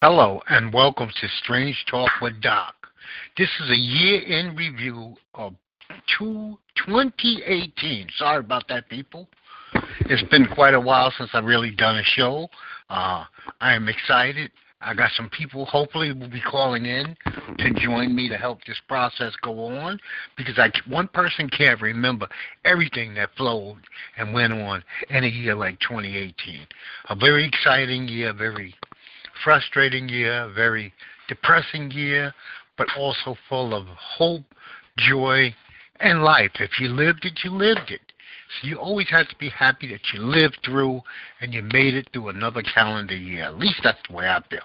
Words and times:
Hello 0.00 0.40
and 0.48 0.72
welcome 0.72 1.10
to 1.20 1.28
Strange 1.42 1.84
Talk 1.90 2.08
with 2.22 2.40
Doc. 2.40 2.72
This 3.36 3.48
is 3.60 3.70
a 3.70 3.76
year 3.76 4.20
in 4.20 4.54
review 4.54 5.16
of 5.34 5.54
2018. 6.16 8.06
Sorry 8.16 8.38
about 8.38 8.68
that, 8.68 8.88
people. 8.88 9.26
It's 10.02 10.22
been 10.30 10.46
quite 10.54 10.74
a 10.74 10.80
while 10.80 11.12
since 11.18 11.30
I've 11.32 11.44
really 11.44 11.72
done 11.72 11.96
a 11.96 12.04
show. 12.04 12.48
Uh, 12.88 13.24
I 13.60 13.74
am 13.74 13.88
excited. 13.88 14.52
I 14.80 14.94
got 14.94 15.10
some 15.16 15.28
people 15.30 15.64
hopefully 15.64 16.12
will 16.12 16.30
be 16.30 16.42
calling 16.42 16.86
in 16.86 17.16
to 17.58 17.74
join 17.74 18.14
me 18.14 18.28
to 18.28 18.36
help 18.36 18.62
this 18.64 18.80
process 18.86 19.32
go 19.42 19.66
on 19.66 19.98
because 20.36 20.60
I 20.60 20.70
one 20.88 21.08
person 21.08 21.50
can't 21.50 21.82
remember 21.82 22.28
everything 22.64 23.14
that 23.14 23.30
flowed 23.36 23.80
and 24.16 24.32
went 24.32 24.52
on 24.52 24.84
in 25.10 25.24
a 25.24 25.28
year 25.28 25.56
like 25.56 25.80
2018. 25.80 26.60
A 27.08 27.16
very 27.16 27.44
exciting 27.44 28.06
year, 28.06 28.32
very 28.32 28.76
frustrating 29.42 30.08
year, 30.08 30.50
very 30.54 30.92
depressing 31.28 31.90
year, 31.90 32.34
but 32.76 32.88
also 32.96 33.36
full 33.48 33.74
of 33.74 33.86
hope, 33.86 34.44
joy, 34.96 35.54
and 36.00 36.22
life. 36.22 36.52
If 36.60 36.80
you 36.80 36.88
lived 36.88 37.24
it, 37.24 37.40
you 37.44 37.50
lived 37.50 37.90
it. 37.90 38.00
So 38.60 38.68
you 38.68 38.76
always 38.76 39.08
have 39.10 39.28
to 39.28 39.36
be 39.36 39.50
happy 39.50 39.88
that 39.88 40.00
you 40.12 40.20
lived 40.20 40.58
through 40.64 41.02
and 41.40 41.52
you 41.52 41.62
made 41.62 41.94
it 41.94 42.08
through 42.12 42.28
another 42.28 42.62
calendar 42.62 43.16
year. 43.16 43.44
At 43.44 43.58
least 43.58 43.80
that's 43.84 43.98
the 44.08 44.14
way 44.14 44.26
I 44.26 44.42
feel. 44.48 44.60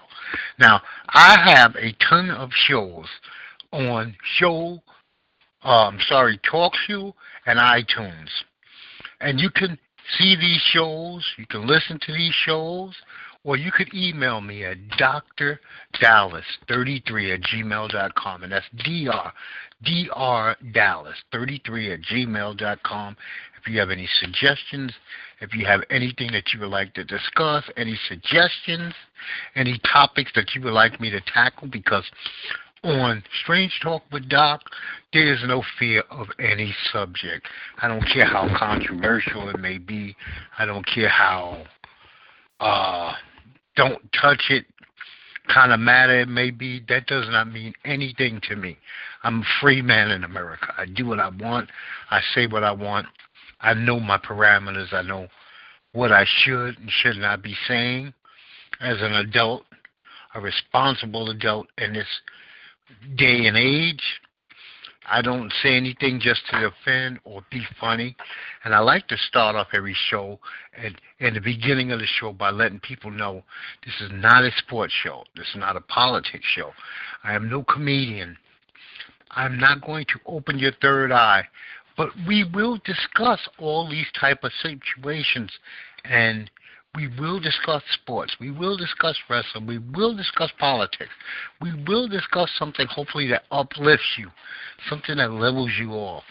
Now, 0.58 0.80
I 1.08 1.38
have 1.50 1.76
a 1.76 1.92
ton 2.08 2.30
of 2.30 2.50
shows 2.52 3.06
on 3.72 4.16
show, 4.38 4.80
um, 5.62 5.98
sorry, 6.08 6.38
TalkShoe 6.50 7.12
and 7.46 7.58
iTunes. 7.58 8.28
And 9.20 9.38
you 9.38 9.50
can 9.50 9.78
see 10.18 10.36
these 10.36 10.60
shows, 10.62 11.24
you 11.36 11.46
can 11.46 11.66
listen 11.66 11.98
to 12.00 12.12
these 12.12 12.34
shows, 12.34 12.94
or 13.44 13.56
you 13.56 13.70
could 13.70 13.94
email 13.94 14.40
me 14.40 14.64
at 14.64 14.78
drdallas33 14.98 17.34
at 17.34 17.40
gmail.com, 17.42 18.42
and 18.42 18.52
that's 18.52 18.66
dr, 18.76 19.32
dr 19.84 20.56
dallas 20.72 21.16
33 21.30 21.92
at 21.92 22.00
gmail.com. 22.00 23.16
If 23.60 23.68
you 23.72 23.78
have 23.78 23.90
any 23.90 24.08
suggestions, 24.20 24.92
if 25.40 25.54
you 25.54 25.64
have 25.66 25.82
anything 25.90 26.32
that 26.32 26.52
you 26.52 26.58
would 26.60 26.70
like 26.70 26.92
to 26.94 27.04
discuss, 27.04 27.64
any 27.76 27.98
suggestions, 28.08 28.92
any 29.54 29.78
topics 29.92 30.32
that 30.34 30.54
you 30.54 30.62
would 30.62 30.74
like 30.74 31.00
me 31.00 31.10
to 31.10 31.20
tackle, 31.22 31.68
because 31.68 32.04
on 32.82 33.22
Strange 33.42 33.78
Talk 33.82 34.02
with 34.12 34.28
Doc, 34.28 34.60
there 35.14 35.32
is 35.32 35.40
no 35.46 35.62
fear 35.78 36.02
of 36.10 36.26
any 36.38 36.74
subject. 36.92 37.46
I 37.80 37.88
don't 37.88 38.04
care 38.12 38.26
how 38.26 38.54
controversial 38.58 39.48
it 39.48 39.58
may 39.58 39.78
be. 39.78 40.14
I 40.58 40.66
don't 40.66 40.86
care 40.86 41.08
how 41.08 41.64
uh, 42.60 43.14
don't 43.76 44.00
touch 44.12 44.44
it 44.50 44.66
kind 45.48 45.72
of 45.72 45.80
matter 45.80 46.20
it 46.20 46.28
may 46.28 46.50
be, 46.50 46.82
that 46.88 47.06
does 47.06 47.26
not 47.28 47.52
mean 47.52 47.74
anything 47.84 48.40
to 48.48 48.56
me. 48.56 48.78
I'm 49.22 49.40
a 49.40 49.60
free 49.60 49.82
man 49.82 50.10
in 50.10 50.24
America. 50.24 50.72
I 50.76 50.86
do 50.86 51.06
what 51.06 51.20
I 51.20 51.28
want. 51.28 51.70
I 52.10 52.20
say 52.34 52.46
what 52.46 52.64
I 52.64 52.72
want. 52.72 53.06
I 53.60 53.74
know 53.74 54.00
my 54.00 54.18
parameters. 54.18 54.92
I 54.92 55.02
know 55.02 55.28
what 55.92 56.12
I 56.12 56.24
should 56.26 56.78
and 56.78 56.90
should 56.90 57.16
not 57.16 57.42
be 57.42 57.54
saying 57.68 58.12
as 58.80 58.96
an 59.00 59.12
adult, 59.12 59.64
a 60.34 60.40
responsible 60.40 61.30
adult 61.30 61.68
in 61.78 61.92
this 61.92 62.08
day 63.16 63.46
and 63.46 63.56
age. 63.56 64.02
I 65.06 65.22
don't 65.22 65.52
say 65.62 65.76
anything 65.76 66.18
just 66.20 66.42
to 66.50 66.66
offend 66.66 67.18
or 67.24 67.44
be 67.50 67.62
funny. 67.78 68.16
And 68.64 68.74
I 68.74 68.78
like 68.78 69.06
to 69.08 69.16
start 69.16 69.54
off 69.54 69.68
every 69.74 69.96
show 70.08 70.38
and 70.76 71.00
in 71.20 71.34
the 71.34 71.40
beginning 71.40 71.92
of 71.92 72.00
the 72.00 72.06
show 72.06 72.32
by 72.32 72.50
letting 72.50 72.80
people 72.80 73.10
know 73.10 73.42
this 73.84 73.94
is 74.00 74.10
not 74.12 74.44
a 74.44 74.50
sports 74.58 74.94
show. 75.02 75.24
This 75.36 75.48
is 75.48 75.56
not 75.56 75.76
a 75.76 75.80
politics 75.80 76.46
show. 76.46 76.72
I 77.22 77.34
am 77.34 77.50
no 77.50 77.62
comedian. 77.64 78.36
I'm 79.30 79.58
not 79.58 79.84
going 79.84 80.06
to 80.06 80.20
open 80.26 80.58
your 80.58 80.72
third 80.80 81.12
eye. 81.12 81.44
But 81.96 82.10
we 82.26 82.44
will 82.44 82.78
discuss 82.84 83.40
all 83.58 83.88
these 83.88 84.06
type 84.18 84.42
of 84.42 84.52
situations 84.60 85.50
and 86.04 86.50
we 86.94 87.08
will 87.18 87.40
discuss 87.40 87.82
sports. 87.92 88.36
We 88.38 88.50
will 88.50 88.76
discuss 88.76 89.16
wrestling. 89.28 89.66
We 89.66 89.78
will 89.78 90.16
discuss 90.16 90.50
politics. 90.58 91.10
We 91.60 91.72
will 91.86 92.08
discuss 92.08 92.50
something 92.58 92.86
hopefully 92.86 93.28
that 93.28 93.44
uplifts 93.50 94.16
you, 94.16 94.30
something 94.88 95.16
that 95.16 95.32
levels 95.32 95.72
you 95.78 95.90
off, 95.90 96.24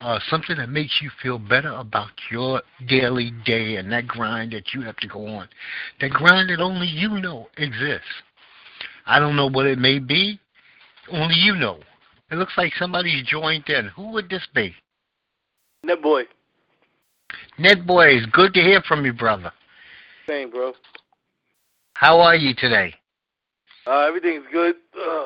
uh, 0.00 0.20
something 0.28 0.56
that 0.56 0.68
makes 0.68 1.00
you 1.02 1.10
feel 1.20 1.38
better 1.38 1.72
about 1.72 2.12
your 2.30 2.62
daily 2.86 3.32
day 3.44 3.76
and 3.76 3.90
that 3.90 4.06
grind 4.06 4.52
that 4.52 4.72
you 4.72 4.82
have 4.82 4.96
to 4.98 5.08
go 5.08 5.26
on, 5.26 5.48
that 6.00 6.10
grind 6.10 6.50
that 6.50 6.60
only 6.60 6.86
you 6.86 7.08
know 7.20 7.48
exists. 7.56 8.06
I 9.06 9.18
don't 9.18 9.36
know 9.36 9.48
what 9.50 9.66
it 9.66 9.78
may 9.78 9.98
be. 9.98 10.38
Only 11.10 11.36
you 11.36 11.54
know. 11.54 11.78
It 12.30 12.36
looks 12.36 12.52
like 12.58 12.72
somebody's 12.78 13.26
joined 13.26 13.68
in. 13.68 13.86
Who 13.96 14.12
would 14.12 14.28
this 14.28 14.46
be? 14.54 14.74
Ned 15.82 16.02
boy. 16.02 16.24
Ned 17.58 17.86
boy, 17.86 18.08
it's 18.08 18.26
good 18.26 18.52
to 18.54 18.60
hear 18.60 18.82
from 18.82 19.04
you, 19.04 19.12
brother. 19.12 19.50
Same, 20.28 20.50
bro. 20.50 20.74
How 21.94 22.20
are 22.20 22.36
you 22.36 22.54
today? 22.54 22.94
Uh, 23.86 24.00
everything's 24.00 24.44
good. 24.52 24.76
Uh, 24.94 25.24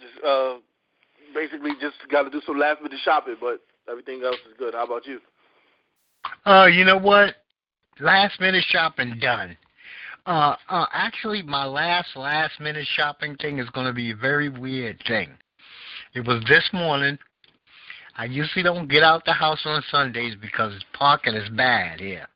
just, 0.00 0.24
uh, 0.24 0.54
basically, 1.34 1.72
just 1.80 1.96
got 2.10 2.22
to 2.22 2.30
do 2.30 2.40
some 2.46 2.58
last 2.58 2.80
minute 2.80 3.00
shopping, 3.04 3.34
but 3.40 3.60
everything 3.90 4.22
else 4.24 4.36
is 4.48 4.56
good. 4.56 4.74
How 4.74 4.84
about 4.84 5.06
you? 5.06 5.18
Uh, 6.46 6.66
you 6.66 6.84
know 6.84 6.98
what? 6.98 7.34
Last 7.98 8.40
minute 8.40 8.64
shopping 8.68 9.18
done. 9.20 9.56
Uh, 10.24 10.54
uh, 10.68 10.86
actually, 10.92 11.42
my 11.42 11.64
last 11.64 12.08
last 12.14 12.60
minute 12.60 12.86
shopping 12.94 13.36
thing 13.36 13.58
is 13.58 13.68
going 13.70 13.86
to 13.86 13.92
be 13.92 14.12
a 14.12 14.16
very 14.16 14.48
weird 14.48 15.02
thing. 15.06 15.30
It 16.14 16.26
was 16.26 16.42
this 16.48 16.68
morning. 16.72 17.18
I 18.16 18.26
usually 18.26 18.62
don't 18.62 18.88
get 18.88 19.02
out 19.02 19.24
the 19.24 19.32
house 19.32 19.62
on 19.64 19.82
Sundays 19.90 20.36
because 20.40 20.72
parking 20.92 21.34
is 21.34 21.48
bad 21.50 21.98
here. 21.98 22.28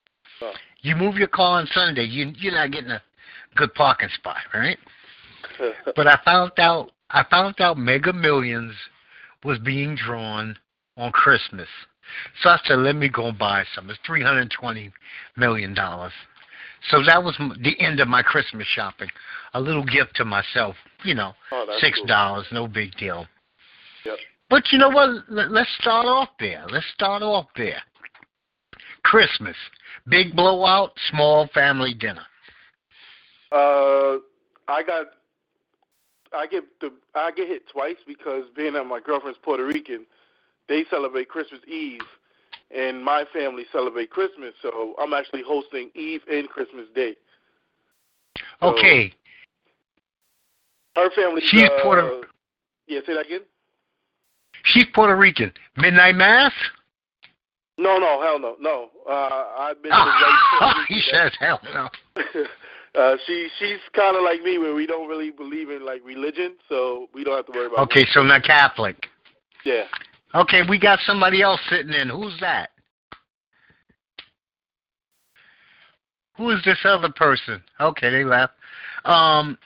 Oh. 0.43 0.53
You 0.89 0.97
move 0.97 1.17
your 1.17 1.29
car 1.29 1.61
on 1.61 1.67
Sunday, 1.75 2.05
you 2.05 2.33
you're 2.39 2.55
not 2.55 2.71
getting 2.71 2.91
a 2.91 3.03
good 3.57 3.75
parking 3.75 4.09
spot, 4.15 4.39
right? 4.55 4.79
but 5.97 6.07
I 6.07 6.19
found 6.25 6.53
out 6.57 6.93
I 7.11 7.27
found 7.31 7.61
out 7.61 7.77
Mega 7.77 8.11
Millions 8.11 8.73
was 9.45 9.59
being 9.59 9.97
drawn 9.97 10.57
on 10.97 11.13
Christmas. 11.13 11.69
So 12.43 12.49
I 12.49 12.59
said, 12.65 12.79
let 12.79 12.97
me 12.97 13.11
go 13.11 13.27
and 13.29 13.39
buy 13.39 13.65
some. 13.75 13.91
It's 13.91 13.99
three 14.07 14.23
hundred 14.23 14.51
twenty 14.51 14.91
million 15.37 15.75
dollars. 15.75 16.13
So 16.89 17.03
that 17.05 17.23
was 17.23 17.37
the 17.63 17.79
end 17.81 18.01
of 18.01 18.09
my 18.09 18.23
Christmas 18.23 18.67
shopping. 18.67 19.11
A 19.53 19.61
little 19.61 19.85
gift 19.85 20.17
to 20.17 20.25
myself, 20.25 20.75
you 21.05 21.15
know, 21.15 21.35
oh, 21.53 21.77
six 21.81 22.01
dollars, 22.07 22.47
cool. 22.49 22.63
no 22.63 22.67
big 22.67 22.97
deal. 22.97 23.27
Yep. 24.07 24.17
But 24.49 24.73
you 24.73 24.79
know 24.79 24.89
what? 24.89 25.25
Let's 25.29 25.71
start 25.79 26.07
off 26.07 26.31
there. 26.41 26.65
Let's 26.71 26.87
start 26.95 27.21
off 27.21 27.49
there. 27.59 27.83
Christmas. 29.03 29.57
Big 30.09 30.35
blowout, 30.35 30.93
small 31.11 31.49
family 31.55 31.95
dinner. 31.95 32.25
Uh, 33.51 34.19
I 34.69 34.83
got, 34.87 35.07
I 36.33 36.47
get 36.47 36.65
the, 36.81 36.93
I 37.15 37.31
get 37.31 37.49
hit 37.49 37.69
twice 37.69 37.97
because 38.07 38.45
being 38.57 38.75
that 38.75 38.85
my 38.85 39.01
girlfriend's 39.01 39.39
Puerto 39.43 39.65
Rican, 39.65 40.07
they 40.69 40.85
celebrate 40.91 41.29
Christmas 41.29 41.61
Eve, 41.67 42.01
and 42.75 43.03
my 43.03 43.25
family 43.33 43.65
celebrate 43.73 44.11
Christmas. 44.11 44.53
So 44.61 44.95
I'm 45.01 45.15
actually 45.15 45.43
hosting 45.47 45.91
Eve 45.95 46.21
and 46.31 46.49
Christmas 46.49 46.87
Day. 46.95 47.17
So 48.61 48.77
okay. 48.77 49.13
Her 50.95 51.11
family. 51.11 51.43
She's 51.45 51.63
uh, 51.63 51.83
Puerto. 51.83 52.23
Yeah, 52.87 53.01
say 53.07 53.15
that 53.15 53.27
again. 53.27 53.41
She's 54.65 54.87
Puerto 54.95 55.17
Rican. 55.17 55.53
Midnight 55.77 56.17
mass. 56.17 56.53
No, 57.79 57.97
no, 57.97 58.21
hell 58.21 58.41
no, 58.41 58.57
no. 58.61 58.91
Uh, 59.09 59.45
I've 59.59 59.83
been. 59.83 59.93
Oh, 60.61 60.73
he 60.89 61.01
says 61.13 61.31
hell 61.39 61.61
no. 61.73 61.89
uh, 63.01 63.17
she 63.25 63.49
she's 63.61 63.79
kind 63.95 64.17
of 64.17 64.25
like 64.25 64.43
me, 64.43 64.59
where 64.59 64.75
we 64.75 64.87
don't 64.87 65.09
really 65.09 65.31
believe 65.31 65.71
in 65.71 65.87
like 65.87 66.03
religion, 66.05 66.57
so 66.69 67.09
we 67.15 67.23
don't 67.23 67.37
have 67.37 67.47
to 67.47 67.53
worry 67.53 67.67
about. 67.67 67.79
Okay, 67.91 68.05
so 68.11 68.23
not 68.23 68.43
Catholic. 68.43 69.07
Yeah. 69.65 69.85
Okay, 70.35 70.63
we 70.69 70.81
got 70.81 70.99
somebody 71.07 71.41
else 71.41 71.61
sitting 71.71 71.93
in. 71.93 72.09
Who's 72.09 72.37
that? 72.41 72.71
Who 76.37 76.51
is 76.51 76.59
this 76.65 76.79
other 76.85 77.11
person? 77.15 77.63
Okay, 77.81 78.11
they 78.11 78.25
left. 78.25 78.55
Um, 79.05 79.57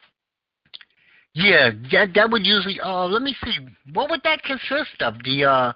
yeah, 1.33 1.71
that 1.91 2.11
that 2.15 2.31
would 2.31 2.45
usually. 2.45 2.79
Uh, 2.79 3.07
let 3.07 3.23
me 3.23 3.35
see. 3.43 3.57
What 3.95 4.11
would 4.11 4.21
that 4.25 4.43
consist 4.43 5.01
of? 5.01 5.15
The 5.25 5.45
uh, 5.47 5.73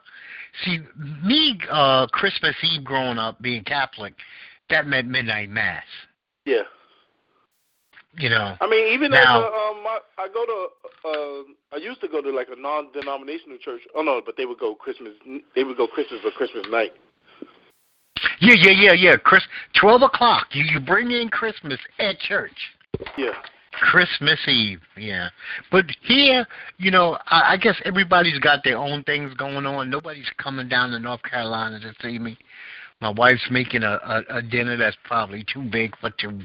see 0.64 0.81
me 1.25 1.58
uh 1.70 2.06
Christmas 2.08 2.55
Eve 2.62 2.85
growing 2.85 3.19
up 3.19 3.41
being 3.41 3.64
Catholic, 3.64 4.14
that 4.70 4.87
meant 4.87 5.08
midnight 5.08 5.50
mass. 5.50 5.85
Yeah. 6.44 6.62
You 8.19 8.31
know. 8.31 8.56
I 8.61 8.67
mean, 8.67 8.94
even 8.94 9.11
now, 9.11 9.41
though 9.41 9.47
um, 9.47 9.87
I, 9.87 9.99
I 10.17 10.29
go 10.32 10.47
to, 10.47 10.69
uh, 11.05 11.76
I 11.76 11.79
used 11.79 12.00
to 12.00 12.08
go 12.08 12.23
to 12.23 12.31
like 12.31 12.49
a 12.50 12.58
non-denominational 12.58 13.58
church. 13.58 13.82
Oh 13.94 14.00
no, 14.00 14.23
but 14.25 14.38
they 14.38 14.47
would 14.47 14.58
go 14.58 14.75
Christmas. 14.75 15.12
They 15.55 15.64
would 15.64 15.76
go 15.76 15.87
Christmas 15.87 16.20
or 16.25 16.31
Christmas 16.31 16.64
night. 16.70 16.93
Yeah, 18.41 18.55
yeah, 18.56 18.70
yeah, 18.70 18.93
yeah. 18.93 19.17
Chris, 19.17 19.43
twelve 19.79 20.00
o'clock. 20.00 20.47
You 20.53 20.64
you 20.64 20.81
bring 20.81 21.11
in 21.11 21.29
Christmas 21.29 21.79
at 21.99 22.19
church. 22.19 22.56
Yeah. 23.19 23.32
Christmas 23.76 24.40
Eve, 24.49 24.81
yeah. 24.96 25.28
But 25.70 25.84
here, 26.02 26.46
you 26.78 26.90
know, 26.90 27.19
I, 27.26 27.52
I 27.52 27.56
guess 27.56 27.76
everybody's 27.84 28.38
got 28.38 28.64
their 28.64 28.78
own 28.78 29.02
things 29.05 29.34
going 29.34 29.67
on. 29.67 29.90
Nobody's 29.90 30.31
coming 30.38 30.69
down 30.69 30.90
to 30.90 30.99
North 30.99 31.23
Carolina 31.23 31.78
to 31.81 31.93
see 32.00 32.19
me. 32.19 32.38
My 33.00 33.11
wife's 33.11 33.46
making 33.50 33.82
a, 33.82 34.00
a, 34.31 34.38
a 34.38 34.43
dinner 34.43 34.76
that's 34.76 34.96
probably 35.05 35.44
too 35.52 35.62
big 35.70 35.96
for 35.99 36.11
two, 36.19 36.40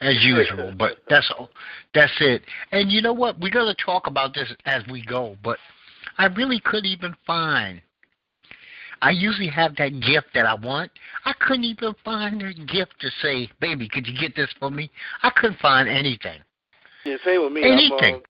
as 0.00 0.24
usual. 0.24 0.72
but 0.78 0.98
that's 1.08 1.30
all 1.36 1.50
that's 1.94 2.12
it. 2.20 2.42
And 2.72 2.90
you 2.90 3.02
know 3.02 3.12
what? 3.12 3.38
We're 3.38 3.52
gonna 3.52 3.74
talk 3.74 4.06
about 4.06 4.34
this 4.34 4.52
as 4.64 4.82
we 4.90 5.04
go. 5.04 5.36
But 5.44 5.58
I 6.16 6.26
really 6.26 6.60
couldn't 6.60 6.86
even 6.86 7.14
find. 7.26 7.82
I 9.02 9.10
usually 9.10 9.48
have 9.48 9.76
that 9.76 10.00
gift 10.00 10.28
that 10.34 10.46
I 10.46 10.54
want. 10.54 10.90
I 11.24 11.34
couldn't 11.40 11.64
even 11.64 11.94
find 12.04 12.40
a 12.40 12.54
gift 12.54 12.98
to 13.00 13.10
say, 13.20 13.50
"Baby, 13.60 13.88
could 13.88 14.06
you 14.06 14.18
get 14.18 14.34
this 14.34 14.50
for 14.58 14.70
me?" 14.70 14.90
I 15.22 15.28
couldn't 15.30 15.58
find 15.58 15.86
anything. 15.86 16.40
Yeah, 17.04 17.16
same 17.24 17.42
with 17.42 17.52
me. 17.52 17.64
Anything. 17.64 17.92
I'm, 18.00 18.14
um, 18.14 18.22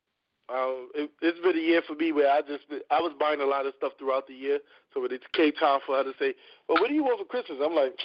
um, 0.48 0.88
it, 0.94 1.10
it's 1.22 1.40
been 1.40 1.56
a 1.56 1.60
year 1.60 1.82
for 1.86 1.94
me 1.94 2.12
where 2.12 2.30
I 2.30 2.40
just 2.42 2.64
I 2.90 3.00
was 3.00 3.12
buying 3.19 3.40
a 3.40 3.46
lot 3.46 3.66
of 3.66 3.74
stuff 3.78 3.92
throughout 3.98 4.26
the 4.26 4.34
year. 4.34 4.58
So 4.92 5.00
when 5.00 5.12
it 5.12 5.22
came 5.32 5.52
time 5.52 5.80
for 5.86 5.96
her 5.96 6.04
to 6.04 6.12
say, 6.19 6.34
"Well, 6.69 6.80
what 6.80 6.88
do 6.88 6.94
you 6.94 7.04
want 7.04 7.20
for 7.20 7.24
Christmas?" 7.24 7.58
I'm 7.64 7.74
like, 7.74 7.98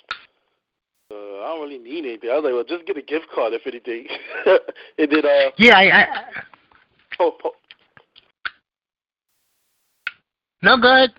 uh, 1.11 1.43
"I 1.43 1.47
don't 1.47 1.61
really 1.61 1.79
need 1.79 2.05
anything." 2.05 2.29
I 2.29 2.35
was 2.35 2.43
like, 2.43 2.53
"Well, 2.53 2.63
just 2.63 2.87
get 2.87 2.97
a 2.97 3.01
gift 3.01 3.27
card 3.33 3.53
if 3.53 3.67
anything." 3.67 4.07
and 4.97 5.11
then, 5.11 5.25
uh, 5.25 5.51
yeah, 5.57 5.77
I. 5.77 5.91
I 5.91 6.07
oh, 7.19 7.35
oh. 7.43 7.51
No 10.61 10.77
good. 10.77 11.11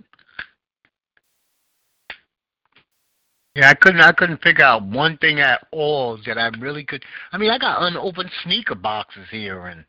Yeah, 3.59 3.71
I 3.71 3.75
couldn't. 3.75 4.01
I 4.01 4.13
couldn't 4.13 4.41
figure 4.41 4.65
out 4.65 4.85
one 4.85 5.19
thing 5.19 5.41
at 5.41 5.67
all 5.73 6.17
that 6.27 6.39
I 6.39 6.47
really 6.61 6.85
could. 6.85 7.05
I 7.33 7.39
mean, 7.39 7.51
I 7.51 7.59
got 7.59 7.83
unopened 7.83 8.31
sneaker 8.45 8.77
boxes 8.77 9.27
here 9.33 9.67
and 9.67 9.85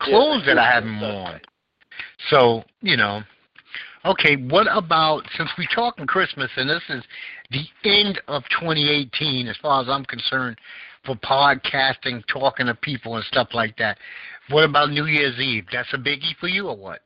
clothes 0.00 0.42
yeah, 0.44 0.54
that 0.54 0.58
I 0.58 0.72
haven't 0.72 1.00
worn. 1.00 1.40
So 2.28 2.64
you 2.80 2.96
know, 2.96 3.22
okay. 4.04 4.34
What 4.34 4.66
about 4.68 5.22
since 5.36 5.48
we're 5.56 5.68
talking 5.72 6.08
Christmas 6.08 6.50
and 6.56 6.68
this 6.68 6.82
is 6.88 7.04
the 7.52 7.64
end 7.88 8.20
of 8.26 8.42
2018, 8.60 9.46
as 9.46 9.56
far 9.58 9.80
as 9.80 9.88
I'm 9.88 10.04
concerned, 10.06 10.58
for 11.06 11.14
podcasting, 11.14 12.24
talking 12.26 12.66
to 12.66 12.74
people 12.74 13.14
and 13.14 13.24
stuff 13.26 13.50
like 13.54 13.76
that. 13.76 13.96
What 14.50 14.64
about 14.64 14.90
New 14.90 15.06
Year's 15.06 15.38
Eve? 15.38 15.66
That's 15.70 15.92
a 15.92 15.98
biggie 15.98 16.34
for 16.40 16.48
you 16.48 16.66
or 16.66 16.76
what? 16.76 17.00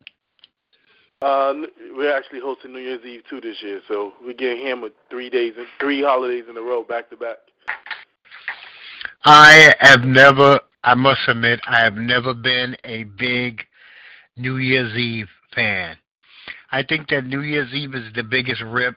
Uh, 1.20 1.52
we're 1.96 2.16
actually 2.16 2.38
hosting 2.40 2.72
New 2.72 2.78
Year's 2.78 3.04
Eve 3.04 3.22
too 3.28 3.40
this 3.40 3.56
year, 3.60 3.80
so 3.88 4.12
we're 4.24 4.34
getting 4.34 4.64
hammered 4.64 4.92
three 5.10 5.28
days 5.28 5.54
three 5.80 6.00
holidays 6.00 6.44
in 6.48 6.56
a 6.56 6.60
row, 6.60 6.84
back 6.84 7.10
to 7.10 7.16
back. 7.16 7.38
I 9.24 9.74
have 9.80 10.02
never, 10.02 10.60
I 10.84 10.94
must 10.94 11.20
admit, 11.26 11.60
I 11.66 11.82
have 11.82 11.94
never 11.94 12.34
been 12.34 12.76
a 12.84 13.02
big 13.02 13.62
New 14.36 14.58
Year's 14.58 14.96
Eve 14.96 15.28
fan. 15.56 15.96
I 16.70 16.84
think 16.84 17.08
that 17.08 17.24
New 17.24 17.40
Year's 17.40 17.72
Eve 17.72 17.94
is 17.96 18.12
the 18.14 18.22
biggest 18.22 18.62
rip 18.62 18.94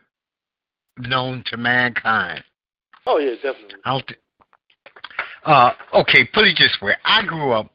known 0.99 1.43
to 1.47 1.57
mankind. 1.57 2.43
Oh 3.07 3.17
yeah, 3.17 3.33
definitely. 3.35 3.77
I 3.83 3.91
don't 3.91 4.07
th- 4.07 4.19
uh, 5.43 5.71
okay, 5.95 6.29
put 6.31 6.45
it 6.45 6.55
this 6.59 6.77
way: 6.83 6.93
I 7.03 7.25
grew 7.25 7.51
up. 7.51 7.71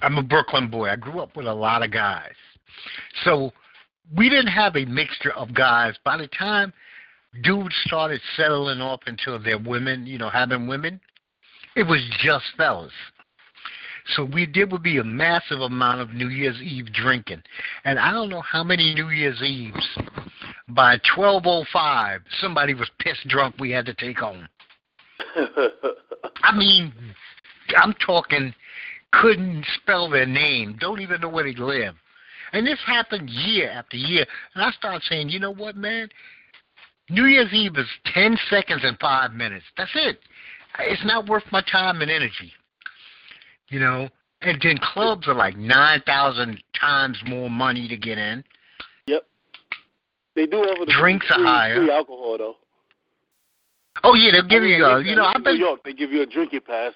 I'm 0.00 0.18
a 0.18 0.22
Brooklyn 0.24 0.68
boy. 0.68 0.88
I 0.88 0.96
grew 0.96 1.20
up 1.20 1.36
with 1.36 1.46
a 1.46 1.54
lot 1.54 1.84
of 1.84 1.92
guys. 1.92 2.34
So 3.24 3.52
we 4.16 4.28
didn't 4.28 4.52
have 4.52 4.76
a 4.76 4.84
mixture 4.84 5.32
of 5.32 5.54
guys. 5.54 5.94
By 6.04 6.16
the 6.16 6.28
time 6.28 6.72
dudes 7.42 7.74
started 7.86 8.20
settling 8.36 8.80
off 8.80 9.00
into 9.06 9.38
their 9.38 9.58
women, 9.58 10.06
you 10.06 10.18
know, 10.18 10.28
having 10.28 10.66
women, 10.66 11.00
it 11.76 11.84
was 11.84 12.00
just 12.20 12.44
fellas. 12.56 12.92
So 14.16 14.24
we 14.24 14.50
there 14.52 14.66
would 14.66 14.82
be 14.82 14.98
a 14.98 15.04
massive 15.04 15.60
amount 15.60 16.00
of 16.00 16.12
New 16.12 16.28
Year's 16.28 16.60
Eve 16.60 16.92
drinking, 16.92 17.42
and 17.84 18.00
I 18.00 18.10
don't 18.10 18.30
know 18.30 18.40
how 18.40 18.64
many 18.64 18.94
New 18.94 19.10
Year's 19.10 19.40
Eves. 19.40 19.98
By 20.68 20.98
twelve 21.14 21.44
oh 21.46 21.64
five, 21.72 22.22
somebody 22.40 22.74
was 22.74 22.90
pissed 22.98 23.28
drunk. 23.28 23.54
We 23.60 23.70
had 23.70 23.86
to 23.86 23.94
take 23.94 24.18
home. 24.18 24.48
I 26.42 26.56
mean, 26.56 26.92
I'm 27.76 27.94
talking 28.04 28.52
couldn't 29.12 29.66
spell 29.76 30.08
their 30.08 30.26
name, 30.26 30.76
don't 30.80 31.00
even 31.00 31.20
know 31.20 31.28
where 31.28 31.44
they 31.44 31.54
live. 31.54 31.94
And 32.52 32.66
this 32.66 32.78
happened 32.86 33.30
year 33.30 33.70
after 33.70 33.96
year. 33.96 34.26
And 34.54 34.64
I 34.64 34.70
started 34.72 35.02
saying, 35.08 35.30
you 35.30 35.40
know 35.40 35.54
what, 35.54 35.76
man? 35.76 36.08
New 37.10 37.24
Year's 37.24 37.52
Eve 37.52 37.76
is 37.76 37.86
10 38.14 38.36
seconds 38.48 38.82
and 38.84 38.98
five 38.98 39.32
minutes. 39.32 39.64
That's 39.76 39.90
it. 39.94 40.18
It's 40.80 41.04
not 41.04 41.28
worth 41.28 41.44
my 41.50 41.62
time 41.70 42.00
and 42.02 42.10
energy. 42.10 42.52
You 43.68 43.80
know? 43.80 44.08
And 44.42 44.60
then 44.62 44.78
clubs 44.78 45.28
are 45.28 45.34
like 45.34 45.56
9,000 45.56 46.62
times 46.78 47.18
more 47.26 47.48
money 47.48 47.88
to 47.88 47.96
get 47.96 48.18
in. 48.18 48.42
Yep. 49.06 49.22
They 50.34 50.46
do 50.46 50.58
offer 50.58 50.84
the 50.84 50.92
Drinks 50.92 51.26
free, 51.26 51.42
are 51.42 51.46
higher. 51.46 51.76
free 51.76 51.90
alcohol, 51.90 52.36
though. 52.38 52.56
Oh, 54.04 54.14
yeah, 54.14 54.32
they'll 54.32 54.48
give 54.48 54.62
I 54.62 54.66
mean, 54.66 54.78
you, 54.78 54.84
uh, 54.84 54.98
you 54.98 55.14
know, 55.14 55.24
I've 55.24 55.44
been. 55.44 55.54
New 55.54 55.66
York, 55.66 55.80
they 55.84 55.92
give 55.92 56.10
you 56.10 56.22
a 56.22 56.26
drinking 56.26 56.62
pass. 56.66 56.92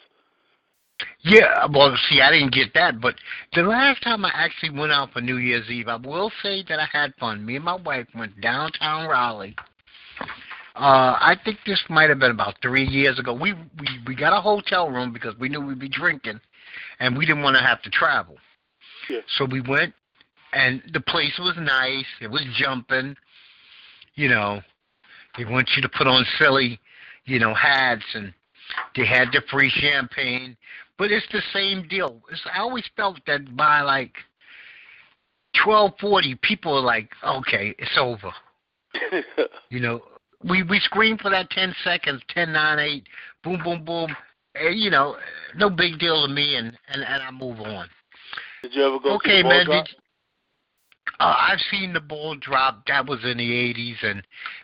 Yeah, 1.23 1.67
well, 1.73 1.97
see, 2.09 2.21
I 2.21 2.31
didn't 2.31 2.53
get 2.53 2.73
that, 2.75 3.01
but 3.01 3.17
the 3.55 3.63
last 3.63 4.03
time 4.03 4.25
I 4.25 4.31
actually 4.33 4.71
went 4.71 4.93
out 4.93 5.13
for 5.13 5.21
New 5.21 5.39
Year's 5.39 5.69
Eve, 5.69 5.89
I 5.89 5.97
will 5.97 6.31
say 6.43 6.65
that 6.69 6.79
I 6.79 6.87
had 6.91 7.15
fun. 7.17 7.45
Me 7.45 7.57
and 7.57 7.65
my 7.65 7.75
wife 7.75 8.07
went 8.15 8.41
downtown 8.41 9.09
Raleigh. 9.09 9.57
Uh, 10.77 11.17
I 11.19 11.37
think 11.45 11.59
this 11.67 11.83
might 11.89 12.11
have 12.11 12.19
been 12.19 12.31
about 12.31 12.57
three 12.61 12.87
years 12.87 13.19
ago. 13.19 13.33
We 13.33 13.55
we 13.55 13.89
we 14.07 14.15
got 14.15 14.37
a 14.37 14.41
hotel 14.41 14.91
room 14.91 15.11
because 15.11 15.35
we 15.39 15.49
knew 15.49 15.61
we'd 15.61 15.79
be 15.79 15.89
drinking, 15.89 16.39
and 17.01 17.17
we 17.17 17.25
didn't 17.25 17.43
want 17.43 17.57
to 17.57 17.63
have 17.63 17.81
to 17.83 17.91
travel. 17.91 18.37
Yeah. 19.09 19.21
So 19.39 19.47
we 19.47 19.63
went, 19.63 19.95
and 20.53 20.83
the 20.93 21.01
place 21.01 21.33
was 21.39 21.55
nice. 21.59 22.05
It 22.21 22.31
was 22.31 22.43
jumping. 22.55 23.17
You 24.17 24.29
know, 24.29 24.61
they 25.39 25.47
want 25.47 25.71
you 25.77 25.83
to 25.83 25.89
put 25.89 26.07
on 26.07 26.27
silly, 26.39 26.79
you 27.25 27.39
know, 27.39 27.55
hats, 27.55 28.05
and 28.15 28.35
they 28.95 29.07
had 29.07 29.29
the 29.33 29.43
free 29.51 29.71
champagne. 29.71 30.59
But 30.99 31.11
it's 31.11 31.27
the 31.31 31.43
same 31.53 31.87
deal. 31.89 32.23
It's, 32.31 32.41
I 32.53 32.61
always 32.61 32.85
felt 32.97 33.19
that 33.27 33.57
by 33.57 33.83
like 33.83 34.15
twelve 35.63 35.93
forty, 36.01 36.37
people 36.43 36.77
are 36.77 36.83
like, 36.83 37.11
okay, 37.25 37.75
it's 37.79 37.99
over. 37.99 38.33
You 39.69 39.81
know, 39.81 40.01
we 40.49 40.63
we 40.63 40.79
scream 40.81 41.19
for 41.19 41.31
that 41.31 41.51
ten 41.51 41.75
seconds, 41.83 42.23
ten 42.29 42.53
nine 42.53 42.79
eight, 42.79 43.07
boom 43.43 43.61
boom 43.65 43.85
boom. 43.85 44.15
Eh, 44.55 44.71
you 44.71 44.91
know, 44.91 45.17
no 45.57 45.69
big 45.69 45.99
deal 45.99 46.27
to 46.27 46.33
me, 46.33 46.55
and 46.55 46.69
and, 46.89 47.03
and 47.03 47.23
I 47.23 47.31
move 47.31 47.61
on. 47.61 47.89
Did 48.63 48.75
you 48.75 48.87
ever 48.87 48.99
go 49.01 49.15
okay, 49.17 49.43
ball 49.43 49.51
man. 49.51 49.67
drop? 49.67 49.87
Did, 49.87 49.97
uh, 51.19 51.35
I've 51.39 51.61
seen 51.71 51.93
the 51.93 52.01
ball 52.01 52.37
drop. 52.37 52.87
That 52.87 53.07
was 53.07 53.19
in 53.25 53.39
the 53.39 53.51
'80s, 53.51 53.97
and 54.03 54.23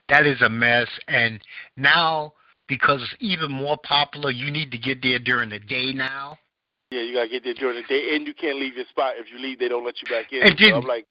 that 0.09 0.27
is 0.27 0.41
a 0.43 0.49
mess. 0.49 0.89
And 1.09 1.41
now, 1.77 2.35
because 2.69 3.03
it's 3.03 3.15
even 3.21 3.51
more 3.51 3.77
popular, 3.85 4.31
you 4.31 4.51
need 4.51 4.71
to 4.71 4.79
get 4.79 5.03
there 5.03 5.19
during 5.19 5.51
the 5.51 5.59
day 5.59 5.93
now. 5.93 6.39
Yeah, 6.91 7.01
you 7.01 7.15
gotta 7.15 7.29
get 7.29 7.45
there 7.45 7.55
during 7.55 7.77
the 7.77 7.89
day, 7.89 8.15
and 8.15 8.27
you 8.27 8.35
can't 8.35 8.59
leave 8.59 8.77
your 8.77 8.85
spot. 8.87 9.15
If 9.17 9.33
you 9.33 9.39
leave, 9.39 9.59
they 9.59 9.69
don't 9.69 9.85
let 9.85 9.95
you 10.03 10.09
back 10.09 10.33
in. 10.33 10.43
And 10.43 10.59
so 10.59 10.77
I'm 10.77 10.85
like, 10.85 11.07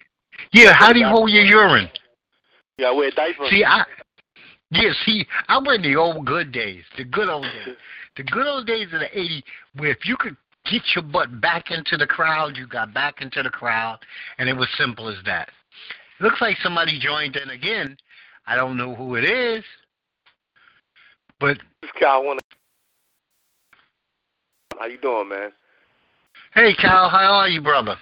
Yeah, 0.53 0.73
how 0.73 0.93
do 0.93 0.99
you 0.99 1.07
hold 1.07 1.29
your 1.31 1.43
urine? 1.43 1.89
yeah, 2.77 2.87
I 2.87 2.91
wear 2.91 3.09
a 3.09 3.11
diaper. 3.11 3.47
See, 3.49 3.63
I 3.63 3.83
yeah, 4.71 4.91
see, 5.05 5.25
I 5.49 5.59
went 5.59 5.83
the 5.83 5.95
old 5.95 6.25
good 6.25 6.51
days, 6.51 6.83
the 6.97 7.03
good 7.03 7.27
old 7.29 7.43
days, 7.43 7.75
the 8.17 8.23
good 8.23 8.47
old 8.47 8.67
days 8.67 8.87
of 8.93 8.99
the 8.99 9.07
'80s, 9.07 9.43
where 9.75 9.89
if 9.89 10.05
you 10.05 10.15
could 10.17 10.37
get 10.69 10.81
your 10.95 11.03
butt 11.03 11.41
back 11.41 11.71
into 11.71 11.97
the 11.97 12.07
crowd, 12.07 12.55
you 12.57 12.67
got 12.67 12.93
back 12.93 13.21
into 13.21 13.43
the 13.43 13.49
crowd, 13.49 13.99
and 14.37 14.47
it 14.47 14.53
was 14.55 14.67
simple 14.77 15.09
as 15.09 15.17
that. 15.25 15.49
Looks 16.19 16.39
like 16.39 16.57
somebody 16.61 16.99
joined 16.99 17.35
in 17.35 17.49
again. 17.49 17.97
I 18.45 18.55
don't 18.55 18.77
know 18.77 18.95
who 18.95 19.15
it 19.15 19.23
is, 19.23 19.63
but 21.41 21.57
This 21.81 21.91
guy 21.99 22.17
wanna. 22.17 22.39
How 24.79 24.85
you 24.85 24.99
doing, 24.99 25.27
man? 25.27 25.51
hey, 26.53 26.73
Cal, 26.75 27.09
how 27.09 27.33
are 27.33 27.49
you, 27.49 27.61
brother? 27.61 27.97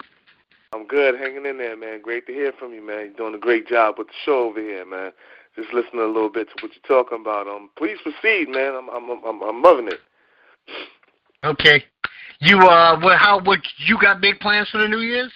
I'm 0.73 0.85
good, 0.85 1.15
hanging 1.19 1.45
in 1.45 1.57
there, 1.57 1.75
man. 1.75 2.01
Great 2.01 2.27
to 2.27 2.33
hear 2.33 2.51
from 2.59 2.73
you, 2.73 2.85
man. 2.85 3.05
You're 3.05 3.13
doing 3.13 3.35
a 3.35 3.39
great 3.39 3.67
job 3.67 3.95
with 3.97 4.07
the 4.07 4.13
show 4.23 4.49
over 4.49 4.61
here, 4.61 4.85
man. 4.85 5.11
Just 5.55 5.73
listening 5.73 6.01
a 6.01 6.05
little 6.05 6.29
bit 6.29 6.47
to 6.49 6.53
what 6.61 6.71
you're 6.75 7.01
talking 7.01 7.19
about. 7.21 7.47
Um, 7.47 7.69
please 7.75 7.97
proceed, 8.03 8.49
man. 8.49 8.75
I'm 8.75 8.89
I'm 8.89 9.09
I'm, 9.25 9.41
I'm 9.41 9.61
loving 9.63 9.87
it. 9.87 9.99
Okay, 11.43 11.83
you 12.39 12.59
uh, 12.59 12.99
what? 12.99 13.17
How? 13.17 13.41
What? 13.41 13.59
You 13.77 13.97
got 13.99 14.21
big 14.21 14.39
plans 14.39 14.69
for 14.69 14.77
the 14.77 14.87
New 14.87 14.99
Year's? 14.99 15.31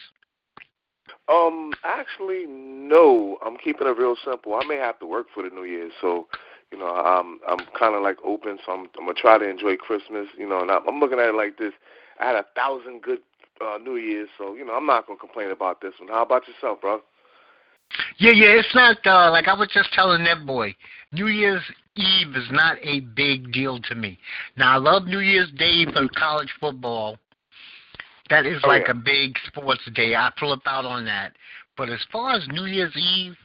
Um, 1.29 1.71
actually, 1.83 2.45
no. 2.47 3.37
I'm 3.45 3.57
keeping 3.57 3.87
it 3.87 3.97
real 3.97 4.15
simple. 4.23 4.53
I 4.55 4.65
may 4.67 4.77
have 4.77 4.99
to 4.99 5.05
work 5.05 5.27
for 5.33 5.41
the 5.41 5.49
New 5.49 5.63
Year, 5.63 5.89
so 5.99 6.27
you 6.73 6.79
know, 6.79 6.87
I'm 6.89 7.39
I'm 7.47 7.59
kind 7.77 7.93
of 7.95 8.01
like 8.01 8.17
open. 8.25 8.57
So 8.65 8.71
I'm 8.71 8.87
I'm 8.97 9.05
gonna 9.05 9.13
try 9.13 9.37
to 9.37 9.47
enjoy 9.47 9.75
Christmas. 9.77 10.27
You 10.37 10.49
know, 10.49 10.61
and 10.61 10.71
I'm, 10.71 10.87
I'm 10.87 10.99
looking 10.99 11.19
at 11.19 11.29
it 11.29 11.35
like 11.35 11.57
this. 11.57 11.73
I 12.19 12.25
had 12.25 12.35
a 12.35 12.45
thousand 12.55 13.03
good 13.03 13.19
uh, 13.61 13.77
New 13.77 13.95
Year's, 13.97 14.29
so 14.37 14.55
you 14.55 14.65
know, 14.65 14.73
I'm 14.73 14.87
not 14.87 15.05
gonna 15.05 15.19
complain 15.19 15.51
about 15.51 15.81
this 15.81 15.93
one. 15.99 16.09
How 16.09 16.23
about 16.23 16.47
yourself, 16.47 16.81
bro? 16.81 17.01
Yeah, 18.17 18.31
yeah, 18.31 18.59
it's 18.59 18.73
not 18.73 18.97
uh 19.05 19.29
like 19.31 19.47
I 19.47 19.53
was 19.53 19.69
just 19.71 19.93
telling 19.93 20.23
that 20.23 20.45
boy. 20.45 20.75
New 21.11 21.27
Year's 21.27 21.61
Eve 21.95 22.35
is 22.35 22.49
not 22.51 22.77
a 22.81 23.01
big 23.01 23.51
deal 23.53 23.79
to 23.81 23.95
me. 23.95 24.17
Now 24.57 24.73
I 24.73 24.77
love 24.77 25.05
New 25.05 25.19
Year's 25.19 25.51
Day 25.51 25.85
for 25.85 26.07
college 26.15 26.49
football, 26.59 27.17
That 28.31 28.47
is 28.47 28.59
Oh, 28.63 28.67
like 28.67 28.85
yeah. 28.85 28.91
a 28.91 28.95
big 28.95 29.37
sports 29.45 29.83
day. 29.93 30.15
I 30.15 30.31
flip 30.39 30.61
out 30.65 30.85
on 30.85 31.05
that. 31.05 31.33
But 31.77 31.89
as 31.89 32.03
far 32.11 32.31
as 32.31 32.47
New 32.47 32.65
Year's 32.65 32.95
Eve, 32.95 33.35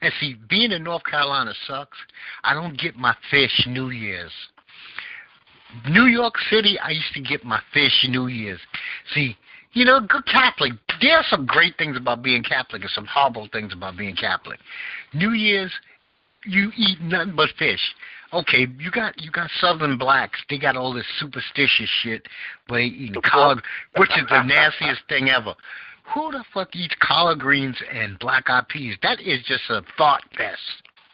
and 0.00 0.12
see, 0.20 0.36
being 0.48 0.72
in 0.72 0.84
North 0.84 1.04
Carolina 1.04 1.52
sucks. 1.66 1.98
I 2.44 2.54
don't 2.54 2.78
get 2.78 2.96
my 2.96 3.14
fish 3.30 3.66
New 3.66 3.90
Year's. 3.90 4.32
New 5.88 6.06
York 6.06 6.34
City, 6.50 6.78
I 6.78 6.90
used 6.90 7.12
to 7.14 7.20
get 7.20 7.44
my 7.44 7.60
fish 7.72 8.06
New 8.08 8.28
Year's. 8.28 8.60
See, 9.14 9.36
you 9.72 9.84
know, 9.84 10.00
good 10.00 10.24
Catholic. 10.26 10.72
There 11.00 11.16
are 11.16 11.24
some 11.28 11.46
great 11.46 11.76
things 11.76 11.96
about 11.96 12.22
being 12.22 12.42
Catholic 12.42 12.82
and 12.82 12.90
some 12.90 13.06
horrible 13.06 13.48
things 13.52 13.72
about 13.72 13.96
being 13.96 14.16
Catholic. 14.16 14.58
New 15.12 15.32
Year's, 15.32 15.72
you 16.44 16.72
eat 16.76 17.00
nothing 17.00 17.36
but 17.36 17.50
fish. 17.58 17.80
Okay, 18.32 18.66
you 18.78 18.90
got 18.90 19.18
you 19.20 19.30
got 19.30 19.50
Southern 19.58 19.96
blacks. 19.96 20.38
They 20.50 20.58
got 20.58 20.76
all 20.76 20.92
this 20.92 21.06
superstitious 21.18 21.88
shit 22.02 22.26
where 22.68 22.80
they 22.80 22.86
eating 22.86 23.22
collard, 23.22 23.62
which 23.96 24.10
is 24.10 24.28
the 24.28 24.42
nastiest 24.42 25.00
thing 25.08 25.30
ever. 25.30 25.54
Who 26.14 26.30
the 26.32 26.44
fuck 26.54 26.74
eats 26.74 26.94
collard 27.00 27.38
greens 27.40 27.76
and 27.92 28.18
black 28.18 28.48
eyed 28.48 28.68
peas? 28.68 28.96
That 29.02 29.20
is 29.20 29.40
just 29.46 29.62
a 29.68 29.82
thought 29.96 30.22
fest. 30.36 30.60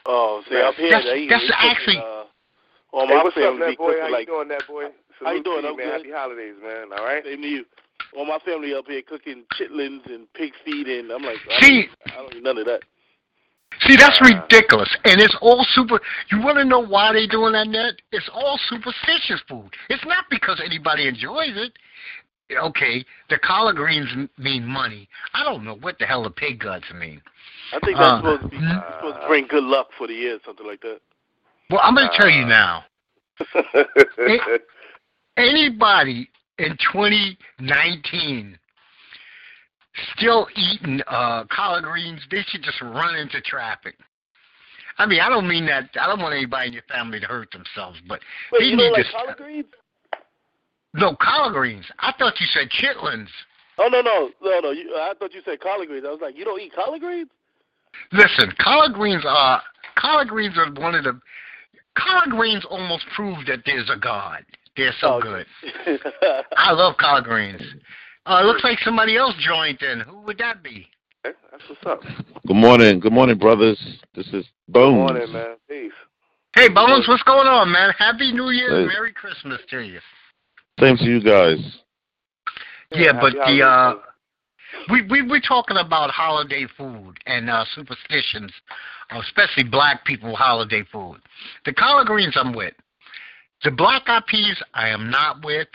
Oh, 0.07 0.43
see, 0.49 0.61
up 0.61 0.75
here, 0.75 0.91
That's- 0.91 1.05
they, 1.05 1.27
that's 1.27 1.43
they 1.43 1.49
cooking, 1.49 1.71
actually- 1.71 1.99
uh, 1.99 2.25
all 2.93 3.07
Hey, 3.09 3.15
my 3.15 3.25
what's 3.25 3.37
up, 3.37 3.43
family 3.43 3.59
that 3.71 3.79
boy? 3.79 3.87
cooking 3.89 4.03
How 4.03 4.13
like 4.13 4.27
you 4.29 4.35
doing, 4.35 4.49
that 4.49 4.67
boy? 4.69 4.85
How 5.25 5.33
you 5.33 5.43
doing? 5.43 5.63
to 5.63 5.69
I'm 5.69 5.77
man. 5.77 5.87
good. 5.87 5.93
Happy 6.07 6.11
holidays, 6.13 6.55
man. 6.63 6.93
All 6.99 7.05
right. 7.05 7.25
same 7.25 7.43
to 7.43 7.49
you. 7.49 7.65
All 8.17 8.25
my 8.27 8.39
family 8.45 8.75
up 8.75 8.87
here 8.87 9.03
cooking 9.03 9.45
chitlins 9.59 10.05
and 10.07 10.33
pig 10.35 10.53
feet, 10.65 10.87
and 10.87 11.11
I'm 11.11 11.23
like, 11.23 11.39
I 11.51 11.61
See, 11.61 11.87
don't, 12.07 12.13
I 12.13 12.23
don't 12.23 12.35
eat 12.37 12.43
none 12.43 12.59
of 12.59 12.67
that. 12.67 12.81
See, 13.81 13.97
that's 13.97 14.21
Uh, 14.23 14.27
ridiculous, 14.31 14.89
and 15.05 15.21
it's 15.21 15.35
all 15.41 15.65
super. 15.75 15.99
You 16.31 16.41
want 16.43 16.59
to 16.59 16.65
know 16.65 16.79
why 16.79 17.13
they 17.13 17.27
doing 17.27 17.55
that? 17.55 17.67
Net? 17.67 17.95
It's 18.13 18.29
all 18.33 18.59
superstitious 18.69 19.41
food. 19.49 19.71
It's 19.89 20.05
not 20.05 20.27
because 20.31 20.61
anybody 20.65 21.09
enjoys 21.09 21.57
it. 21.57 21.73
Okay, 22.53 23.05
the 23.31 23.39
collard 23.39 23.77
greens 23.77 24.09
mean 24.39 24.67
money. 24.67 25.09
I 25.33 25.43
don't 25.45 25.65
know 25.65 25.77
what 25.77 25.99
the 25.99 26.05
hell 26.07 26.23
the 26.25 26.31
pig 26.31 26.61
guts 26.61 26.85
mean. 26.95 27.23
I 27.73 27.81
think 27.81 27.97
that's 27.97 28.13
Uh, 28.13 28.17
supposed 28.19 28.43
to 28.43 28.49
be 28.49 28.57
mm. 28.59 28.97
supposed 28.99 29.21
to 29.21 29.27
bring 29.27 29.47
good 29.47 29.65
luck 29.65 29.89
for 29.97 30.07
the 30.07 30.13
year, 30.15 30.39
something 30.45 30.67
like 30.67 30.81
that. 30.83 31.01
Well, 31.71 31.81
I'm 31.83 31.95
going 31.95 32.09
to 32.11 32.17
tell 32.17 32.29
you 32.29 32.45
Uh, 32.45 32.49
now. 32.49 32.85
Anybody 35.37 36.29
in 36.59 36.77
2019 36.93 38.59
still 40.17 40.47
eating 40.57 41.01
uh, 41.09 41.45
collard 41.51 41.85
greens, 41.85 42.21
they 42.31 42.43
should 42.49 42.63
just 42.63 42.81
run 42.83 43.17
into 43.17 43.41
traffic. 43.41 43.97
I 44.99 45.07
mean, 45.07 45.21
I 45.21 45.29
don't 45.29 45.49
mean 45.49 45.67
that. 45.67 45.91
I 46.01 46.07
don't 46.07 46.21
want 46.21 46.35
anybody 46.35 46.69
in 46.69 46.73
your 46.75 46.83
family 46.89 47.19
to 47.19 47.27
hurt 47.27 47.51
themselves, 47.51 47.99
but 48.07 48.21
Wait, 48.53 48.61
they 48.61 48.65
you 48.67 48.77
need 48.77 48.83
don't 48.85 48.93
like 48.93 49.07
to. 49.07 49.13
collard 49.13 49.37
greens? 49.39 49.65
No, 50.95 51.17
collard 51.21 51.53
greens. 51.55 51.85
I 51.99 52.13
thought 52.19 52.41
you 52.41 52.47
said 52.47 52.69
chitlins. 52.71 53.29
Oh 53.79 53.89
no 53.91 54.01
no 54.01 54.31
no 54.41 54.61
no! 54.61 54.71
You, 54.71 54.95
I 54.95 55.13
thought 55.19 55.35
you 55.35 55.41
said 55.45 55.61
collard 55.61 55.89
greens. 55.89 56.05
I 56.07 56.11
was 56.13 56.21
like, 56.23 56.37
you 56.39 56.45
don't 56.45 56.61
eat 56.61 56.73
collard 56.73 57.01
greens? 57.01 57.29
Listen, 58.13 58.53
collard 58.61 58.93
greens 58.95 59.25
are 59.27 59.61
collard 59.97 60.29
greens 60.29 60.57
are 60.57 60.71
one 60.81 60.95
of 60.95 61.03
the 61.05 61.21
collard 61.99 62.31
greens 62.31 62.65
almost 62.71 63.05
prove 63.15 63.39
that 63.47 63.61
there's 63.67 63.91
a 63.91 63.97
God. 63.99 64.45
They're 64.77 64.93
so 65.01 65.15
Oh, 65.15 65.21
good. 65.21 65.47
I 66.57 66.73
love 66.73 66.97
collard 66.99 67.25
greens. 67.25 67.63
Uh, 68.27 68.41
it 68.43 68.47
looks 68.47 68.65
like 68.65 68.79
somebody 68.81 69.17
else 69.17 69.35
joined 69.39 69.83
in. 69.83 70.01
Who 70.01 70.21
would 70.23 70.39
that 70.39 70.63
be? 70.63 70.87
That's 71.23 71.37
what's 71.69 71.87
up. 71.87 72.01
Good 72.47 72.57
morning. 72.57 73.01
Good 73.01 73.13
morning, 73.13 73.39
brothers. 73.39 73.79
This 74.15 74.27
is 74.29 74.33
Good 74.67 74.73
Bones. 74.73 74.95
morning, 74.97 75.33
man. 75.33 75.57
Peace. 75.69 75.93
Hey 76.55 76.69
Bones, 76.69 77.07
what's 77.09 77.23
going 77.25 77.49
on, 77.49 77.71
man? 77.73 77.93
Happy 77.99 78.31
New 78.33 78.51
Year, 78.51 78.79
and 78.79 78.87
Merry 78.87 79.13
Christmas 79.13 79.61
to 79.71 79.81
you. 79.81 79.99
Same 80.81 80.97
to 80.97 81.05
you 81.05 81.23
guys. 81.23 81.59
Yeah, 82.91 83.13
but 83.21 83.33
the 83.33 83.63
uh 83.63 83.95
we 84.91 85.03
we 85.03 85.23
we're 85.23 85.41
talking 85.41 85.77
about 85.77 86.11
holiday 86.11 86.67
food 86.77 87.15
and 87.27 87.49
uh 87.49 87.65
superstitions, 87.75 88.53
uh, 89.11 89.21
especially 89.21 89.65
black 89.65 90.05
people 90.05 90.35
holiday 90.35 90.85
food. 90.91 91.19
The 91.65 91.73
collard 91.73 92.07
greens 92.07 92.37
I'm 92.37 92.53
with. 92.53 92.75
The 93.63 93.71
black 93.71 94.03
eyed 94.07 94.27
peas 94.27 94.61
I 94.75 94.89
am 94.89 95.11
not 95.11 95.45
with. 95.45 95.69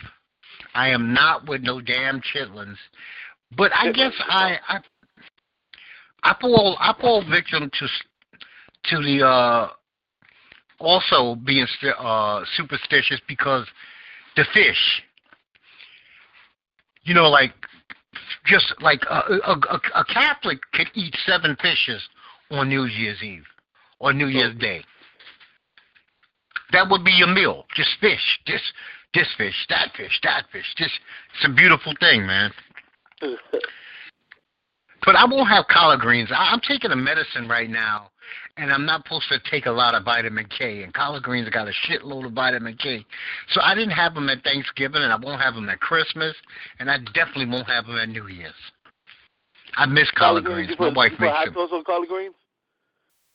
I 0.74 0.90
am 0.90 1.12
not 1.12 1.48
with 1.48 1.62
no 1.62 1.80
damn 1.80 2.20
chitlins. 2.20 2.76
But 3.56 3.72
I 3.74 3.90
guess 3.92 4.12
I 4.28 4.58
I 4.68 4.78
I 6.22 6.36
fall 6.40 6.76
I 6.78 6.94
fall 7.00 7.24
victim 7.28 7.70
to 7.70 7.86
to 8.84 9.02
the 9.02 9.26
uh 9.26 9.68
also 10.78 11.34
being 11.34 11.66
st- 11.78 11.96
uh 11.98 12.44
superstitious 12.56 13.20
because 13.26 13.66
the 14.40 14.46
fish 14.54 15.02
you 17.04 17.14
know, 17.14 17.28
like 17.28 17.52
just 18.46 18.74
like 18.80 19.02
a, 19.08 19.14
a, 19.46 19.52
a, 19.52 19.80
a 19.96 20.04
Catholic 20.04 20.58
could 20.72 20.88
eat 20.94 21.14
seven 21.26 21.56
fishes 21.60 22.02
on 22.50 22.68
New 22.68 22.84
Year's 22.84 23.22
Eve 23.22 23.44
or 23.98 24.12
New 24.12 24.26
Year's 24.26 24.56
Day. 24.58 24.84
That 26.72 26.88
would 26.88 27.04
be 27.04 27.12
your 27.12 27.28
meal. 27.28 27.64
Just 27.74 27.90
fish. 28.00 28.38
This 28.46 28.62
this 29.12 29.26
fish, 29.36 29.66
that 29.70 29.90
fish, 29.96 30.20
that 30.22 30.44
fish. 30.52 30.66
Just 30.76 30.92
it's 31.34 31.46
a 31.46 31.54
beautiful 31.54 31.94
thing, 32.00 32.26
man. 32.26 32.52
But 35.02 35.16
I 35.16 35.24
won't 35.24 35.48
have 35.48 35.64
collard 35.66 36.00
greens. 36.00 36.28
I, 36.30 36.52
I'm 36.52 36.60
taking 36.60 36.90
a 36.90 36.96
medicine 36.96 37.48
right 37.48 37.70
now, 37.70 38.10
and 38.56 38.72
I'm 38.72 38.84
not 38.86 39.04
supposed 39.04 39.28
to 39.30 39.38
take 39.50 39.66
a 39.66 39.70
lot 39.70 39.94
of 39.94 40.04
vitamin 40.04 40.46
K. 40.56 40.82
And 40.82 40.92
collard 40.94 41.22
greens 41.22 41.48
got 41.50 41.68
a 41.68 41.72
shitload 41.88 42.26
of 42.26 42.32
vitamin 42.32 42.76
K. 42.76 43.04
So 43.50 43.60
I 43.62 43.74
didn't 43.74 43.90
have 43.92 44.14
them 44.14 44.28
at 44.28 44.42
Thanksgiving, 44.44 45.02
and 45.02 45.12
I 45.12 45.16
won't 45.16 45.40
have 45.40 45.54
them 45.54 45.68
at 45.68 45.80
Christmas, 45.80 46.34
and 46.78 46.90
I 46.90 46.98
definitely 47.14 47.46
won't 47.46 47.68
have 47.68 47.86
them 47.86 47.96
at 47.98 48.08
New 48.08 48.26
Year's. 48.28 48.52
I 49.76 49.86
miss 49.86 50.10
collard 50.12 50.44
greens. 50.44 50.68
You 50.70 50.76
My 50.78 50.88
put, 50.88 50.96
wife 50.96 51.10
you 51.12 51.16
put 51.18 51.24
makes 51.24 51.36
hot 51.36 51.44
them. 51.46 51.54
sauce 51.54 51.70
on 51.72 51.84
collard 51.84 52.08
greens? 52.08 52.34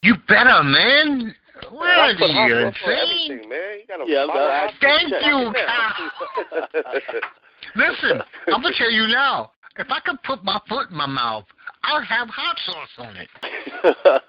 You 0.04 0.16
better, 0.28 0.64
man. 0.64 1.34
Where 1.72 1.90
I 1.90 2.10
are 2.10 2.12
you 2.12 2.68
insane? 2.68 3.50
man. 3.50 3.80
You 3.80 3.86
got 3.88 4.02
a 4.02 4.06
Yeah, 4.12 4.26
bottle 4.28 4.44
I- 4.44 4.72
Thank 4.82 5.10
you, 5.10 5.54
Check 5.54 5.56
it 5.56 5.70
out. 5.70 7.24
Listen, 7.76 8.22
I'm 8.48 8.62
gonna 8.62 8.76
tell 8.78 8.92
you 8.92 9.08
now. 9.08 9.52
If 9.78 9.88
I 9.90 10.00
could 10.00 10.24
put 10.24 10.44
my 10.44 10.60
foot 10.70 10.90
in 10.90 10.98
my 10.98 11.06
mouth, 11.06 11.46
I'll 11.84 12.02
have 12.02 12.30
hot 12.30 12.58
sauce 12.66 12.90
on 12.98 13.18
it. 13.18 13.28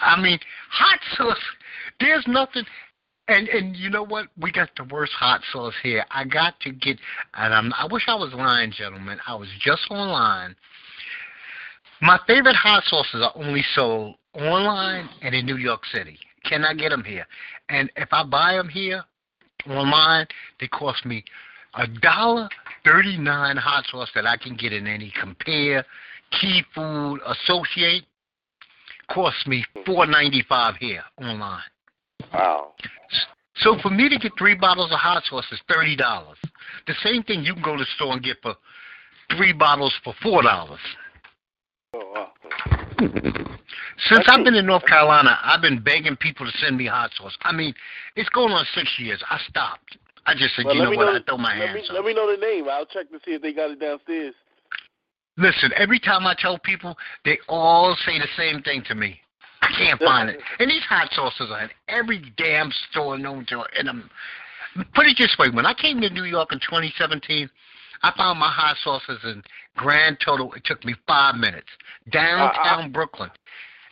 I 0.00 0.20
mean, 0.20 0.38
hot 0.70 1.00
sauce. 1.16 1.40
There's 1.98 2.24
nothing. 2.26 2.64
And 3.28 3.48
and 3.48 3.74
you 3.76 3.88
know 3.88 4.04
what? 4.04 4.26
We 4.38 4.52
got 4.52 4.68
the 4.76 4.84
worst 4.84 5.12
hot 5.12 5.40
sauce 5.52 5.74
here. 5.82 6.04
I 6.10 6.24
got 6.24 6.60
to 6.60 6.72
get. 6.72 6.98
And 7.34 7.54
I'm. 7.54 7.72
I 7.74 7.86
wish 7.90 8.04
I 8.06 8.14
was 8.14 8.32
lying, 8.34 8.72
gentlemen. 8.72 9.18
I 9.26 9.34
was 9.34 9.48
just 9.60 9.90
online. 9.90 10.54
My 12.00 12.18
favorite 12.26 12.56
hot 12.56 12.84
sauces 12.84 13.22
are 13.22 13.32
only 13.36 13.64
sold 13.74 14.16
online 14.34 15.08
and 15.22 15.34
in 15.34 15.46
New 15.46 15.56
York 15.56 15.86
City. 15.86 16.18
Cannot 16.44 16.76
get 16.76 16.90
them 16.90 17.04
here. 17.04 17.26
And 17.68 17.90
if 17.96 18.08
I 18.12 18.24
buy 18.24 18.54
them 18.54 18.68
here 18.68 19.04
online, 19.68 20.26
they 20.58 20.66
cost 20.66 21.06
me 21.06 21.24
a 21.74 21.86
dollar 21.86 22.48
thirty 22.84 23.16
nine 23.16 23.56
hot 23.56 23.84
sauce 23.90 24.10
that 24.14 24.26
I 24.26 24.36
can 24.36 24.56
get 24.56 24.72
in 24.72 24.86
any 24.86 25.12
compare, 25.20 25.84
key 26.40 26.62
food, 26.74 27.20
associate 27.26 28.04
costs 29.10 29.46
me 29.46 29.64
four 29.84 30.06
ninety 30.06 30.44
five 30.48 30.76
here 30.76 31.02
online. 31.20 31.62
wow. 32.32 32.72
So 33.56 33.76
for 33.82 33.90
me 33.90 34.08
to 34.08 34.18
get 34.18 34.32
three 34.38 34.54
bottles 34.54 34.90
of 34.90 34.98
hot 34.98 35.22
sauce 35.24 35.46
is 35.52 35.60
thirty 35.72 35.96
dollars. 35.96 36.38
The 36.86 36.94
same 37.02 37.22
thing 37.22 37.44
you 37.44 37.54
can 37.54 37.62
go 37.62 37.76
to 37.76 37.84
the 37.84 37.90
store 37.96 38.14
and 38.14 38.22
get 38.22 38.38
for 38.42 38.54
three 39.36 39.52
bottles 39.52 39.94
for 40.02 40.14
four 40.22 40.42
dollars. 40.42 40.80
Oh, 41.94 42.12
wow. 42.14 42.28
Since 44.08 44.24
I've 44.26 44.44
been 44.44 44.54
in 44.54 44.66
North 44.66 44.86
Carolina, 44.86 45.38
I've 45.42 45.60
been 45.60 45.80
begging 45.82 46.16
people 46.16 46.46
to 46.46 46.58
send 46.58 46.76
me 46.76 46.86
hot 46.86 47.10
sauce. 47.16 47.36
I 47.42 47.52
mean, 47.52 47.74
it's 48.16 48.28
going 48.30 48.52
on 48.52 48.64
six 48.74 48.90
years. 48.98 49.22
I 49.28 49.38
stopped. 49.48 49.96
I 50.26 50.34
just 50.34 50.54
said, 50.54 50.64
Well, 50.66 50.74
you 50.76 50.82
know 50.82 50.90
what? 50.90 51.04
know- 51.12 51.16
I 51.18 51.22
throw 51.26 51.36
my 51.38 51.56
let 51.58 51.68
hands 51.68 51.74
me, 51.82 51.88
up. 51.88 51.94
let 51.94 52.04
me 52.04 52.14
know 52.14 52.30
the 52.30 52.40
name. 52.40 52.68
I'll 52.68 52.86
check 52.86 53.10
to 53.10 53.18
see 53.24 53.32
if 53.32 53.42
they 53.42 53.52
got 53.52 53.70
it 53.70 53.80
downstairs. 53.80 54.34
Listen, 55.36 55.70
every 55.76 55.98
time 55.98 56.26
I 56.26 56.34
tell 56.38 56.58
people, 56.58 56.96
they 57.24 57.38
all 57.48 57.96
say 58.04 58.18
the 58.18 58.28
same 58.36 58.62
thing 58.62 58.82
to 58.88 58.94
me. 58.94 59.18
I 59.62 59.68
can't 59.78 60.00
find 60.04 60.28
it. 60.30 60.40
And 60.58 60.70
these 60.70 60.82
hot 60.82 61.08
sauces 61.12 61.50
are 61.50 61.62
in 61.64 61.70
every 61.88 62.22
damn 62.36 62.70
store 62.90 63.18
known 63.18 63.46
to 63.46 63.62
and 63.78 63.88
I'm 63.88 64.10
put 64.94 65.06
it 65.06 65.16
this 65.18 65.34
way, 65.38 65.48
when 65.50 65.66
I 65.66 65.74
came 65.74 66.00
to 66.00 66.10
New 66.10 66.24
York 66.24 66.52
in 66.52 66.60
twenty 66.60 66.92
seventeen, 66.98 67.48
I 68.02 68.12
found 68.16 68.38
my 68.38 68.50
hot 68.50 68.76
sauces 68.84 69.18
in 69.24 69.42
grand 69.76 70.18
total 70.24 70.52
it 70.54 70.64
took 70.64 70.84
me 70.84 70.94
five 71.06 71.34
minutes. 71.36 71.68
Uh-uh. 72.06 72.10
Downtown 72.12 72.92
Brooklyn. 72.92 73.30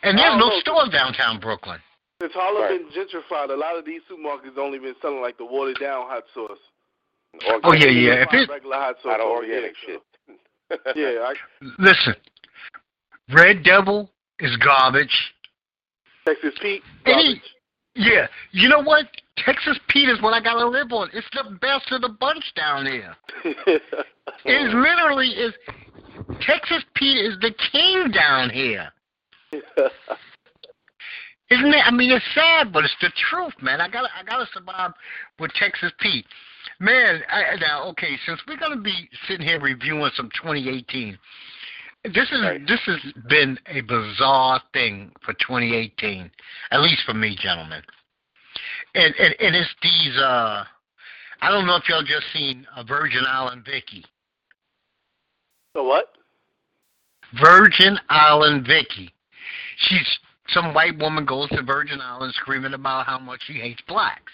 And 0.03 0.17
there's 0.17 0.37
no 0.39 0.49
know. 0.49 0.59
stores 0.59 0.89
downtown 0.89 1.39
Brooklyn. 1.39 1.79
Since 2.21 2.33
Harlem 2.33 2.61
Right. 2.61 2.79
been 2.79 2.87
gentrified, 2.93 3.49
a 3.49 3.55
lot 3.57 3.75
of 3.77 3.83
these 3.83 4.01
supermarkets 4.09 4.55
only 4.57 4.77
been 4.77 4.93
selling 5.01 5.21
like 5.21 5.37
the 5.39 5.45
watered 5.45 5.79
down 5.79 6.07
hot 6.07 6.23
sauce. 6.35 6.59
Oh 7.63 7.73
yeah, 7.73 7.87
yeah. 7.87 7.89
You 7.89 8.11
If 8.21 8.29
find 8.29 8.41
it 8.41 8.49
regular 8.51 8.75
hot 8.75 8.95
sauce. 8.97 9.05
Not 9.05 9.19
over 9.21 9.35
organic 9.43 9.73
shit. 9.85 10.01
Yeah, 10.95 11.25
I, 11.27 11.33
listen, 11.79 12.15
Red 13.33 13.63
Devil 13.63 14.09
is 14.39 14.55
garbage. 14.57 15.33
Texas 16.25 16.53
Pete. 16.61 16.81
Any- 17.05 17.15
garbage. 17.33 17.41
Yeah, 17.95 18.27
you 18.51 18.69
know 18.69 18.79
what? 18.81 19.05
Texas 19.37 19.77
Pete 19.89 20.07
is 20.07 20.21
what 20.21 20.33
I 20.33 20.39
gotta 20.41 20.65
live 20.65 20.93
on. 20.93 21.09
It's 21.13 21.27
the 21.33 21.57
best 21.59 21.91
of 21.91 22.01
the 22.01 22.09
bunch 22.09 22.53
down 22.55 22.85
there. 22.85 23.17
It 24.45 24.73
literally 24.73 25.27
is. 25.29 25.53
Texas 26.41 26.83
Pete 26.95 27.17
is 27.25 27.37
the 27.41 27.51
king 27.71 28.11
down 28.11 28.49
here. 28.49 28.89
Isn't 31.51 31.73
it? 31.73 31.85
I 31.85 31.91
mean, 31.91 32.11
it's 32.11 32.25
sad, 32.33 32.71
but 32.71 32.85
it's 32.85 32.95
the 33.01 33.11
truth, 33.29 33.53
man. 33.61 33.81
I 33.81 33.89
gotta, 33.89 34.07
I 34.17 34.23
gotta 34.23 34.45
survive 34.53 34.91
with 35.37 35.51
Texas 35.53 35.91
Pete, 35.99 36.25
man. 36.79 37.21
I, 37.29 37.57
now, 37.59 37.83
okay, 37.89 38.17
since 38.25 38.39
we're 38.47 38.57
gonna 38.57 38.79
be 38.81 39.09
sitting 39.27 39.45
here 39.45 39.59
reviewing 39.59 40.09
some 40.15 40.29
2018, 40.41 41.17
this 42.05 42.31
is 42.31 42.41
Right. 42.41 42.65
this 42.67 42.79
has 42.85 42.99
been 43.27 43.59
a 43.67 43.81
bizarre 43.81 44.61
thing 44.73 45.11
for 45.25 45.33
2018, 45.33 46.31
at 46.71 46.81
least 46.81 47.01
for 47.05 47.13
me, 47.13 47.35
gentlemen. 47.39 47.83
And 48.95 49.13
and, 49.19 49.35
and 49.39 49.55
it's 49.55 49.69
these. 49.83 50.17
uh 50.17 50.63
I 51.43 51.49
don't 51.49 51.65
know 51.65 51.75
if 51.75 51.89
y'all 51.89 52.03
just 52.03 52.31
seen 52.33 52.65
uh, 52.75 52.83
Virgin 52.83 53.23
Island 53.27 53.65
Vicky. 53.65 54.05
so 55.75 55.83
what? 55.83 56.13
Virgin 57.43 57.97
Island 58.09 58.65
Vicky. 58.67 59.11
She's 59.77 60.19
some 60.53 60.73
white 60.73 60.97
woman 60.97 61.25
goes 61.25 61.49
to 61.49 61.61
Virgin 61.63 61.99
Island 62.01 62.33
screaming 62.35 62.73
about 62.73 63.05
how 63.05 63.19
much 63.19 63.41
she 63.45 63.53
hates 63.53 63.81
blacks. 63.87 64.31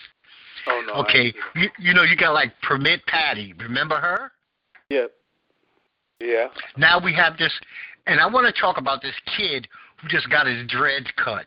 Oh 0.68 0.84
no. 0.88 0.94
Okay, 1.04 1.34
you, 1.56 1.70
you 1.80 1.94
know 1.94 2.04
you 2.04 2.16
got 2.16 2.34
like 2.34 2.52
Permit 2.62 3.06
Patty. 3.08 3.54
Remember 3.60 3.98
her? 3.98 4.32
it. 4.90 5.14
yeah. 6.20 6.48
Now 6.78 7.00
we 7.04 7.14
have 7.14 7.38
this, 7.38 7.54
and 8.06 8.20
I 8.20 8.28
want 8.28 8.54
to 8.54 8.62
talk 8.62 8.78
about 8.78 9.02
this 9.02 9.16
kid 9.38 9.68
who 10.02 10.08
just 10.08 10.30
got 10.30 10.48
his 10.48 10.68
dreads 10.68 11.08
cut 11.24 11.46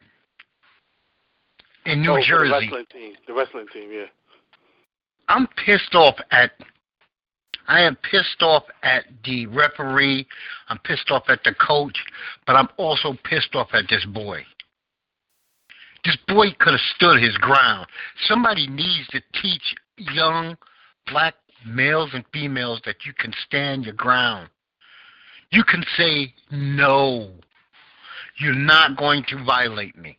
in 1.87 2.03
New 2.03 2.13
oh, 2.13 2.15
for 2.15 2.21
The 2.21 2.27
Jersey. 2.27 2.51
wrestling 2.53 2.85
team. 2.93 3.15
The 3.27 3.33
wrestling 3.33 3.67
team. 3.73 3.91
Yeah. 3.93 4.07
I'm 5.29 5.47
pissed 5.65 5.95
off 5.95 6.17
at. 6.31 6.53
I 7.69 7.83
am 7.83 7.97
pissed 8.11 8.43
off 8.43 8.65
at 8.83 9.05
the 9.25 9.47
referee. 9.47 10.27
I'm 10.69 10.79
pissed 10.79 11.11
off 11.11 11.25
at 11.29 11.45
the 11.45 11.55
coach, 11.55 11.97
but 12.47 12.57
I'm 12.57 12.69
also 12.77 13.17
pissed 13.23 13.55
off 13.55 13.69
at 13.75 13.85
this 13.89 14.05
boy. 14.07 14.45
This 16.05 16.17
boy 16.29 16.53
could 16.59 16.73
have 16.73 16.81
stood 16.97 17.23
his 17.23 17.37
ground. 17.37 17.87
Somebody 18.27 18.67
needs 18.67 19.07
to 19.09 19.21
teach 19.43 19.75
young 19.97 20.57
black 21.11 21.35
males 21.67 22.11
and 22.15 22.25
females 22.33 22.81
that 22.87 23.05
you 23.05 23.13
can 23.13 23.33
stand 23.47 23.85
your 23.85 23.95
ground. 23.95 24.49
You 25.51 25.65
can 25.65 25.85
say 25.97 26.33
no. 26.51 27.31
You're 28.39 28.55
not 28.55 28.97
going 28.97 29.25
to 29.29 29.45
violate 29.45 29.97
me. 29.97 30.17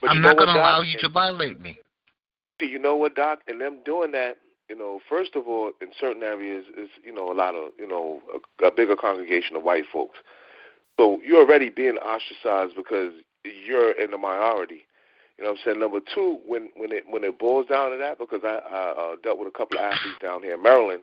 But 0.00 0.10
I'm 0.10 0.22
not 0.22 0.36
going 0.36 0.48
to 0.48 0.54
allow 0.54 0.80
you 0.82 0.98
to 1.00 1.08
violate 1.08 1.60
me. 1.60 1.78
Do 2.58 2.66
you 2.66 2.78
know 2.78 2.96
what, 2.96 3.16
Doc? 3.16 3.40
And 3.48 3.60
them 3.60 3.78
doing 3.84 4.12
that, 4.12 4.38
you 4.68 4.76
know, 4.76 5.00
first 5.08 5.34
of 5.34 5.46
all, 5.46 5.72
in 5.82 5.88
certain 6.00 6.22
areas, 6.22 6.64
is 6.78 6.88
you 7.04 7.12
know 7.12 7.30
a 7.30 7.34
lot 7.34 7.54
of 7.54 7.72
you 7.78 7.86
know 7.86 8.22
a, 8.32 8.66
a 8.66 8.70
bigger 8.70 8.96
congregation 8.96 9.56
of 9.56 9.62
white 9.62 9.84
folks. 9.92 10.18
So 10.98 11.20
you're 11.26 11.40
already 11.40 11.68
being 11.68 11.96
ostracized 11.98 12.76
because 12.76 13.12
you're 13.44 13.92
in 13.92 14.10
the 14.10 14.18
minority. 14.18 14.86
You 15.38 15.44
know 15.44 15.50
what 15.50 15.58
I'm 15.60 15.64
saying? 15.64 15.80
Number 15.80 16.00
two, 16.14 16.38
when 16.46 16.70
when 16.76 16.92
it 16.92 17.04
when 17.08 17.24
it 17.24 17.38
boils 17.38 17.66
down 17.66 17.90
to 17.90 17.96
that, 17.98 18.18
because 18.18 18.40
I, 18.44 18.60
I 18.70 19.12
uh, 19.12 19.16
dealt 19.22 19.38
with 19.38 19.48
a 19.48 19.56
couple 19.56 19.78
of 19.78 19.84
athletes 19.84 20.18
down 20.22 20.42
here 20.42 20.54
in 20.54 20.62
Maryland 20.62 21.02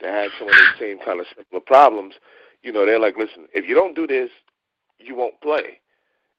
that 0.00 0.12
had 0.12 0.30
some 0.38 0.48
of 0.48 0.54
the 0.54 0.78
same 0.78 0.98
kind 0.98 1.20
of 1.20 1.26
similar 1.28 1.60
problems. 1.64 2.14
You 2.62 2.72
know, 2.72 2.84
they're 2.84 3.00
like, 3.00 3.16
listen, 3.16 3.46
if 3.54 3.68
you 3.68 3.74
don't 3.74 3.94
do 3.94 4.06
this, 4.06 4.30
you 4.98 5.14
won't 5.14 5.40
play. 5.40 5.80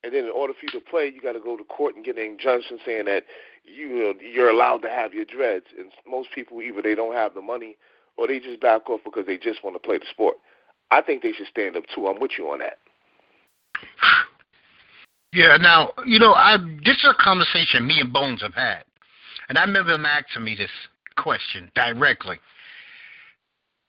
And 0.04 0.14
then 0.14 0.26
in 0.26 0.32
order 0.32 0.54
for 0.54 0.60
you 0.64 0.80
to 0.80 0.86
play, 0.86 1.12
you 1.14 1.22
got 1.22 1.34
to 1.34 1.40
go 1.40 1.56
to 1.56 1.64
court 1.64 1.96
and 1.96 2.04
get 2.04 2.18
an 2.18 2.24
injunction 2.24 2.80
saying 2.86 3.06
that 3.06 3.24
you 3.64 4.14
you're 4.20 4.50
allowed 4.50 4.80
to 4.80 4.90
have 4.90 5.14
your 5.14 5.26
dreads. 5.26 5.68
And 5.78 5.92
most 6.08 6.30
people 6.34 6.62
either 6.62 6.82
they 6.82 6.96
don't 6.96 7.16
have 7.16 7.34
the 7.34 7.42
money 7.42 7.78
or 8.18 8.28
they 8.28 8.40
just 8.40 8.60
back 8.60 8.90
off 8.90 9.02
because 9.06 9.26
they 9.26 9.38
just 9.38 9.64
want 9.64 9.76
to 9.76 9.80
play 9.80 9.98
the 9.98 10.06
sport. 10.10 10.36
I 10.90 11.02
think 11.02 11.24
they 11.24 11.32
should 11.32 11.48
stand 11.48 11.78
up 11.78 11.84
too. 11.96 12.08
I'm 12.08 12.20
with 12.20 12.32
you 12.38 12.50
on 12.50 12.60
that. 12.60 12.80
Yeah, 15.34 15.56
now, 15.58 15.94
you 16.06 16.20
know, 16.20 16.34
I 16.34 16.58
this 16.84 16.98
is 16.98 17.08
a 17.10 17.24
conversation 17.24 17.88
me 17.88 18.00
and 18.02 18.12
Bones 18.12 18.42
have 18.42 18.54
had. 18.54 18.84
And 19.48 19.58
I 19.58 19.64
remember 19.64 19.94
him 19.94 20.06
asking 20.06 20.44
me 20.44 20.56
this 20.56 20.72
question 21.18 21.72
directly. 21.76 22.40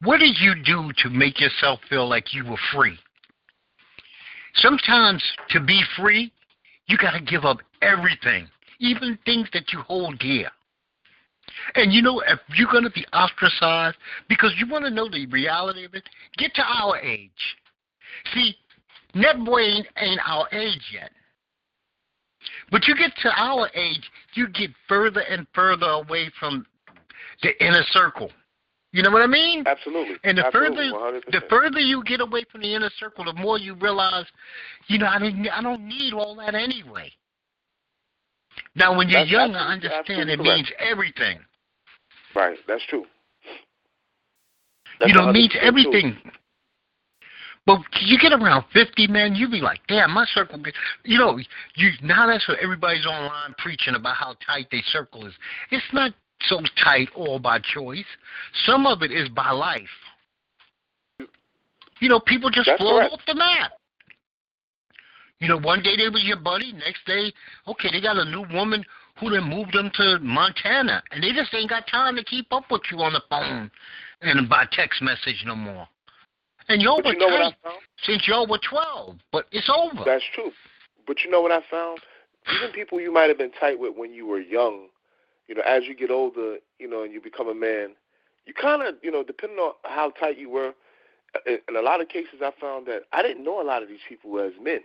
What 0.02 0.18
did 0.18 0.37
you 0.40 0.55
do 0.64 0.92
to 0.98 1.11
make 1.11 1.40
yourself 1.40 1.81
feel 1.88 2.09
like 2.09 2.35
you 2.35 2.44
were 2.44 2.59
free? 2.72 2.98
Sometimes 4.57 5.22
to 5.50 5.61
be 5.61 5.83
free, 5.96 6.33
you 6.87 6.96
got 6.98 7.12
to 7.12 7.20
give 7.20 7.44
up 7.44 7.59
everything, 7.81 8.48
even 8.81 9.18
things 9.24 9.48
that 9.52 9.72
you 9.72 9.81
hold 9.81 10.18
dear. 10.18 10.48
And 11.74 11.92
you 11.92 12.02
know, 12.02 12.20
if 12.20 12.40
you're 12.57 12.70
going 12.70 12.85
to 12.85 12.90
be 12.90 13.07
ostracized, 13.12 13.96
because 14.28 14.52
you 14.59 14.68
want 14.68 14.85
to 14.85 14.90
know 14.90 15.09
the 15.09 15.26
reality 15.26 15.85
of 15.85 15.94
it, 15.94 16.05
get 16.37 16.55
to 16.55 16.62
our 16.62 16.98
age. 16.98 17.31
See, 18.35 18.55
Netboy 19.14 19.76
ain't, 19.76 19.87
ain't 19.96 20.20
our 20.26 20.48
age 20.52 20.83
yet. 20.92 21.11
But 22.72 22.88
you 22.88 22.96
get 22.96 23.12
to 23.22 23.30
our 23.37 23.68
age, 23.74 24.11
you 24.32 24.48
get 24.48 24.70
further 24.88 25.20
and 25.20 25.46
further 25.54 25.87
away 25.87 26.30
from 26.40 26.66
the 27.42 27.50
inner 27.64 27.85
circle. 27.90 28.30
You 28.92 29.02
know 29.02 29.11
what 29.11 29.22
I 29.22 29.26
mean? 29.26 29.64
Absolutely. 29.66 30.16
And 30.24 30.38
the 30.38 30.46
Absolutely, 30.46 30.90
further 30.90 31.20
100%. 31.20 31.30
the 31.32 31.42
further 31.48 31.80
you 31.80 32.02
get 32.04 32.20
away 32.20 32.44
from 32.50 32.62
the 32.62 32.74
inner 32.74 32.90
circle, 32.98 33.24
the 33.24 33.35
more 33.35 33.58
you 33.58 33.74
realize, 33.74 34.26
you 34.87 34.98
know, 34.98 35.06
I 35.06 35.18
don't 35.18 35.48
I 35.48 35.62
don't 35.62 35.87
need 35.87 36.14
all 36.14 36.35
that 36.37 36.54
anyway. 36.54 37.11
Now, 38.74 38.96
when 38.96 39.08
you're 39.08 39.20
That's 39.20 39.30
young, 39.30 39.54
I 39.54 39.72
understand 39.74 40.30
it 40.30 40.40
means 40.40 40.70
everything. 40.78 41.38
Right. 42.35 42.58
That's 42.66 42.85
true. 42.87 43.04
you 45.06 45.14
know, 45.14 45.28
it 45.28 45.32
100% 45.32 45.35
means 45.35 45.52
true. 45.52 46.32
But 47.64 47.81
you 48.01 48.18
get 48.18 48.33
around 48.33 48.64
fifty, 48.72 49.07
man, 49.07 49.37
you 49.37 49.48
be 49.48 49.61
like, 49.61 49.81
damn, 49.87 50.11
my 50.11 50.25
circle. 50.35 50.61
You 51.05 51.18
know, 51.18 51.38
you 51.77 51.90
now 52.03 52.27
that's 52.27 52.46
what 52.48 52.59
everybody's 52.59 53.07
online 53.07 53.55
preaching 53.59 53.94
about 53.94 54.16
how 54.16 54.35
tight 54.44 54.66
their 54.70 54.83
circle 54.87 55.27
is. 55.27 55.35
It's 55.70 55.85
not 55.92 56.12
so 56.46 56.61
tight 56.83 57.09
all 57.14 57.38
by 57.38 57.61
choice. 57.61 58.05
Some 58.66 58.87
of 58.87 59.03
it 59.03 59.12
is 59.12 59.29
by 59.29 59.51
life. 59.51 59.83
You 62.01 62.09
know, 62.09 62.18
people 62.18 62.51
just 62.51 62.66
That's 62.66 62.81
float 62.81 62.98
correct. 62.98 63.12
off 63.14 63.20
the 63.29 63.35
map. 63.37 63.72
You 65.38 65.48
know, 65.48 65.59
one 65.59 65.83
day 65.83 65.96
they 65.96 66.09
was 66.09 66.25
your 66.25 66.37
buddy, 66.38 66.72
next 66.72 67.05
day, 67.07 67.33
okay, 67.66 67.88
they 67.92 68.01
got 68.01 68.16
a 68.16 68.25
new 68.25 68.44
woman 68.53 68.85
who 69.18 69.31
then 69.31 69.44
moved 69.44 69.72
them 69.72 69.90
to 69.94 70.18
Montana, 70.20 71.03
and 71.11 71.22
they 71.22 71.33
just 71.33 71.53
ain't 71.55 71.68
got 71.70 71.87
time 71.87 72.16
to 72.16 72.25
keep 72.25 72.53
up 72.53 72.64
with 72.70 72.83
you 72.90 72.98
on 72.98 73.12
the 73.12 73.22
phone 73.29 73.70
and 74.20 74.48
by 74.48 74.66
text 74.72 75.03
message 75.03 75.42
no 75.44 75.55
more. 75.55 75.87
And 76.72 76.80
y'all 76.80 77.02
were 77.04 77.12
you 77.12 77.18
know 77.18 77.26
what 77.26 77.42
I 77.42 77.50
tight 77.50 77.56
found? 77.62 77.78
since 78.02 78.26
y'all 78.26 78.46
were 78.46 78.58
twelve, 78.58 79.16
but 79.30 79.44
it's 79.52 79.68
over. 79.68 80.04
That's 80.06 80.24
true. 80.35 80.52
But 81.06 81.22
you 81.22 81.30
know 81.30 81.42
what 81.42 81.52
I 81.52 81.61
found? 81.70 82.00
Even 82.56 82.72
people 82.72 82.98
you 82.98 83.12
might 83.12 83.28
have 83.28 83.37
been 83.37 83.52
tight 83.52 83.78
with 83.78 83.94
when 83.94 84.14
you 84.14 84.26
were 84.26 84.40
young, 84.40 84.87
you 85.48 85.54
know, 85.54 85.61
as 85.66 85.82
you 85.87 85.94
get 85.94 86.11
older, 86.11 86.56
you 86.78 86.88
know, 86.88 87.02
and 87.02 87.12
you 87.12 87.20
become 87.20 87.46
a 87.48 87.54
man, 87.54 87.90
you 88.46 88.54
kind 88.54 88.82
of, 88.82 88.94
you 89.02 89.11
know, 89.11 89.22
depending 89.22 89.58
on 89.58 89.74
how 89.85 90.11
tight 90.11 90.38
you 90.38 90.48
were, 90.48 90.72
in 91.46 91.58
in 91.68 91.76
a 91.76 91.82
lot 91.82 92.00
of 92.00 92.08
cases 92.08 92.40
I 92.42 92.52
found 92.58 92.87
that 92.87 93.02
I 93.12 93.20
didn't 93.20 93.44
know 93.44 93.61
a 93.61 93.66
lot 93.66 93.82
of 93.82 93.88
these 93.88 94.04
people 94.08 94.40
as 94.40 94.52
men. 94.62 94.80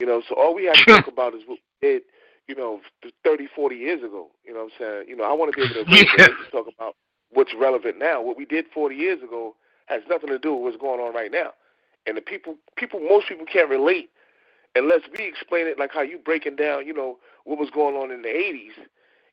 You 0.00 0.06
know, 0.06 0.22
so 0.26 0.34
all 0.36 0.54
we 0.54 0.64
had 0.64 0.76
to 0.76 0.84
talk 0.84 1.06
about 1.06 1.34
is 1.34 1.42
what 1.46 1.58
we 1.82 1.88
did, 1.88 2.02
you 2.48 2.54
know, 2.54 2.80
30, 3.24 3.46
40 3.54 3.76
years 3.76 4.02
ago. 4.02 4.28
You 4.42 4.54
know 4.54 4.64
what 4.64 4.72
I'm 4.80 4.96
saying? 5.04 5.08
You 5.08 5.16
know, 5.16 5.24
I 5.24 5.32
want 5.34 5.52
to 5.52 5.56
be 5.56 5.64
able 5.64 5.84
to 5.84 5.90
Yeah. 6.18 6.28
to 6.28 6.50
talk 6.50 6.66
about 6.74 6.96
what's 7.30 7.54
relevant 7.54 7.98
now. 7.98 8.22
What 8.22 8.38
we 8.38 8.46
did 8.46 8.64
40 8.74 8.96
years 8.96 9.22
ago 9.22 9.54
has 9.86 10.02
nothing 10.08 10.30
to 10.30 10.38
do 10.38 10.54
with 10.54 10.62
what's 10.62 10.76
going 10.76 11.00
on 11.00 11.14
right 11.14 11.30
now. 11.30 11.50
And 12.06 12.16
the 12.16 12.20
people, 12.20 12.56
people, 12.76 13.00
most 13.00 13.28
people 13.28 13.46
can't 13.46 13.68
relate 13.68 14.10
unless 14.74 15.00
we 15.16 15.24
explain 15.26 15.66
it 15.66 15.78
like 15.78 15.92
how 15.92 16.02
you 16.02 16.18
breaking 16.18 16.56
down, 16.56 16.86
you 16.86 16.92
know, 16.92 17.18
what 17.44 17.58
was 17.58 17.70
going 17.70 17.94
on 17.94 18.10
in 18.10 18.22
the 18.22 18.28
80s. 18.28 18.86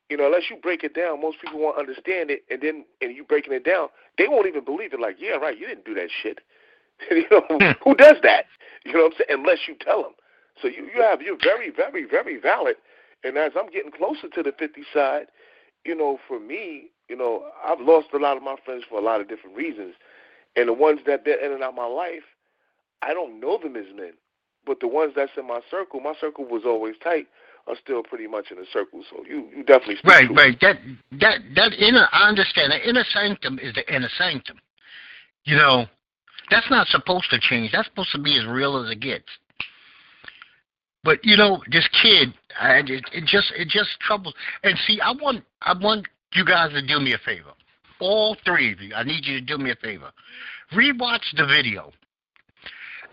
You 0.08 0.16
know, 0.16 0.26
unless 0.26 0.50
you 0.50 0.56
break 0.56 0.82
it 0.82 0.94
down, 0.94 1.20
most 1.22 1.40
people 1.40 1.60
won't 1.60 1.78
understand 1.78 2.30
it. 2.30 2.42
And 2.50 2.60
then, 2.60 2.84
and 3.00 3.14
you 3.14 3.24
breaking 3.24 3.52
it 3.52 3.64
down, 3.64 3.88
they 4.18 4.26
won't 4.28 4.48
even 4.48 4.64
believe 4.64 4.92
it. 4.92 5.00
Like, 5.00 5.16
yeah, 5.18 5.36
right, 5.36 5.56
you 5.56 5.66
didn't 5.66 5.84
do 5.84 5.94
that 5.94 6.08
shit. 6.22 6.40
you 7.10 7.24
know, 7.30 7.42
hmm. 7.48 7.70
who 7.82 7.94
does 7.94 8.16
that? 8.22 8.46
You 8.84 8.92
know 8.92 9.04
what 9.04 9.12
I'm 9.12 9.18
saying? 9.18 9.40
Unless 9.40 9.58
you 9.68 9.76
tell 9.80 10.02
them. 10.02 10.12
So 10.60 10.68
you, 10.68 10.90
you 10.94 11.00
have, 11.00 11.22
you're 11.22 11.38
very, 11.42 11.70
very, 11.70 12.04
very 12.04 12.38
valid. 12.38 12.76
And 13.24 13.36
as 13.38 13.52
I'm 13.58 13.70
getting 13.70 13.92
closer 13.92 14.28
to 14.28 14.42
the 14.42 14.52
50 14.58 14.82
side, 14.92 15.26
you 15.84 15.94
know, 15.94 16.18
for 16.26 16.40
me, 16.40 16.90
you 17.08 17.16
know, 17.16 17.44
I've 17.64 17.80
lost 17.80 18.08
a 18.12 18.18
lot 18.18 18.36
of 18.36 18.42
my 18.42 18.56
friends 18.64 18.84
for 18.88 18.98
a 18.98 19.02
lot 19.02 19.20
of 19.20 19.28
different 19.28 19.56
reasons. 19.56 19.94
And 20.56 20.68
the 20.68 20.72
ones 20.72 21.00
that 21.06 21.24
been 21.24 21.38
in 21.42 21.52
and 21.52 21.62
out 21.62 21.70
of 21.70 21.76
my 21.76 21.86
life, 21.86 22.24
I 23.02 23.14
don't 23.14 23.40
know 23.40 23.58
them 23.58 23.76
as 23.76 23.86
men. 23.94 24.12
But 24.66 24.80
the 24.80 24.88
ones 24.88 25.12
that's 25.16 25.32
in 25.36 25.46
my 25.46 25.60
circle, 25.70 26.00
my 26.00 26.14
circle 26.20 26.44
was 26.44 26.62
always 26.66 26.94
tight, 27.02 27.26
are 27.66 27.76
still 27.82 28.02
pretty 28.02 28.26
much 28.26 28.50
in 28.50 28.58
the 28.58 28.66
circle. 28.72 29.02
So 29.08 29.24
you, 29.26 29.48
you 29.56 29.64
definitely 29.64 29.96
speak 29.96 30.10
Right, 30.10 30.30
right. 30.34 30.56
That 30.60 30.76
that 31.12 31.38
that 31.56 31.72
inner 31.72 32.06
I 32.12 32.28
understand. 32.28 32.72
The 32.72 32.88
inner 32.88 33.04
sanctum 33.10 33.58
is 33.58 33.74
the 33.74 33.94
inner 33.94 34.10
sanctum. 34.18 34.58
You 35.44 35.56
know, 35.56 35.86
that's 36.50 36.70
not 36.70 36.88
supposed 36.88 37.30
to 37.30 37.38
change. 37.40 37.72
That's 37.72 37.88
supposed 37.88 38.12
to 38.12 38.20
be 38.20 38.38
as 38.38 38.46
real 38.46 38.76
as 38.84 38.90
it 38.90 39.00
gets. 39.00 39.24
But 41.02 41.24
you 41.24 41.36
know, 41.36 41.62
this 41.70 41.88
kid, 42.02 42.34
I, 42.60 42.78
it, 42.78 43.04
it 43.12 43.24
just 43.24 43.52
it 43.56 43.68
just 43.68 43.98
troubles. 44.00 44.34
And 44.62 44.76
see, 44.86 45.00
I 45.00 45.12
want 45.12 45.44
I 45.62 45.72
want 45.72 46.06
you 46.34 46.44
guys 46.44 46.72
to 46.72 46.86
do 46.86 47.00
me 47.00 47.14
a 47.14 47.18
favor. 47.18 47.52
All 48.00 48.36
three 48.44 48.72
of 48.72 48.80
you, 48.80 48.94
I 48.94 49.02
need 49.02 49.26
you 49.26 49.38
to 49.38 49.44
do 49.44 49.58
me 49.58 49.70
a 49.70 49.76
favor. 49.76 50.10
Rewatch 50.72 51.24
the 51.36 51.46
video, 51.46 51.92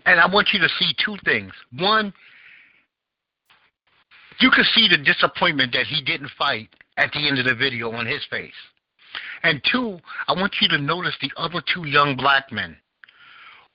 and 0.06 0.18
I 0.18 0.26
want 0.26 0.48
you 0.52 0.60
to 0.60 0.68
see 0.78 0.92
two 1.04 1.16
things. 1.24 1.52
One, 1.78 2.12
you 4.40 4.50
can 4.50 4.64
see 4.74 4.88
the 4.88 4.98
disappointment 4.98 5.72
that 5.72 5.86
he 5.86 6.02
didn't 6.02 6.30
fight 6.38 6.68
at 6.96 7.12
the 7.12 7.26
end 7.26 7.38
of 7.38 7.44
the 7.44 7.54
video 7.54 7.92
on 7.92 8.06
his 8.06 8.24
face. 8.30 8.52
And 9.42 9.62
two, 9.70 9.98
I 10.26 10.32
want 10.32 10.54
you 10.60 10.68
to 10.68 10.78
notice 10.78 11.16
the 11.20 11.32
other 11.36 11.62
two 11.74 11.86
young 11.86 12.16
black 12.16 12.50
men 12.52 12.76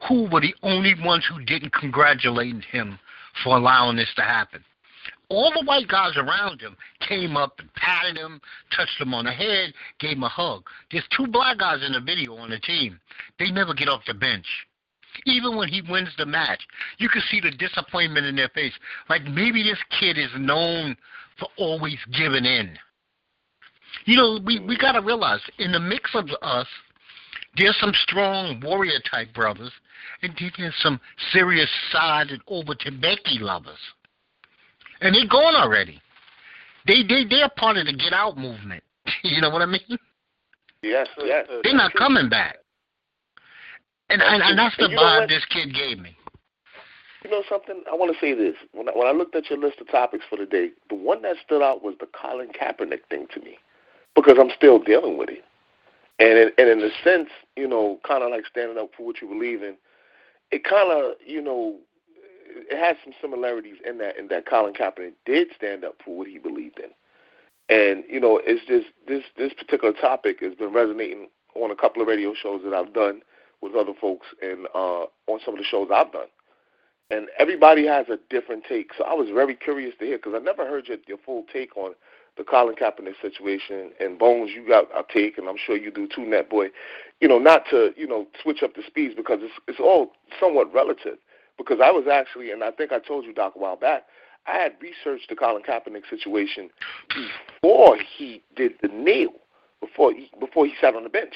who 0.08 0.30
were 0.30 0.42
the 0.42 0.56
only 0.64 0.96
ones 1.04 1.26
who 1.30 1.44
didn't 1.44 1.74
congratulate 1.74 2.64
him 2.66 3.00
for 3.44 3.58
allowing 3.58 3.98
this 3.98 4.12
to 4.16 4.22
happen. 4.22 4.64
All 5.34 5.52
the 5.52 5.66
white 5.66 5.88
guys 5.88 6.16
around 6.16 6.62
him 6.62 6.78
came 7.00 7.36
up 7.36 7.56
and 7.58 7.74
patted 7.74 8.18
him, 8.18 8.40
touched 8.76 9.02
him 9.02 9.16
on 9.16 9.26
the 9.26 9.32
head, 9.32 9.74
gave 10.00 10.12
him 10.12 10.22
a 10.22 10.30
hug. 10.30 10.62
There's 10.92 11.08
two 11.18 11.26
black 11.26 11.58
guys 11.58 11.84
in 11.84 11.94
the 11.94 12.02
video 12.02 12.36
on 12.36 12.52
the 12.52 12.60
team. 12.60 13.00
They 13.40 13.50
never 13.50 13.74
get 13.74 13.90
off 13.90 14.02
the 14.06 14.14
bench. 14.14 14.46
Even 15.26 15.56
when 15.58 15.70
he 15.70 15.82
wins 15.90 16.10
the 16.20 16.26
match, 16.28 16.62
you 17.00 17.10
can 17.10 17.24
see 17.32 17.40
the 17.40 17.50
disappointment 17.50 18.28
in 18.28 18.36
their 18.36 18.50
face. 18.50 18.74
Like 19.10 19.24
maybe 19.24 19.64
this 19.64 19.80
kid 20.00 20.20
is 20.20 20.30
known 20.38 20.96
for 21.40 21.48
always 21.58 21.98
giving 22.16 22.46
in. 22.46 22.78
You 24.06 24.18
know, 24.18 24.40
we, 24.46 24.60
we 24.60 24.78
got 24.78 24.92
to 24.92 25.02
realize 25.02 25.42
in 25.58 25.72
the 25.72 25.80
mix 25.80 26.12
of 26.14 26.30
us, 26.44 26.68
there's 27.58 27.78
some 27.80 27.94
strong 28.04 28.62
warrior 28.64 29.00
type 29.10 29.34
brothers, 29.34 29.72
and 30.22 30.32
then 30.40 30.52
there's 30.60 30.76
some 30.78 31.00
serious 31.32 31.70
side 31.92 32.30
and 32.30 32.42
over 32.48 32.76
Becky 33.02 33.40
lovers. 33.40 33.80
And 35.04 35.14
they're 35.14 35.28
gone 35.28 35.56
already. 35.56 36.02
They 36.88 37.04
they 37.04 37.26
they're 37.30 37.50
part 37.58 37.78
of 37.78 37.86
the 37.86 37.94
get 37.94 38.14
out 38.14 38.38
movement. 38.38 38.84
you 39.24 39.42
know 39.42 39.50
what 39.50 39.62
I 39.62 39.66
mean? 39.66 39.98
Yes, 40.82 41.08
yes. 41.20 41.48
They're 41.64 41.76
not 41.76 41.94
coming 41.94 42.30
back. 42.30 42.58
And 44.10 44.22
and, 44.22 44.42
and 44.42 44.58
that's 44.58 44.76
the 44.78 44.88
vibe 44.88 45.28
this 45.28 45.46
kid 45.46 45.74
gave 45.74 46.00
me. 46.00 46.16
You 47.24 47.32
know 47.32 47.44
something? 47.48 47.84
I 47.90 47.96
want 47.96 48.14
to 48.14 48.20
say 48.20 48.34
this. 48.34 48.56
When 48.74 48.90
I, 48.90 48.92
when 48.94 49.08
I 49.08 49.12
looked 49.12 49.36
at 49.36 49.50
your 49.50 49.60
list 49.60 49.80
of 49.80 49.90
topics 49.90 50.26
for 50.30 50.38
the 50.38 50.46
day, 50.46 50.72
the 50.90 50.96
one 50.96 51.22
that 51.22 51.38
stood 51.46 51.62
out 51.62 51.84
was 51.84 51.96
the 52.00 52.08
Colin 52.08 52.50
Kaepernick 52.50 53.06
thing 53.10 53.28
to 53.34 53.40
me, 53.40 53.58
because 54.14 54.38
I'm 54.40 54.52
still 54.56 54.78
dealing 54.80 55.18
with 55.18 55.30
it. 55.30 55.44
And 56.20 56.38
in, 56.38 56.52
and 56.58 56.70
in 56.70 56.90
a 56.90 56.92
sense, 57.04 57.30
you 57.56 57.68
know, 57.68 58.00
kind 58.06 58.24
of 58.24 58.32
like 58.32 58.46
standing 58.46 58.78
up 58.78 58.92
for 58.96 59.06
what 59.06 59.22
you 59.22 59.28
believe 59.28 59.64
in, 59.64 59.76
it 60.52 60.64
kind 60.66 60.92
of, 60.92 61.16
you 61.26 61.42
know, 61.42 61.78
it 62.56 62.78
has 62.78 62.98
some 63.04 63.14
similarities 63.22 63.78
in 63.86 63.98
that 64.00 64.18
in 64.18 64.28
that 64.30 64.46
Colin 64.46 64.74
Kaepernick 64.74 65.14
did 65.26 65.50
stand 65.56 65.84
up 65.84 65.96
for 66.04 66.18
what 66.18 66.28
he 66.28 66.38
believed 66.38 66.80
in. 66.80 66.92
And 67.70 68.04
you 68.10 68.20
know, 68.20 68.42
it's 68.44 68.66
just 68.66 68.88
this 69.08 69.24
this 69.38 69.54
particular 69.54 69.94
topic 69.94 70.40
has 70.42 70.56
been 70.56 70.74
resonating 70.74 71.30
on 71.56 71.72
a 71.72 71.76
couple 71.76 72.02
of 72.02 72.08
radio 72.08 72.34
shows 72.34 72.62
that 72.64 72.74
I've 72.74 72.94
done 72.94 73.22
with 73.62 73.76
other 73.76 73.94
folks 74.00 74.28
and 74.42 74.68
uh, 74.76 75.06
on 75.28 75.40
some 75.46 75.54
of 75.54 75.60
the 75.60 75.64
shows 75.64 75.90
I've 75.94 76.12
done. 76.12 76.28
And 77.10 77.28
everybody 77.38 77.86
has 77.86 78.08
a 78.10 78.18
different 78.30 78.64
take. 78.68 78.92
So 78.98 79.04
I 79.04 79.14
was 79.14 79.30
very 79.34 79.56
curious 79.56 79.94
to 80.00 80.06
hear 80.06 80.18
because 80.18 80.34
I 80.36 80.40
never 80.40 80.68
heard 80.68 80.88
your, 80.88 80.98
your 81.08 81.18
full 81.20 81.46
take 81.52 81.76
on 81.78 81.94
the 82.38 82.44
Colin 82.44 82.76
Kaepernick 82.76 83.22
situation. 83.22 83.92
And 84.00 84.18
Bones, 84.18 84.52
you 84.54 84.68
got 84.68 84.86
a 84.96 85.04
take, 85.14 85.38
and 85.38 85.48
I'm 85.48 85.58
sure 85.64 85.78
you 85.78 85.92
do 85.92 86.08
too, 86.08 86.26
Net 86.26 86.50
Boy. 86.50 86.68
You 87.22 87.28
know, 87.28 87.40
not 87.40 87.64
to 87.70 87.94
you 87.96 88.08
know 88.08 88.28
switch 88.42 88.64
up 88.64 88.76
the 88.76 88.84
speeds 88.86 89.14
because 89.16 89.40
it's 89.42 89.54
it's 89.68 89.80
all 89.80 90.12
somewhat 90.40 90.74
relative. 90.74 91.18
Because 91.58 91.80
I 91.84 91.92
was 91.92 92.06
actually, 92.12 92.52
and 92.52 92.64
I 92.64 92.72
think 92.72 92.92
I 92.92 93.00
told 93.00 93.26
you, 93.26 93.34
Doc, 93.34 93.54
a 93.56 93.60
while 93.60 93.76
back, 93.76 94.04
I 94.48 94.58
had 94.58 94.74
researched 94.82 95.30
the 95.30 95.36
Colin 95.36 95.64
Kaepernick 95.64 96.10
situation 96.10 96.70
before 97.62 97.98
he 98.18 98.42
did 98.56 98.74
the 98.82 98.90
nail, 98.90 99.32
before 99.80 100.14
he, 100.14 100.30
before 100.40 100.66
he 100.66 100.74
sat 100.82 100.96
on 100.96 101.04
the 101.04 101.10
bench. 101.10 101.36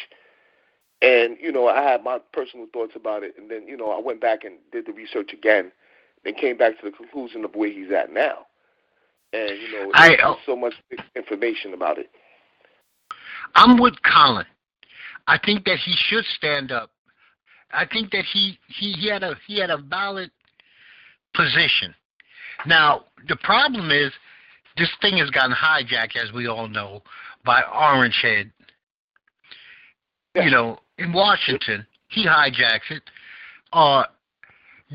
And 1.01 1.37
you 1.39 1.51
know, 1.51 1.67
I 1.67 1.83
had 1.83 2.03
my 2.03 2.19
personal 2.33 2.65
thoughts 2.73 2.93
about 2.95 3.23
it, 3.23 3.35
and 3.37 3.49
then 3.49 3.67
you 3.67 3.77
know, 3.77 3.91
I 3.91 4.01
went 4.01 4.19
back 4.19 4.43
and 4.43 4.55
did 4.71 4.87
the 4.87 4.93
research 4.93 5.31
again, 5.31 5.71
and 6.25 6.35
came 6.35 6.57
back 6.57 6.79
to 6.79 6.89
the 6.89 6.91
conclusion 6.91 7.45
of 7.45 7.55
where 7.55 7.69
he's 7.69 7.91
at 7.91 8.11
now. 8.11 8.47
And 9.31 9.49
you 9.61 9.71
know, 9.73 9.91
I, 9.93 10.09
there's 10.09 10.21
uh, 10.23 10.33
so 10.45 10.55
much 10.55 10.73
information 11.15 11.73
about 11.73 11.99
it. 11.99 12.09
I'm 13.53 13.77
with 13.77 13.95
Colin. 14.03 14.45
I 15.27 15.37
think 15.37 15.65
that 15.65 15.77
he 15.77 15.93
should 15.95 16.25
stand 16.25 16.71
up. 16.71 16.89
I 17.71 17.85
think 17.85 18.11
that 18.11 18.25
he 18.31 18.57
he, 18.67 18.93
he 18.93 19.09
had 19.09 19.23
a 19.23 19.35
he 19.45 19.59
had 19.59 19.69
a 19.69 19.77
valid 19.77 20.31
position. 21.33 21.93
Now 22.65 23.05
the 23.27 23.35
problem 23.37 23.91
is 23.91 24.11
this 24.77 24.89
thing 25.01 25.17
has 25.17 25.29
gotten 25.31 25.55
hijacked, 25.55 26.15
as 26.15 26.31
we 26.31 26.47
all 26.47 26.67
know, 26.67 27.01
by 27.43 27.63
Orange 27.63 28.19
Head. 28.21 28.51
Yeah. 30.35 30.45
You 30.45 30.51
know, 30.51 30.79
in 30.97 31.13
Washington, 31.13 31.85
he 32.09 32.25
hijacks 32.25 32.91
it. 32.91 33.03
Uh, 33.73 34.03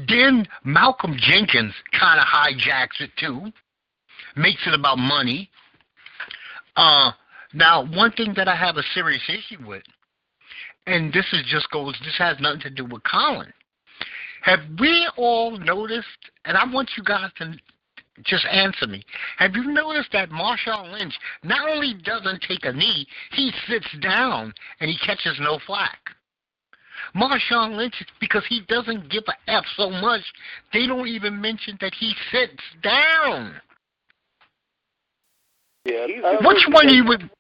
then 0.08 0.46
Malcolm 0.64 1.16
Jenkins 1.18 1.74
kind 1.98 2.20
of 2.20 2.26
hijacks 2.26 3.00
it 3.00 3.11
too 3.18 3.52
makes 4.37 4.66
it 4.66 4.74
about 4.74 4.98
money. 4.98 5.50
Uh, 6.76 7.12
now, 7.52 7.85
one 7.85 8.12
thing 8.12 8.32
that 8.37 8.48
I 8.48 8.56
have 8.56 8.76
a 8.76 8.82
serious 8.94 9.22
issue 9.28 9.66
with, 9.66 9.82
and 10.86 11.12
this 11.12 11.26
is 11.32 11.44
just 11.46 11.70
goes, 11.70 11.98
this 12.04 12.16
has 12.18 12.38
nothing 12.40 12.60
to 12.60 12.70
do 12.70 12.84
with 12.84 13.02
Colin. 13.04 13.52
Have 14.42 14.60
we 14.80 15.08
all 15.16 15.56
noticed, 15.56 16.06
and 16.44 16.56
I 16.56 16.64
want 16.72 16.90
you 16.96 17.04
guys 17.04 17.30
to 17.38 17.54
just 18.24 18.44
answer 18.46 18.86
me. 18.86 19.02
Have 19.38 19.54
you 19.54 19.64
noticed 19.64 20.10
that 20.12 20.30
Marshawn 20.30 20.92
Lynch 20.92 21.14
not 21.42 21.68
only 21.68 21.94
doesn't 22.04 22.42
take 22.42 22.64
a 22.64 22.72
knee, 22.72 23.06
he 23.32 23.52
sits 23.68 23.86
down 24.00 24.52
and 24.80 24.90
he 24.90 24.98
catches 24.98 25.38
no 25.40 25.58
flack. 25.66 25.98
Marshawn 27.14 27.76
Lynch, 27.76 28.02
because 28.20 28.44
he 28.48 28.62
doesn't 28.68 29.10
give 29.10 29.24
a 29.28 29.50
F 29.50 29.64
so 29.76 29.90
much, 29.90 30.22
they 30.72 30.86
don't 30.86 31.08
even 31.08 31.40
mention 31.40 31.76
that 31.80 31.94
he 31.94 32.14
sits 32.30 32.62
down. 32.82 33.54
Yeah. 35.84 36.06
Which 36.42 36.64
one 36.70 36.88
you 36.88 37.04
would? 37.06 37.30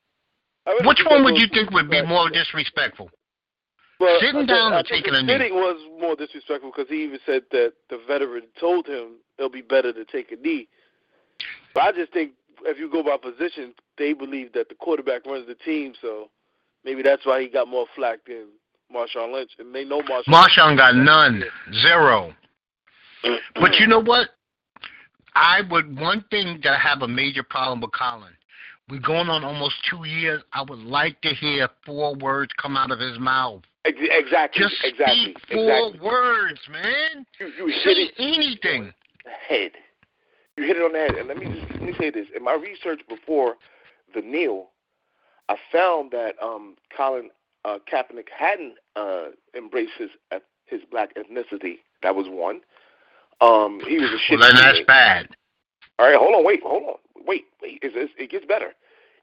Which 0.84 1.00
one 1.08 1.24
would 1.24 1.36
you 1.36 1.46
think 1.52 1.70
would 1.70 1.90
be 1.90 2.02
more 2.02 2.28
disrespectful? 2.30 3.10
Well, 4.02 4.18
Sitting 4.20 4.46
down 4.46 4.72
think 4.72 5.04
taking 5.04 5.14
a 5.14 5.22
knee? 5.22 5.32
sitting 5.32 5.54
was 5.54 5.76
more 6.00 6.16
disrespectful 6.16 6.72
because 6.74 6.90
he 6.90 7.04
even 7.04 7.20
said 7.24 7.42
that 7.52 7.74
the 7.88 8.00
veteran 8.08 8.42
told 8.58 8.88
him 8.88 9.12
it'll 9.38 9.48
be 9.48 9.62
better 9.62 9.92
to 9.92 10.04
take 10.04 10.32
a 10.32 10.36
knee. 10.36 10.66
But 11.72 11.82
I 11.84 11.92
just 11.92 12.12
think 12.12 12.32
if 12.64 12.80
you 12.80 12.90
go 12.90 13.04
by 13.04 13.16
position, 13.16 13.74
they 13.98 14.12
believe 14.12 14.54
that 14.54 14.68
the 14.68 14.74
quarterback 14.74 15.24
runs 15.24 15.46
the 15.46 15.54
team, 15.54 15.94
so 16.02 16.30
maybe 16.84 17.02
that's 17.02 17.24
why 17.24 17.42
he 17.42 17.48
got 17.48 17.68
more 17.68 17.86
flack 17.94 18.18
than 18.26 18.48
Marshawn 18.92 19.32
Lynch, 19.32 19.52
and 19.60 19.72
they 19.72 19.84
know 19.84 20.02
Marshawn. 20.02 20.26
Marshawn 20.26 20.76
got 20.76 20.96
none, 20.96 21.44
zero. 21.82 22.34
Mm-hmm. 23.24 23.62
But 23.62 23.76
you 23.76 23.86
know 23.86 24.02
what? 24.02 24.30
I 25.36 25.60
would 25.70 25.96
one 25.96 26.24
thing 26.28 26.58
that 26.64 26.72
I 26.72 26.78
have 26.78 27.02
a 27.02 27.08
major 27.08 27.44
problem 27.44 27.80
with 27.80 27.92
Colin. 27.92 28.32
We're 28.90 28.98
going 28.98 29.28
on 29.28 29.44
almost 29.44 29.76
two 29.88 30.04
years. 30.08 30.42
I 30.52 30.62
would 30.62 30.80
like 30.80 31.20
to 31.20 31.28
hear 31.28 31.68
four 31.86 32.16
words 32.16 32.50
come 32.60 32.76
out 32.76 32.90
of 32.90 32.98
his 32.98 33.16
mouth. 33.20 33.62
Ex- 33.84 33.98
Exactly, 34.00 34.62
Just 34.62 34.76
exactly, 34.84 35.34
speak 35.34 35.38
four 35.52 35.88
exactly. 35.88 36.00
words, 36.08 36.60
man. 36.70 37.26
You, 37.40 37.46
you 37.48 37.66
hit 37.82 37.98
it 37.98 38.12
anything. 38.18 38.92
head. 39.48 39.72
You 40.56 40.64
hit 40.64 40.76
it 40.76 40.82
on 40.82 40.92
the 40.92 40.98
head. 40.98 41.14
And 41.16 41.28
let 41.28 41.36
me 41.36 41.46
just, 41.46 41.70
let 41.72 41.82
me 41.82 41.94
say 41.98 42.10
this: 42.10 42.26
in 42.34 42.44
my 42.44 42.54
research 42.54 43.00
before 43.08 43.56
the 44.14 44.20
kneel, 44.20 44.68
I 45.48 45.56
found 45.72 46.12
that 46.12 46.34
um, 46.42 46.76
Colin 46.96 47.30
uh, 47.64 47.78
Kaepernick 47.92 48.28
hadn't 48.36 48.74
uh, 48.94 49.26
embraced 49.56 49.94
his 49.98 50.10
eth- 50.30 50.42
his 50.66 50.82
black 50.90 51.14
ethnicity. 51.16 51.78
That 52.02 52.14
was 52.14 52.26
one. 52.28 52.60
Um, 53.40 53.80
he 53.88 53.98
was 53.98 54.10
a 54.10 54.18
shit. 54.18 54.38
Well, 54.38 54.48
then 54.52 54.62
that's 54.62 54.78
teammate. 54.80 54.86
bad. 54.86 55.28
All 55.98 56.06
right, 56.06 56.16
hold 56.16 56.34
on, 56.34 56.44
wait, 56.44 56.62
hold 56.62 56.82
on, 56.84 56.94
wait, 57.26 57.44
wait. 57.60 57.78
It's, 57.82 57.94
it's, 57.96 58.12
it 58.16 58.30
gets 58.30 58.46
better. 58.46 58.72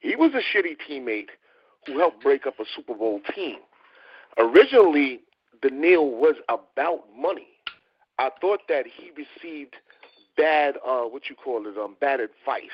He 0.00 0.16
was 0.16 0.32
a 0.34 0.40
shitty 0.56 0.76
teammate 0.88 1.28
who 1.86 1.98
helped 1.98 2.22
break 2.22 2.46
up 2.46 2.58
a 2.60 2.64
Super 2.76 2.94
Bowl 2.94 3.20
team. 3.34 3.56
Originally, 4.38 5.20
the 5.62 5.70
kneel 5.70 6.10
was 6.10 6.36
about 6.48 7.04
money. 7.16 7.48
I 8.18 8.30
thought 8.40 8.60
that 8.68 8.86
he 8.86 9.10
received 9.10 9.76
bad, 10.36 10.76
uh, 10.86 11.02
what 11.02 11.28
you 11.28 11.36
call 11.36 11.66
it, 11.66 11.76
um, 11.76 11.96
bad 12.00 12.20
advice 12.20 12.70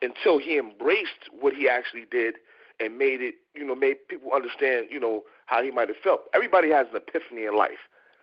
until 0.00 0.38
he 0.38 0.58
embraced 0.58 1.28
what 1.38 1.54
he 1.54 1.68
actually 1.68 2.06
did 2.10 2.36
and 2.80 2.98
made 2.98 3.20
it, 3.20 3.34
you 3.54 3.64
know, 3.64 3.74
made 3.74 4.08
people 4.08 4.32
understand, 4.32 4.86
you 4.90 4.98
know, 4.98 5.22
how 5.46 5.62
he 5.62 5.70
might 5.70 5.88
have 5.88 5.96
felt. 5.98 6.22
Everybody 6.34 6.70
has 6.70 6.86
an 6.90 6.96
epiphany 6.96 7.44
in 7.44 7.56
life, 7.56 7.78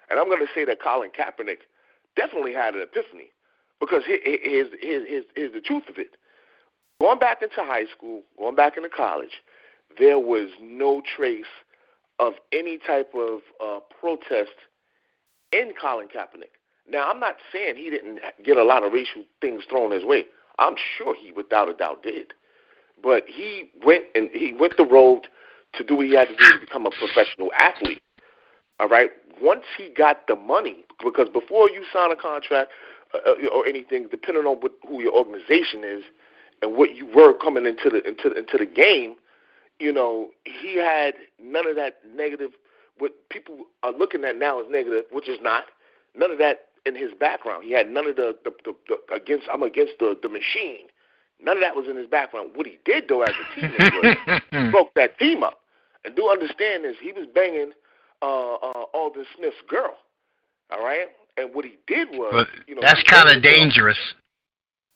and 0.09 0.19
I'm 0.19 0.27
going 0.27 0.45
to 0.45 0.51
say 0.53 0.65
that 0.65 0.81
Colin 0.81 1.11
Kaepernick 1.11 1.59
definitely 2.15 2.53
had 2.53 2.73
an 2.75 2.81
epiphany 2.81 3.31
because 3.79 4.03
here- 4.05 4.19
here- 4.23 4.39
here's, 4.41 4.67
here's, 4.81 5.25
here's 5.35 5.53
the 5.53 5.61
truth 5.61 5.87
of 5.87 5.97
it. 5.97 6.17
Going 6.99 7.19
back 7.19 7.41
into 7.41 7.63
high 7.63 7.85
school, 7.85 8.23
going 8.37 8.55
back 8.55 8.75
into 8.75 8.89
college, 8.89 9.41
there 9.97 10.19
was 10.19 10.49
no 10.61 11.01
trace 11.01 11.45
of 12.19 12.33
any 12.51 12.77
type 12.77 13.11
of 13.15 13.39
uh, 13.63 13.79
protest 13.99 14.51
in 15.51 15.73
Colin 15.79 16.07
Kaepernick. 16.07 16.51
Now, 16.89 17.09
I'm 17.09 17.19
not 17.19 17.35
saying 17.51 17.75
he 17.77 17.89
didn't 17.89 18.19
get 18.43 18.57
a 18.57 18.63
lot 18.63 18.83
of 18.83 18.93
racial 18.93 19.23
things 19.41 19.63
thrown 19.69 19.91
his 19.91 20.03
way. 20.03 20.25
I'm 20.57 20.75
sure 20.97 21.15
he, 21.15 21.31
without 21.31 21.69
a 21.69 21.73
doubt, 21.73 22.03
did. 22.03 22.33
But 23.01 23.23
he 23.27 23.71
went 23.85 24.05
and 24.15 24.29
he 24.33 24.53
went 24.53 24.75
the 24.75 24.85
road 24.85 25.27
to 25.73 25.83
do 25.83 25.95
what 25.97 26.07
he 26.07 26.15
had 26.15 26.27
to 26.27 26.35
do 26.35 26.51
to 26.53 26.59
become 26.59 26.85
a 26.85 26.91
professional 26.91 27.51
athlete. 27.57 28.01
All 28.79 28.89
right. 28.89 29.11
Once 29.41 29.63
he 29.77 29.89
got 29.89 30.27
the 30.27 30.35
money, 30.35 30.83
because 31.03 31.29
before 31.29 31.69
you 31.69 31.83
sign 31.93 32.11
a 32.11 32.15
contract 32.15 32.71
uh, 33.13 33.19
uh, 33.25 33.47
or 33.53 33.65
anything, 33.65 34.07
depending 34.11 34.45
on 34.45 34.57
what, 34.57 34.73
who 34.87 35.01
your 35.01 35.13
organization 35.13 35.83
is 35.83 36.03
and 36.61 36.75
what 36.75 36.95
you 36.95 37.07
were 37.15 37.33
coming 37.33 37.65
into 37.65 37.89
the 37.89 38.05
into 38.05 38.31
into 38.33 38.57
the 38.57 38.65
game, 38.65 39.15
you 39.79 39.93
know, 39.93 40.29
he 40.43 40.77
had 40.77 41.15
none 41.41 41.67
of 41.67 41.75
that 41.75 41.99
negative. 42.15 42.51
What 42.97 43.13
people 43.29 43.59
are 43.83 43.93
looking 43.93 44.25
at 44.25 44.37
now 44.37 44.59
as 44.59 44.67
negative, 44.69 45.05
which 45.11 45.29
is 45.29 45.39
not. 45.41 45.65
None 46.15 46.31
of 46.31 46.37
that 46.39 46.65
in 46.85 46.95
his 46.95 47.11
background. 47.17 47.63
He 47.63 47.71
had 47.71 47.89
none 47.89 48.07
of 48.07 48.15
the, 48.15 48.35
the, 48.43 48.51
the, 48.65 48.75
the 48.87 49.13
against. 49.15 49.47
I'm 49.51 49.63
against 49.63 49.93
the 49.99 50.17
the 50.21 50.29
machine. 50.29 50.87
None 51.41 51.57
of 51.57 51.61
that 51.61 51.75
was 51.75 51.87
in 51.89 51.95
his 51.95 52.07
background. 52.07 52.51
What 52.55 52.67
he 52.67 52.79
did 52.83 53.07
though, 53.07 53.21
as 53.21 53.29
a 53.29 53.59
teammate, 53.59 54.41
was 54.51 54.71
broke 54.71 54.93
that 54.95 55.17
team 55.17 55.43
up. 55.43 55.59
And 56.03 56.15
do 56.15 56.29
understand 56.29 56.83
this, 56.83 56.95
he 57.01 57.11
was 57.11 57.27
banging 57.33 57.71
uh, 58.21 58.55
uh, 58.55 58.83
Aldon 58.93 59.25
Smith's 59.35 59.57
girl. 59.67 59.97
All 60.71 60.83
right, 60.83 61.07
and 61.37 61.53
what 61.55 61.65
he 61.65 61.77
did 61.87 62.09
was, 62.11 62.31
but 62.31 62.47
you 62.67 62.75
know, 62.75 62.81
that's 62.81 63.03
kind 63.03 63.29
of 63.29 63.41
dangerous. 63.41 63.97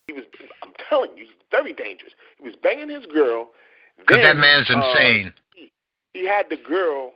He 0.07 0.13
was. 0.13 0.23
I'm 0.61 0.73
telling 0.89 1.11
you, 1.15 1.23
he's 1.23 1.33
very 1.49 1.73
dangerous. 1.73 2.13
He 2.37 2.43
was 2.43 2.55
banging 2.61 2.89
his 2.89 3.05
girl. 3.07 3.49
Because 3.97 4.21
that 4.23 4.37
man's 4.37 4.69
insane. 4.69 5.27
Uh, 5.27 5.31
he, 5.55 5.71
he 6.13 6.27
had 6.27 6.45
the 6.49 6.57
girl 6.57 7.13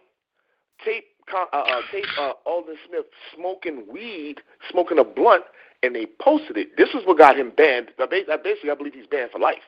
tape 0.83 1.05
uh, 1.33 1.45
uh, 1.51 1.81
tape 1.91 2.05
uh, 2.19 2.33
Aldon 2.45 2.77
Smith 2.87 3.05
smoking 3.35 3.85
weed, 3.91 4.35
smoking 4.69 4.97
a 4.97 5.03
blunt, 5.03 5.43
and 5.83 5.95
they 5.95 6.05
posted 6.19 6.57
it. 6.57 6.77
This 6.77 6.89
is 6.89 7.05
what 7.05 7.17
got 7.17 7.37
him 7.37 7.51
banned. 7.55 7.89
Basically, 7.97 8.71
I 8.71 8.75
believe 8.75 8.93
he's 8.93 9.07
banned 9.07 9.31
for 9.31 9.39
life. 9.39 9.63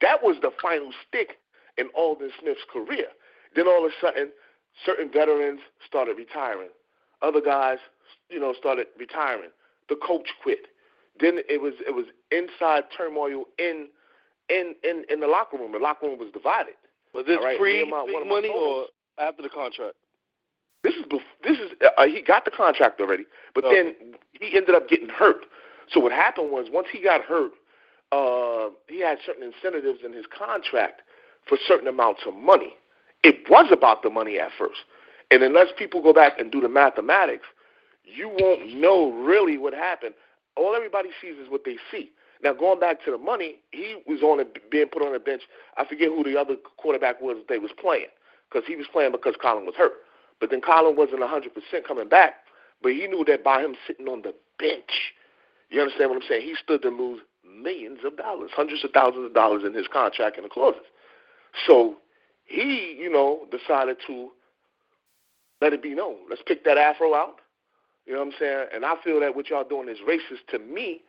That 0.00 0.22
was 0.22 0.36
the 0.40 0.50
final 0.60 0.90
stick 1.06 1.38
in 1.76 1.88
Aldon 1.94 2.30
Smith's 2.40 2.64
career. 2.72 3.06
Then 3.54 3.68
all 3.68 3.84
of 3.84 3.92
a 3.92 3.94
sudden, 4.00 4.30
certain 4.84 5.10
veterans 5.12 5.60
started 5.86 6.16
retiring. 6.16 6.70
Other 7.20 7.40
guys, 7.40 7.78
you 8.30 8.40
know, 8.40 8.54
started 8.58 8.86
retiring. 8.98 9.50
The 9.88 9.96
coach 9.96 10.28
quit. 10.42 10.66
Then 11.20 11.40
it 11.48 11.60
was 11.60 11.74
it 11.86 11.94
was 11.94 12.06
inside 12.30 12.84
turmoil 12.96 13.44
in 13.58 13.88
in 14.48 14.74
in, 14.82 15.04
in 15.08 15.20
the 15.20 15.26
locker 15.26 15.56
room. 15.56 15.72
The 15.72 15.78
locker 15.78 16.06
room 16.06 16.18
was 16.18 16.30
divided. 16.32 16.74
Was 17.14 17.26
this 17.26 17.38
right? 17.42 17.58
pre 17.58 17.88
my, 17.88 18.04
big 18.06 18.26
money 18.26 18.48
or 18.48 18.86
after 19.18 19.42
the 19.42 19.48
contract? 19.48 19.94
This 20.82 20.94
is 20.94 21.04
this 21.44 21.58
is 21.58 21.70
uh, 21.96 22.06
he 22.06 22.22
got 22.22 22.44
the 22.44 22.50
contract 22.50 23.00
already, 23.00 23.24
but 23.54 23.64
okay. 23.64 23.82
then 23.82 24.14
he 24.40 24.56
ended 24.56 24.74
up 24.74 24.88
getting 24.88 25.08
hurt. 25.08 25.44
So 25.90 26.00
what 26.00 26.12
happened 26.12 26.50
was 26.50 26.68
once 26.72 26.88
he 26.90 27.02
got 27.02 27.22
hurt, 27.22 27.52
uh, 28.10 28.70
he 28.88 29.00
had 29.00 29.18
certain 29.24 29.42
incentives 29.42 30.00
in 30.04 30.12
his 30.12 30.26
contract 30.26 31.02
for 31.46 31.58
certain 31.66 31.88
amounts 31.88 32.22
of 32.26 32.34
money. 32.34 32.74
It 33.22 33.48
was 33.48 33.70
about 33.72 34.02
the 34.02 34.10
money 34.10 34.38
at 34.38 34.50
first. 34.58 34.80
And 35.30 35.42
unless 35.42 35.68
people 35.78 36.02
go 36.02 36.12
back 36.12 36.38
and 36.38 36.50
do 36.50 36.60
the 36.60 36.68
mathematics, 36.68 37.46
you 38.04 38.28
won't 38.28 38.74
know 38.74 39.12
really 39.12 39.58
what 39.58 39.72
happened. 39.72 40.14
All 40.56 40.74
everybody 40.74 41.10
sees 41.20 41.36
is 41.36 41.48
what 41.48 41.62
they 41.64 41.76
see. 41.90 42.10
Now, 42.42 42.52
going 42.52 42.80
back 42.80 43.04
to 43.04 43.10
the 43.10 43.18
money, 43.18 43.56
he 43.70 44.02
was 44.06 44.20
on 44.22 44.40
a, 44.40 44.44
being 44.70 44.88
put 44.88 45.02
on 45.02 45.14
a 45.14 45.20
bench. 45.20 45.42
I 45.76 45.84
forget 45.84 46.08
who 46.08 46.24
the 46.24 46.38
other 46.38 46.56
quarterback 46.76 47.20
was 47.20 47.36
they 47.48 47.58
was 47.58 47.70
playing 47.80 48.10
because 48.50 48.66
he 48.66 48.74
was 48.74 48.86
playing 48.92 49.12
because 49.12 49.34
Colin 49.40 49.64
was 49.64 49.76
hurt. 49.76 49.92
But 50.40 50.50
then 50.50 50.60
Colin 50.60 50.96
wasn't 50.96 51.20
100% 51.20 51.46
coming 51.86 52.08
back. 52.08 52.34
But 52.82 52.92
he 52.92 53.06
knew 53.06 53.24
that 53.28 53.44
by 53.44 53.62
him 53.62 53.76
sitting 53.86 54.08
on 54.08 54.22
the 54.22 54.34
bench, 54.58 55.14
you 55.70 55.80
understand 55.80 56.10
what 56.10 56.16
I'm 56.16 56.28
saying? 56.28 56.42
He 56.42 56.56
stood 56.62 56.82
to 56.82 56.88
lose 56.88 57.20
millions 57.46 58.00
of 58.04 58.16
dollars, 58.16 58.50
hundreds 58.52 58.82
of 58.84 58.90
thousands 58.90 59.26
of 59.26 59.34
dollars 59.34 59.62
in 59.64 59.72
his 59.72 59.86
contract 59.86 60.36
and 60.36 60.44
the 60.44 60.50
clauses. 60.50 60.82
So 61.66 61.96
he, 62.44 62.96
you 62.98 63.10
know, 63.10 63.46
decided 63.52 63.98
to 64.08 64.30
let 65.60 65.72
it 65.72 65.82
be 65.82 65.94
known. 65.94 66.16
Let's 66.28 66.42
pick 66.44 66.64
that 66.64 66.76
afro 66.76 67.14
out. 67.14 67.36
You 68.04 68.14
know 68.14 68.18
what 68.18 68.28
I'm 68.28 68.34
saying? 68.40 68.66
And 68.74 68.84
I 68.84 68.94
feel 69.04 69.20
that 69.20 69.36
what 69.36 69.48
y'all 69.48 69.62
doing 69.62 69.88
is 69.88 69.98
racist 70.06 70.50
to 70.50 70.58
me 70.58 71.02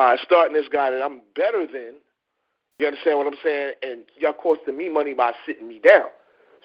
by 0.00 0.16
starting 0.24 0.54
this 0.54 0.66
guy 0.72 0.90
that 0.90 1.02
I'm 1.02 1.20
better 1.36 1.66
than. 1.66 1.96
You 2.78 2.86
understand 2.86 3.18
what 3.18 3.26
I'm 3.26 3.38
saying? 3.44 3.74
And 3.82 4.00
y'all 4.18 4.32
costing 4.32 4.74
me 4.74 4.88
money 4.88 5.12
by 5.12 5.32
sitting 5.44 5.68
me 5.68 5.78
down. 5.78 6.06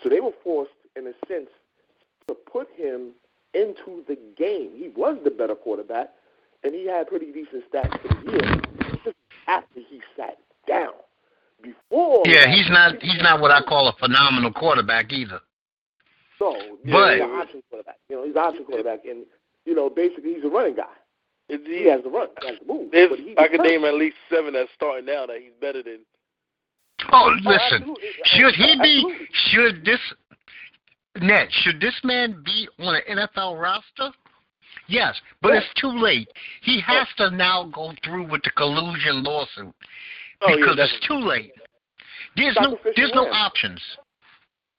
So 0.02 0.08
they 0.08 0.22
were 0.22 0.32
forced, 0.42 0.72
in 0.96 1.06
a 1.06 1.12
sense, 1.28 1.50
to 2.30 2.34
put 2.34 2.70
him 2.78 3.12
into 3.54 4.06
the 4.08 4.18
game. 4.38 4.72
He 4.74 4.90
was 4.96 5.18
the 5.26 5.32
better 5.32 5.54
quarterback, 5.54 6.12
and 6.64 6.74
he 6.74 6.88
had 6.88 7.08
pretty 7.08 7.34
decent 7.34 7.66
stats 7.70 8.02
for 8.02 8.08
the 8.08 8.32
year. 8.32 8.62
Just 9.04 9.18
after 9.48 9.82
he 9.82 10.00
sat 10.16 10.38
down. 10.66 10.94
Before 11.62 12.24
Yeah, 12.26 12.48
he's 12.48 12.70
not 12.70 13.02
he's 13.02 13.22
not 13.22 13.42
what 13.42 13.52
I 13.52 13.62
call 13.64 13.90
a 13.90 13.94
phenomenal 14.00 14.54
quarterback 14.54 15.12
either. 15.12 15.42
So 16.40 16.54
but, 16.86 17.16
he's 17.16 17.24
an 17.24 17.32
option 17.32 17.64
quarterback. 17.70 17.98
You 18.10 18.16
know, 18.16 18.24
he's 18.24 18.36
an 18.36 18.42
option 18.42 18.64
quarterback 18.64 19.04
and 19.04 19.26
you 19.66 19.76
know, 19.76 19.90
basically 19.90 20.36
he's 20.36 20.44
a 20.46 20.48
running 20.48 20.76
guy. 20.76 20.94
He 21.48 21.88
has 21.90 22.02
the 22.04 22.10
run, 22.10 22.28
he 22.42 22.48
has 22.48 22.58
the 22.60 22.74
move. 22.74 22.90
There's, 22.92 23.10
but 23.10 23.20
he 23.20 23.36
I 23.38 23.48
can 23.48 23.62
name 23.62 23.86
at 23.86 23.94
least 23.96 24.16
seven 24.30 24.54
that's 24.54 24.70
starting 24.74 25.06
now 25.06 25.26
that 25.28 25.38
he's 25.42 25.54
better 25.62 25.84
than. 25.84 26.00
Oh, 27.12 27.30
oh 27.30 27.50
listen. 27.50 27.62
absolutely. 27.82 28.10
Should 28.26 28.56
he 28.56 28.76
be? 28.82 29.04
Absolutely. 29.06 29.28
Should 29.52 29.86
this 29.86 30.00
net? 31.22 31.48
Should 31.52 31.80
this 31.80 32.00
man 32.04 32.42
be 32.44 32.68
on 32.80 32.96
an 32.96 33.18
NFL 33.20 33.62
roster? 33.62 34.12
Yes, 34.88 35.16
but 35.42 35.54
Yes. 35.54 35.64
it's 35.70 35.82
too 35.82 35.90
late. 35.92 36.28
He 36.62 36.80
has 36.82 37.08
to 37.18 37.30
now 37.32 37.66
go 37.74 37.94
through 38.04 38.28
with 38.30 38.44
the 38.44 38.52
collusion 38.52 39.24
lawsuit 39.24 39.74
Oh, 40.42 40.50
yeah, 40.50 40.56
because 40.56 40.78
it's 40.80 41.08
too 41.08 41.18
late. 41.20 41.52
There's 42.36 42.58
no 42.60 42.78
there's 42.96 43.12
no 43.14 43.28
options. 43.32 43.82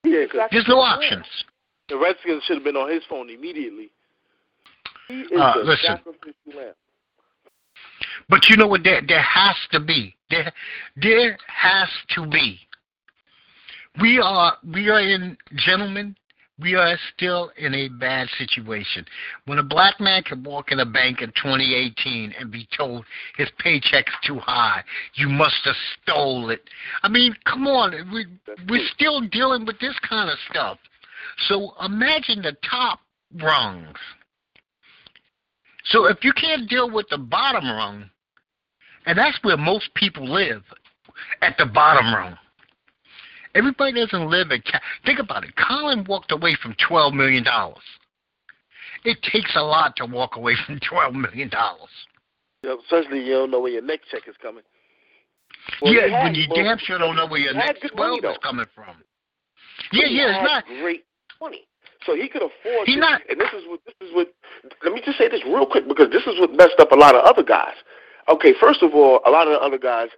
He's 0.03 0.13
Yeah, 0.13 0.27
'cause 0.27 0.49
There's 0.53 0.69
no 0.69 0.81
options. 0.81 1.27
The 1.89 1.97
Redskins 1.97 2.43
should 2.45 2.57
have 2.57 2.65
been 2.65 2.77
on 2.77 2.91
his 2.91 3.05
phone 3.09 3.31
immediately. 3.31 3.91
He 5.09 5.21
is 5.23 5.41
Uh, 5.41 5.53
the 5.59 5.65
listen. 5.65 5.97
sacrificial 5.97 6.35
lamb. 6.55 6.75
But 8.29 8.49
you 8.49 8.57
know 8.57 8.67
what? 8.67 8.83
There 8.83 9.01
there 9.03 9.23
has 9.23 9.57
to 9.73 9.81
be. 9.81 10.17
There 10.31 10.53
there 10.97 11.39
has 11.47 11.89
to 12.15 12.27
be. 12.27 12.61
We 14.01 14.19
are 14.21 14.57
we 14.65 14.89
are 14.91 15.01
in 15.01 15.37
gentlemen. 15.55 16.17
We 16.59 16.75
are 16.75 16.99
still 17.15 17.53
in 17.59 17.75
a 17.75 17.89
bad 17.89 18.31
situation. 18.39 19.05
When 19.45 19.59
a 19.59 19.63
black 19.63 20.01
man 20.01 20.23
can 20.23 20.43
walk 20.43 20.73
in 20.73 20.81
a 20.81 20.87
bank 20.87 21.21
in 21.21 21.29
2018 21.33 22.33
and 22.39 22.51
be 22.51 22.67
told 22.75 23.05
his 23.37 23.51
paycheck's 23.59 24.13
too 24.27 24.39
high, 24.39 24.83
you 25.15 25.29
must 25.29 25.61
have 25.65 25.77
stole 26.03 26.49
it. 26.49 26.63
I 27.03 27.09
mean, 27.09 27.37
come 27.45 27.67
on, 27.67 27.93
we 28.11 28.27
we're 28.69 28.89
still 28.95 29.21
dealing 29.21 29.67
with 29.67 29.79
this 29.81 29.99
kind 30.09 30.31
of 30.31 30.39
stuff. 30.51 30.79
So 31.49 31.75
imagine 31.85 32.41
the 32.41 32.57
top 32.69 33.01
rungs. 33.35 33.99
So 35.91 36.07
if 36.07 36.19
you 36.25 36.33
can't 36.33 36.69
deal 36.69 36.91
with 36.91 37.07
the 37.11 37.19
bottom 37.19 37.65
rung, 37.71 38.11
and 39.07 39.17
that's 39.17 39.39
where 39.43 39.57
most 39.57 39.93
people 39.95 40.29
live, 40.29 40.63
at 41.43 41.57
the 41.59 41.67
bottom 41.67 42.13
rung. 42.15 42.37
Everybody 43.55 43.93
doesn't 44.05 44.29
live 44.29 44.51
at. 44.53 44.65
Ca- 44.65 44.81
Think 45.07 45.19
about 45.19 45.45
it. 45.45 45.51
Colin 45.57 46.05
walked 46.09 46.31
away 46.33 46.57
from 46.61 46.75
twelve 46.87 47.15
million 47.15 47.43
dollars. 47.43 47.83
It 49.05 49.23
takes 49.23 49.55
a 49.57 49.63
lot 49.63 49.97
to 49.97 50.07
walk 50.07 50.37
away 50.37 50.55
from 50.67 50.79
twelve 50.87 51.15
million 51.15 51.49
dollars. 51.49 51.89
Yeah, 52.63 52.75
Especially 52.83 53.25
you 53.25 53.33
don't 53.33 53.51
know 53.51 53.61
when 53.61 53.73
your 53.73 53.83
next 53.83 54.09
check 54.11 54.23
is 54.29 54.35
coming. 54.43 54.63
Well, 55.81 55.93
yeah, 55.95 56.09
had- 56.09 56.25
when 56.25 56.35
you 56.35 56.47
well, 56.51 56.65
damn 56.65 56.79
sure 56.79 56.99
don't 56.99 57.17
know 57.17 57.27
where 57.27 57.41
your 57.41 57.55
next 57.55 57.81
good 57.83 57.95
money, 57.97 58.21
twelve 58.21 58.35
is 58.35 58.39
coming 58.43 58.67
from. 58.75 58.97
But 59.91 60.01
Yeah, 60.01 60.07
yeah, 60.09 60.37
it's 60.43 60.51
not. 60.51 60.65
great 60.83 61.05
money. 61.41 61.67
So 62.07 62.15
he 62.15 62.29
could 62.29 62.43
afford. 62.43 62.87
He 62.87 62.95
to, 62.95 63.01
not- 63.01 63.23
And 63.29 63.39
this 63.41 63.53
is 63.53 63.65
what 63.67 63.81
this 63.85 64.09
is 64.09 64.15
what. 64.15 64.33
Let 64.85 64.93
me 64.95 65.03
just 65.05 65.19
say 65.19 65.29
this 65.29 65.43
real 65.45 65.67
quick 65.67 65.87
because 65.89 66.11
this 66.11 66.23
is 66.23 66.39
what 66.41 66.53
messed 66.53 66.79
up 66.79 66.93
a 66.93 66.97
lot 66.97 67.15
of 67.15 67.25
other 67.25 67.43
guys. 67.43 67.75
Okay, 68.29 68.55
first 68.59 68.83
of 68.83 68.95
all, 68.95 69.21
a 69.27 69.31
lot 69.31 69.47
of 69.47 69.53
the 69.53 69.61
other 69.61 69.79
guys 69.79 70.09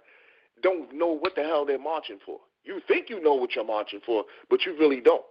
don't 0.61 0.93
know 0.93 1.07
what 1.17 1.35
the 1.35 1.43
hell 1.43 1.65
they're 1.65 1.79
marching 1.79 2.19
for. 2.25 2.39
You 2.63 2.81
think 2.87 3.09
you 3.09 3.21
know 3.21 3.33
what 3.33 3.55
you're 3.55 3.65
marching 3.65 3.99
for, 4.05 4.25
but 4.49 4.65
you 4.65 4.77
really 4.77 5.01
don't. 5.01 5.23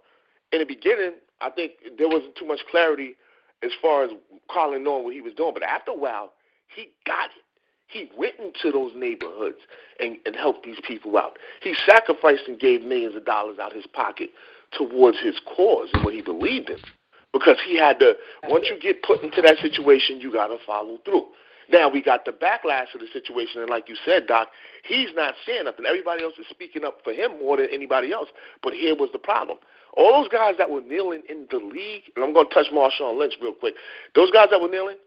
In 0.51 0.59
the 0.59 0.65
beginning, 0.65 1.13
I 1.41 1.49
think 1.49 1.73
there 1.97 2.07
wasn't 2.09 2.35
too 2.35 2.45
much 2.45 2.59
clarity 2.69 3.15
as 3.63 3.71
far 3.81 4.03
as 4.03 4.11
Colin 4.51 4.83
knowing 4.83 5.03
what 5.03 5.13
he 5.13 5.21
was 5.21 5.33
doing. 5.33 5.53
But 5.53 5.63
after 5.63 5.91
a 5.91 5.97
while, 5.97 6.33
he 6.75 6.89
got 7.05 7.25
it. 7.25 7.43
He 7.87 8.11
went 8.17 8.35
into 8.39 8.71
those 8.71 8.91
neighborhoods 8.95 9.57
and, 9.99 10.17
and 10.25 10.35
helped 10.35 10.63
these 10.63 10.79
people 10.87 11.17
out. 11.17 11.37
He 11.61 11.75
sacrificed 11.85 12.43
and 12.47 12.59
gave 12.59 12.83
millions 12.83 13.15
of 13.15 13.25
dollars 13.25 13.57
out 13.59 13.71
of 13.71 13.77
his 13.77 13.87
pocket 13.87 14.29
towards 14.71 15.19
his 15.19 15.35
cause 15.55 15.89
and 15.93 16.03
what 16.03 16.13
he 16.13 16.21
believed 16.21 16.69
in. 16.69 16.77
Because 17.31 17.57
he 17.65 17.77
had 17.77 17.99
to, 17.99 18.13
once 18.47 18.67
you 18.69 18.79
get 18.79 19.03
put 19.03 19.21
into 19.23 19.41
that 19.41 19.57
situation, 19.59 20.19
you 20.19 20.33
got 20.33 20.47
to 20.47 20.57
follow 20.65 20.97
through. 21.05 21.27
Now 21.71 21.87
we 21.87 22.01
got 22.01 22.25
the 22.25 22.31
backlash 22.31 22.93
of 22.95 23.01
the 23.01 23.07
situation, 23.13 23.61
and 23.61 23.69
like 23.69 23.87
you 23.87 23.95
said, 24.03 24.25
Doc, 24.25 24.47
he's 24.83 25.09
not 25.15 25.35
saying 25.45 25.65
nothing. 25.65 25.85
Everybody 25.85 26.23
else 26.23 26.33
is 26.39 26.47
speaking 26.49 26.83
up 26.83 26.99
for 27.03 27.13
him 27.13 27.39
more 27.39 27.57
than 27.57 27.67
anybody 27.71 28.11
else. 28.11 28.29
But 28.63 28.73
here 28.73 28.95
was 28.95 29.09
the 29.13 29.19
problem: 29.19 29.59
all 29.95 30.19
those 30.19 30.31
guys 30.31 30.55
that 30.57 30.69
were 30.69 30.81
kneeling 30.81 31.21
in 31.29 31.45
the 31.51 31.57
league, 31.57 32.03
and 32.15 32.25
I'm 32.25 32.33
going 32.33 32.47
to 32.49 32.53
touch 32.53 32.73
Marshawn 32.73 33.19
Lynch 33.19 33.35
real 33.39 33.53
quick. 33.53 33.75
Those 34.15 34.31
guys 34.31 34.47
that 34.49 34.59
were 34.59 34.67
kneeling, 34.67 34.97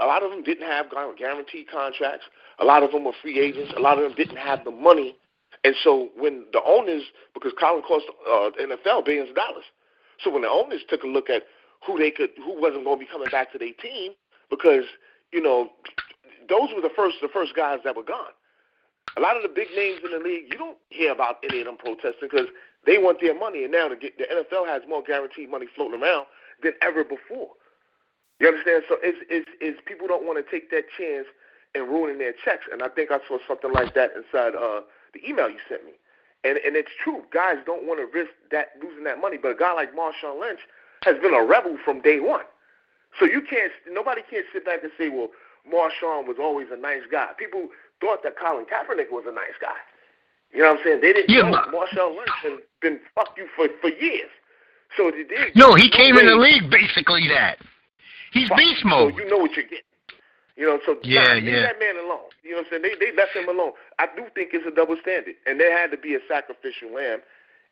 a 0.00 0.06
lot 0.06 0.24
of 0.24 0.30
them 0.30 0.42
didn't 0.42 0.66
have 0.66 0.86
guaranteed 1.16 1.70
contracts. 1.70 2.26
A 2.58 2.64
lot 2.64 2.82
of 2.82 2.90
them 2.90 3.04
were 3.04 3.12
free 3.22 3.38
agents. 3.38 3.72
A 3.76 3.80
lot 3.80 3.98
of 3.98 4.02
them 4.02 4.14
didn't 4.16 4.38
have 4.38 4.64
the 4.64 4.72
money. 4.72 5.16
And 5.64 5.74
so 5.82 6.08
when 6.16 6.44
the 6.52 6.60
owners, 6.64 7.02
because 7.34 7.52
Colin 7.58 7.82
cost 7.82 8.04
uh, 8.28 8.50
NFL 8.60 9.04
billions 9.04 9.30
of 9.30 9.36
dollars, 9.36 9.64
so 10.22 10.30
when 10.30 10.42
the 10.42 10.48
owners 10.48 10.80
took 10.88 11.02
a 11.04 11.06
look 11.06 11.30
at 11.30 11.44
who 11.86 11.98
they 11.98 12.10
could, 12.10 12.30
who 12.36 12.60
wasn't 12.60 12.84
going 12.84 12.98
to 12.98 13.04
be 13.04 13.10
coming 13.10 13.28
back 13.30 13.52
to 13.52 13.58
their 13.58 13.72
team, 13.80 14.12
because 14.50 14.84
you 15.32 15.42
know 15.42 15.70
those 16.48 16.68
were 16.74 16.82
the 16.82 16.92
first 16.94 17.16
the 17.22 17.28
first 17.28 17.54
guys 17.54 17.78
that 17.84 17.96
were 17.96 18.02
gone. 18.02 18.34
A 19.16 19.20
lot 19.20 19.36
of 19.36 19.42
the 19.42 19.48
big 19.48 19.68
names 19.76 20.00
in 20.04 20.10
the 20.10 20.18
league, 20.18 20.46
you 20.50 20.56
don't 20.56 20.78
hear 20.88 21.12
about 21.12 21.36
any 21.44 21.60
of 21.60 21.66
them 21.66 21.76
protesting 21.76 22.28
because 22.30 22.46
they 22.86 22.98
want 22.98 23.20
their 23.20 23.38
money, 23.38 23.62
and 23.62 23.72
now 23.72 23.88
the, 23.88 23.96
the 23.96 24.24
NFL 24.24 24.66
has 24.66 24.82
more 24.88 25.02
guaranteed 25.02 25.50
money 25.50 25.66
floating 25.76 26.02
around 26.02 26.26
than 26.62 26.72
ever 26.82 27.04
before. 27.04 27.50
You 28.40 28.48
understand? 28.48 28.82
So 28.88 28.96
it's, 29.02 29.18
it's, 29.30 29.48
it's 29.60 29.78
people 29.86 30.08
don't 30.08 30.26
want 30.26 30.44
to 30.44 30.50
take 30.50 30.70
that 30.70 30.84
chance 30.98 31.26
and 31.74 31.88
ruining 31.88 32.18
their 32.18 32.34
checks. 32.44 32.64
And 32.72 32.82
I 32.82 32.88
think 32.88 33.10
I 33.10 33.18
saw 33.28 33.38
something 33.46 33.72
like 33.72 33.94
that 33.94 34.10
inside 34.16 34.54
uh, 34.56 34.82
the 35.14 35.28
email 35.28 35.48
you 35.48 35.58
sent 35.68 35.84
me. 35.84 35.92
And 36.44 36.58
and 36.58 36.76
it's 36.76 36.90
true. 37.02 37.22
Guys 37.32 37.56
don't 37.64 37.86
want 37.86 38.00
to 38.00 38.06
risk 38.06 38.32
that 38.50 38.72
losing 38.82 39.04
that 39.04 39.20
money. 39.20 39.38
But 39.40 39.52
a 39.52 39.54
guy 39.54 39.72
like 39.72 39.94
Marshawn 39.94 40.40
Lynch 40.40 40.60
has 41.04 41.16
been 41.18 41.34
a 41.34 41.44
rebel 41.44 41.78
from 41.84 42.00
day 42.00 42.20
one. 42.20 42.44
So 43.18 43.26
you 43.26 43.42
can't. 43.42 43.72
Nobody 43.90 44.22
can't 44.28 44.46
sit 44.52 44.64
back 44.64 44.82
and 44.82 44.92
say, 44.98 45.08
well, 45.08 45.28
Marshawn 45.70 46.26
was 46.26 46.36
always 46.40 46.68
a 46.72 46.76
nice 46.76 47.02
guy. 47.10 47.28
People 47.38 47.68
thought 48.00 48.22
that 48.24 48.36
Colin 48.36 48.64
Kaepernick 48.66 49.12
was 49.12 49.24
a 49.28 49.32
nice 49.32 49.54
guy. 49.60 49.78
You 50.52 50.62
know 50.62 50.72
what 50.72 50.80
I'm 50.80 50.84
saying? 50.84 51.00
They 51.00 51.12
didn't 51.12 51.30
yeah, 51.30 51.48
know 51.48 51.62
Marshawn 51.70 52.16
Lynch 52.16 52.36
has 52.42 52.58
been 52.80 52.98
fuck 53.14 53.34
you 53.36 53.46
for 53.54 53.68
for 53.80 53.88
years. 53.88 54.30
So 54.96 55.10
they 55.10 55.24
did. 55.24 55.54
No, 55.56 55.74
he 55.74 55.88
came 55.90 56.18
in 56.18 56.26
the 56.26 56.36
league 56.36 56.70
basically 56.70 57.28
that. 57.28 57.58
He's 58.32 58.50
beast 58.56 58.84
mode. 58.84 59.14
So 59.14 59.22
you 59.22 59.30
know 59.30 59.38
what 59.38 59.52
you're 59.52 59.64
getting. 59.64 59.91
You 60.62 60.68
know, 60.68 60.78
so 60.86 60.94
yeah, 61.02 61.26
nah, 61.26 61.34
leave 61.34 61.58
that 61.58 61.80
man 61.80 61.96
alone. 61.96 62.30
You 62.44 62.52
know 62.52 62.58
what 62.58 62.66
I'm 62.70 62.82
saying? 62.82 62.82
They 62.86 62.94
they 62.94 63.16
left 63.16 63.34
him 63.34 63.48
alone. 63.48 63.72
I 63.98 64.06
do 64.06 64.30
think 64.32 64.50
it's 64.54 64.64
a 64.64 64.70
double 64.70 64.94
standard, 65.02 65.34
and 65.44 65.58
there 65.58 65.76
had 65.76 65.90
to 65.90 65.96
be 65.96 66.14
a 66.14 66.20
sacrificial 66.28 66.94
lamb, 66.94 67.18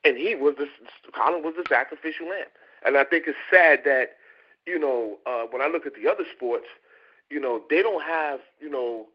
and 0.03 0.16
he 0.16 0.35
was 0.35 0.57
the 0.59 0.66
Colin 1.14 1.44
was 1.44 1.55
the 1.57 1.62
sacrificial 1.68 2.26
lamb, 2.26 2.50
and 2.85 2.98
I 2.98 3.05
think 3.05 3.29
it's 3.29 3.38
sad 3.48 3.83
that 3.85 4.18
you 4.66 4.76
know 4.76 5.18
uh, 5.24 5.46
when 5.53 5.62
I 5.62 5.68
look 5.68 5.87
at 5.87 5.94
the 5.94 6.11
other 6.11 6.24
sports, 6.35 6.66
you 7.31 7.38
know 7.38 7.62
they 7.70 7.81
don't 7.81 8.03
have 8.03 8.40
you 8.59 8.68
know 8.68 9.07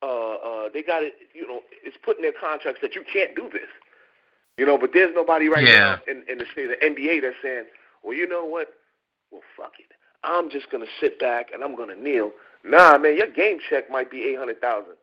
uh, 0.00 0.34
uh, 0.38 0.68
they 0.72 0.84
got 0.84 1.02
it 1.02 1.14
you 1.34 1.44
know 1.44 1.58
it's 1.82 1.98
put 2.04 2.18
in 2.18 2.22
their 2.22 2.38
contracts 2.38 2.82
that 2.82 2.94
you 2.94 3.02
can't 3.02 3.34
do 3.34 3.50
this, 3.52 3.66
you 4.56 4.64
know, 4.64 4.78
but 4.78 4.90
there's 4.94 5.10
nobody 5.12 5.48
right 5.48 5.66
yeah. 5.66 5.98
now 5.98 5.98
in, 6.06 6.22
in 6.30 6.38
the 6.38 6.46
state 6.52 6.70
of 6.70 6.78
the 6.78 6.86
NBA 6.86 7.22
that's 7.22 7.34
saying, 7.42 7.64
well, 8.04 8.14
you 8.14 8.28
know 8.28 8.44
what, 8.44 8.78
well 9.32 9.42
fuck 9.56 9.72
it. 9.80 9.90
I'm 10.22 10.50
just 10.50 10.70
gonna 10.70 10.86
sit 11.00 11.18
back 11.18 11.48
and 11.52 11.64
I'm 11.64 11.74
gonna 11.74 11.96
kneel. 11.96 12.30
Nah, 12.64 12.96
man, 12.98 13.16
your 13.16 13.30
game 13.30 13.58
check 13.68 13.90
might 13.90 14.10
be 14.10 14.22
eight 14.22 14.38
hundred 14.38 14.60
thousand. 14.60 14.94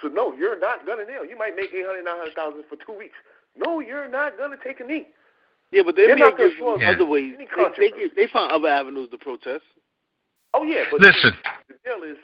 So 0.00 0.08
no, 0.08 0.34
you're 0.34 0.58
not 0.58 0.86
gonna 0.86 1.04
kneel. 1.04 1.24
You 1.24 1.36
might 1.36 1.54
make 1.54 1.70
eight 1.74 1.86
hundred, 1.86 2.04
nine 2.04 2.16
hundred 2.16 2.34
thousand 2.34 2.64
for 2.68 2.76
two 2.76 2.96
weeks. 2.96 3.16
No, 3.56 3.80
you're 3.80 4.08
not 4.08 4.38
gonna 4.38 4.56
take 4.62 4.80
a 4.80 4.84
knee. 4.84 5.08
Yeah, 5.70 5.82
but 5.84 5.96
they 5.96 6.06
not 6.14 6.38
gives 6.38 6.54
you 6.58 6.76
yeah. 6.80 6.90
other 6.90 7.06
ways. 7.06 7.34
They, 7.38 7.46
they, 7.78 7.90
they, 7.90 8.08
they 8.14 8.32
found 8.32 8.52
other 8.52 8.68
avenues 8.68 9.10
to 9.10 9.18
protest. 9.18 9.64
Oh 10.54 10.62
yeah, 10.62 10.84
but 10.90 11.00
listen, 11.00 11.32
the 11.68 11.74
deal 11.84 12.02
is 12.08 12.16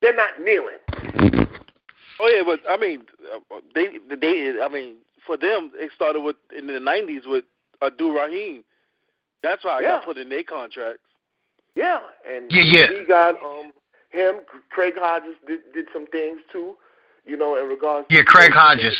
they're 0.00 0.16
not 0.16 0.40
kneeling. 0.40 0.80
Oh 2.20 2.28
yeah, 2.28 2.42
but 2.44 2.60
I 2.68 2.76
mean, 2.76 3.02
uh, 3.32 3.56
they 3.74 3.98
they 4.08 4.54
I 4.62 4.68
mean, 4.68 4.96
for 5.26 5.36
them, 5.36 5.70
it 5.74 5.90
started 5.94 6.20
with 6.20 6.36
in 6.56 6.66
the 6.66 6.74
'90s 6.74 7.26
with 7.26 7.44
Abdul 7.82 8.12
Rahim. 8.12 8.64
That's 9.42 9.64
why 9.64 9.78
I 9.78 9.80
yeah. 9.80 9.88
got 9.88 10.04
put 10.06 10.18
in 10.18 10.30
their 10.30 10.42
contracts. 10.42 11.02
Yeah, 11.74 11.98
and 12.26 12.50
yeah, 12.50 12.62
yeah. 12.62 12.86
he 13.00 13.04
got 13.06 13.34
um 13.42 13.72
him. 14.14 14.36
Craig 14.70 14.94
Hodges 14.96 15.36
did 15.46 15.60
did 15.72 15.86
some 15.92 16.06
things 16.06 16.40
too, 16.50 16.76
you 17.26 17.36
know, 17.36 17.56
in 17.56 17.68
regards. 17.68 18.06
Yeah, 18.10 18.20
to 18.20 18.24
Craig 18.24 18.52
Hodges. 18.52 18.96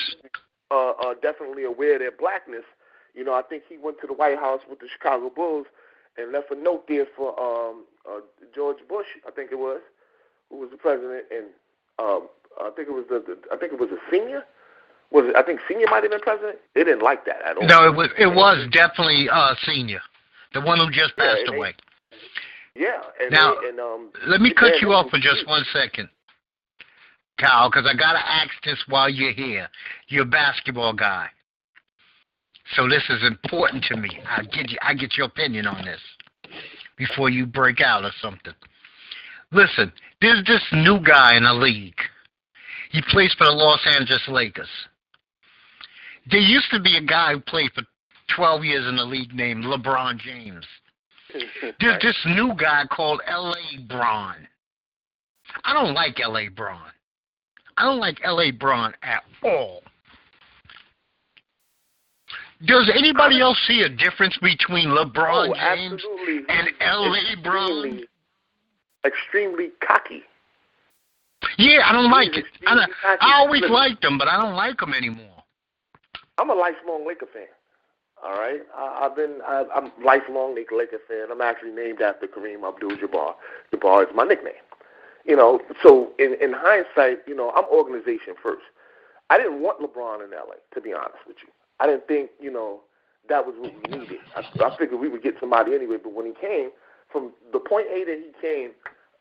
Uh, 0.71 0.91
uh, 0.91 1.15
definitely 1.23 1.65
aware 1.65 1.95
of 1.95 2.01
their 2.01 2.11
blackness. 2.11 2.65
You 3.15 3.25
know, 3.25 3.35
I 3.35 3.43
think 3.43 3.63
he 3.69 3.79
went 3.79 4.01
to 4.01 4.07
the 4.07 4.13
White 4.13 4.39
House 4.39 4.61
with 4.69 4.81
the 4.81 4.89
Chicago 4.89 5.31
Bulls 5.31 5.67
and 6.17 6.33
left 6.33 6.51
a 6.51 6.57
note 6.57 6.87
there 6.89 7.07
for 7.17 7.39
um 7.41 7.85
uh, 8.09 8.21
George 8.55 8.79
Bush, 8.89 9.07
I 9.27 9.31
think 9.31 9.51
it 9.51 9.59
was, 9.59 9.81
who 10.51 10.59
was 10.59 10.71
the 10.71 10.77
president, 10.77 11.25
and 11.31 11.47
um 11.99 12.29
I 12.61 12.71
think 12.77 12.89
it 12.89 12.93
was 12.93 13.05
the, 13.09 13.23
the 13.27 13.39
I 13.53 13.57
think 13.57 13.73
it 13.73 13.81
was 13.81 13.91
a 13.91 13.99
senior. 14.11 14.45
Was 15.11 15.27
it, 15.27 15.37
I 15.37 15.43
think 15.43 15.61
senior 15.69 15.87
might 15.91 16.03
have 16.03 16.11
been 16.11 16.21
president. 16.21 16.59
They 16.75 16.83
didn't 16.83 17.03
like 17.03 17.25
that 17.27 17.41
at 17.47 17.57
all. 17.57 17.67
No, 17.67 17.87
it 17.87 17.95
was 17.95 18.09
it 18.19 18.27
was 18.27 18.67
definitely 18.71 19.29
uh 19.31 19.55
senior, 19.65 20.01
the 20.53 20.61
one 20.61 20.79
who 20.79 20.91
just 20.91 21.17
passed 21.17 21.43
yeah, 21.47 21.55
away. 21.55 21.75
Yeah. 22.75 23.01
And 23.21 23.31
now, 23.31 23.55
and, 23.59 23.79
um, 23.79 24.11
let 24.27 24.41
me 24.41 24.53
cut 24.53 24.81
you 24.81 24.93
off 24.93 25.11
for 25.11 25.19
just 25.19 25.47
one 25.47 25.65
second, 25.73 26.09
Kyle, 27.39 27.71
because 27.71 27.87
I 27.87 27.97
gotta 27.97 28.19
ask 28.19 28.51
this 28.65 28.83
while 28.89 29.09
you're 29.09 29.33
here. 29.33 29.69
You're 30.09 30.25
a 30.25 30.27
basketball 30.27 30.93
guy, 30.93 31.29
so 32.75 32.89
this 32.89 33.05
is 33.09 33.23
important 33.25 33.85
to 33.85 33.97
me. 33.97 34.11
I 34.27 34.43
get 34.43 34.71
you. 34.71 34.79
I 34.83 34.95
get 34.95 35.17
your 35.17 35.27
opinion 35.27 35.67
on 35.67 35.85
this 35.85 36.01
before 36.97 37.31
you 37.31 37.47
break 37.47 37.81
out 37.81 38.05
or 38.05 38.13
something. 38.21 38.55
Listen, 39.53 39.93
there's 40.21 40.45
this 40.47 40.63
new 40.73 40.99
guy 41.01 41.37
in 41.37 41.45
the 41.45 41.55
league. 41.55 41.99
He 42.91 43.03
plays 43.09 43.35
for 43.39 43.45
the 43.45 43.53
Los 43.53 43.81
Angeles 43.87 44.23
Lakers. 44.29 44.69
There 46.31 46.41
used 46.41 46.71
to 46.71 46.81
be 46.81 46.97
a 46.97 47.03
guy 47.03 47.33
who 47.33 47.41
played 47.41 47.71
for 47.73 47.83
12 48.35 48.65
years 48.65 48.89
in 48.89 48.97
the 48.97 49.05
league 49.05 49.35
named 49.35 49.65
LeBron 49.65 50.19
James. 50.19 50.65
There's 51.81 52.03
this 52.03 52.17
new 52.27 52.55
guy 52.57 52.85
called 52.91 53.21
L.A. 53.27 53.83
Braun. 53.89 54.49
I 55.65 55.73
don't 55.73 55.95
like 55.95 56.21
L.A. 56.21 56.49
Braun. 56.49 56.81
I 57.77 57.85
don't 57.85 57.99
like 57.99 58.21
L.A. 58.25 58.51
Braun 58.51 58.93
at 59.03 59.23
all. 59.43 59.83
Does 62.67 62.91
anybody 62.95 63.41
else 63.41 63.59
see 63.67 63.83
a 63.83 63.89
difference 63.89 64.39
between 64.41 64.89
LeBron 64.89 65.51
oh, 65.51 65.55
James 65.55 65.95
absolutely. 65.95 66.55
and 66.55 66.69
L.A. 66.81 67.43
Braun? 67.43 67.87
Extremely, 67.87 68.09
extremely 69.05 69.71
cocky. 69.87 70.23
Yeah, 71.59 71.81
I 71.85 71.93
don't 71.93 72.11
like 72.11 72.37
it. 72.37 72.45
I, 72.67 72.87
I 73.21 73.35
always 73.41 73.63
liked 73.69 74.03
him, 74.03 74.17
but 74.17 74.29
I 74.29 74.41
don't 74.41 74.55
like 74.55 74.81
him 74.81 74.95
anymore. 74.95 75.43
I'm 76.39 76.51
a 76.51 76.55
lifelong 76.55 77.07
Laker 77.07 77.27
fan. 77.33 77.47
All 78.25 78.33
right, 78.39 78.61
I, 78.75 79.05
I've 79.05 79.15
been 79.15 79.41
I, 79.47 79.65
I'm 79.75 79.93
lifelong 80.03 80.55
Laker 80.55 80.77
Laker 80.77 80.99
fan. 81.07 81.27
I'm 81.31 81.43
actually 81.43 81.73
named 81.73 82.01
after 82.01 82.27
Kareem 82.27 82.67
Abdul-Jabbar. 82.67 83.35
Jabbar 83.73 84.09
is 84.09 84.15
my 84.15 84.25
nickname. 84.25 84.55
You 85.27 85.37
know, 85.37 85.61
so 85.83 86.13
in 86.19 86.35
in 86.41 86.55
hindsight, 86.55 87.19
you 87.27 87.37
know, 87.37 87.51
I'm 87.55 87.65
organization 87.67 88.35
first. 88.43 88.63
I 89.29 89.37
didn't 89.37 89.61
want 89.61 89.81
LeBron 89.81 90.25
in 90.25 90.31
LA, 90.31 90.57
to 90.75 90.81
be 90.81 90.93
honest 90.95 91.21
with 91.27 91.37
you. 91.43 91.49
I 91.81 91.87
didn't 91.87 92.07
think, 92.07 92.31
you 92.41 92.53
know, 92.53 92.81
that 93.29 93.45
was 93.45 93.55
what 93.59 93.73
we 93.75 93.99
needed. 93.99 94.19
I, 94.37 94.41
I 94.65 94.77
figured 94.77 95.01
we 95.01 95.09
would 95.09 95.23
get 95.23 95.35
somebody 95.41 95.75
anyway. 95.75 95.97
But 96.03 96.13
when 96.13 96.27
he 96.27 96.33
came, 96.41 96.71
from 97.11 97.33
the 97.53 97.59
point 97.59 97.87
A 97.89 98.05
that 98.05 98.19
he 98.19 98.33
came, 98.41 98.71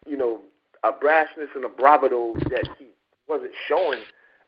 you 0.07 0.17
know, 0.17 0.41
a 0.83 0.91
brashness 0.91 1.55
and 1.55 1.65
a 1.65 1.69
bravado 1.69 2.33
that 2.49 2.67
he 2.77 2.87
wasn't 3.27 3.51
showing 3.67 3.99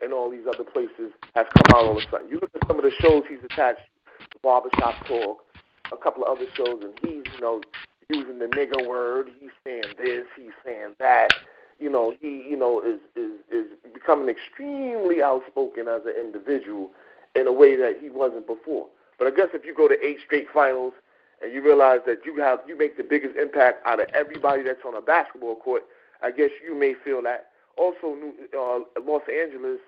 in 0.01 0.11
all 0.11 0.29
these 0.29 0.45
other 0.47 0.63
places 0.63 1.11
has 1.35 1.45
come 1.55 1.75
out 1.75 1.85
all 1.85 1.91
of 1.91 1.97
a 1.97 2.01
sudden. 2.11 2.29
You 2.29 2.39
look 2.39 2.51
at 2.53 2.67
some 2.67 2.77
of 2.77 2.83
the 2.83 2.91
shows 2.99 3.23
he's 3.29 3.43
attached 3.43 3.81
Barbershop 4.45 5.07
Talk, 5.07 5.43
a 5.91 5.97
couple 5.97 6.23
of 6.23 6.37
other 6.37 6.45
shows, 6.55 6.83
and 6.83 6.93
he's, 7.01 7.23
you 7.33 7.41
know, 7.41 7.61
using 8.11 8.37
the 8.37 8.45
nigger 8.45 8.87
word. 8.87 9.29
He's 9.39 9.49
saying 9.63 9.95
this, 9.97 10.25
he's 10.37 10.53
saying 10.63 10.93
that. 10.99 11.29
You 11.79 11.89
know, 11.89 12.13
he, 12.21 12.45
you 12.47 12.55
know, 12.55 12.79
is 12.79 12.99
is 13.15 13.31
is 13.51 13.65
becoming 13.91 14.29
extremely 14.29 15.23
outspoken 15.23 15.87
as 15.87 16.01
an 16.05 16.13
individual 16.17 16.91
in 17.35 17.47
a 17.47 17.51
way 17.51 17.75
that 17.75 17.97
he 17.99 18.09
wasn't 18.11 18.45
before. 18.45 18.85
But 19.17 19.27
I 19.27 19.31
guess 19.31 19.47
if 19.53 19.65
you 19.65 19.73
go 19.73 19.87
to 19.87 19.97
eight 20.05 20.19
straight 20.23 20.47
finals 20.53 20.93
and 21.41 21.51
you 21.51 21.63
realize 21.63 22.01
that 22.05 22.19
you 22.23 22.37
have 22.37 22.59
you 22.67 22.77
make 22.77 22.97
the 22.97 23.03
biggest 23.03 23.35
impact 23.35 23.85
out 23.87 23.99
of 23.99 24.07
everybody 24.13 24.61
that's 24.61 24.85
on 24.85 24.95
a 24.95 25.01
basketball 25.01 25.55
court, 25.55 25.83
I 26.21 26.29
guess 26.29 26.51
you 26.63 26.75
may 26.75 26.93
feel 26.93 27.23
that. 27.23 27.47
Also, 27.77 28.15
uh, 28.57 29.01
Los 29.01 29.23
Angeles 29.27 29.79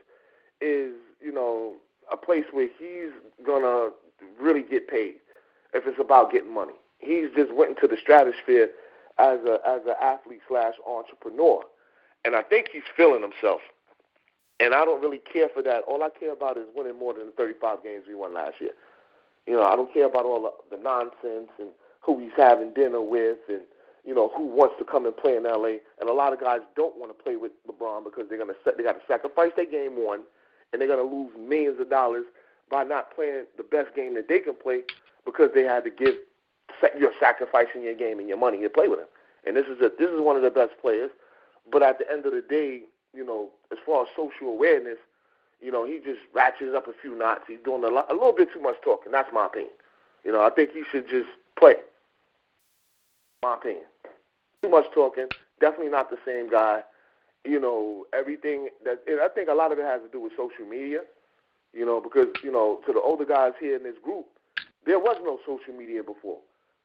is 0.59 0.93
you 1.21 1.31
know 1.31 1.75
a 2.11 2.17
place 2.17 2.45
where 2.51 2.67
he's 2.79 3.13
gonna 3.45 3.91
really 4.39 4.63
get 4.63 4.87
paid 4.87 5.15
if 5.73 5.85
it's 5.85 5.99
about 5.99 6.31
getting 6.31 6.53
money. 6.53 6.73
He's 6.99 7.27
just 7.35 7.53
went 7.53 7.71
into 7.71 7.87
the 7.87 7.97
stratosphere 8.01 8.69
as 9.19 9.39
a 9.45 9.59
as 9.67 9.81
an 9.85 9.95
athlete 10.01 10.41
slash 10.47 10.73
entrepreneur, 10.87 11.63
and 12.25 12.35
I 12.35 12.41
think 12.43 12.69
he's 12.71 12.83
feeling 12.95 13.21
himself. 13.21 13.61
And 14.59 14.73
I 14.73 14.85
don't 14.85 15.01
really 15.01 15.21
care 15.31 15.49
for 15.53 15.61
that. 15.63 15.83
All 15.87 16.01
I 16.01 16.09
care 16.09 16.33
about 16.33 16.57
is 16.57 16.65
winning 16.75 16.97
more 16.97 17.13
than 17.13 17.27
the 17.27 17.31
35 17.33 17.83
games 17.83 18.05
we 18.07 18.15
won 18.15 18.33
last 18.33 18.55
year. 18.59 18.71
You 19.45 19.53
know, 19.53 19.63
I 19.63 19.75
don't 19.75 19.93
care 19.93 20.07
about 20.07 20.25
all 20.25 20.51
the, 20.71 20.77
nonsense 20.77 21.51
and 21.59 21.69
who 22.01 22.19
he's 22.19 22.31
having 22.35 22.73
dinner 22.73 23.01
with 23.01 23.37
and 23.49 23.61
you 24.03 24.15
know 24.15 24.31
who 24.35 24.45
wants 24.45 24.75
to 24.79 24.85
come 24.85 25.05
and 25.05 25.15
play 25.15 25.35
in 25.35 25.43
LA. 25.43 25.77
And 25.99 26.09
a 26.09 26.13
lot 26.13 26.33
of 26.33 26.39
guys 26.39 26.61
don't 26.75 26.97
want 26.97 27.15
to 27.15 27.23
play 27.23 27.35
with 27.35 27.51
LeBron 27.69 28.03
because 28.03 28.25
they're 28.29 28.39
gonna 28.39 28.53
they 28.77 28.83
got 28.83 28.93
to 28.93 29.07
sacrifice 29.07 29.51
their 29.55 29.65
game 29.65 30.03
one, 30.03 30.21
and 30.71 30.81
they're 30.81 30.87
gonna 30.87 31.03
lose 31.03 31.31
millions 31.37 31.79
of 31.79 31.89
dollars 31.89 32.25
by 32.69 32.83
not 32.83 33.13
playing 33.15 33.45
the 33.57 33.63
best 33.63 33.95
game 33.95 34.15
that 34.15 34.27
they 34.27 34.39
can 34.39 34.55
play 34.55 34.81
because 35.25 35.49
they 35.53 35.63
had 35.63 35.83
to 35.83 35.89
give 35.89 36.15
you're 36.99 37.13
sacrificing 37.19 37.83
your 37.83 37.95
game 37.95 38.19
and 38.19 38.27
your 38.27 38.37
money 38.37 38.61
to 38.61 38.69
play 38.69 38.87
with 38.87 38.99
him. 38.99 39.07
And 39.45 39.55
this 39.55 39.65
is 39.65 39.79
a 39.81 39.91
this 39.97 40.09
is 40.09 40.19
one 40.19 40.35
of 40.35 40.41
the 40.41 40.49
best 40.49 40.73
players. 40.81 41.11
But 41.71 41.83
at 41.83 41.99
the 41.99 42.09
end 42.11 42.25
of 42.25 42.33
the 42.33 42.41
day, 42.41 42.81
you 43.13 43.25
know, 43.25 43.49
as 43.71 43.77
far 43.85 44.03
as 44.03 44.07
social 44.15 44.47
awareness, 44.47 44.97
you 45.61 45.71
know, 45.71 45.85
he 45.85 45.99
just 45.99 46.19
ratchets 46.33 46.75
up 46.75 46.87
a 46.87 46.93
few 47.01 47.17
knots. 47.17 47.41
He's 47.47 47.59
doing 47.63 47.83
a, 47.83 47.87
lot, 47.87 48.09
a 48.09 48.13
little 48.13 48.33
bit 48.33 48.49
too 48.53 48.61
much 48.61 48.75
talking. 48.83 49.11
That's 49.11 49.29
my 49.33 49.47
opinion. 49.47 49.73
You 50.23 50.31
know, 50.31 50.41
I 50.41 50.49
think 50.49 50.71
he 50.71 50.83
should 50.91 51.09
just 51.09 51.29
play. 51.57 51.75
My 53.43 53.55
opinion. 53.55 53.85
Too 54.61 54.69
much 54.69 54.85
talking. 54.93 55.27
Definitely 55.59 55.91
not 55.91 56.09
the 56.09 56.17
same 56.25 56.49
guy. 56.49 56.81
You 57.45 57.59
know, 57.59 58.05
everything 58.13 58.69
that 58.83 59.01
and 59.07 59.19
I 59.21 59.29
think 59.29 59.49
a 59.49 59.53
lot 59.53 59.71
of 59.71 59.79
it 59.79 59.85
has 59.85 60.01
to 60.01 60.09
do 60.09 60.21
with 60.21 60.33
social 60.35 60.65
media. 60.69 60.99
You 61.77 61.85
know, 61.85 62.01
because 62.01 62.27
you 62.43 62.51
know, 62.51 62.79
to 62.87 62.93
the 62.93 62.99
older 62.99 63.25
guys 63.25 63.53
here 63.59 63.75
in 63.75 63.83
this 63.83 63.97
group, 64.03 64.25
there 64.85 64.97
was 64.97 65.17
no 65.23 65.37
social 65.45 65.77
media 65.77 66.01
before. 66.01 66.39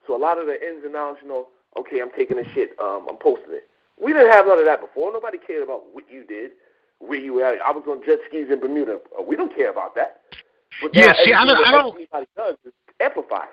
So 0.06 0.14
a 0.14 0.20
lot 0.20 0.38
of 0.38 0.46
the 0.46 0.54
ins 0.54 0.84
and 0.84 0.94
outs, 0.94 1.20
you 1.22 1.28
know, 1.28 1.48
okay, 1.78 2.02
I'm 2.02 2.10
taking 2.10 2.38
a 2.38 2.44
shit, 2.52 2.76
um, 2.78 3.06
I'm 3.08 3.16
posting 3.16 3.54
it. 3.54 3.70
We 4.02 4.12
didn't 4.12 4.32
have 4.32 4.46
none 4.46 4.58
of 4.58 4.66
that 4.66 4.80
before. 4.80 5.12
Nobody 5.12 5.38
cared 5.38 5.62
about 5.62 5.84
what 5.92 6.04
you 6.10 6.24
did, 6.24 6.52
where 6.98 7.18
you 7.18 7.34
were. 7.34 7.44
I 7.46 7.70
was 7.70 7.84
on 7.88 8.02
jet 8.04 8.18
skis 8.28 8.50
in 8.50 8.60
Bermuda. 8.60 8.98
Uh, 9.18 9.22
we 9.22 9.36
don't 9.36 9.54
care 9.54 9.70
about 9.70 9.94
that. 9.94 10.20
But 10.82 10.94
yeah, 10.94 11.12
see, 11.24 11.32
I 11.32 11.46
don't, 11.46 11.66
I 11.66 11.70
don't. 11.70 11.94
Everybody 11.94 12.26
does 12.36 12.56
is 12.64 12.72
amplified. 13.00 13.48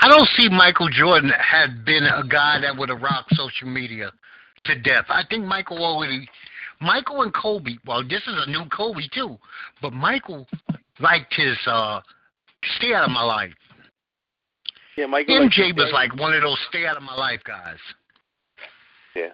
I 0.00 0.08
don't 0.08 0.28
see 0.36 0.48
Michael 0.48 0.88
Jordan 0.88 1.32
had 1.38 1.84
been 1.84 2.04
a 2.04 2.26
guy 2.26 2.60
that 2.60 2.76
would 2.76 2.88
have 2.88 3.02
rocked 3.02 3.34
social 3.34 3.68
media 3.68 4.12
to 4.64 4.74
death. 4.80 5.04
I 5.08 5.22
think 5.28 5.44
Michael 5.44 5.84
already, 5.84 6.28
Michael 6.80 7.22
and 7.22 7.34
Kobe. 7.34 7.72
Well, 7.86 8.02
this 8.02 8.22
is 8.26 8.34
a 8.46 8.50
new 8.50 8.64
Kobe 8.66 9.02
too, 9.12 9.36
but 9.82 9.92
Michael 9.92 10.46
liked 11.00 11.34
his 11.34 11.56
uh, 11.66 12.00
stay 12.76 12.94
out 12.94 13.04
of 13.04 13.10
my 13.10 13.22
life. 13.22 13.52
Yeah, 14.96 15.06
Michael. 15.06 15.48
MJ 15.48 15.74
was 15.76 15.90
like 15.92 16.14
one 16.18 16.34
of 16.34 16.42
those 16.42 16.58
stay 16.68 16.86
out 16.86 16.96
of 16.96 17.02
my 17.02 17.14
life 17.14 17.40
guys. 17.44 17.78
Yeah, 19.14 19.28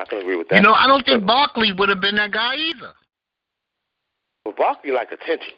I 0.00 0.04
can 0.04 0.18
agree 0.18 0.36
with 0.36 0.48
that. 0.48 0.56
You 0.56 0.62
know, 0.62 0.72
I 0.72 0.86
don't 0.86 1.04
think 1.04 1.26
Barkley 1.26 1.72
would 1.76 1.88
have 1.88 2.00
been 2.00 2.16
that 2.16 2.32
guy 2.32 2.54
either. 2.56 2.92
Well, 4.44 4.54
Barkley 4.56 4.90
liked 4.92 5.12
attention. 5.12 5.54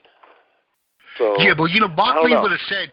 So 1.18 1.36
yeah, 1.38 1.54
but 1.56 1.70
you 1.70 1.80
know, 1.80 1.88
Barkley 1.88 2.34
would 2.34 2.50
have 2.50 2.60
said 2.68 2.90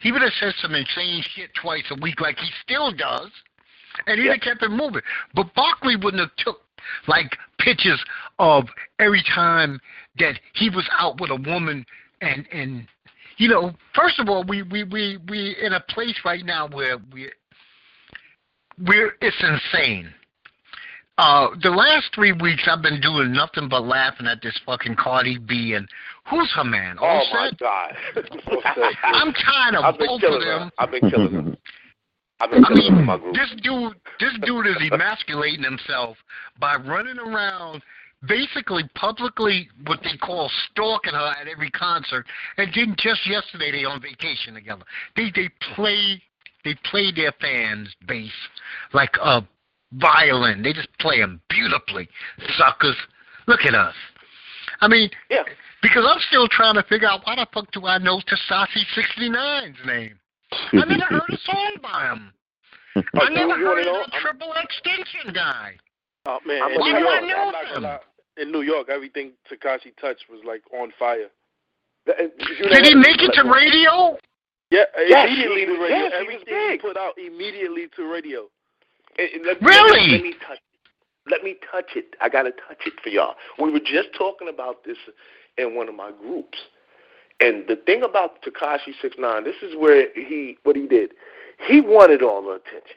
he 0.00 0.12
would 0.12 0.22
have 0.22 0.32
said 0.38 0.52
some 0.60 0.74
insane 0.74 1.22
shit 1.34 1.50
twice 1.60 1.84
a 1.90 2.00
week, 2.00 2.20
like 2.20 2.36
he 2.38 2.48
still 2.62 2.92
does, 2.92 3.30
and 4.06 4.18
he'd 4.18 4.26
Yeah. 4.26 4.32
have 4.32 4.40
kept 4.42 4.62
it 4.62 4.70
moving. 4.70 5.02
But 5.34 5.54
Barkley 5.54 5.96
wouldn't 5.96 6.20
have 6.20 6.34
took 6.36 6.60
like 7.06 7.36
pictures 7.58 8.02
of 8.38 8.64
every 8.98 9.22
time 9.34 9.80
that 10.18 10.34
he 10.54 10.70
was 10.70 10.88
out 10.98 11.20
with 11.20 11.30
a 11.30 11.36
woman, 11.36 11.84
and 12.20 12.46
and 12.52 12.86
you 13.38 13.48
know, 13.48 13.72
first 13.94 14.18
of 14.18 14.28
all, 14.28 14.44
we 14.44 14.62
we 14.62 14.84
we 14.84 15.18
we 15.28 15.56
in 15.62 15.72
a 15.72 15.80
place 15.80 16.18
right 16.24 16.44
now 16.44 16.68
where 16.68 16.98
we 17.12 17.30
we're 18.78 19.12
it's 19.20 19.42
insane. 19.42 20.12
Uh, 21.18 21.48
the 21.62 21.70
last 21.70 22.06
three 22.14 22.32
weeks 22.32 22.66
I've 22.66 22.82
been 22.82 23.00
doing 23.00 23.32
nothing 23.32 23.68
but 23.68 23.84
laughing 23.84 24.26
at 24.26 24.40
this 24.42 24.58
fucking 24.64 24.96
Cardi 24.96 25.38
B 25.38 25.74
and 25.74 25.86
who's 26.30 26.50
her 26.56 26.64
man? 26.64 26.96
Oh 27.00 27.22
my 27.32 27.50
God! 27.60 27.94
I'm 29.04 29.32
tired 29.34 29.74
of 29.74 29.84
I've 29.84 29.98
been 29.98 30.06
both 30.08 30.22
of 30.22 30.40
them. 30.40 30.42
her. 30.42 30.70
I've 30.78 30.90
been 30.90 31.10
killing 31.10 31.32
her. 31.32 31.56
I've 32.42 32.50
been 32.50 32.64
I 32.64 32.68
killing 32.68 32.96
mean, 32.96 33.04
my 33.06 33.18
group. 33.18 33.34
this 33.34 33.50
dude, 33.62 33.94
this 34.18 34.32
dude 34.44 34.66
is 34.66 34.76
emasculating 34.92 35.62
himself 35.62 36.16
by 36.58 36.74
running 36.74 37.18
around, 37.18 37.82
basically 38.26 38.82
publicly 38.96 39.68
what 39.86 40.00
they 40.02 40.16
call 40.16 40.50
stalking 40.70 41.12
her 41.14 41.34
at 41.40 41.46
every 41.46 41.70
concert. 41.70 42.26
And 42.58 42.68
then 42.74 42.96
just 42.98 43.24
yesterday 43.28 43.70
they 43.70 43.84
on 43.84 44.02
vacation 44.02 44.54
together. 44.54 44.82
They 45.14 45.30
they 45.34 45.50
play 45.76 46.20
they 46.64 46.74
play 46.90 47.12
their 47.14 47.32
fans 47.40 47.94
bass 48.08 48.32
like 48.92 49.14
a 49.22 49.46
violin. 49.92 50.62
They 50.62 50.72
just 50.72 50.88
play 50.98 51.20
them 51.20 51.40
beautifully, 51.48 52.08
suckers. 52.58 52.96
Look 53.46 53.60
at 53.66 53.74
us. 53.74 53.94
I 54.80 54.88
mean, 54.88 55.10
Yeah. 55.30 55.42
because 55.80 56.04
I'm 56.08 56.20
still 56.28 56.48
trying 56.48 56.74
to 56.74 56.82
figure 56.84 57.06
out 57.08 57.20
why 57.24 57.36
the 57.36 57.46
fuck 57.54 57.70
do 57.72 57.86
I 57.86 57.98
know 57.98 58.20
Tekashi 58.20 58.84
69's 58.96 59.78
name? 59.86 60.18
I 60.72 60.84
never 60.84 61.04
heard 61.04 61.30
a 61.30 61.36
song 61.44 61.72
by 61.82 62.06
him. 62.12 62.32
I 63.20 63.28
never 63.30 63.56
you- 63.56 63.58
you 63.58 63.64
wanna 63.68 63.82
heard 63.82 63.84
know? 63.86 64.00
of 64.02 64.06
the 64.10 64.12
Triple 64.20 64.52
Extinction 64.62 65.32
guy. 65.34 65.76
Oh 66.26 66.38
man, 66.46 66.62
I'm 66.62 66.70
in 66.72 66.76
a 66.76 66.84
New 66.84 66.92
New 66.92 66.98
York, 67.00 67.22
Yorker. 67.28 67.56
I'm 67.76 67.82
not 67.82 68.02
in 68.36 68.52
New 68.52 68.62
York, 68.62 68.88
everything 68.88 69.32
Tekashi 69.50 69.92
touched 70.00 70.24
was 70.30 70.40
like 70.46 70.62
on 70.72 70.92
fire. 70.98 71.28
Th- 72.06 72.18
you 72.58 72.64
know 72.66 72.72
Did 72.72 72.86
he 72.86 72.94
make 72.94 73.20
it 73.20 73.32
to 73.34 73.42
radio? 73.44 74.16
Yeah, 74.70 74.84
Yes, 75.06 75.26
immediately 75.28 75.60
he 75.60 75.66
to 75.66 75.72
was- 75.72 75.80
radio. 75.80 75.96
yes, 75.98 76.12
he 76.12 76.18
Everything 76.18 76.44
he 76.46 76.68
big. 76.72 76.80
put 76.80 76.96
out 76.96 77.14
immediately 77.18 77.88
to 77.96 78.10
radio. 78.10 78.48
Eh, 79.18 79.24
eh, 79.34 79.38
let- 79.44 79.60
Really? 79.60 80.00
Let 80.00 80.06
me, 80.06 80.12
let 80.12 80.22
me 80.22 80.32
touch 80.46 80.58
it. 80.58 81.30
Let 81.30 81.42
me 81.44 81.56
touch 81.70 81.90
it. 81.96 82.16
I 82.20 82.28
gotta 82.28 82.50
touch 82.52 82.80
it 82.86 82.94
for 83.02 83.10
y'all. 83.10 83.34
We 83.58 83.70
were 83.70 83.78
just 83.80 84.08
talking 84.16 84.48
about 84.48 84.82
this 84.84 84.96
in 85.58 85.74
one 85.76 85.88
of 85.88 85.94
my 85.94 86.10
groups, 86.10 86.58
and 87.42 87.66
the 87.68 87.76
thing 87.76 88.02
about 88.02 88.42
Tekashi 88.42 88.94
Six 89.00 89.16
Nine, 89.18 89.44
this 89.44 89.56
is 89.62 89.74
where 89.76 90.08
he 90.14 90.56
what 90.62 90.76
he 90.76 90.86
did. 90.86 91.10
He 91.66 91.80
wanted 91.80 92.22
all 92.22 92.42
the 92.42 92.52
attention. 92.52 92.96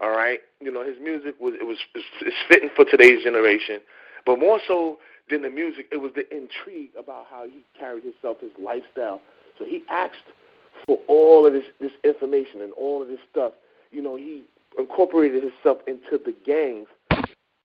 All 0.00 0.10
right, 0.10 0.40
you 0.60 0.70
know 0.70 0.84
his 0.84 0.96
music 1.02 1.34
was 1.40 1.54
it 1.60 1.66
was 1.66 1.78
it's 1.94 2.36
fitting 2.48 2.70
for 2.74 2.84
today's 2.84 3.22
generation, 3.22 3.80
but 4.24 4.38
more 4.38 4.60
so 4.66 4.98
than 5.30 5.42
the 5.42 5.50
music, 5.50 5.88
it 5.90 5.96
was 5.96 6.12
the 6.14 6.24
intrigue 6.34 6.90
about 6.98 7.26
how 7.30 7.44
he 7.44 7.64
carried 7.78 8.04
himself, 8.04 8.40
his 8.40 8.52
lifestyle. 8.62 9.20
So 9.58 9.64
he 9.64 9.82
asked 9.90 10.16
for 10.86 10.98
all 11.08 11.46
of 11.46 11.52
this 11.52 11.64
this 11.80 11.92
information 12.04 12.60
and 12.60 12.72
all 12.74 13.02
of 13.02 13.08
this 13.08 13.20
stuff. 13.30 13.52
You 13.90 14.02
know, 14.02 14.16
he 14.16 14.44
incorporated 14.78 15.42
himself 15.42 15.78
into 15.86 16.22
the 16.24 16.34
gangs. 16.44 16.88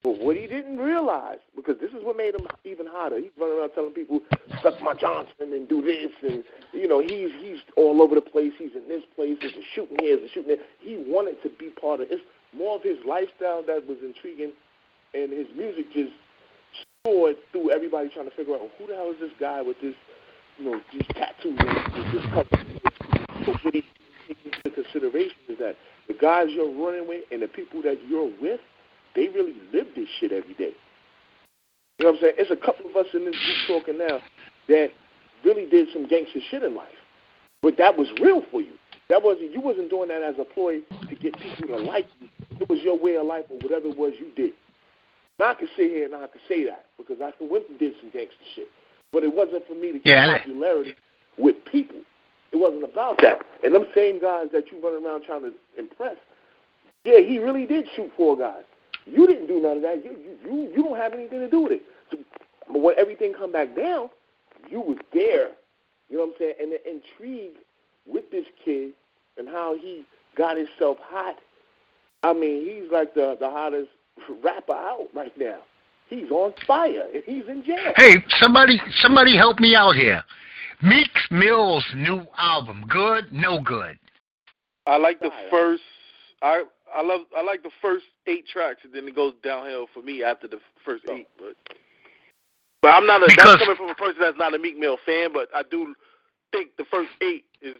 But 0.03 0.17
what 0.19 0.35
he 0.35 0.47
didn't 0.47 0.77
realize, 0.77 1.37
because 1.55 1.75
this 1.79 1.91
is 1.91 2.03
what 2.03 2.17
made 2.17 2.33
him 2.33 2.47
even 2.65 2.87
hotter, 2.87 3.19
he's 3.19 3.29
running 3.39 3.59
around 3.59 3.69
telling 3.75 3.91
people, 3.91 4.19
suck 4.63 4.81
my 4.81 4.95
Johnson 4.95 5.53
and 5.53 5.69
do 5.69 5.81
this, 5.81 6.11
and 6.23 6.43
you 6.73 6.87
know, 6.87 6.99
he's 6.99 7.29
he's 7.39 7.59
all 7.77 8.01
over 8.01 8.15
the 8.15 8.21
place. 8.21 8.51
He's 8.57 8.73
in 8.75 8.87
this 8.87 9.03
place. 9.15 9.37
A 9.43 9.49
shooting 9.75 9.97
here. 9.99 10.17
A 10.17 10.27
shooting 10.29 10.55
there. 10.55 10.65
He 10.79 11.03
wanted 11.05 11.41
to 11.43 11.49
be 11.49 11.69
part 11.69 12.01
of. 12.01 12.07
It's 12.09 12.23
more 12.53 12.77
of 12.77 12.83
his 12.83 12.97
lifestyle 13.07 13.63
that 13.67 13.87
was 13.87 13.97
intriguing, 14.03 14.53
and 15.13 15.31
his 15.31 15.47
music 15.55 15.93
just 15.93 16.13
soared 17.05 17.35
through 17.51 17.71
everybody 17.71 18.09
trying 18.09 18.29
to 18.29 18.35
figure 18.35 18.55
out 18.55 18.61
who 18.77 18.87
the 18.87 18.95
hell 18.95 19.11
is 19.11 19.19
this 19.19 19.31
guy 19.39 19.61
with 19.61 19.79
this, 19.81 19.95
you 20.57 20.65
know, 20.65 20.81
these 20.91 21.05
tattoos 21.13 21.57
and 21.59 22.13
this 22.13 22.25
cover. 22.33 22.49
But 23.45 23.63
what 23.63 23.73
he 23.73 23.83
taking 24.27 24.51
into 24.65 24.83
consideration 24.83 25.37
is 25.47 25.57
that 25.59 25.75
the 26.07 26.13
guys 26.13 26.47
you're 26.49 26.71
running 26.71 27.07
with 27.07 27.23
and 27.31 27.41
the 27.41 27.47
people 27.47 27.81
that 27.83 27.97
you're 28.07 28.31
with, 28.41 28.59
they 29.15 29.27
really 29.27 29.55
live 29.73 29.87
this 29.95 30.07
shit 30.19 30.31
every 30.31 30.53
day. 30.53 30.73
You 31.99 32.05
know 32.05 32.11
what 32.11 32.15
I'm 32.15 32.21
saying? 32.21 32.33
It's 32.37 32.51
a 32.51 32.55
couple 32.55 32.89
of 32.89 32.95
us 32.95 33.07
in 33.13 33.25
this 33.25 33.35
group 33.35 33.85
talking 33.85 33.97
now 33.97 34.19
that 34.67 34.89
really 35.45 35.69
did 35.69 35.89
some 35.93 36.07
gangster 36.07 36.39
shit 36.49 36.63
in 36.63 36.75
life. 36.75 36.87
But 37.61 37.77
that 37.77 37.97
was 37.97 38.07
real 38.21 38.43
for 38.49 38.61
you. 38.61 38.73
That 39.09 39.21
wasn't 39.21 39.51
you 39.51 39.61
wasn't 39.61 39.89
doing 39.89 40.07
that 40.09 40.23
as 40.23 40.35
a 40.39 40.45
ploy 40.45 40.79
to 41.09 41.15
get 41.15 41.37
people 41.37 41.67
to 41.67 41.77
like 41.77 42.07
you. 42.19 42.29
It 42.59 42.69
was 42.69 42.79
your 42.81 42.97
way 42.97 43.17
of 43.17 43.25
life 43.25 43.45
or 43.49 43.57
whatever 43.57 43.89
it 43.89 43.97
was 43.97 44.13
you 44.19 44.31
did. 44.35 44.53
Now 45.37 45.51
I 45.51 45.53
can 45.55 45.67
sit 45.75 45.91
here 45.91 46.05
and 46.05 46.15
I 46.15 46.27
can 46.27 46.41
say 46.47 46.63
that 46.65 46.85
because 46.97 47.17
I 47.21 47.31
went 47.43 47.67
and 47.69 47.77
did 47.77 47.93
some 47.99 48.09
gangster 48.11 48.37
shit. 48.55 48.67
But 49.11 49.23
it 49.23 49.33
wasn't 49.33 49.67
for 49.67 49.75
me 49.75 49.91
to 49.91 49.99
get 49.99 50.07
Yeah, 50.07 50.37
popularity 50.37 50.95
with 51.37 51.57
people. 51.69 51.97
It 52.51 52.57
wasn't 52.57 52.83
about 52.83 53.21
that. 53.21 53.39
And 53.63 53.75
them 53.75 53.85
same 53.95 54.21
guys 54.21 54.47
that 54.53 54.71
you 54.71 54.81
run 54.83 55.03
around 55.03 55.23
trying 55.23 55.41
to 55.41 55.53
impress, 55.77 56.17
yeah, 57.03 57.19
he 57.19 57.39
really 57.39 57.65
did 57.65 57.85
shoot 57.95 58.11
four 58.15 58.37
guys. 58.37 58.63
You 59.05 59.27
didn't 59.27 59.47
do 59.47 59.59
none 59.61 59.77
of 59.77 59.83
that. 59.83 60.03
You 60.03 60.11
you 60.11 60.37
you, 60.45 60.71
you 60.75 60.83
don't 60.83 60.97
have 60.97 61.13
anything 61.13 61.39
to 61.39 61.49
do 61.49 61.61
with 61.61 61.73
it. 61.73 61.81
So, 62.11 62.17
but 62.67 62.81
when 62.81 62.95
everything 62.97 63.33
come 63.33 63.51
back 63.51 63.75
down, 63.75 64.09
you 64.69 64.81
was 64.81 64.97
there. 65.13 65.49
You 66.09 66.17
know 66.17 66.25
what 66.25 66.29
I'm 66.29 66.33
saying? 66.39 66.53
And 66.61 66.71
the 66.71 66.89
intrigue 66.89 67.57
with 68.05 68.29
this 68.31 68.45
kid 68.63 68.93
and 69.37 69.47
how 69.47 69.75
he 69.77 70.05
got 70.37 70.57
himself 70.57 70.97
hot. 71.01 71.37
I 72.23 72.33
mean, 72.33 72.65
he's 72.65 72.91
like 72.91 73.13
the 73.13 73.37
the 73.39 73.49
hottest 73.49 73.89
rapper 74.43 74.73
out 74.73 75.07
right 75.13 75.35
now. 75.37 75.59
He's 76.11 76.29
on 76.29 76.53
fire 76.67 77.05
and 77.13 77.23
he's 77.25 77.47
in 77.47 77.63
jail. 77.63 77.93
Hey, 77.95 78.15
somebody, 78.41 78.81
somebody 79.01 79.37
help 79.37 79.61
me 79.61 79.75
out 79.75 79.95
here. 79.95 80.21
Meek 80.83 81.09
Mill's 81.31 81.85
new 81.95 82.25
album, 82.37 82.83
good, 82.89 83.31
no 83.31 83.61
good. 83.61 83.97
I 84.85 84.97
like 84.97 85.21
the 85.21 85.31
first. 85.49 85.83
I 86.41 86.63
I 86.95 87.01
love 87.01 87.21
I 87.35 87.41
like 87.41 87.63
the 87.63 87.71
first 87.81 88.05
eight 88.27 88.47
tracks, 88.47 88.79
and 88.83 88.93
then 88.93 89.07
it 89.07 89.15
goes 89.15 89.33
downhill 89.43 89.87
for 89.93 90.01
me 90.01 90.23
after 90.23 90.47
the 90.47 90.59
first 90.85 91.03
eight. 91.09 91.27
But 91.37 91.55
but 92.81 92.89
I'm 92.89 93.05
not 93.05 93.21
a 93.23 93.25
Because- 93.27 93.45
that's 93.57 93.63
coming 93.63 93.77
from 93.77 93.89
a 93.89 93.95
person 93.95 94.21
that's 94.21 94.37
not 94.37 94.53
a 94.53 94.59
Meek 94.59 94.77
Mill 94.77 94.97
fan, 95.05 95.31
but 95.33 95.49
I 95.55 95.63
do 95.63 95.95
think 96.51 96.75
the 96.77 96.85
first 96.85 97.09
eight 97.21 97.45
is 97.61 97.75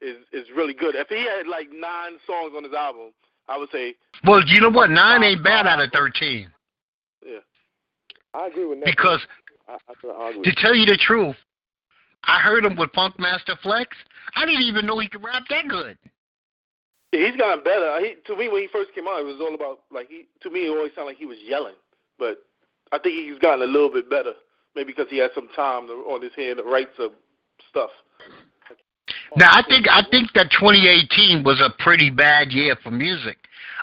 is 0.00 0.16
is 0.32 0.46
really 0.56 0.74
good. 0.74 0.94
If 0.94 1.08
he 1.08 1.22
had 1.24 1.46
like 1.46 1.68
nine 1.72 2.18
songs 2.26 2.52
on 2.56 2.64
his 2.64 2.72
album, 2.72 3.12
I 3.48 3.56
would 3.58 3.70
say 3.70 3.94
Well, 4.24 4.42
you 4.46 4.60
know 4.60 4.70
what? 4.70 4.90
Nine 4.90 5.22
ain't 5.22 5.44
bad 5.44 5.66
out 5.66 5.80
of 5.80 5.90
thirteen. 5.92 6.50
yeah. 7.24 7.38
I 8.32 8.46
agree 8.46 8.64
with 8.64 8.78
that. 8.80 8.86
Because 8.86 9.20
I, 9.68 9.72
I, 9.88 10.08
I 10.08 10.30
agree. 10.30 10.42
to 10.44 10.52
tell 10.54 10.74
you 10.74 10.86
the 10.86 10.96
truth, 10.96 11.36
I 12.24 12.38
heard 12.40 12.64
him 12.64 12.76
with 12.76 12.90
Funkmaster 12.92 13.58
Flex. 13.60 13.96
I 14.36 14.46
didn't 14.46 14.62
even 14.62 14.86
know 14.86 14.98
he 15.00 15.08
could 15.08 15.22
rap 15.24 15.42
that 15.50 15.66
good. 15.68 15.98
He's 17.12 17.36
gotten 17.36 17.64
better. 17.64 17.98
He, 18.00 18.14
to 18.26 18.36
me, 18.36 18.48
when 18.48 18.62
he 18.62 18.68
first 18.68 18.94
came 18.94 19.08
out, 19.08 19.20
it 19.20 19.24
was 19.24 19.40
all 19.40 19.54
about 19.54 19.80
like 19.90 20.08
he. 20.08 20.26
To 20.42 20.50
me, 20.50 20.66
it 20.66 20.70
always 20.70 20.92
sounded 20.94 21.10
like 21.10 21.16
he 21.18 21.26
was 21.26 21.38
yelling, 21.42 21.74
but 22.18 22.44
I 22.92 22.98
think 22.98 23.14
he's 23.14 23.38
gotten 23.38 23.62
a 23.62 23.70
little 23.70 23.90
bit 23.90 24.08
better. 24.08 24.32
Maybe 24.76 24.92
because 24.92 25.10
he 25.10 25.18
had 25.18 25.30
some 25.34 25.48
time 25.48 25.88
to, 25.88 25.92
on 25.92 26.22
his 26.22 26.32
hand 26.36 26.58
to 26.58 26.62
write 26.62 26.90
some 26.96 27.12
stuff. 27.68 27.90
Now 29.36 29.50
I 29.50 29.62
think 29.68 29.88
I 29.88 30.02
think 30.10 30.32
that 30.34 30.50
2018 30.52 31.42
was 31.42 31.60
a 31.60 31.70
pretty 31.82 32.10
bad 32.10 32.52
year 32.52 32.76
for 32.82 32.90
music. 32.90 33.38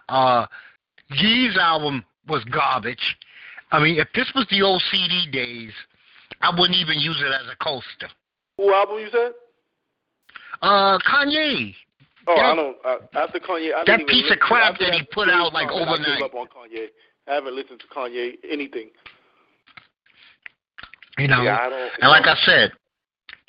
Uh, 0.08 0.46
Ye's 1.10 1.58
album 1.58 2.04
was 2.28 2.44
garbage. 2.46 3.18
I 3.72 3.82
mean, 3.82 4.00
if 4.00 4.08
this 4.14 4.32
was 4.34 4.46
the 4.50 4.62
old 4.62 4.82
CD 4.90 5.30
days, 5.32 5.72
I 6.42 6.50
wouldn't 6.58 6.78
even 6.78 7.00
use 7.00 7.22
it 7.22 7.28
as 7.28 7.52
a 7.52 7.56
coaster. 7.64 8.10
Who 8.58 8.74
album 8.74 9.00
you 9.00 9.10
said? 9.12 9.34
Uh, 10.62 10.98
Kanye. 11.00 11.76
Oh, 12.28 12.36
That- 12.36 12.46
I 12.46 12.56
don't. 12.56 12.78
Uh, 12.84 12.98
after 13.16 13.40
Kanye, 13.40 13.74
I 13.74 13.84
that 13.86 13.86
didn't 13.86 14.02
even 14.02 14.08
piece 14.24 14.32
of 14.32 14.40
crap 14.40 14.74
after 14.74 14.86
that 14.86 14.94
he 14.96 15.04
put 15.14 15.30
out, 15.30 15.54
like, 15.54 15.70
song, 15.70 15.80
I 15.80 15.82
overnight. 15.94 16.20
gave 16.20 16.26
up 16.26 16.36
on 16.36 16.48
Kanye. 16.48 16.88
I 17.28 17.34
haven't 17.36 17.56
listened 17.56 17.80
to 17.80 17.88
Kanye 17.88 18.38
anything. 18.50 18.90
You 21.18 21.28
know, 21.28 21.42
Yeah, 21.42 21.58
I 21.62 21.70
don't. 21.70 21.92
and 22.02 22.10
like 22.12 22.26
I 22.28 22.36
said, 22.46 22.72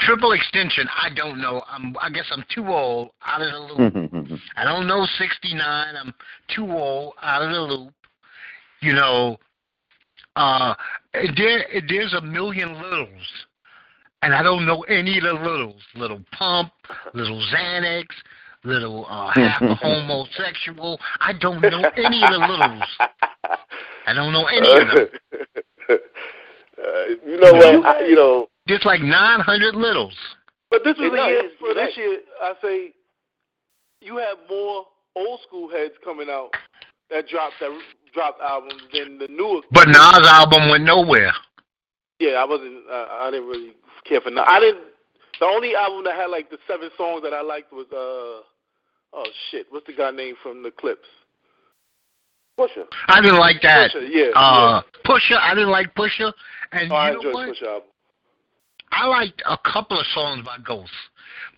triple 0.00 0.32
extension. 0.32 0.88
I 0.96 1.10
don't 1.10 1.38
know. 1.40 1.62
I'm. 1.68 1.94
I 2.00 2.08
guess 2.08 2.24
I'm 2.30 2.44
too 2.54 2.66
old 2.68 3.10
out 3.26 3.42
of 3.42 3.52
the 3.52 3.58
loop. 3.58 4.40
I 4.56 4.64
don't 4.64 4.86
know 4.86 5.06
69. 5.18 5.96
I'm 5.96 6.14
too 6.54 6.70
old 6.70 7.14
out 7.22 7.42
of 7.42 7.50
the 7.50 7.60
loop. 7.60 7.92
You 8.80 8.94
know, 8.94 9.38
uh, 10.36 10.74
there 11.12 11.66
there's 11.88 12.14
a 12.14 12.20
million 12.22 12.80
littles, 12.80 13.26
and 14.22 14.32
I 14.34 14.42
don't 14.42 14.64
know 14.64 14.82
any 14.82 15.18
of 15.18 15.24
the 15.24 15.34
littles. 15.34 15.82
Little 15.94 16.22
pump, 16.32 16.72
little 17.12 17.42
Xanax, 17.52 18.06
little 18.64 19.06
uh, 19.08 19.30
half 19.34 19.60
homosexual. 19.80 20.98
I 21.20 21.32
don't 21.32 21.60
know 21.60 21.82
any 21.96 22.22
of 22.22 22.30
the 22.30 22.38
littles. 22.38 22.82
I 24.06 24.12
don't 24.14 24.32
know 24.32 24.46
any 24.46 24.70
of 24.70 24.88
them. 24.88 25.08
uh, 25.90 25.94
you 27.26 27.40
know 27.40 27.52
what? 27.52 27.86
I, 27.86 28.06
you 28.06 28.14
know, 28.14 28.48
There's 28.66 28.84
like 28.84 29.00
900 29.00 29.74
littles. 29.74 30.14
But 30.70 30.84
this 30.84 30.96
was 30.98 31.10
Yeah, 31.12 31.16
no, 31.16 31.28
year 31.28 31.42
for 31.58 31.68
this 31.74 31.76
right. 31.76 31.96
year. 31.96 32.18
I 32.42 32.52
say 32.62 32.92
you 34.00 34.16
have 34.18 34.38
more 34.48 34.84
old 35.16 35.40
school 35.46 35.70
heads 35.70 35.94
coming 36.04 36.28
out 36.30 36.50
that 37.10 37.26
dropped 37.28 37.54
that 37.60 37.70
dropped 38.12 38.40
albums 38.40 38.82
than 38.92 39.18
the 39.18 39.28
newer. 39.28 39.62
But 39.72 39.88
Nas' 39.88 40.26
album 40.26 40.68
went 40.70 40.84
nowhere. 40.84 41.32
Yeah, 42.20 42.32
I 42.32 42.44
wasn't. 42.44 42.84
Uh, 42.90 43.06
I 43.10 43.30
didn't 43.30 43.48
really 43.48 43.72
care 44.04 44.20
for. 44.20 44.30
Nas. 44.30 44.44
I 44.46 44.60
didn't. 44.60 44.84
The 45.40 45.46
only 45.46 45.74
album 45.76 46.04
that 46.04 46.14
had 46.16 46.26
like 46.26 46.50
the 46.50 46.58
seven 46.66 46.90
songs 46.96 47.22
that 47.22 47.32
I 47.32 47.42
liked 47.42 47.72
was 47.72 47.86
uh 47.92 48.42
oh 49.16 49.24
shit, 49.50 49.66
what's 49.70 49.86
the 49.86 49.92
guy 49.94 50.10
name 50.10 50.34
from 50.42 50.62
the 50.62 50.70
Clipse? 50.70 51.06
Pusha. 52.58 52.84
I 53.06 53.20
didn't 53.20 53.38
like 53.38 53.62
that. 53.62 53.92
Pusha, 53.92 54.08
yeah. 54.10 54.30
Uh, 54.34 54.82
Pusha, 55.06 55.38
I 55.40 55.54
didn't 55.54 55.70
like 55.70 55.94
Pusha. 55.94 56.32
And 56.72 56.90
yeah. 56.90 56.94
Oh, 56.94 56.96
I 56.96 57.08
you 57.10 57.12
know 57.14 57.18
enjoyed 57.20 57.34
what? 57.34 57.48
Pusha 57.50 57.66
album. 57.68 57.88
I 58.90 59.06
liked 59.06 59.42
a 59.46 59.58
couple 59.70 60.00
of 60.00 60.06
songs 60.14 60.44
by 60.44 60.56
Ghost. 60.66 60.90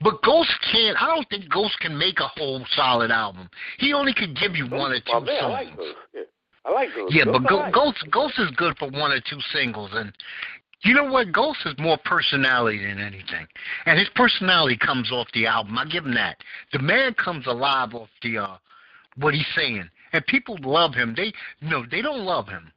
But 0.03 0.21
Ghost 0.23 0.51
can't, 0.73 1.01
I 1.01 1.07
don't 1.07 1.27
think 1.31 1.49
Ghost 1.49 1.79
can 1.81 1.97
make 1.97 2.19
a 2.21 2.27
whole 2.29 2.65
solid 2.75 3.11
album. 3.11 3.49
He 3.79 3.93
only 3.95 4.13
could 4.13 4.37
give 4.37 4.57
you 4.57 4.67
one 4.67 4.93
or 4.93 5.01
two 5.01 5.13
Oh, 5.13 5.21
man, 5.21 5.37
I 5.37 5.41
songs. 5.41 5.53
like 5.53 5.77
those. 5.77 5.95
Yeah, 6.15 6.21
I 6.67 6.71
like 6.73 6.89
those. 6.95 7.09
Yeah, 7.15 7.25
Those 7.27 7.35
but 7.35 7.47
I 7.47 7.49
Go- 7.49 7.57
like. 7.57 7.73
Ghost 7.73 8.05
Ghost 8.11 8.39
is 8.39 8.51
good 8.57 8.77
for 8.79 8.91
one 8.91 9.13
or 9.13 9.21
two 9.21 9.39
singles, 9.55 9.91
and 9.95 10.13
you 10.83 10.95
know 10.95 11.05
what? 11.05 11.33
Ghost 11.33 11.61
is 11.67 11.75
more 11.79 11.99
personality 12.05 12.79
than 12.79 12.99
anything, 12.99 13.47
and 13.87 13.99
his 13.99 14.09
personality 14.15 14.79
comes 14.79 15.13
off 15.13 15.29
the 15.35 15.47
album. 15.47 15.77
I 15.79 15.85
give 15.85 16.07
him 16.07 16.15
that. 16.15 16.39
The 16.73 16.79
man 16.79 17.15
comes 17.15 17.47
alive 17.47 17.95
off 17.95 18.09
the 18.23 18.39
uh, 18.39 18.57
what 19.17 19.35
he's 19.35 19.47
saying, 19.55 19.89
and 20.13 20.27
people 20.27 20.57
love 20.63 20.95
him. 20.95 21.15
They 21.15 21.33
no, 21.61 21.85
they 21.91 22.01
don't 22.01 22.25
love 22.25 22.49
him. 22.49 22.73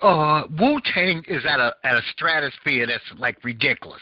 Uh, 0.00 0.44
Wu 0.60 0.80
Tang 0.94 1.24
is 1.26 1.44
at 1.44 1.58
a 1.58 1.74
at 1.82 1.96
a 1.96 2.02
stratosphere 2.12 2.86
that's 2.86 3.18
like 3.18 3.42
ridiculous. 3.42 4.00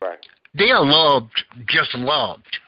Right. 0.00 0.18
They 0.54 0.70
are 0.70 0.84
loved, 0.84 1.32
just 1.68 1.94
loved. 1.94 2.58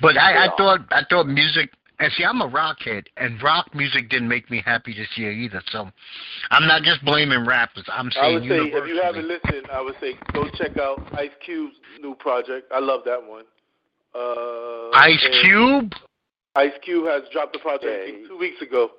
But 0.00 0.18
I, 0.18 0.46
I 0.46 0.48
thought 0.56 0.80
I 0.90 1.02
thought 1.08 1.26
music. 1.26 1.70
And 2.00 2.10
see, 2.14 2.24
I'm 2.24 2.40
a 2.40 2.46
rock 2.46 2.78
head, 2.80 3.04
and 3.18 3.40
rock 3.42 3.74
music 3.74 4.08
didn't 4.08 4.28
make 4.28 4.50
me 4.50 4.62
happy 4.64 4.94
this 4.94 5.08
year 5.16 5.30
either. 5.32 5.62
So, 5.70 5.90
I'm 6.50 6.66
not 6.66 6.82
just 6.82 7.04
blaming 7.04 7.46
rappers. 7.46 7.84
I'm 7.92 8.10
saying 8.10 8.24
I 8.24 8.48
saying 8.48 8.72
would 8.72 8.72
say 8.72 8.78
if 8.78 8.88
you 8.88 9.02
haven't 9.02 9.28
listened, 9.28 9.66
I 9.70 9.82
would 9.82 9.94
say 10.00 10.14
go 10.32 10.48
check 10.56 10.78
out 10.78 10.98
Ice 11.18 11.30
Cube's 11.44 11.76
new 12.00 12.14
project. 12.14 12.72
I 12.72 12.78
love 12.78 13.02
that 13.04 13.22
one. 13.22 13.44
Uh, 14.14 14.96
Ice 14.96 15.24
Cube. 15.42 15.92
Ice 16.56 16.72
Cube 16.82 17.06
has 17.06 17.22
dropped 17.32 17.52
the 17.52 17.58
project 17.58 17.84
Yeah, 17.84 18.02
I 18.02 18.04
think, 18.06 18.22
he- 18.22 18.28
two 18.28 18.38
weeks 18.38 18.62
ago. 18.62 18.92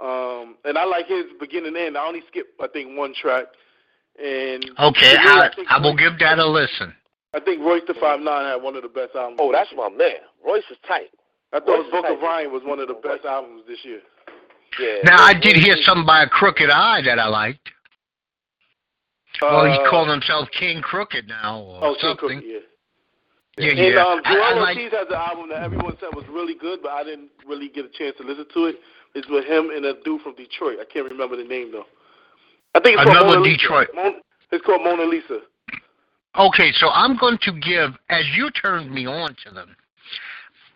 Um, 0.00 0.56
and 0.66 0.76
I 0.76 0.84
like 0.84 1.06
his 1.06 1.24
beginning 1.40 1.68
and 1.68 1.76
end. 1.78 1.96
I 1.96 2.06
only 2.06 2.20
skipped 2.28 2.60
I 2.60 2.68
think 2.68 2.98
one 2.98 3.14
track. 3.14 3.46
And 4.22 4.62
Okay, 4.78 5.12
to 5.12 5.20
me, 5.20 5.26
I, 5.26 5.50
I 5.70 5.80
will 5.80 5.96
give 5.96 6.18
that 6.18 6.38
a 6.38 6.46
listen. 6.46 6.94
I 7.32 7.40
think 7.40 7.62
Royce 7.62 7.82
da 7.86 7.94
Five 7.98 8.20
Nine 8.20 8.44
had 8.44 8.62
one 8.62 8.76
of 8.76 8.82
the 8.82 8.88
best 8.88 9.16
albums. 9.16 9.38
Oh, 9.40 9.52
that's 9.52 9.70
my 9.74 9.88
man. 9.88 10.20
Royce 10.44 10.64
is 10.70 10.76
tight. 10.86 11.10
I 11.56 11.60
thought 11.60 11.82
Royce 11.84 11.90
Book 11.90 12.04
of. 12.08 12.20
Ryan 12.20 12.52
was 12.52 12.62
one 12.64 12.78
of 12.80 12.88
the 12.88 12.94
best 12.94 13.24
albums 13.24 13.62
this 13.66 13.78
year. 13.84 14.00
Yeah. 14.78 14.96
Now, 15.04 15.22
I 15.24 15.32
did 15.32 15.56
hear 15.56 15.76
something 15.82 16.04
by 16.04 16.22
a 16.22 16.28
Crooked 16.28 16.68
I 16.68 17.00
that 17.02 17.18
I 17.18 17.28
liked. 17.28 17.70
well, 19.40 19.64
he 19.64 19.78
Uh, 19.78 19.88
called 19.88 20.08
himself 20.08 20.48
King 20.50 20.82
Crooked 20.82 21.28
now 21.28 21.60
or 21.60 21.78
oh, 21.84 21.94
King 21.94 22.00
something. 22.00 22.38
Cookie, 22.40 22.46
yeah. 22.46 22.58
Yeah, 23.58 23.70
And 23.70 23.78
yeah. 23.94 24.04
um, 24.04 24.20
I, 24.24 24.32
Joel 24.34 24.42
I 24.44 24.52
like. 24.60 24.76
Ortiz 24.76 24.92
has 24.92 25.06
an 25.08 25.14
album 25.14 25.48
that 25.48 25.62
everyone 25.62 25.96
said 25.98 26.10
was 26.14 26.26
really 26.28 26.54
good, 26.54 26.80
but 26.82 26.90
I 26.92 27.04
didn't 27.04 27.30
really 27.46 27.68
get 27.70 27.86
a 27.86 27.88
chance 27.88 28.16
to 28.18 28.22
listen 28.26 28.44
to 28.52 28.66
it. 28.66 28.76
It's 29.14 29.28
with 29.28 29.46
him 29.46 29.70
and 29.74 29.84
a 29.86 29.94
dude 30.04 30.20
from 30.20 30.34
Detroit. 30.34 30.76
I 30.78 30.84
can't 30.84 31.10
remember 31.10 31.36
the 31.36 31.44
name 31.44 31.72
though. 31.72 31.86
I 32.74 32.80
think 32.80 32.98
it's 33.00 33.04
called 33.04 33.16
Another 33.16 33.38
Mona 33.38 33.40
Lisa. 33.40 33.56
Detroit. 33.56 33.88
Mon- 33.94 34.20
it's 34.52 34.64
called 34.66 34.82
Mona 34.84 35.04
Lisa. 35.04 35.40
Okay, 36.38 36.70
so 36.72 36.90
I'm 36.90 37.16
going 37.16 37.38
to 37.42 37.52
give, 37.52 37.92
as 38.10 38.24
you 38.36 38.50
turned 38.50 38.92
me 38.92 39.06
on 39.06 39.34
to 39.46 39.54
them, 39.54 39.74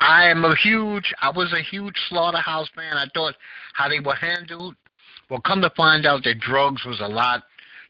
I 0.00 0.28
am 0.28 0.44
a 0.44 0.56
huge, 0.56 1.12
I 1.20 1.30
was 1.30 1.52
a 1.52 1.62
huge 1.62 1.94
Slaughterhouse 2.08 2.68
fan. 2.74 2.96
I 2.96 3.06
thought 3.14 3.34
how 3.74 3.88
they 3.88 4.00
were 4.00 4.14
handled. 4.14 4.74
Well, 5.28 5.40
come 5.40 5.60
to 5.60 5.70
find 5.76 6.06
out 6.06 6.24
that 6.24 6.40
drugs 6.40 6.84
was 6.84 7.00
a 7.00 7.06
lot 7.06 7.44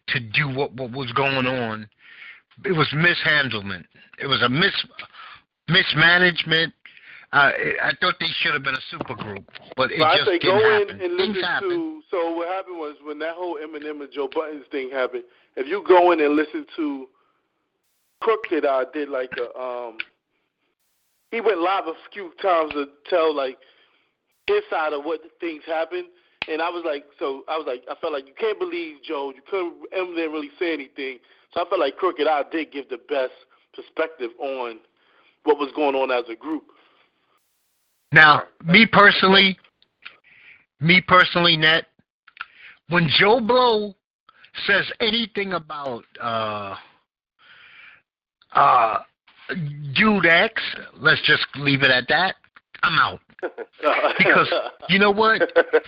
to 0.09 0.21
do 0.21 0.49
what, 0.49 0.73
what 0.75 0.91
was 0.91 1.13
going 1.13 1.47
on. 1.47 1.89
It 2.65 2.73
was 2.73 2.89
mishandlement. 2.95 3.87
It 4.21 4.27
was 4.27 4.43
a 4.43 4.49
mis 4.49 4.73
mismanagement. 5.69 6.75
Uh, 7.33 7.53
I 7.83 7.93
thought 8.01 8.17
they 8.19 8.27
should 8.41 8.55
have 8.55 8.65
been 8.65 8.75
a 8.75 8.95
supergroup, 8.95 9.45
but 9.77 9.93
it 9.93 10.03
I 10.03 10.17
just 10.17 10.27
say 10.27 10.39
didn't 10.39 10.59
go 10.59 10.81
happen. 10.81 11.01
in 11.01 11.11
and 11.13 11.19
Things 11.19 11.45
happen. 11.47 11.69
to. 11.71 12.03
So 12.11 12.35
what 12.35 12.49
happened 12.49 12.79
was 12.79 12.97
when 13.05 13.21
that 13.21 13.35
whole 13.37 13.57
Eminem 13.57 14.03
and 14.03 14.13
Joe 14.13 14.29
Budden 14.35 14.65
thing 14.73 14.91
happened. 14.91 15.23
If 15.57 15.69
you 15.69 15.85
go 15.87 16.11
in 16.11 16.21
and 16.21 16.35
listen 16.35 16.67
to 16.77 17.07
Crooked, 18.21 18.67
I 18.67 18.85
did 18.93 19.09
like 19.09 19.31
a 19.39 19.57
um. 19.59 19.97
He 21.31 21.41
went 21.41 21.61
live 21.61 21.87
a 21.87 21.95
few 22.13 22.33
times 22.43 22.73
to 22.73 22.87
tell 23.09 23.35
like 23.35 23.59
his 24.47 24.63
side 24.69 24.93
of 24.93 25.05
what 25.05 25.21
things 25.39 25.63
happened, 25.67 26.07
and 26.49 26.61
I 26.61 26.69
was 26.71 26.83
like, 26.85 27.05
so 27.19 27.45
I 27.49 27.57
was 27.57 27.67
like, 27.67 27.83
I 27.91 27.99
felt 28.01 28.13
like 28.13 28.27
you 28.27 28.35
can't 28.39 28.59
believe 28.59 28.97
Joe. 29.03 29.33
You 29.35 29.43
couldn't. 29.49 29.75
Eminem 29.97 30.17
didn't 30.17 30.33
really 30.33 30.51
say 30.59 30.73
anything, 30.73 31.19
so 31.53 31.65
I 31.65 31.69
felt 31.69 31.81
like 31.81 31.97
Crooked 31.97 32.27
I 32.27 32.43
did 32.51 32.73
give 32.73 32.89
the 32.89 33.01
best 33.09 33.33
perspective 33.75 34.31
on 34.39 34.81
what 35.45 35.59
was 35.59 35.71
going 35.75 35.95
on 35.95 36.11
as 36.11 36.25
a 36.31 36.37
group. 36.37 36.65
Now, 38.13 38.43
me 38.65 38.87
personally, 38.91 39.57
me 40.81 41.01
personally, 41.07 41.57
Net, 41.57 41.87
when 42.89 43.09
Joe 43.09 43.41
Blow 43.41 43.95
says 44.67 44.91
anything 45.01 45.53
about 45.53 46.05
uh 46.21 46.75
uh 48.53 48.99
Dude 49.95 50.27
X, 50.27 50.63
let's 50.97 51.21
just 51.23 51.47
leave 51.57 51.83
it 51.83 51.91
at 51.91 52.09
that. 52.09 52.37
I'm 52.83 52.99
out. 52.99 53.21
Because 54.19 54.53
you 54.91 54.99
know 54.99 55.11
what? 55.11 55.41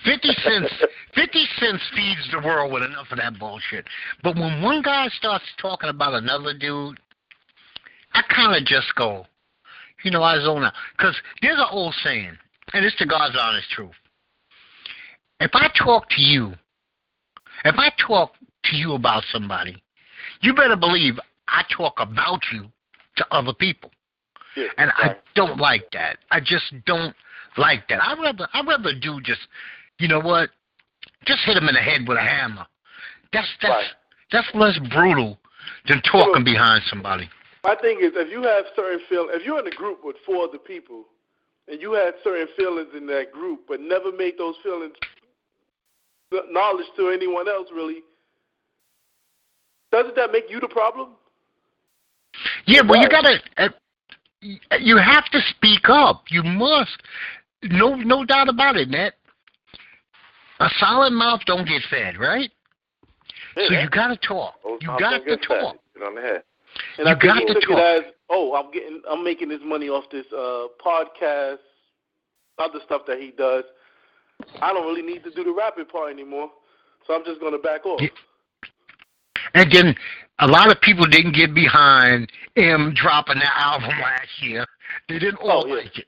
Fifty 0.04 0.30
cents 0.42 0.72
fifty 1.14 1.44
cents 1.58 1.82
feeds 1.94 2.26
the 2.32 2.40
world 2.46 2.72
with 2.72 2.82
enough 2.82 3.08
of 3.10 3.18
that 3.18 3.38
bullshit. 3.38 3.84
But 4.22 4.36
when 4.36 4.62
one 4.62 4.80
guy 4.80 5.08
starts 5.08 5.44
talking 5.60 5.90
about 5.90 6.14
another 6.14 6.54
dude, 6.58 6.98
I 8.14 8.22
kinda 8.34 8.62
just 8.64 8.94
go, 8.94 9.26
you 10.02 10.10
know, 10.10 10.22
I 10.22 10.40
zone 10.40 10.64
out. 10.64 10.72
Because 10.96 11.14
there's 11.42 11.58
an 11.58 11.66
old 11.70 11.94
saying, 12.02 12.36
and 12.72 12.84
it's 12.86 12.98
the 12.98 13.06
God's 13.06 13.36
honest 13.38 13.68
truth. 13.70 13.92
If 15.40 15.50
I 15.52 15.68
talk 15.78 16.08
to 16.10 16.22
you, 16.22 16.54
if 17.64 17.74
I 17.76 17.92
talk 18.06 18.32
to 18.64 18.76
you 18.76 18.94
about 18.94 19.24
somebody, 19.30 19.82
you 20.40 20.54
better 20.54 20.76
believe 20.76 21.18
I 21.48 21.64
talk 21.76 21.94
about 21.98 22.40
you 22.52 22.70
to 23.16 23.26
other 23.30 23.52
people. 23.52 23.90
Yeah, 24.56 24.66
And 24.76 24.90
I 24.96 25.16
don't 25.34 25.58
like 25.58 25.90
that. 25.92 26.18
I 26.30 26.40
just 26.40 26.64
don't 26.86 27.14
like 27.56 27.88
that. 27.88 28.02
I'd 28.02 28.18
rather 28.18 28.48
I'd 28.52 28.66
rather 28.66 28.92
do 28.98 29.20
just 29.22 29.40
you 29.98 30.08
know 30.08 30.20
what? 30.20 30.50
Just 31.26 31.40
hit 31.44 31.56
him 31.56 31.68
in 31.68 31.74
the 31.74 31.80
head 31.80 32.06
with 32.06 32.18
a 32.18 32.22
hammer. 32.22 32.66
That's 33.32 33.48
that's 33.62 33.72
Right. 33.72 33.86
that's 34.30 34.48
less 34.54 34.78
brutal 34.90 35.38
than 35.88 36.02
talking 36.02 36.44
behind 36.44 36.82
somebody. 36.84 37.28
My 37.64 37.76
thing 37.76 37.98
is, 38.00 38.12
if 38.14 38.30
you 38.30 38.42
have 38.42 38.64
certain 38.74 39.00
feel, 39.08 39.28
if 39.30 39.44
you're 39.44 39.60
in 39.60 39.66
a 39.66 39.76
group 39.76 40.04
with 40.04 40.16
four 40.26 40.48
other 40.48 40.58
people, 40.58 41.04
and 41.68 41.80
you 41.80 41.92
had 41.92 42.14
certain 42.24 42.48
feelings 42.56 42.88
in 42.96 43.06
that 43.06 43.32
group, 43.32 43.60
but 43.68 43.80
never 43.80 44.10
made 44.10 44.36
those 44.36 44.56
feelings 44.62 44.94
knowledge 46.50 46.86
to 46.96 47.08
anyone 47.08 47.48
else, 47.48 47.68
really, 47.72 48.02
doesn't 49.92 50.16
that 50.16 50.32
make 50.32 50.44
you 50.48 50.58
the 50.60 50.68
problem? 50.68 51.10
Yeah, 52.66 52.82
well, 52.88 53.00
you 53.00 53.08
gotta. 53.08 53.38
Uh, 53.56 53.68
you 54.80 54.96
have 54.98 55.26
to 55.30 55.40
speak 55.50 55.88
up. 55.88 56.24
You 56.30 56.42
must. 56.42 57.00
No, 57.64 57.94
no 57.94 58.24
doubt 58.24 58.48
about 58.48 58.76
it, 58.76 58.88
Nat. 58.88 59.12
A 60.58 60.68
solid 60.78 61.12
mouth 61.12 61.40
don't 61.46 61.66
get 61.66 61.82
fed, 61.90 62.18
right? 62.18 62.50
Yeah, 63.56 63.68
so 63.68 63.74
you 63.74 63.90
got 63.90 64.08
to 64.08 64.16
talk. 64.16 64.54
You 64.80 64.88
got 64.98 65.24
to 65.24 65.36
talk. 65.36 65.76
Get 65.94 66.02
on 66.02 66.14
the 66.14 66.20
head. 66.20 66.42
And 66.98 67.06
you 67.06 67.12
I 67.12 67.14
got 67.14 67.40
to 67.46 67.54
talk. 67.54 67.78
as, 67.78 68.12
oh, 68.30 68.54
I'm 68.54 68.72
getting, 68.72 69.02
I'm 69.10 69.22
making 69.24 69.48
this 69.48 69.60
money 69.64 69.88
off 69.88 70.04
this 70.10 70.26
uh, 70.32 70.66
podcast, 70.84 71.58
other 72.58 72.78
stuff 72.84 73.02
that 73.06 73.18
he 73.18 73.32
does. 73.36 73.64
I 74.60 74.72
don't 74.72 74.86
really 74.86 75.02
need 75.02 75.22
to 75.24 75.30
do 75.30 75.44
the 75.44 75.52
rapping 75.52 75.84
part 75.86 76.12
anymore, 76.12 76.50
so 77.06 77.14
I'm 77.14 77.24
just 77.24 77.40
going 77.40 77.52
to 77.52 77.58
back 77.58 77.86
off. 77.86 78.00
Yeah. 78.00 78.08
And 79.54 79.70
then 79.70 79.94
a 80.40 80.46
lot 80.46 80.70
of 80.70 80.80
people 80.80 81.06
didn't 81.06 81.34
get 81.34 81.54
behind 81.54 82.30
him 82.54 82.92
dropping 82.94 83.38
the 83.38 83.56
album 83.58 83.90
last 84.00 84.28
year. 84.42 84.66
They 85.08 85.18
didn't 85.18 85.38
oh, 85.42 85.50
all 85.50 85.64
Oh, 85.64 85.66
yeah. 85.68 85.74
like 85.82 85.98
it. 85.98 86.06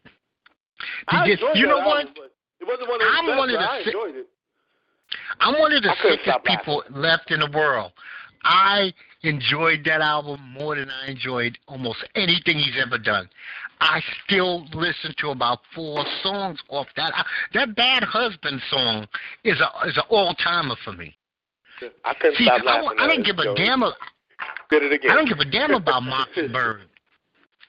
I 1.09 1.27
They 1.29 1.37
just- 1.37 1.57
you 1.59 1.66
know 1.66 1.81
album, 1.81 2.12
what? 2.16 2.31
It 2.61 2.66
wasn't 2.66 2.89
one 2.89 3.01
of 3.01 3.07
I'm 3.14 3.27
best, 3.27 3.39
one 3.39 3.51
of 3.51 3.59
the 3.59 3.70
I 3.70 3.79
enjoyed 3.79 4.14
it. 4.16 4.27
I'm 5.41 5.59
one 5.59 5.72
of 5.72 5.83
the 5.83 5.95
sickest 6.03 6.27
laughing. 6.27 6.57
people 6.57 6.83
left 6.91 7.31
in 7.31 7.41
the 7.41 7.51
world. 7.55 7.93
I 8.43 8.93
enjoyed 9.22 9.85
that 9.85 10.01
album 10.01 10.41
more 10.59 10.75
than 10.77 10.91
I 10.91 11.11
enjoyed 11.11 11.57
almost 11.68 12.05
anything 12.14 12.59
he's 12.59 12.77
ever 12.81 12.99
done. 12.99 13.29
I 13.81 14.03
still 14.25 14.66
listen 14.72 15.14
to 15.18 15.31
about 15.31 15.61
four 15.75 16.05
songs 16.22 16.59
off 16.68 16.87
that. 16.97 17.12
That 17.53 17.75
Bad 17.75 18.03
Husband 18.05 18.61
song 18.70 19.07
is 19.45 19.61
a 19.61 19.89
is 19.89 19.97
an 19.97 20.05
all 20.09 20.35
timer 20.35 20.77
for 20.85 20.93
me. 20.93 21.16
I 22.05 22.14
couldn't 22.14 22.37
See, 22.37 22.45
stop 22.45 22.61
I, 22.62 22.81
laughing. 22.81 22.99
I 22.99 23.05
at 23.05 23.09
don't 23.09 23.22
give 23.27 23.39
a 23.39 23.55
damn. 23.55 23.83
a- 23.83 23.95
Did 24.71 24.83
it 24.85 24.93
again. 24.93 25.11
I 25.11 25.15
don't 25.15 25.29
give 25.29 25.39
a 25.39 25.45
damn 25.45 25.73
about 25.75 26.03
Mockingbird. 26.03 26.83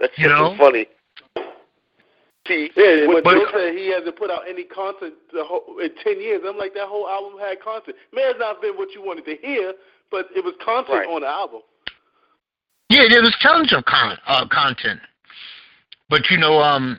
that 0.00 0.10
You 0.16 0.28
know? 0.28 0.54
funny. 0.58 0.86
See, 2.48 2.70
Yeah, 2.76 3.06
what- 3.06 3.22
but 3.24 3.34
but- 3.34 3.52
Joe 3.52 3.58
said 3.58 3.74
he 3.76 3.88
hasn't 3.92 4.16
put 4.16 4.30
out 4.30 4.48
any 4.48 4.64
content 4.64 5.14
the 5.32 5.44
whole, 5.44 5.78
in 5.82 5.90
ten 6.02 6.20
years. 6.20 6.42
I'm 6.46 6.56
like 6.56 6.74
that 6.74 6.88
whole 6.88 7.08
album 7.08 7.38
had 7.38 7.60
content. 7.60 7.96
May 8.12 8.22
have 8.22 8.38
not 8.38 8.60
been 8.62 8.74
what 8.76 8.92
you 8.94 9.02
wanted 9.02 9.24
to 9.26 9.36
hear, 9.36 9.74
but 10.10 10.26
it 10.34 10.42
was 10.44 10.54
content 10.64 10.98
Right. 11.00 11.08
on 11.08 11.20
the 11.20 11.28
album. 11.28 11.60
Yeah, 12.88 13.04
there 13.08 13.20
was 13.22 13.36
tons 13.40 13.72
of 13.72 13.84
con- 13.84 14.18
uh, 14.26 14.46
content. 14.48 15.00
But 16.08 16.28
you 16.30 16.38
know, 16.38 16.58
um, 16.60 16.98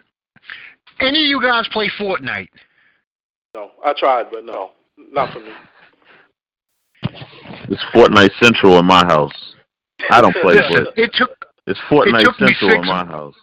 any 1.01 1.23
of 1.23 1.27
you 1.27 1.41
guys 1.41 1.67
play 1.69 1.89
Fortnite? 1.99 2.47
No, 3.53 3.71
I 3.83 3.91
tried, 3.97 4.31
but 4.31 4.45
no, 4.45 4.71
not 4.97 5.33
for 5.33 5.39
me. 5.39 5.51
It's 7.71 7.81
Fortnite 7.95 8.37
Central 8.43 8.79
in 8.79 8.85
my 8.85 9.05
house. 9.05 9.55
I 10.09 10.19
don't 10.19 10.35
play 10.41 10.55
Listen, 10.55 10.87
Fortnite. 10.87 10.97
it 10.97 11.11
took 11.13 11.45
It's 11.67 11.79
Fortnite 11.89 12.23
took 12.25 12.41
me 12.41 12.53
Central 12.59 12.81
in 12.81 12.85
my 12.85 13.05
house. 13.05 13.35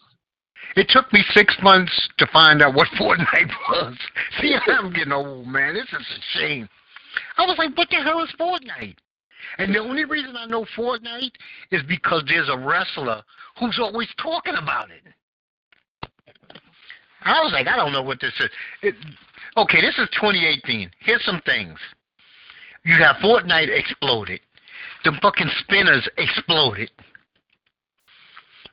It 0.76 0.86
took 0.90 1.10
me 1.14 1.24
six 1.32 1.56
months 1.62 2.10
to 2.18 2.26
find 2.30 2.60
out 2.60 2.74
what 2.74 2.88
Fortnite 3.00 3.50
was. 3.70 3.96
See, 4.38 4.54
I'm 4.66 4.92
getting 4.92 5.12
old, 5.12 5.46
man. 5.46 5.72
This 5.72 5.86
is 5.86 6.06
a 6.06 6.38
shame. 6.38 6.68
I 7.38 7.46
was 7.46 7.56
like, 7.56 7.74
what 7.74 7.88
the 7.88 7.96
hell 7.96 8.22
is 8.22 8.28
Fortnite? 8.38 8.96
And 9.56 9.74
the 9.74 9.78
only 9.78 10.04
reason 10.04 10.36
I 10.36 10.44
know 10.44 10.66
Fortnite 10.76 11.32
is 11.70 11.80
because 11.88 12.22
there's 12.28 12.50
a 12.50 12.58
wrestler 12.58 13.22
who's 13.58 13.78
always 13.80 14.08
talking 14.20 14.56
about 14.60 14.90
it. 14.90 16.10
I 17.22 17.40
was 17.42 17.52
like, 17.52 17.66
I 17.66 17.76
don't 17.76 17.92
know 17.92 18.02
what 18.02 18.20
this 18.20 18.34
is. 18.38 18.50
It, 18.82 18.94
okay, 19.56 19.80
this 19.80 19.96
is 19.96 20.08
2018. 20.20 20.90
Here's 21.00 21.24
some 21.24 21.40
things. 21.46 21.78
You 22.88 22.94
have 23.04 23.16
Fortnite 23.16 23.68
exploded. 23.68 24.40
The 25.04 25.12
fucking 25.22 25.50
spinners 25.60 26.08
exploded 26.16 26.90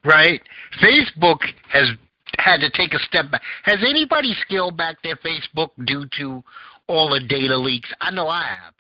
right? 0.06 0.42
Facebook 0.82 1.40
has 1.70 1.90
had 2.38 2.58
to 2.62 2.70
take 2.70 2.94
a 2.94 3.00
step 3.00 3.32
back. 3.32 3.42
Has 3.64 3.80
anybody 3.82 4.34
scaled 4.42 4.78
back 4.78 5.02
their 5.04 5.16
Facebook 5.18 5.70
due 5.86 6.06
to 6.20 6.44
all 6.88 7.10
the 7.10 7.20
data 7.20 7.58
leaks? 7.58 7.90
I 8.00 8.12
know 8.12 8.28
I 8.28 8.44
have. 8.44 8.74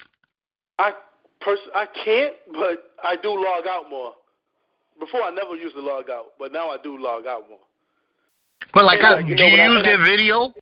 I 0.77 0.91
pers- 1.41 1.69
I 1.73 1.87
can't, 2.03 2.33
but 2.53 2.91
I 3.03 3.15
do 3.15 3.29
log 3.29 3.65
out 3.67 3.89
more. 3.89 4.13
Before 4.99 5.23
I 5.23 5.29
never 5.31 5.55
used 5.55 5.75
to 5.75 5.81
log 5.81 6.09
out, 6.09 6.27
but 6.39 6.53
now 6.53 6.69
I 6.69 6.77
do 6.81 6.97
log 6.97 7.25
out 7.25 7.49
more. 7.49 7.59
But 8.73 8.85
like, 8.85 9.01
uh, 9.03 9.15
I, 9.15 9.19
you 9.19 9.35
do 9.35 9.43
know 9.43 9.47
you 9.47 9.51
what 9.51 9.59
I- 9.59 9.73
use 9.73 9.83
their 9.83 10.03
video? 10.03 10.53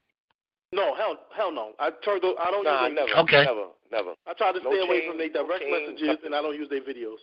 No, 0.73 0.95
hell, 0.95 1.17
hell 1.35 1.51
no. 1.51 1.71
I 1.79 1.91
turned. 2.03 2.23
I 2.25 2.51
don't 2.51 2.63
Nah, 2.63 2.87
use. 2.87 2.95
their- 2.95 3.05
never, 3.07 3.19
Okay. 3.21 3.43
never, 3.45 3.65
never. 3.91 4.13
I 4.27 4.33
try 4.33 4.51
to 4.51 4.59
No 4.59 4.71
stay 4.71 4.79
away 4.81 5.07
from 5.07 5.17
their 5.17 5.29
no 5.29 5.43
direct 5.45 5.65
messages, 5.69 6.07
nothing. 6.07 6.25
and 6.27 6.35
I 6.35 6.41
don't 6.41 6.55
use 6.55 6.69
their 6.69 6.81
videos. 6.81 7.19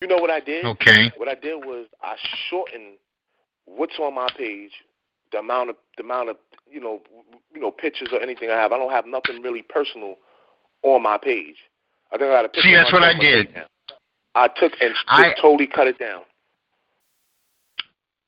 You 0.00 0.08
know 0.08 0.16
what 0.16 0.30
I 0.30 0.40
did? 0.40 0.64
Okay. 0.64 1.10
What 1.16 1.28
I 1.28 1.34
did 1.34 1.64
was 1.64 1.86
I 2.02 2.16
shortened 2.50 2.98
what's 3.64 3.98
on 3.98 4.14
my 4.14 4.28
page, 4.36 4.72
the 5.32 5.38
amount 5.38 5.70
of 5.70 5.76
the 5.96 6.02
amount 6.02 6.28
of 6.30 6.36
you 6.70 6.80
know 6.80 7.00
you 7.54 7.60
know 7.60 7.70
pictures 7.70 8.08
or 8.12 8.20
anything 8.20 8.50
I 8.50 8.54
have. 8.56 8.72
I 8.72 8.78
don't 8.78 8.90
have 8.90 9.06
nothing 9.06 9.40
really 9.42 9.62
personal 9.62 10.18
on 10.82 11.02
my 11.02 11.16
page. 11.18 11.56
I 12.12 12.18
think 12.18 12.28
I 12.30 12.34
got 12.34 12.44
a 12.44 12.48
picture. 12.48 12.68
See, 12.68 12.74
that's 12.74 12.92
what 12.92 13.02
I 13.02 13.14
did. 13.18 13.48
it. 13.56 13.66
I 14.34 14.48
took 14.48 14.72
and 14.82 14.94
I- 15.08 15.32
totally 15.40 15.66
cut 15.66 15.86
it 15.86 15.98
down. 15.98 16.22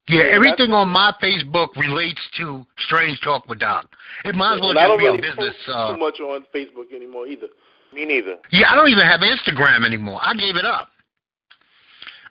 Yeah, 0.08 0.22
everything 0.32 0.72
on 0.72 0.88
my 0.88 1.12
Facebook 1.22 1.76
relates 1.76 2.20
to 2.38 2.64
Strange 2.86 3.20
Talk 3.20 3.46
with 3.48 3.58
Doc. 3.60 3.86
It 4.24 4.34
might 4.34 4.54
as 4.54 4.60
well 4.60 4.70
and 4.70 4.78
I 4.78 4.82
just 4.82 4.88
don't 4.90 4.98
be 4.98 5.06
a 5.06 5.10
really 5.12 5.20
business. 5.20 5.54
post 5.66 5.68
Uh, 5.76 5.92
too 5.92 5.98
much 6.00 6.20
on 6.20 6.44
Facebook 6.54 6.92
anymore 6.94 7.26
either. 7.26 7.48
Me 7.92 8.04
neither. 8.04 8.36
yeah, 8.50 8.70
I 8.70 8.74
don't 8.76 8.88
even 8.88 9.04
have 9.06 9.20
Instagram 9.20 9.84
anymore. 9.84 10.20
I 10.22 10.34
gave 10.34 10.56
it 10.56 10.64
up. 10.64 10.88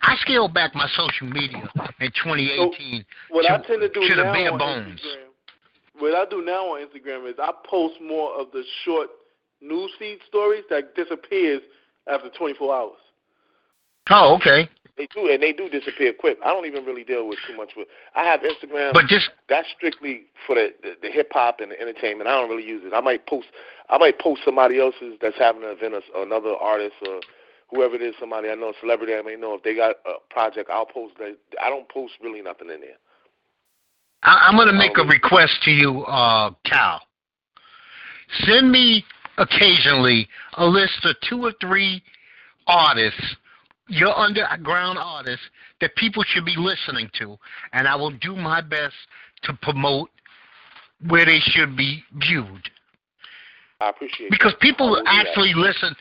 I 0.02 0.16
scaled 0.22 0.54
back 0.54 0.76
my 0.76 0.88
social 0.96 1.28
media 1.28 1.68
in 2.00 2.12
2018. 2.12 3.06
What 3.30 3.44
To- 3.44 3.54
I 3.54 3.58
tend 3.58 3.82
to 3.82 3.90
do 3.90 4.08
to 4.08 4.16
the 4.16 4.24
bare 4.24 4.52
on 4.52 4.58
bones. 4.60 5.02
Instagram, 5.02 6.02
what 6.02 6.16
I 6.16 6.26
do 6.30 6.44
now 6.46 6.74
on 6.76 6.86
Instagram 6.88 7.28
is 7.28 7.36
I 7.40 7.52
post 7.66 8.00
more 8.02 8.40
of 8.40 8.52
the 8.52 8.64
short 8.86 9.10
news 9.62 9.92
feed 9.98 10.20
stories 10.28 10.64
that 10.70 10.94
disappears 10.96 11.62
after 12.08 12.30
24 12.30 12.76
hours. 12.76 13.00
Oh, 14.10 14.36
okay. 14.36 14.70
They 14.98 15.08
do, 15.14 15.30
and 15.30 15.42
they 15.44 15.54
do 15.54 15.70
disappear 15.70 16.12
quick. 16.12 16.40
I 16.44 16.48
don't 16.48 16.66
even 16.66 16.84
really 16.84 17.04
deal 17.04 17.28
with 17.28 17.38
too 17.48 17.56
much 17.56 17.72
with. 17.78 17.88
I 18.16 18.24
have 18.24 18.42
Instagram. 18.42 18.94
But 18.94 19.06
just 19.06 19.30
that's 19.48 19.68
strictly 19.76 20.24
for 20.46 20.56
the 20.56 20.74
the, 20.82 20.94
the 21.04 21.12
hip 21.12 21.30
hop 21.32 21.60
and 21.60 21.72
the 21.72 21.80
entertainment. 21.80 22.28
I 22.28 22.32
don't 22.32 22.50
really 22.50 22.68
use 22.68 22.84
it. 22.84 22.94
I 22.94 23.02
might 23.02 23.28
post 23.28 23.48
I 23.90 23.98
might 23.98 24.20
post 24.20 24.42
somebody 24.44 24.80
else's 24.80 25.18
that's 25.22 25.38
having 25.38 25.64
an 25.64 25.70
event 25.70 25.94
or, 25.94 26.02
or 26.16 26.24
another 26.24 26.56
artist 26.56 26.96
or 27.08 27.20
whoever 27.70 27.96
it 27.96 28.02
is, 28.02 28.16
somebody 28.20 28.50
I 28.50 28.56
know, 28.56 28.70
a 28.70 28.74
celebrity 28.80 29.14
I 29.14 29.22
may 29.22 29.36
know. 29.36 29.56
If 29.56 29.64
they 29.64 29.76
got 29.76 29.98
a 30.06 30.34
project, 30.34 30.70
I'll 30.72 30.86
post 30.86 31.16
that. 31.20 31.38
I 31.62 31.70
don't 31.70 31.88
post 31.90 32.14
really 32.22 32.42
nothing 32.42 32.70
in 32.70 32.82
there. 32.82 32.98
I, 34.24 34.48
I'm 34.48 34.56
going 34.56 34.68
to 34.68 34.74
make 34.74 34.98
a 34.98 35.04
request 35.04 35.62
to 35.64 35.72
you, 35.72 36.04
uh, 36.04 36.52
Cal. 36.66 37.02
Send 38.46 38.72
me 38.72 39.06
occasionally 39.38 40.28
a 40.58 40.66
list 40.66 41.06
of 41.06 41.16
two 41.30 41.44
or 41.44 41.54
three 41.62 42.02
artists, 42.66 43.36
your 43.88 44.18
underground 44.18 44.98
artists, 45.00 45.46
that 45.82 45.96
people 45.96 46.24
should 46.28 46.46
be 46.46 46.56
listening 46.58 47.10
to, 47.20 47.38
and 47.74 47.88
I 47.88 47.96
will 47.96 48.12
do 48.12 48.36
my 48.36 48.62
best 48.62 48.96
to 49.44 49.54
promote 49.62 50.10
where 51.08 51.26
they 51.26 51.40
should 51.40 51.76
be 51.78 52.04
viewed. 52.16 52.70
I 53.80 53.90
appreciate 53.90 54.32
Because 54.32 54.54
that. 54.54 54.60
people 54.62 54.96
do 54.96 55.04
that. 55.04 55.28
actually 55.28 55.54
listen. 55.54 55.96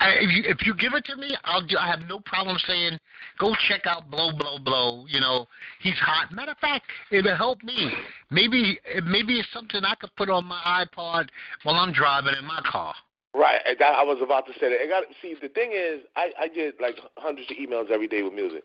I, 0.00 0.10
if 0.20 0.30
you 0.30 0.42
if 0.46 0.64
you 0.66 0.74
give 0.76 0.94
it 0.94 1.04
to 1.06 1.16
me, 1.16 1.36
I'll 1.44 1.66
do. 1.66 1.76
I 1.76 1.88
have 1.88 2.00
no 2.08 2.20
problem 2.20 2.56
saying, 2.68 3.00
go 3.40 3.52
check 3.68 3.84
out 3.86 4.08
blow 4.10 4.30
blow 4.30 4.58
blow. 4.58 5.06
You 5.08 5.18
know, 5.20 5.48
he's 5.80 5.94
hot. 5.98 6.30
Matter 6.30 6.52
of 6.52 6.58
fact, 6.58 6.84
it'll 7.10 7.34
help 7.36 7.62
me. 7.64 7.90
Maybe 8.30 8.78
maybe 9.04 9.40
it's 9.40 9.48
something 9.52 9.82
I 9.84 9.96
could 9.96 10.14
put 10.14 10.30
on 10.30 10.44
my 10.44 10.84
iPod 10.86 11.28
while 11.64 11.74
I'm 11.76 11.92
driving 11.92 12.34
in 12.38 12.44
my 12.44 12.60
car. 12.70 12.94
Right, 13.34 13.60
that, 13.78 13.94
I 13.94 14.02
was 14.02 14.18
about 14.22 14.46
to 14.46 14.52
say 14.54 14.70
that. 14.70 14.80
I 14.82 14.86
got 14.88 15.04
see. 15.20 15.36
The 15.40 15.50
thing 15.50 15.72
is, 15.74 16.00
I 16.16 16.32
I 16.40 16.48
get 16.48 16.80
like 16.80 16.96
hundreds 17.18 17.50
of 17.50 17.56
emails 17.58 17.90
every 17.90 18.08
day 18.08 18.22
with 18.22 18.32
music, 18.32 18.64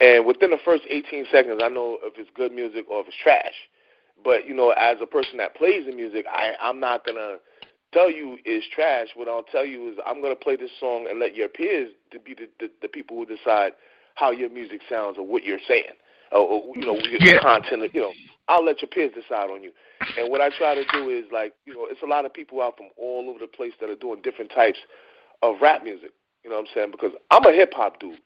and 0.00 0.24
within 0.24 0.50
the 0.50 0.58
first 0.64 0.84
18 0.88 1.26
seconds, 1.32 1.60
I 1.62 1.68
know 1.68 1.98
if 2.04 2.14
it's 2.16 2.30
good 2.34 2.52
music 2.52 2.86
or 2.88 3.00
if 3.00 3.08
it's 3.08 3.16
trash. 3.22 3.54
But 4.24 4.46
you 4.46 4.54
know, 4.54 4.70
as 4.70 4.98
a 5.02 5.06
person 5.06 5.38
that 5.38 5.56
plays 5.56 5.86
the 5.86 5.92
music, 5.92 6.26
I 6.30 6.52
I'm 6.62 6.80
not 6.80 7.04
gonna 7.04 7.36
tell 7.92 8.10
you 8.10 8.38
it's 8.44 8.66
trash. 8.74 9.08
What 9.16 9.28
I'll 9.28 9.42
tell 9.42 9.66
you 9.66 9.90
is 9.90 9.98
I'm 10.06 10.22
gonna 10.22 10.36
play 10.36 10.56
this 10.56 10.70
song 10.78 11.06
and 11.10 11.18
let 11.18 11.34
your 11.34 11.48
peers 11.48 11.90
to 12.12 12.20
be 12.20 12.34
the 12.34 12.48
the, 12.60 12.70
the 12.82 12.88
people 12.88 13.16
who 13.16 13.26
decide 13.26 13.72
how 14.14 14.30
your 14.30 14.50
music 14.50 14.82
sounds 14.88 15.18
or 15.18 15.26
what 15.26 15.44
you're 15.44 15.58
saying, 15.66 15.96
or, 16.32 16.38
or 16.40 16.76
you 16.76 16.86
know, 16.86 16.98
Yeah. 17.20 17.38
content. 17.40 17.90
You 17.94 18.00
know, 18.02 18.12
I'll 18.48 18.64
let 18.64 18.82
your 18.82 18.88
peers 18.88 19.12
decide 19.14 19.50
on 19.50 19.62
you. 19.62 19.72
And 20.18 20.30
what 20.30 20.40
I 20.40 20.50
try 20.50 20.74
to 20.74 20.84
do 20.92 21.08
is 21.10 21.24
like, 21.32 21.54
you 21.66 21.74
know, 21.74 21.86
it's 21.90 22.02
a 22.02 22.06
lot 22.06 22.24
of 22.24 22.32
people 22.32 22.60
out 22.62 22.76
from 22.76 22.88
all 22.96 23.28
over 23.28 23.38
the 23.38 23.46
place 23.46 23.72
that 23.80 23.88
are 23.90 23.96
doing 23.96 24.20
different 24.22 24.50
types 24.52 24.78
of 25.42 25.56
rap 25.60 25.84
music. 25.84 26.10
You 26.44 26.50
know 26.50 26.56
what 26.56 26.68
I'm 26.68 26.74
saying? 26.74 26.90
Because 26.90 27.12
I'm 27.30 27.44
a 27.44 27.52
hip 27.52 27.72
hop 27.74 28.00
dude. 28.00 28.18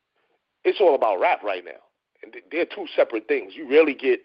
It's 0.64 0.80
all 0.80 0.94
about 0.94 1.20
rap 1.20 1.42
right 1.42 1.64
now, 1.64 1.82
and 2.22 2.34
they're 2.50 2.64
two 2.64 2.86
separate 2.96 3.28
things. 3.28 3.52
You 3.54 3.68
rarely 3.68 3.94
get 3.94 4.20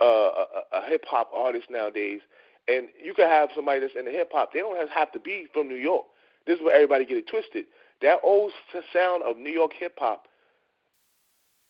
uh, 0.00 0.04
a, 0.04 0.46
a 0.74 0.86
hip 0.88 1.04
hop 1.08 1.30
artist 1.34 1.66
nowadays, 1.70 2.20
and 2.68 2.88
you 3.02 3.14
can 3.14 3.28
have 3.28 3.48
somebody 3.54 3.80
that's 3.80 3.94
in 3.98 4.04
the 4.04 4.10
hip 4.12 4.30
hop. 4.32 4.52
They 4.52 4.60
don't 4.60 4.76
have 4.90 5.10
to 5.12 5.18
be 5.18 5.46
from 5.52 5.68
New 5.68 5.76
York. 5.76 6.04
This 6.46 6.58
is 6.58 6.64
where 6.64 6.74
everybody 6.74 7.04
get 7.04 7.18
it 7.18 7.26
twisted. 7.28 7.64
That 8.00 8.18
old 8.22 8.52
sound 8.92 9.22
of 9.24 9.36
New 9.36 9.50
York 9.50 9.72
hip 9.78 9.94
hop 9.98 10.26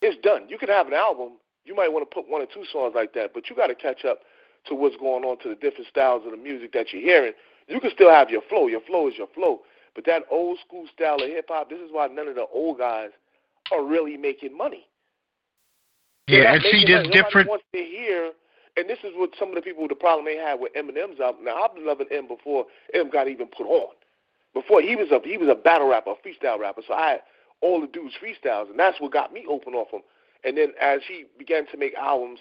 is 0.02 0.14
done. 0.22 0.46
You 0.48 0.58
can 0.58 0.68
have 0.68 0.88
an 0.88 0.94
album. 0.94 1.32
You 1.64 1.74
might 1.74 1.92
want 1.92 2.08
to 2.08 2.14
put 2.14 2.28
one 2.28 2.42
or 2.42 2.46
two 2.46 2.64
songs 2.72 2.92
like 2.94 3.14
that, 3.14 3.32
but 3.34 3.48
you 3.48 3.56
got 3.56 3.68
to 3.68 3.74
catch 3.74 4.04
up 4.04 4.20
to 4.66 4.74
what's 4.74 4.96
going 4.96 5.24
on 5.24 5.38
to 5.40 5.48
the 5.48 5.54
different 5.54 5.88
styles 5.88 6.22
of 6.24 6.32
the 6.32 6.36
music 6.36 6.72
that 6.72 6.92
you're 6.92 7.02
hearing. 7.02 7.32
You 7.68 7.80
can 7.80 7.90
still 7.94 8.10
have 8.10 8.30
your 8.30 8.42
flow. 8.48 8.66
Your 8.66 8.80
flow 8.80 9.08
is 9.08 9.14
your 9.16 9.28
flow. 9.28 9.60
But 9.94 10.06
that 10.06 10.22
old 10.30 10.58
school 10.66 10.86
style 10.94 11.16
of 11.16 11.28
hip 11.28 11.46
hop, 11.48 11.70
this 11.70 11.78
is 11.78 11.90
why 11.90 12.06
none 12.08 12.28
of 12.28 12.34
the 12.34 12.46
old 12.52 12.78
guys 12.78 13.10
are 13.72 13.84
really 13.84 14.16
making 14.16 14.56
money. 14.56 14.86
Yeah, 16.28 16.54
and 16.54 16.62
see, 16.62 16.84
there's 16.86 17.08
different. 17.08 17.48
Wants 17.48 17.64
to 17.74 17.82
hear, 17.82 18.32
and 18.76 18.88
this 18.88 18.98
is 19.04 19.12
what 19.14 19.30
some 19.38 19.48
of 19.50 19.54
the 19.56 19.60
people 19.60 19.86
the 19.88 19.94
problem 19.94 20.24
they 20.24 20.36
had 20.36 20.60
with 20.60 20.72
Eminem's 20.74 21.20
album. 21.20 21.44
Now 21.44 21.62
I've 21.62 21.74
been 21.74 21.86
loving 21.86 22.06
M 22.10 22.28
before 22.28 22.66
M 22.94 23.10
got 23.10 23.28
even 23.28 23.48
put 23.48 23.66
on. 23.66 23.92
Before 24.54 24.80
he 24.80 24.96
was 24.96 25.10
a 25.10 25.20
he 25.26 25.36
was 25.36 25.48
a 25.48 25.54
battle 25.54 25.88
rapper, 25.88 26.12
a 26.12 26.14
freestyle 26.26 26.58
rapper. 26.58 26.82
So 26.86 26.94
I 26.94 27.10
had 27.10 27.22
all 27.60 27.80
the 27.80 27.86
dudes 27.86 28.14
freestyles, 28.22 28.70
and 28.70 28.78
that's 28.78 29.00
what 29.00 29.12
got 29.12 29.32
me 29.32 29.44
open 29.48 29.74
off 29.74 29.90
him. 29.90 30.02
And 30.44 30.56
then 30.56 30.72
as 30.80 31.00
he 31.06 31.24
began 31.38 31.66
to 31.68 31.76
make 31.76 31.94
albums, 31.94 32.40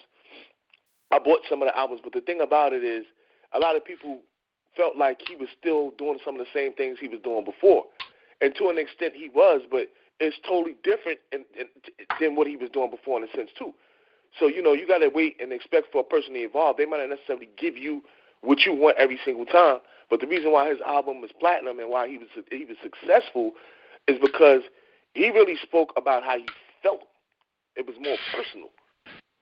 I 1.10 1.18
bought 1.18 1.40
some 1.48 1.62
of 1.62 1.68
the 1.68 1.76
albums. 1.76 2.00
But 2.02 2.12
the 2.12 2.20
thing 2.20 2.40
about 2.40 2.72
it 2.72 2.82
is, 2.84 3.04
a 3.52 3.58
lot 3.58 3.76
of 3.76 3.84
people 3.84 4.20
felt 4.76 4.96
like 4.96 5.20
he 5.26 5.36
was 5.36 5.48
still 5.58 5.92
doing 5.98 6.18
some 6.24 6.34
of 6.34 6.40
the 6.40 6.50
same 6.58 6.72
things 6.72 6.98
he 7.00 7.08
was 7.08 7.20
doing 7.22 7.44
before, 7.44 7.84
and 8.40 8.54
to 8.56 8.68
an 8.68 8.78
extent 8.78 9.12
he 9.14 9.28
was, 9.28 9.60
but 9.70 9.88
it's 10.20 10.36
totally 10.46 10.76
different 10.82 11.18
in, 11.32 11.44
in, 11.58 11.66
than 12.20 12.36
what 12.36 12.46
he 12.46 12.56
was 12.56 12.70
doing 12.70 12.90
before 12.90 13.18
in 13.18 13.28
a 13.28 13.32
sense 13.36 13.50
too. 13.58 13.74
So 14.38 14.46
you 14.46 14.62
know 14.62 14.72
you 14.72 14.86
got 14.86 14.98
to 14.98 15.08
wait 15.08 15.36
and 15.40 15.52
expect 15.52 15.92
for 15.92 16.00
a 16.00 16.04
person 16.04 16.32
to 16.34 16.40
evolve. 16.40 16.76
They 16.76 16.86
might 16.86 17.00
not 17.00 17.10
necessarily 17.10 17.50
give 17.58 17.76
you 17.76 18.02
what 18.40 18.60
you 18.64 18.74
want 18.74 18.96
every 18.98 19.20
single 19.24 19.44
time, 19.44 19.78
but 20.10 20.20
the 20.20 20.26
reason 20.26 20.52
why 20.52 20.70
his 20.70 20.80
album 20.86 21.20
was 21.20 21.30
platinum 21.38 21.78
and 21.78 21.90
why 21.90 22.08
he 22.08 22.18
was 22.18 22.28
he 22.50 22.64
was 22.64 22.76
successful 22.82 23.52
is 24.08 24.16
because 24.20 24.62
he 25.14 25.30
really 25.30 25.56
spoke 25.62 25.92
about 25.96 26.24
how 26.24 26.38
he 26.38 26.46
felt. 26.82 27.02
It 27.76 27.86
was 27.86 27.96
more 28.00 28.16
personal. 28.34 28.68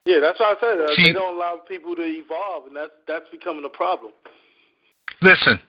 Yeah, 0.05 0.21
that's 0.21 0.41
why 0.41 0.55
I 0.55 0.61
said 0.61 0.81
uh, 0.81 0.95
they 0.97 1.13
don't 1.13 1.37
allow 1.37 1.61
people 1.69 1.95
to 1.97 2.03
evolve, 2.03 2.67
and 2.67 2.77
that's 2.77 2.93
that's 3.07 3.29
becoming 3.31 3.65
a 3.65 3.69
problem. 3.69 4.13
Listen, 5.21 5.61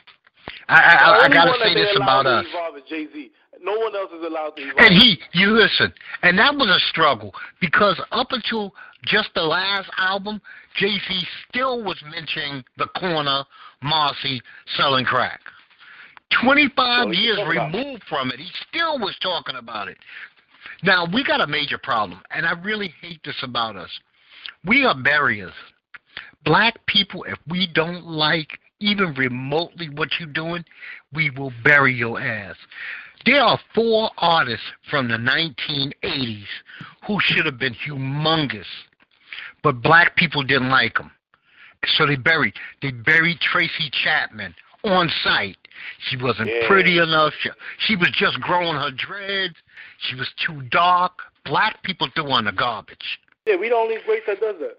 I 0.70 0.76
I, 0.76 1.26
I 1.26 1.30
gotta 1.30 1.60
say 1.64 1.74
this 1.74 1.96
about 1.96 2.26
us. 2.26 2.46
Jay 2.88 3.08
Z. 3.12 3.32
No 3.62 3.78
one 3.78 3.96
else 3.96 4.12
is 4.12 4.26
allowed 4.26 4.56
to 4.56 4.64
evolve. 4.64 4.80
And 4.80 4.94
he, 4.96 5.20
you 5.34 5.52
listen, 5.52 5.94
and 6.24 6.40
that 6.40 6.56
was 6.56 6.68
a 6.68 6.80
struggle 6.90 7.34
because 7.60 8.02
up 8.12 8.28
until 8.32 8.74
just 9.06 9.30
the 9.36 9.44
last 9.44 9.90
album, 9.98 10.42
Jay 10.78 10.98
Z 11.08 11.28
still 11.50 11.84
was 11.84 12.02
mentioning 12.10 12.64
the 12.78 12.88
corner, 12.98 13.44
Marcy 13.84 14.42
selling 14.78 15.06
crack. 15.06 15.42
25 16.42 17.06
well, 17.06 17.14
years 17.14 17.40
removed 17.46 18.04
from 18.08 18.32
it, 18.32 18.40
he 18.40 18.50
still 18.70 18.98
was 19.00 19.16
talking 19.22 19.58
about 19.58 19.90
it. 19.90 19.98
Now, 20.84 21.06
we 21.12 21.24
got 21.24 21.42
a 21.42 21.48
major 21.48 21.78
problem, 21.78 22.22
and 22.32 22.46
I 22.46 22.54
really 22.54 22.94
hate 23.02 23.22
this 23.24 23.42
about 23.44 23.76
us. 23.76 23.90
We 24.66 24.86
are 24.86 24.96
barriers. 24.96 25.54
Black 26.44 26.84
people, 26.88 27.24
if 27.24 27.38
we 27.48 27.68
don't 27.68 28.06
like 28.06 28.60
even 28.80 29.14
remotely 29.14 29.90
what 29.90 30.10
you're 30.20 30.30
doing, 30.30 30.66
we 31.14 31.30
will 31.30 31.54
bury 31.64 31.94
your 31.94 32.20
ass. 32.20 32.56
There 33.26 33.42
are 33.42 33.60
four 33.76 34.10
artists 34.18 34.66
from 34.90 35.08
the 35.08 35.18
1980s 35.18 36.46
who 37.06 37.20
should 37.22 37.46
have 37.46 37.60
been 37.60 37.76
humongous, 37.88 38.66
but 39.62 39.84
black 39.84 40.16
people 40.16 40.42
didn't 40.42 40.70
like 40.70 40.96
them. 40.96 41.12
So 41.98 42.08
they 42.08 42.16
buried. 42.16 42.54
They 42.82 42.92
buried 42.92 43.40
Tracy 43.40 43.92
Chapman 44.04 44.56
on 44.84 45.12
site. 45.24 45.61
She 46.10 46.18
wasn't 46.18 46.50
yeah. 46.50 46.68
pretty 46.68 46.98
enough. 46.98 47.34
She, 47.42 47.50
she 47.80 47.96
was 47.96 48.12
just 48.14 48.40
growing 48.42 48.76
her 48.76 48.92
dreads. 48.92 49.56
She 50.00 50.16
was 50.16 50.30
too 50.46 50.62
dark. 50.70 51.14
Black 51.46 51.82
people 51.84 52.08
threw 52.16 52.32
on 52.32 52.46
the 52.46 52.52
garbage. 52.52 53.20
Yeah, 53.46 53.56
we 53.56 53.70
the 53.70 53.76
only 53.76 53.96
race 54.08 54.24
that 54.28 54.40
does 54.40 54.56
that. 54.60 54.78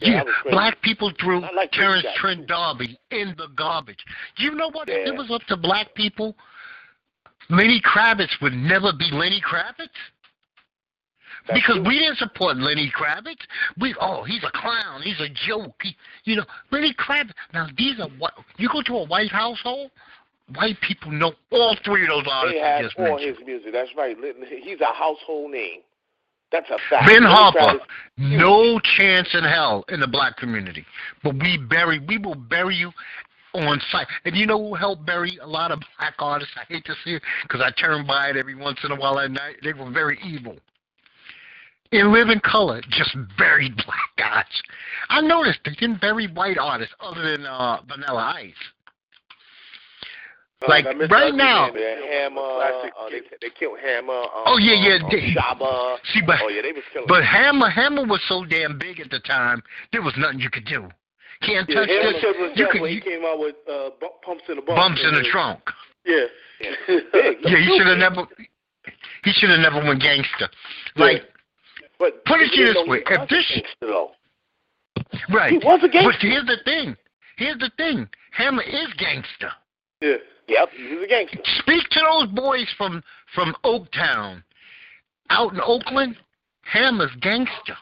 Yeah, 0.00 0.22
yeah 0.24 0.50
black 0.50 0.80
people 0.82 1.12
threw 1.20 1.40
like 1.54 1.72
Terence 1.72 2.06
Trent 2.16 2.46
D'Arby 2.46 2.98
in 3.10 3.34
the 3.36 3.48
garbage. 3.54 4.02
You 4.38 4.54
know 4.54 4.70
what? 4.70 4.88
Yeah. 4.88 4.96
If 4.96 5.08
it 5.08 5.16
was 5.16 5.30
up 5.30 5.42
to 5.48 5.56
black 5.56 5.94
people, 5.94 6.36
Lenny 7.50 7.82
Kravitz 7.82 8.40
would 8.40 8.54
never 8.54 8.92
be 8.98 9.10
Lenny 9.12 9.42
Kravitz. 9.42 9.88
That's 11.46 11.60
because 11.60 11.76
true. 11.76 11.88
we 11.88 11.98
didn't 11.98 12.18
support 12.18 12.56
Lenny 12.56 12.92
Kravitz. 12.96 13.40
We 13.78 13.94
oh 14.00 14.24
he's 14.24 14.42
a 14.44 14.50
clown, 14.50 15.02
he's 15.02 15.20
a 15.20 15.28
joke. 15.28 15.74
He, 15.82 15.96
you 16.24 16.36
know 16.36 16.44
Lenny 16.70 16.94
Kravitz. 16.94 17.32
Now 17.52 17.68
these 17.76 17.98
are 18.00 18.08
what 18.18 18.34
you 18.56 18.68
go 18.68 18.82
to 18.82 18.96
a 18.96 19.06
white 19.06 19.30
household. 19.30 19.90
White 20.56 20.80
people 20.80 21.12
know 21.12 21.32
all 21.52 21.76
three 21.84 22.02
of 22.02 22.08
those 22.08 22.26
artists. 22.28 22.58
They 22.58 22.60
have 22.60 22.84
all 22.98 23.16
mentioned. 23.16 23.38
his 23.38 23.46
music. 23.46 23.72
That's 23.72 23.90
right. 23.96 24.16
He's 24.62 24.80
a 24.80 24.92
household 24.92 25.52
name. 25.52 25.80
That's 26.50 26.68
a 26.70 26.78
fact. 26.88 27.06
Ben 27.06 27.22
Harper, 27.22 27.78
no 28.16 28.80
chance 28.96 29.28
in 29.34 29.44
hell 29.44 29.84
in 29.88 30.00
the 30.00 30.08
black 30.08 30.36
community. 30.36 30.84
But 31.22 31.34
we 31.34 31.58
bury, 31.58 32.00
we 32.00 32.18
will 32.18 32.34
bury 32.34 32.74
you 32.74 32.90
on 33.54 33.80
site. 33.90 34.08
And 34.24 34.36
you 34.36 34.46
know 34.46 34.58
who 34.58 34.74
helped 34.74 35.06
bury 35.06 35.38
a 35.40 35.46
lot 35.46 35.70
of 35.70 35.80
black 35.98 36.14
artists? 36.18 36.54
I 36.56 36.64
hate 36.72 36.84
to 36.86 36.94
see 37.04 37.14
it 37.14 37.22
because 37.42 37.60
I 37.60 37.70
turn 37.80 38.06
by 38.06 38.30
it 38.30 38.36
every 38.36 38.54
once 38.56 38.78
in 38.82 38.90
a 38.90 38.96
while 38.96 39.18
at 39.20 39.30
night. 39.30 39.56
They 39.62 39.72
were 39.72 39.90
very 39.90 40.18
evil. 40.24 40.56
In 41.92 42.12
Living 42.12 42.40
Color, 42.40 42.82
just 42.90 43.16
buried 43.36 43.74
black 43.76 44.10
guys. 44.16 44.62
I 45.08 45.20
noticed 45.20 45.58
they 45.64 45.72
didn't 45.72 46.00
bury 46.00 46.28
white 46.28 46.56
artists 46.56 46.94
other 47.00 47.32
than 47.32 47.44
uh, 47.44 47.80
Vanilla 47.88 48.32
Ice. 48.36 48.54
Like 50.68 50.84
right 51.10 51.34
now, 51.34 51.72
Hammer, 51.72 52.40
uh, 52.40 53.08
they, 53.08 53.22
they 53.40 53.48
killed 53.58 53.78
Hammer. 53.82 54.12
Um, 54.12 54.44
oh 54.44 54.58
yeah, 54.58 54.74
yeah. 54.74 55.02
Um, 55.02 55.08
they, 55.10 55.34
Shaba. 55.34 55.96
See, 56.12 56.20
but 56.24 56.36
oh 56.42 56.48
yeah, 56.48 56.60
they 56.60 56.72
was 56.72 56.84
killing. 56.92 57.08
But 57.08 57.24
Hammer, 57.24 57.70
Hammer 57.70 58.04
was 58.04 58.20
so 58.28 58.44
damn 58.44 58.78
big 58.78 59.00
at 59.00 59.10
the 59.10 59.20
time. 59.20 59.62
There 59.90 60.02
was 60.02 60.12
nothing 60.18 60.38
you 60.38 60.50
could 60.50 60.66
do. 60.66 60.86
Can't 61.40 61.66
yeah, 61.66 61.74
touch 61.74 61.88
Hammer 61.88 62.12
this. 62.12 62.58
You 62.58 62.68
could, 62.70 62.82
when 62.82 62.92
he 62.92 63.00
came 63.00 63.24
out 63.24 63.40
with 63.40 63.56
uh, 63.66 63.88
pumps 64.22 64.44
in 64.50 64.56
the 64.56 64.62
bumps. 64.62 64.78
Bumps 64.78 65.02
in 65.02 65.14
the 65.14 65.26
trunk. 65.32 65.60
Yeah. 66.04 66.24
yeah, 66.60 67.30
yeah 67.42 67.56
he 67.56 67.78
should 67.78 67.86
have 67.86 67.98
never. 67.98 68.28
He 69.24 69.32
should 69.32 69.48
have 69.48 69.60
never 69.60 69.82
went 69.82 70.02
gangster. 70.02 70.48
Like, 70.96 71.22
but 72.00 72.24
put 72.24 72.40
it 72.40 72.50
this 72.56 72.74
way: 72.88 73.02
if 73.06 73.28
this, 73.28 73.62
though. 73.80 74.12
right, 75.32 75.52
he 75.52 75.58
was 75.58 75.80
a 75.84 75.88
gangster. 75.88 76.10
But 76.10 76.20
here's 76.20 76.46
the 76.46 76.56
thing. 76.64 76.96
Here's 77.36 77.58
the 77.58 77.70
thing. 77.76 78.08
Hammer 78.32 78.62
is 78.62 78.88
gangster. 78.98 79.52
Yeah. 80.00 80.16
Yep, 80.48 80.68
he 80.76 80.94
was 80.94 81.04
a 81.04 81.08
gangster. 81.08 81.38
Speak 81.58 81.88
to 81.90 82.00
those 82.00 82.28
boys 82.30 82.66
from 82.76 83.02
from 83.34 83.54
Oaktown, 83.64 84.42
out 85.28 85.52
in 85.52 85.60
Oakland. 85.60 86.16
Hammer's 86.62 87.10
gangster. 87.20 87.76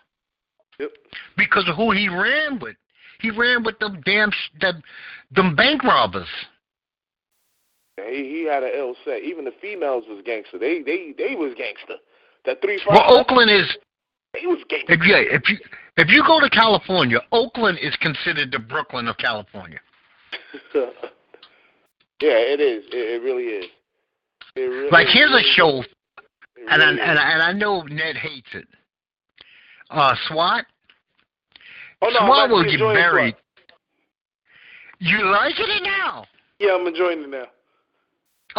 Yep. 0.79 0.91
Because 1.37 1.69
of 1.69 1.77
who 1.77 1.93
he 1.93 2.09
ran 2.09 2.59
with. 2.59 2.77
He 3.21 3.31
ran 3.31 3.65
with 3.65 3.79
them 3.79 4.01
damn 4.05 4.31
them, 4.61 4.83
them 5.31 5.55
bank 5.55 5.85
robbers. 5.85 6.29
He 7.97 8.43
he 8.43 8.45
had 8.45 8.63
an 8.63 8.71
ill 8.75 8.95
set. 9.05 9.23
Even 9.23 9.45
the 9.45 9.55
females 9.61 10.05
was 10.09 10.23
gangster. 10.25 10.59
They 10.59 10.83
they 10.83 11.15
they 11.17 11.35
was 11.35 11.55
gangster. 11.57 11.97
That 12.47 12.61
three. 12.63 12.81
Well, 12.89 13.19
Oakland 13.19 13.51
is. 13.51 13.77
He 14.37 14.47
was 14.47 14.59
gangster. 14.69 14.93
If, 14.93 15.01
yeah, 15.07 15.37
if 15.37 15.49
you 15.49 15.59
if 15.97 16.09
you 16.09 16.23
go 16.27 16.41
to 16.41 16.51
California, 16.51 17.19
Oakland 17.33 17.79
is 17.81 17.97
considered 17.97 18.53
the 18.53 18.59
Brooklyn 18.59 19.09
of 19.09 19.17
California. 19.17 19.81
Yeah, 22.21 22.35
it 22.35 22.61
is. 22.61 22.85
It, 22.93 23.23
it 23.23 23.23
really 23.23 23.45
is. 23.45 23.67
It 24.57 24.61
really, 24.61 24.91
like 24.91 25.07
here's 25.07 25.31
really 25.31 25.43
a 25.43 25.55
show, 25.55 25.85
and 26.69 26.83
I, 26.83 26.91
and 26.91 27.19
I, 27.19 27.33
and 27.33 27.43
I 27.43 27.53
know 27.53 27.83
Ned 27.83 28.17
hates 28.17 28.49
it. 28.55 28.67
Uh, 29.91 30.15
SWAT. 30.27 30.65
Oh, 32.03 32.09
no, 32.09 32.27
SWAT 32.27 32.51
will 32.51 32.65
get 32.65 32.81
buried. 32.81 33.37
You 34.99 35.25
like 35.31 35.55
it 35.59 35.83
now? 35.85 36.25
Yeah, 36.59 36.77
I'm 36.79 36.87
enjoying 36.87 37.23
it 37.23 37.31
now. 37.31 37.47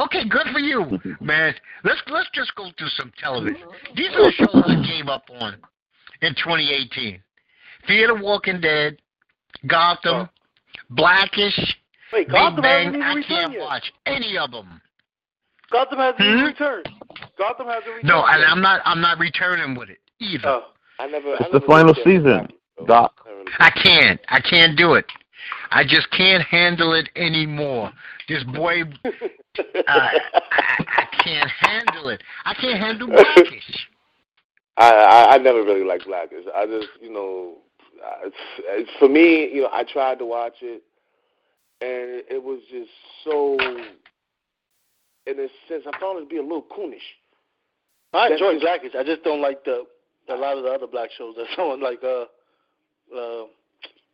Okay, 0.06 0.28
good 0.28 0.48
for 0.54 0.60
you, 0.60 1.00
man. 1.22 1.54
Let's 1.84 2.02
let's 2.10 2.30
just 2.34 2.56
go 2.56 2.70
through 2.78 2.90
some 2.90 3.12
television. 3.20 3.68
These 3.96 4.10
are 4.16 4.26
the 4.26 4.32
shows 4.32 4.64
I 4.66 4.82
gave 4.86 5.08
up 5.08 5.24
on 5.40 5.58
in 6.22 6.34
2018: 6.36 7.22
Fear 7.88 8.08
the 8.08 8.24
Walking 8.24 8.62
Dead, 8.62 8.98
Gotham, 9.68 10.28
oh. 10.28 10.30
Blackish, 10.90 11.58
Wait, 12.14 12.28
Big 12.28 12.30
Gotham 12.30 12.62
Bang, 12.62 12.94
hasn't 12.94 13.04
even 13.04 13.24
I 13.24 13.28
can't 13.28 13.54
yet. 13.54 13.62
watch 13.62 13.94
any 14.06 14.38
of 14.38 14.52
them. 14.52 14.82
Gotham 15.72 16.00
hasn't 16.00 16.20
hmm? 16.20 16.34
even 16.34 16.46
returned. 16.46 16.90
Gotham 17.38 17.68
hasn't 17.68 17.88
returned. 17.88 18.06
No, 18.06 18.26
and. 18.26 18.44
I'm 18.46 18.62
not. 18.62 18.82
I'm 18.86 19.02
not 19.02 19.20
returning 19.20 19.78
with 19.78 19.90
it 19.90 20.00
either. 20.20 20.48
Oh. 20.48 20.64
I 21.00 21.08
never. 21.08 21.34
It's 21.34 21.44
I 21.44 21.60
the 21.60 21.66
final 21.66 21.88
looked 21.88 22.04
season, 22.04 22.48
it. 22.80 22.88
Doc. 22.88 23.14
I 23.60 23.70
can't. 23.70 24.20
I 24.28 24.42
can't 24.42 24.78
do 24.78 24.94
it. 24.94 25.06
I 25.72 25.84
just 25.84 26.12
can't 26.12 26.44
handle 26.44 26.94
it 26.94 27.10
anymore. 27.16 27.92
This 28.30 28.44
boy, 28.44 28.84
uh, 29.06 29.12
I, 29.88 30.20
I 30.88 31.06
can't 31.24 31.50
handle 31.62 32.10
it. 32.10 32.22
I 32.46 32.54
can't 32.54 32.80
handle 32.80 33.08
Blackish. 33.12 33.88
I, 34.78 34.92
I 34.92 35.34
I 35.34 35.38
never 35.40 35.64
really 35.64 35.84
liked 35.84 36.06
Blackish. 36.06 36.46
I 36.56 36.68
just 36.68 36.90
you 37.02 37.12
know, 37.12 37.56
it's, 38.24 38.36
it's 38.68 38.90
for 39.00 39.10
me. 39.10 39.50
You 39.52 39.64
know, 39.64 39.70
I 39.74 39.84
tried 39.84 40.20
to 40.20 40.26
watch 40.26 40.54
it, 40.62 40.84
and 41.82 42.24
it 42.30 42.42
was 42.44 42.60
just 42.72 42.92
so. 43.24 43.58
In 45.26 45.40
a 45.40 45.48
sense, 45.68 45.84
I 45.92 46.00
found 46.00 46.20
it 46.20 46.22
to 46.22 46.28
be 46.30 46.38
a 46.38 46.42
little 46.42 46.64
coonish. 46.64 46.98
I 48.14 48.30
That's 48.30 48.42
enjoy 48.42 48.54
just- 48.54 48.62
Blackish. 48.64 48.94
I 48.98 49.04
just 49.04 49.24
don't 49.24 49.42
like 49.42 49.66
the 49.66 49.86
a 50.30 50.36
lot 50.36 50.56
of 50.58 50.64
the 50.64 50.70
other 50.70 50.88
black 50.88 51.10
shows. 51.18 51.34
That 51.36 51.48
someone 51.56 51.82
like 51.82 52.04
uh 52.04 52.26
uh 53.12 53.46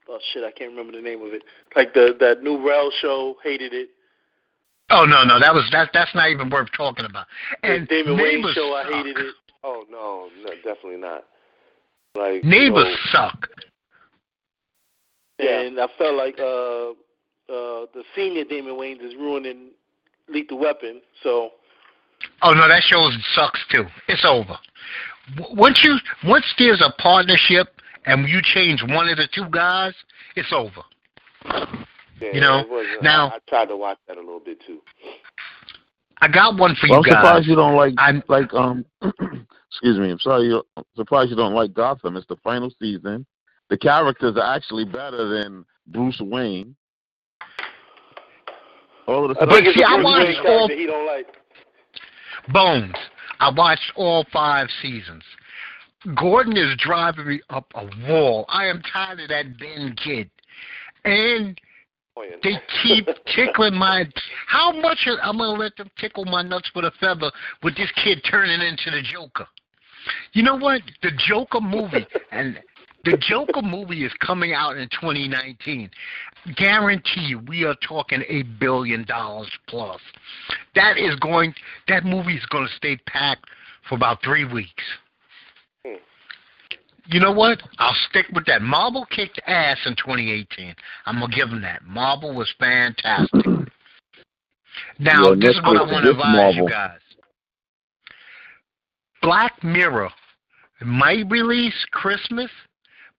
oh 0.08 0.20
shit, 0.34 0.46
I 0.46 0.52
can't 0.52 0.72
remember 0.72 0.94
the 0.94 1.02
name 1.02 1.22
of 1.22 1.34
it. 1.34 1.44
Like 1.76 1.94
the 1.94 2.16
that 2.22 2.44
new 2.44 2.66
Rel 2.66 2.92
show, 3.02 3.36
hated 3.44 3.74
it. 3.74 3.90
Oh 4.90 5.06
no, 5.06 5.24
no, 5.24 5.40
that 5.40 5.54
was 5.54 5.68
that. 5.72 5.90
That's 5.94 6.14
not 6.14 6.30
even 6.30 6.50
worth 6.50 6.70
talking 6.76 7.06
about. 7.06 7.26
And 7.64 7.84
the 7.84 7.88
David 7.88 8.18
Wayne 8.18 8.36
Neighbors 8.38 8.54
show, 8.54 8.74
I 8.74 8.84
hated 8.84 9.18
it. 9.18 9.36
Oh 9.64 9.84
no, 9.90 10.30
no, 10.44 10.50
definitely 10.64 10.98
not. 10.98 11.24
Like 12.16 12.44
you 12.44 12.50
Neighbors 12.50 12.86
know, 12.86 12.96
suck. 13.12 13.50
Yeah. 15.40 15.62
And 15.62 15.80
I 15.80 15.88
felt 15.98 16.16
like 16.16 16.40
uh 16.40 16.92
uh 17.52 17.86
the 17.94 18.04
senior 18.16 18.46
Damon 18.46 18.76
Wayans 18.76 19.04
is 19.04 19.16
ruining 19.16 19.72
Lethal 20.30 20.60
Weapon. 20.60 21.02
So 21.24 21.52
Oh 22.44 22.54
no, 22.54 22.68
that 22.68 22.84
show 22.84 23.10
sucks 23.34 23.64
too. 23.72 23.86
It's 24.08 24.26
over. 24.26 24.58
Once 25.52 25.82
you 25.84 25.98
once 26.30 26.46
there's 26.60 26.82
a 26.86 26.92
partnership 27.02 27.70
and 28.06 28.28
you 28.28 28.40
change 28.44 28.84
one 28.84 29.10
of 29.10 29.18
the 29.18 29.28
two 29.34 29.50
guys, 29.50 29.94
it's 30.36 30.54
over. 30.54 30.84
Yeah, 32.22 32.30
you 32.34 32.42
know, 32.42 32.64
wasn't- 32.70 33.04
now- 33.04 33.30
I, 33.30 33.36
I 33.36 33.40
tried 33.48 33.66
to 33.70 33.78
watch 33.78 33.98
that 34.08 34.18
a 34.18 34.22
little 34.22 34.40
bit 34.40 34.60
too. 34.66 34.82
I 36.22 36.28
got 36.30 36.58
one 36.58 36.76
for 36.76 36.88
Well, 36.90 37.00
I'm 37.00 37.06
you 37.06 37.12
guys. 37.12 37.22
surprised 37.24 37.48
you 37.48 37.56
don't 37.56 37.76
like 37.76 37.94
I'm 37.98 38.24
like 38.30 38.54
um. 38.54 38.86
excuse 39.70 40.00
me. 40.00 40.10
I'm 40.12 40.20
sorry. 40.20 40.46
You, 40.48 40.64
I'm 40.78 40.84
surprised 40.96 41.30
you 41.30 41.36
don't 41.36 41.54
like 41.54 41.74
Gotham. 41.74 42.16
It's 42.16 42.26
the 42.28 42.38
final 42.38 42.72
season. 42.82 43.26
The 43.70 43.78
characters 43.78 44.38
are 44.38 44.56
actually 44.56 44.86
better 44.86 45.28
than 45.28 45.66
Bruce 45.88 46.22
Wayne. 46.24 46.76
All 49.08 49.30
of 49.30 49.36
the 49.36 49.42
I 49.44 49.46
But 49.46 49.64
see, 49.76 49.82
a 49.84 49.88
I 49.88 49.96
Bruce 49.98 50.04
watched 50.06 50.38
all- 50.40 50.44
character 50.68 50.76
he 50.76 50.86
don't 50.86 51.06
like. 51.06 51.28
Bones. 52.54 52.96
I 53.40 53.52
watched 53.56 53.92
all 53.96 54.26
five 54.32 54.68
seasons. 54.82 55.24
Gordon 56.16 56.56
is 56.58 56.76
driving 56.78 57.28
me 57.28 57.42
up 57.50 57.66
a 57.76 57.86
wall. 58.08 58.46
I 58.50 58.66
am 58.68 58.82
tired 58.94 59.20
of 59.20 59.30
that 59.30 59.58
Ben 59.60 59.96
kid. 60.02 60.30
And 61.04 61.14
Annoying. 61.14 61.56
They 62.44 62.58
keep 62.84 63.08
tickling 63.36 63.76
my. 63.76 64.06
How 64.48 64.72
much 64.72 65.00
are, 65.08 65.18
I'm 65.22 65.38
gonna 65.38 65.60
let 65.60 65.76
them 65.78 65.90
tickle 66.00 66.26
my 66.26 66.42
nuts 66.42 66.72
with 66.76 66.86
a 66.86 66.92
feather 67.00 67.32
with 67.64 67.76
this 67.76 67.92
kid 68.04 68.24
turning 68.30 68.62
into 68.62 68.92
the 68.92 69.02
Joker? 69.02 69.48
You 70.34 70.44
know 70.44 70.56
what? 70.56 70.82
The 71.02 71.12
Joker 71.28 71.62
movie 71.62 72.06
and 72.32 72.60
the 73.04 73.18
Joker 73.18 73.62
movie 73.62 74.04
is 74.04 74.12
coming 74.26 74.54
out 74.54 74.78
in 74.78 74.90
2019. 74.90 75.90
Guarantee 76.56 77.22
you, 77.22 77.40
we 77.48 77.64
are 77.64 77.76
talking 77.88 78.24
a 78.28 78.44
billion 78.60 79.06
dollars 79.06 79.50
plus. 79.68 80.00
That 80.76 80.98
is 80.98 81.16
going. 81.20 81.54
That 81.88 82.06
movie 82.06 82.36
is 82.36 82.46
going 82.48 82.68
to 82.68 82.74
stay 82.74 82.98
packed 83.08 83.46
for 83.88 83.96
about 83.96 84.24
three 84.24 84.46
weeks. 84.46 84.84
You 87.08 87.20
know 87.20 87.32
what? 87.32 87.62
I'll 87.78 87.96
stick 88.10 88.26
with 88.34 88.46
that. 88.48 88.62
Marvel 88.62 89.06
kicked 89.06 89.40
ass 89.48 89.78
in 89.86 89.96
2018. 89.96 90.76
I'm 91.06 91.20
gonna 91.20 91.34
give 91.34 91.50
them 91.50 91.62
that. 91.62 91.84
Marvel 91.84 92.34
was 92.34 92.52
fantastic. 92.60 93.46
Now, 95.00 95.36
this 95.36 95.56
is 95.56 95.62
what 95.62 95.78
I 95.78 95.92
want 95.92 96.06
to 96.06 96.12
advise 96.12 96.36
Marvel. 96.36 96.64
you 96.64 96.70
guys. 96.70 97.00
Black 99.22 99.64
Mirror 99.64 100.10
might 100.82 101.30
release 101.30 101.86
Christmas, 101.92 102.50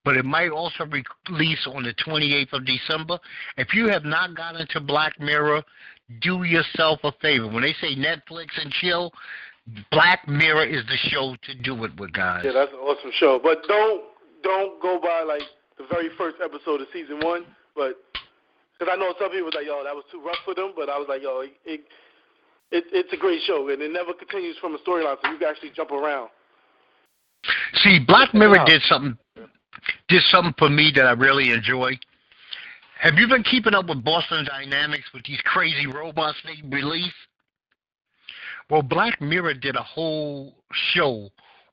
but 0.05 0.16
it 0.16 0.24
might 0.24 0.51
also 0.51 0.84
re- 0.87 1.03
release 1.30 1.66
on 1.66 1.82
the 1.82 1.95
28th 1.95 2.53
of 2.53 2.64
December. 2.64 3.18
If 3.57 3.74
you 3.74 3.89
have 3.89 4.05
not 4.05 4.37
gotten 4.37 4.61
into 4.61 4.80
Black 4.80 5.18
Mirror, 5.18 5.62
do 6.20 6.45
yourself 6.45 7.01
a 7.03 7.12
favor. 7.20 7.49
When 7.49 7.62
they 7.62 7.74
say 7.80 7.97
Netflix 7.97 8.49
and 8.62 8.70
chill, 8.72 9.12
Black 9.91 10.27
Mirror 10.29 10.67
is 10.67 10.85
the 10.87 10.97
show 10.97 11.37
to 11.43 11.55
do 11.55 11.85
it 11.85 11.99
with, 11.99 12.12
guys. 12.12 12.43
Yeah, 12.45 12.53
that's 12.53 12.73
an 12.73 12.79
awesome 12.79 13.11
show. 13.19 13.41
But 13.43 13.62
don't 13.67 14.05
don't 14.43 14.81
go 14.81 15.01
by 15.01 15.23
like 15.23 15.43
the 15.79 15.85
very 15.91 16.09
first 16.17 16.37
episode 16.43 16.81
of 16.81 16.87
season 16.93 17.21
one. 17.21 17.45
But 17.75 17.99
because 18.79 18.93
I 18.93 18.97
know 18.97 19.14
some 19.19 19.31
people 19.31 19.47
was 19.47 19.55
like, 19.55 19.67
yo, 19.67 19.83
that 19.83 19.95
was 19.95 20.05
too 20.11 20.23
rough 20.25 20.39
for 20.45 20.55
them. 20.55 20.73
But 20.77 20.89
I 20.89 20.99
was 20.99 21.07
like, 21.09 21.23
yo, 21.23 21.41
it, 21.41 21.53
it, 21.64 21.81
it 22.71 22.85
it's 22.93 23.12
a 23.12 23.17
great 23.17 23.43
show, 23.43 23.69
and 23.69 23.83
it 23.83 23.91
never 23.91 24.12
continues 24.12 24.57
from 24.59 24.75
a 24.75 24.79
storyline, 24.79 25.17
so 25.23 25.31
you 25.31 25.39
can 25.39 25.49
actually 25.49 25.71
jump 25.75 25.91
around. 25.91 26.31
See, 27.75 27.99
Black 28.07 28.35
Mirror 28.35 28.64
did 28.67 28.83
something 28.83 29.19
did 30.09 30.23
something 30.31 30.55
for 30.59 30.69
me 30.69 30.93
that 30.95 31.07
I 31.07 31.12
really 31.12 31.51
enjoy. 31.51 31.99
Have 32.99 33.14
you 33.14 33.29
been 33.29 33.43
keeping 33.43 33.75
up 33.75 33.89
with 33.89 34.03
Boston 34.03 34.47
Dynamics 34.47 35.05
with 35.12 35.25
these 35.25 35.41
crazy 35.45 35.87
robots 35.87 36.39
they 36.45 36.67
release? 36.69 37.12
Well, 38.71 38.83
Black 38.83 39.21
Mirror 39.21 39.55
did 39.55 39.77
a 39.77 39.83
whole 39.83 40.55
show 40.73 41.29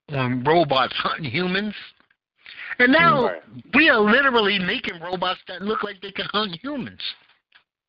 on 0.10 0.44
robots 0.44 0.94
hunting 0.98 1.30
humans. 1.32 1.74
And 2.80 2.92
now 2.92 3.26
Right. 3.28 3.42
we 3.74 3.90
are 3.90 4.00
literally 4.00 4.60
making 4.60 5.00
robots 5.00 5.40
that 5.48 5.62
look 5.62 5.84
like 5.84 6.02
they 6.02 6.12
can 6.12 6.26
hunt 6.32 6.56
humans. 6.62 7.02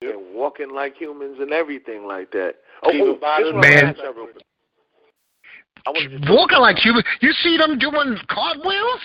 and 0.03 0.35
walking 0.35 0.69
like 0.69 0.95
humans 0.99 1.39
and 1.41 1.51
everything 1.53 2.07
like 2.07 2.31
that. 2.33 2.57
Oh, 2.83 2.91
Even 2.93 3.09
oh, 3.09 3.13
this 3.15 3.23
one 3.23 3.65
I 3.65 3.69
Man. 3.69 3.75
wanna 3.75 3.87
ask 3.89 3.99
you. 3.99 4.05
I 5.87 5.91
wanna 5.91 6.09
just- 6.19 6.29
Walking 6.31 6.59
like 6.59 6.77
humans. 6.79 7.07
You 7.21 7.33
see 7.33 7.57
them 7.57 7.79
doing 7.79 8.19
cartwheels? 8.29 9.01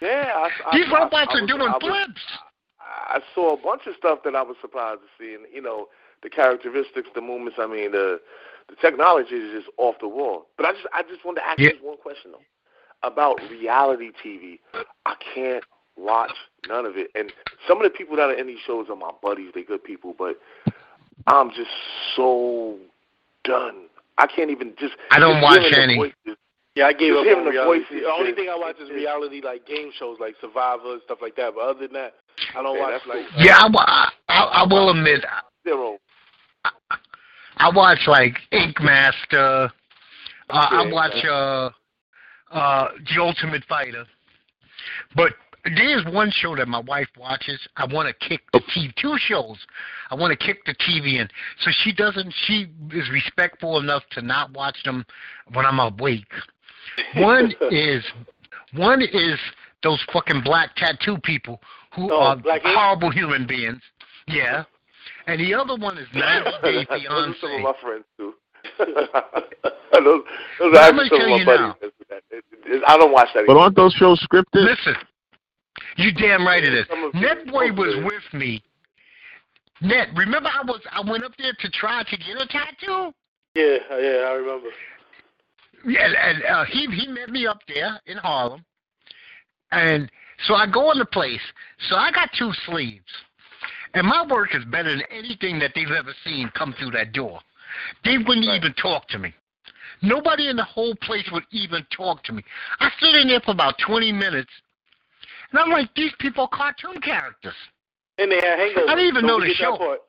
Yeah, 0.00 0.32
I, 0.36 0.50
I, 0.70 0.76
These 0.78 0.88
robots 0.92 1.14
I 1.34 1.38
are 1.38 1.40
was- 1.40 1.48
doing 1.50 1.62
I 1.62 1.72
was- 1.72 1.80
flips. 1.82 2.22
I 2.80 3.20
saw 3.34 3.54
a 3.54 3.56
bunch 3.56 3.86
of 3.88 3.96
stuff 3.96 4.22
that 4.22 4.36
I 4.36 4.42
was 4.42 4.56
surprised 4.60 5.00
to 5.00 5.08
see, 5.18 5.34
and 5.34 5.44
you 5.52 5.60
know, 5.62 5.88
the 6.22 6.30
characteristics, 6.30 7.08
the 7.14 7.20
movements. 7.20 7.58
I 7.58 7.66
mean, 7.66 7.90
the 7.90 8.20
the 8.68 8.76
technology 8.80 9.34
is 9.34 9.62
just 9.64 9.68
off 9.78 9.96
the 10.00 10.08
wall. 10.08 10.46
But 10.56 10.66
I 10.66 10.72
just 10.72 10.86
I 10.92 11.02
just 11.02 11.24
wanted 11.24 11.40
to 11.40 11.48
ask 11.48 11.58
Yeah. 11.58 11.70
you 11.80 11.86
one 11.86 11.96
question 11.98 12.32
though 12.32 12.42
about 13.02 13.38
reality 13.50 14.10
TV. 14.24 14.58
I 15.04 15.14
can't 15.34 15.62
watch 15.96 16.32
none 16.68 16.84
of 16.86 16.96
it, 16.96 17.08
and 17.14 17.32
some 17.68 17.78
of 17.78 17.84
the 17.84 17.90
people 17.96 18.16
that 18.16 18.28
are 18.30 18.34
in 18.34 18.46
these 18.46 18.58
shows 18.66 18.86
are 18.90 18.96
my 18.96 19.10
buddies. 19.22 19.50
They're 19.54 19.64
good 19.64 19.84
people, 19.84 20.14
but 20.18 20.38
I'm 21.26 21.50
just 21.50 21.70
so 22.14 22.76
done. 23.44 23.84
I 24.18 24.26
can't 24.26 24.50
even 24.50 24.72
just. 24.78 24.94
I 25.10 25.18
don't 25.18 25.40
just 25.40 25.42
watch 25.42 25.72
any. 25.78 25.96
voices- 25.96 26.36
Yeah, 26.74 26.86
I 26.88 26.92
gave 26.92 27.12
Just 27.14 27.20
up 27.20 27.24
hearing 27.24 27.38
on 27.40 27.44
the 27.46 27.50
reality. 27.52 27.80
voices 27.84 28.00
The 28.02 28.12
only 28.12 28.32
thing 28.32 28.48
I 28.50 28.56
watch 28.56 28.76
is 28.76 28.88
is- 28.90 28.94
reality 28.94 29.40
like 29.42 29.66
game 29.66 29.90
shows, 29.98 30.18
like 30.20 30.34
Survivor 30.40 30.92
and 30.92 31.02
stuff 31.04 31.18
like 31.22 31.34
that. 31.36 31.54
But 31.54 31.60
other 31.62 31.80
than 31.86 31.92
that, 31.94 32.14
I 32.54 32.62
don't 32.62 32.74
Man, 32.74 32.82
watch 32.82 32.92
that's 32.92 33.06
like. 33.06 33.28
cool. 33.34 33.42
Yeah, 33.44 33.58
I, 33.62 34.10
I, 34.28 34.40
I 34.60 34.66
will 34.68 34.90
admit, 34.90 35.24
Zero. 35.64 35.98
I 37.56 37.70
watch 37.74 38.00
like 38.06 38.36
Ink 38.52 38.80
Master. 38.80 39.70
Uh, 40.48 40.68
I 40.70 40.86
watch 40.92 41.24
uh, 41.24 41.70
uh, 42.54 42.88
The 43.14 43.20
Ultimate 43.20 43.64
Fighter. 43.68 44.04
But 45.14 45.32
there's 45.74 46.04
one 46.12 46.30
show 46.30 46.54
that 46.56 46.68
my 46.68 46.78
wife 46.80 47.08
watches. 47.18 47.58
I 47.76 47.86
want 47.86 48.08
to 48.08 48.28
kick 48.28 48.42
the 48.52 48.60
TV. 48.60 48.94
Two 48.96 49.16
shows. 49.18 49.56
I 50.10 50.14
want 50.14 50.38
to 50.38 50.46
kick 50.46 50.64
the 50.64 50.74
TV 50.74 51.18
in. 51.20 51.28
So 51.60 51.70
she 51.82 51.92
doesn't. 51.92 52.32
She 52.46 52.66
is 52.92 53.10
respectful 53.10 53.78
enough 53.80 54.02
to 54.12 54.22
not 54.22 54.52
watch 54.52 54.76
them 54.84 55.04
when 55.52 55.66
I'm 55.66 55.80
awake. 55.80 56.24
One 57.16 57.52
is 57.70 58.04
one 58.74 59.02
is 59.02 59.38
those 59.82 60.02
fucking 60.12 60.42
black 60.44 60.76
tattoo 60.76 61.18
people 61.22 61.60
who 61.94 62.12
Oh, 62.12 62.20
are 62.20 62.42
horrible 62.62 63.10
human 63.10 63.46
beings. 63.46 63.80
Yeah. 64.28 64.64
And 65.26 65.40
the 65.40 65.54
other 65.54 65.76
one 65.76 65.98
is 65.98 66.06
90 66.14 66.50
Day 66.62 66.86
those 66.86 66.86
are 66.88 66.88
some 66.88 66.92
of 66.92 67.00
Fiance. 67.40 67.62
my 67.62 67.72
friends 67.82 68.04
too. 68.16 68.34
those, 68.78 70.22
those 70.58 70.76
are 70.76 70.78
I'm 70.78 70.98
actually 70.98 71.08
gonna 71.08 71.08
some 71.08 71.18
tell 71.18 71.34
of 71.34 71.40
you 71.40 71.46
my 71.46 71.56
now. 71.56 71.76
buddies. 71.80 71.92
It- 72.10 72.24
it- 72.30 72.44
it- 72.66 72.82
I 72.86 72.96
don't 72.96 73.12
watch 73.12 73.28
that. 73.34 73.44
But 73.46 73.52
either. 73.52 73.60
aren't 73.60 73.76
those 73.76 73.92
shows 73.94 74.20
scripted? 74.26 74.44
Listen, 74.64 74.94
you 75.96 76.12
damn 76.12 76.46
right 76.46 76.62
it 76.64 76.74
is. 76.74 76.86
Some 76.88 77.04
of 77.04 77.12
Netboy 77.12 77.76
was 77.76 77.94
it. 77.96 78.04
with 78.04 78.24
me. 78.40 78.62
Net, 79.82 80.08
remember 80.16 80.48
I 80.48 80.62
was 80.64 80.80
I 80.90 81.08
went 81.08 81.24
up 81.24 81.32
there 81.38 81.52
to 81.58 81.70
try 81.70 82.02
to 82.02 82.16
get 82.16 82.40
a 82.40 82.46
tattoo. 82.46 83.12
Yeah, 83.54 83.76
yeah, 83.90 84.26
I 84.28 84.32
remember. 84.32 84.68
Yeah, 85.86 86.06
and 86.06 86.42
uh, 86.44 86.64
he 86.64 86.86
he 86.86 87.06
met 87.08 87.28
me 87.30 87.46
up 87.46 87.58
there 87.68 88.00
in 88.06 88.16
Harlem, 88.18 88.64
and 89.72 90.10
so 90.46 90.54
I 90.54 90.66
go 90.66 90.90
in 90.92 90.98
the 90.98 91.04
place. 91.06 91.40
So 91.88 91.96
I 91.96 92.10
got 92.10 92.30
two 92.38 92.52
sleeves, 92.66 93.04
and 93.94 94.06
my 94.06 94.24
work 94.26 94.54
is 94.54 94.64
better 94.66 94.90
than 94.90 95.02
anything 95.10 95.58
that 95.60 95.72
they've 95.74 95.90
ever 95.90 96.14
seen 96.24 96.50
come 96.54 96.74
through 96.78 96.90
that 96.92 97.12
door. 97.12 97.40
They 98.04 98.18
wouldn't 98.18 98.46
Right. 98.46 98.56
even 98.56 98.72
talk 98.74 99.08
to 99.08 99.18
me. 99.18 99.32
Nobody 100.02 100.48
in 100.48 100.56
the 100.56 100.64
whole 100.64 100.94
place 100.96 101.28
would 101.32 101.44
even 101.50 101.84
talk 101.90 102.22
to 102.24 102.32
me. 102.32 102.44
I 102.80 102.90
stood 102.98 103.16
in 103.16 103.28
there 103.28 103.40
for 103.40 103.52
about 103.52 103.78
20 103.78 104.12
minutes, 104.12 104.50
and 105.50 105.60
I'm 105.60 105.70
like, 105.70 105.92
these 105.94 106.12
people 106.18 106.44
are 106.44 106.48
cartoon 106.56 107.00
characters. 107.00 107.54
And 108.18 108.30
they 108.30 108.36
had 108.36 108.58
hangovers. 108.58 108.88
I 108.88 108.94
didn't 108.94 109.08
even 109.08 109.26
Don't 109.26 109.40
know 109.40 109.46
the 109.46 109.54
show. 109.54 109.76
part. 109.76 110.00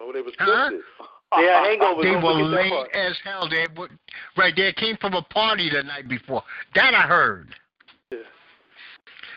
Oh, 0.00 0.12
they 0.12 0.20
was 0.22 0.34
Huh? 0.38 0.70
scripted. 0.70 0.82
Yeah, 1.38 1.62
hangover. 1.64 2.02
They 2.02 2.16
were 2.16 2.32
late 2.32 2.88
as 2.94 3.18
hell. 3.22 3.48
They 3.48 3.66
were, 3.76 3.90
right 4.36 4.54
there 4.56 4.72
came 4.72 4.96
from 4.96 5.12
a 5.14 5.22
party 5.22 5.68
the 5.68 5.82
night 5.82 6.08
before. 6.08 6.42
That 6.74 6.94
I 6.94 7.02
heard. 7.02 7.54
Yeah. 8.10 8.18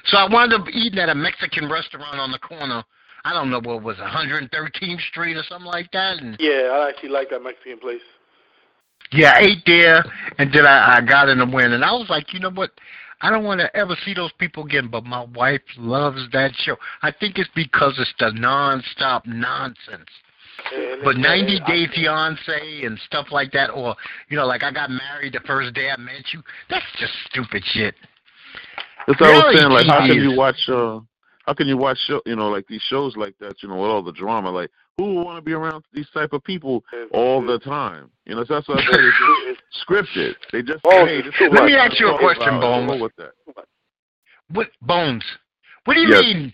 So 0.06 0.18
I 0.18 0.30
wound 0.30 0.54
up 0.54 0.68
eating 0.70 1.00
at 1.00 1.10
a 1.10 1.16
Mexican 1.16 1.70
restaurant 1.70 2.18
on 2.18 2.32
the 2.32 2.40
corner. 2.40 2.84
I 3.24 3.34
don't 3.34 3.50
know 3.50 3.62
what 3.64 3.84
was 3.84 3.98
113th 3.98 5.02
Street 5.10 5.38
or 5.38 5.44
something 5.44 5.68
like 5.68 5.92
that. 5.92 6.20
And 6.22 6.38
Yeah, 6.40 6.70
I 6.74 6.90
actually 6.90 7.10
like 7.10 7.30
that 7.30 7.44
Mexican 7.44 7.78
place. 7.80 8.02
yeah, 9.12 9.34
I 9.36 9.40
ate 9.42 9.64
there, 9.66 10.04
and 10.38 10.52
then 10.54 10.66
I, 10.66 10.98
I 10.98 11.02
got 11.02 11.30
in 11.30 11.38
the 11.38 11.46
wind, 11.46 11.74
and 11.74 11.84
I 11.84 11.92
was 11.92 12.10
like, 12.10 12.34
you 12.34 12.40
know 12.40 12.50
what? 12.52 12.72
I 13.24 13.30
don't 13.30 13.44
want 13.44 13.60
to 13.60 13.76
ever 13.78 13.96
see 14.04 14.14
those 14.16 14.32
people 14.40 14.66
again, 14.66 14.88
but 14.88 15.04
my 15.06 15.26
wife 15.36 15.62
loves 15.78 16.28
that 16.34 16.54
show. 16.56 16.76
I 17.04 17.12
think 17.12 17.38
it's 17.38 17.50
because 17.54 17.94
it's 18.00 18.14
the 18.18 18.32
nonstop 18.32 19.28
nonsense. 19.28 20.10
And 20.76 21.04
But 21.04 21.18
90 21.18 21.60
I- 21.62 21.66
Day 21.68 21.88
Fiance 21.94 22.84
and 22.86 22.98
stuff 23.06 23.28
like 23.32 23.52
that, 23.52 23.70
or 23.70 23.96
you 24.30 24.38
know, 24.38 24.46
like 24.48 24.64
I 24.64 24.72
got 24.72 24.90
married 24.90 25.34
the 25.34 25.40
first 25.42 25.74
day 25.74 25.90
I 25.92 25.98
met 25.98 26.34
you. 26.34 26.42
That's 26.70 26.86
just 27.00 27.14
stupid 27.30 27.64
shit. 27.66 27.94
That's 29.08 29.20
what 29.20 29.30
I 29.30 29.34
was 29.34 29.56
saying. 29.58 29.72
Like, 29.72 29.88
how 29.88 30.08
can 30.08 30.16
you 30.16 30.36
watch? 30.36 30.58
uh 30.68 31.00
How 31.52 31.56
can 31.56 31.68
you 31.68 31.76
watch 31.76 31.98
show? 32.08 32.22
You 32.26 32.38
know, 32.38 32.48
like 32.48 32.66
these 32.68 32.82
shows 32.84 33.18
like 33.18 33.38
that. 33.40 33.62
You 33.62 33.68
know, 33.68 33.76
with 33.76 33.90
all 33.90 34.02
the 34.02 34.14
drama. 34.14 34.50
Like, 34.50 34.72
who 34.98 35.16
would 35.16 35.24
want 35.24 35.38
to 35.38 35.42
be 35.42 35.52
around 35.52 35.84
these 35.92 36.08
type 36.14 36.32
of 36.32 36.42
people 36.46 36.82
all 37.12 37.46
the 37.46 37.60
time? 37.60 38.10
You 38.26 38.36
know, 38.36 38.46
so 38.46 38.54
that's 38.54 38.70
what 38.70 38.78
I 38.80 38.86
said. 38.90 39.02
It's 39.02 39.18
just 39.20 39.86
scripted. 39.86 40.36
They 40.54 40.62
just 40.62 40.80
Oh, 40.86 41.06
hey, 41.06 41.22
this 41.22 41.34
Let 41.42 41.52
what 41.52 41.66
me 41.66 41.76
ask 41.76 42.00
you 42.00 42.08
a 42.08 42.18
question, 42.18 42.56
about. 42.56 42.62
Bones. 42.62 42.92
Go 42.92 43.04
with 43.04 43.16
that. 43.18 43.32
What 44.54 44.70
Bones? 44.82 45.26
What 45.84 45.96
do 45.96 46.00
you 46.00 46.08
Yes. 46.08 46.22
mean 46.22 46.54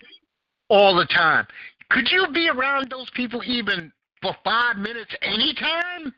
all 0.68 0.96
the 0.96 1.06
time? 1.06 1.46
Could 1.90 2.10
you 2.10 2.26
be 2.34 2.48
around 2.48 2.90
those 2.90 3.08
people 3.14 3.40
even 3.46 3.92
for 4.20 4.34
five 4.42 4.78
minutes 4.78 5.14
anytime? 5.22 6.12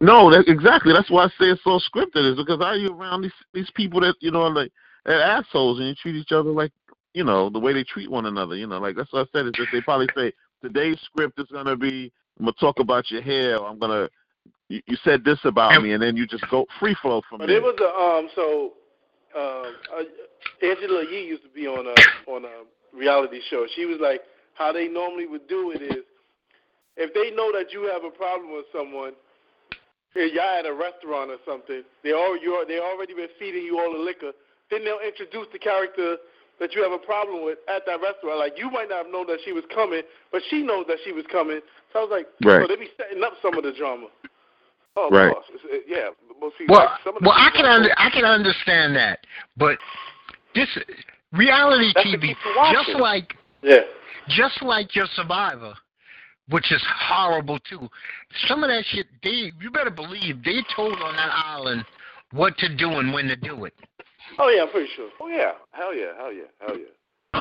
No, 0.00 0.30
that, 0.30 0.48
exactly. 0.48 0.94
That's 0.94 1.10
why 1.10 1.24
I 1.24 1.28
say 1.28 1.50
it's 1.50 1.62
so 1.62 1.78
scripted. 1.78 2.32
Is 2.32 2.38
because 2.38 2.62
are 2.62 2.74
you 2.74 2.88
around 2.88 3.20
these 3.20 3.32
these 3.52 3.70
people 3.74 4.00
that 4.00 4.14
you 4.20 4.30
know 4.30 4.44
are 4.44 4.54
like 4.54 4.72
they're 5.04 5.20
assholes 5.20 5.78
and 5.78 5.88
you 5.88 5.94
treat 5.94 6.16
each 6.16 6.32
other 6.32 6.48
like 6.50 6.72
you 7.14 7.24
know 7.24 7.50
the 7.50 7.58
way 7.58 7.72
they 7.72 7.84
treat 7.84 8.10
one 8.10 8.26
another. 8.26 8.56
You 8.56 8.66
know, 8.66 8.78
like 8.78 8.96
that's 8.96 9.12
what 9.12 9.28
I 9.28 9.38
said. 9.38 9.46
Is 9.46 9.52
that 9.58 9.66
they 9.72 9.80
probably 9.80 10.08
say 10.16 10.32
today's 10.62 10.98
script 11.04 11.38
is 11.38 11.48
gonna 11.52 11.76
be 11.76 12.12
I'm 12.38 12.46
gonna 12.46 12.52
talk 12.60 12.78
about 12.78 13.10
your 13.10 13.22
hair. 13.22 13.58
Or 13.58 13.68
I'm 13.68 13.78
gonna 13.78 14.08
you, 14.68 14.82
you 14.86 14.96
said 15.02 15.24
this 15.24 15.38
about 15.44 15.82
me, 15.82 15.92
and 15.92 16.02
then 16.02 16.16
you 16.16 16.26
just 16.26 16.48
go 16.50 16.66
free 16.78 16.96
flow 17.00 17.22
from 17.28 17.38
But 17.38 17.48
there. 17.48 17.56
it 17.56 17.62
was 17.62 17.78
a 17.80 17.88
um. 17.88 18.28
So, 18.34 18.72
um, 19.36 19.74
uh, 19.96 20.66
Angela 20.66 21.04
Yee 21.10 21.26
used 21.26 21.42
to 21.42 21.48
be 21.48 21.66
on 21.66 21.86
a 21.86 22.30
on 22.30 22.44
a 22.44 22.96
reality 22.96 23.40
show. 23.50 23.66
She 23.74 23.84
was 23.86 23.98
like, 24.00 24.22
how 24.54 24.72
they 24.72 24.88
normally 24.88 25.26
would 25.26 25.48
do 25.48 25.72
it 25.72 25.82
is, 25.82 26.04
if 26.96 27.14
they 27.14 27.34
know 27.34 27.52
that 27.52 27.72
you 27.72 27.88
have 27.92 28.04
a 28.04 28.10
problem 28.10 28.52
with 28.52 28.66
someone, 28.72 29.12
if 30.14 30.34
y'all 30.34 30.58
at 30.58 30.66
a 30.66 30.74
restaurant 30.74 31.30
or 31.30 31.38
something, 31.46 31.82
they 32.02 32.12
all 32.12 32.36
you 32.36 32.64
they 32.66 32.78
already 32.78 33.14
been 33.14 33.28
feeding 33.38 33.64
you 33.64 33.78
all 33.78 33.92
the 33.92 33.98
liquor. 33.98 34.32
Then 34.70 34.84
they'll 34.84 35.00
introduce 35.00 35.46
the 35.52 35.58
character 35.58 36.16
that 36.60 36.74
you 36.74 36.82
have 36.82 36.92
a 36.92 36.98
problem 36.98 37.44
with 37.44 37.58
at 37.68 37.82
that 37.86 38.00
restaurant. 38.00 38.38
Like 38.38 38.54
you 38.58 38.70
might 38.70 38.88
not 38.88 39.04
have 39.04 39.12
known 39.12 39.26
that 39.28 39.38
she 39.44 39.52
was 39.52 39.64
coming, 39.74 40.02
but 40.32 40.42
she 40.50 40.62
knows 40.62 40.86
that 40.88 40.98
she 41.04 41.12
was 41.12 41.24
coming. 41.30 41.60
So 41.92 42.00
I 42.00 42.02
was 42.02 42.10
like, 42.10 42.26
Right. 42.44 42.62
so 42.62 42.68
they 42.68 42.76
be 42.80 42.90
setting 42.96 43.22
up 43.22 43.34
some 43.42 43.56
of 43.56 43.64
the 43.64 43.72
drama. 43.72 44.06
Oh, 44.96 45.08
Right. 45.10 45.32
it, 45.70 45.84
yeah. 45.86 46.10
Well, 46.40 46.52
see, 46.58 46.64
Well, 46.68 46.80
like 46.86 47.00
some 47.04 47.16
of 47.16 47.22
the 47.22 47.28
well, 47.28 47.36
I 47.38 47.50
can 47.54 47.64
under, 47.64 47.90
I 47.96 48.10
can 48.10 48.24
understand 48.24 48.96
that, 48.96 49.20
but 49.56 49.78
this 50.54 50.68
reality 51.32 51.92
That's 51.94 52.08
TV, 52.08 52.20
keep 52.20 52.36
you 52.44 52.52
watching. 52.56 52.82
just 52.84 52.98
like 53.00 53.36
Yeah. 53.62 53.82
just 54.28 54.60
like 54.62 54.94
your 54.96 55.06
Survivor, 55.14 55.74
which 56.48 56.72
is 56.72 56.82
horrible 56.84 57.58
too. 57.60 57.88
Some 58.48 58.64
of 58.64 58.70
that 58.70 58.84
shit, 58.86 59.06
they 59.22 59.52
you 59.60 59.70
better 59.70 59.90
believe 59.90 60.42
they 60.42 60.62
told 60.74 61.00
on 61.00 61.14
that 61.16 61.30
island 61.32 61.84
what 62.32 62.58
to 62.58 62.68
do 62.74 62.90
and 62.98 63.12
when 63.14 63.26
to 63.28 63.36
do 63.36 63.64
it. 63.66 63.74
Oh 64.38 64.48
yeah, 64.48 64.62
I'm 64.62 64.68
pretty 64.70 64.88
sure. 64.94 65.08
Oh 65.20 65.28
yeah. 65.28 65.52
Hell 65.72 65.94
yeah. 65.94 66.12
Hell 66.16 66.32
yeah. 66.32 66.42
Hell 66.60 66.76
yeah. 66.78 67.40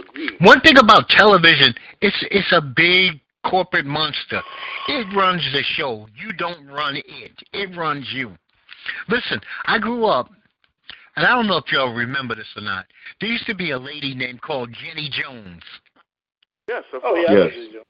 Agreed. 0.00 0.30
One 0.40 0.60
thing 0.60 0.78
about 0.78 1.08
television, 1.08 1.74
it's 2.00 2.16
it's 2.30 2.52
a 2.52 2.60
big 2.60 3.20
corporate 3.48 3.86
monster. 3.86 4.42
It 4.88 5.06
runs 5.16 5.42
the 5.52 5.62
show. 5.62 6.06
You 6.14 6.32
don't 6.32 6.66
run 6.66 6.96
it. 6.96 7.32
It 7.52 7.76
runs 7.76 8.06
you. 8.12 8.32
Listen, 9.08 9.40
I 9.64 9.78
grew 9.78 10.06
up, 10.06 10.30
and 11.16 11.26
I 11.26 11.30
don't 11.30 11.46
know 11.46 11.56
if 11.56 11.72
y'all 11.72 11.92
remember 11.94 12.34
this 12.34 12.46
or 12.56 12.62
not. 12.62 12.86
There 13.20 13.30
used 13.30 13.46
to 13.46 13.54
be 13.54 13.70
a 13.70 13.78
lady 13.78 14.14
named 14.14 14.42
called 14.42 14.72
Jenny 14.72 15.10
Jones. 15.10 15.62
Yes. 16.68 16.84
Of 16.92 17.00
oh, 17.04 17.14
course. 17.14 17.24
Oh 17.28 17.32
yeah, 17.32 17.40
I 17.40 17.44
Yes. 17.46 17.54
know 17.54 17.62
you, 17.62 17.82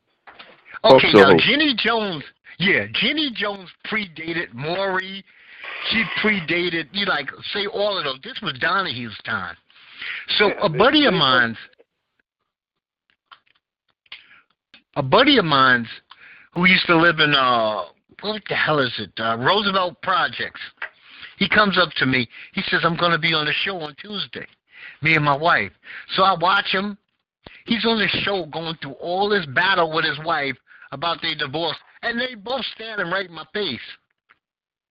Okay, 0.85 1.13
Talk 1.13 1.15
now 1.15 1.31
show. 1.39 1.47
Jenny 1.47 1.75
Jones, 1.77 2.23
yeah, 2.59 2.87
Jenny 2.93 3.31
Jones 3.35 3.71
predated 3.87 4.53
Maury. 4.53 5.25
She 5.91 6.05
predated, 6.23 6.89
you 6.93 7.07
like 7.07 7.29
say 7.53 7.67
all 7.67 7.99
of 7.99 8.05
those. 8.05 8.19
This 8.23 8.41
was 8.43 8.55
Donahue's 8.55 9.17
time. 9.25 9.57
So 10.39 10.49
Yeah, 10.49 10.67
a 10.67 10.69
buddy 10.69 11.07
of 11.07 11.15
mine's, 11.15 11.57
a 14.97 15.03
buddy 15.03 15.39
of 15.39 15.45
mine's, 15.45 15.89
who 16.55 16.67
used 16.67 16.87
to 16.87 16.97
live 16.97 17.21
in 17.21 17.35
uh, 17.35 17.85
what 18.23 18.43
the 18.49 18.55
hell 18.55 18.79
is 18.79 18.93
it? 18.99 19.13
Uh, 19.19 19.37
Roosevelt 19.39 20.01
Projects. 20.03 20.61
He 21.39 21.49
comes 21.49 21.79
up 21.79 21.91
to 21.97 22.07
me. 22.07 22.29
He 22.55 22.63
says, 22.63 22.81
"I'm 22.83 22.97
going 22.97 23.13
to 23.13 23.19
be 23.19 23.35
on 23.35 23.47
the 23.47 23.53
show 23.53 23.79
on 23.81 23.95
Tuesday." 24.01 24.47
Me 25.03 25.15
and 25.15 25.25
my 25.25 25.37
wife. 25.37 25.73
So 26.15 26.23
I 26.23 26.35
watch 26.41 26.67
him. 26.67 26.97
He's 27.67 27.85
on 27.85 27.99
the 27.99 28.09
show 28.23 28.47
going 28.47 28.77
through 28.81 28.93
all 28.93 29.29
this 29.29 29.45
battle 29.47 29.93
with 29.93 30.05
his 30.05 30.19
wife 30.25 30.57
about 30.93 31.21
their 31.21 31.35
divorce, 31.35 31.77
and 32.03 32.19
they 32.19 32.35
both 32.35 32.65
standing 32.75 33.11
right 33.11 33.29
in 33.29 33.35
my 33.35 33.45
face. 33.53 33.81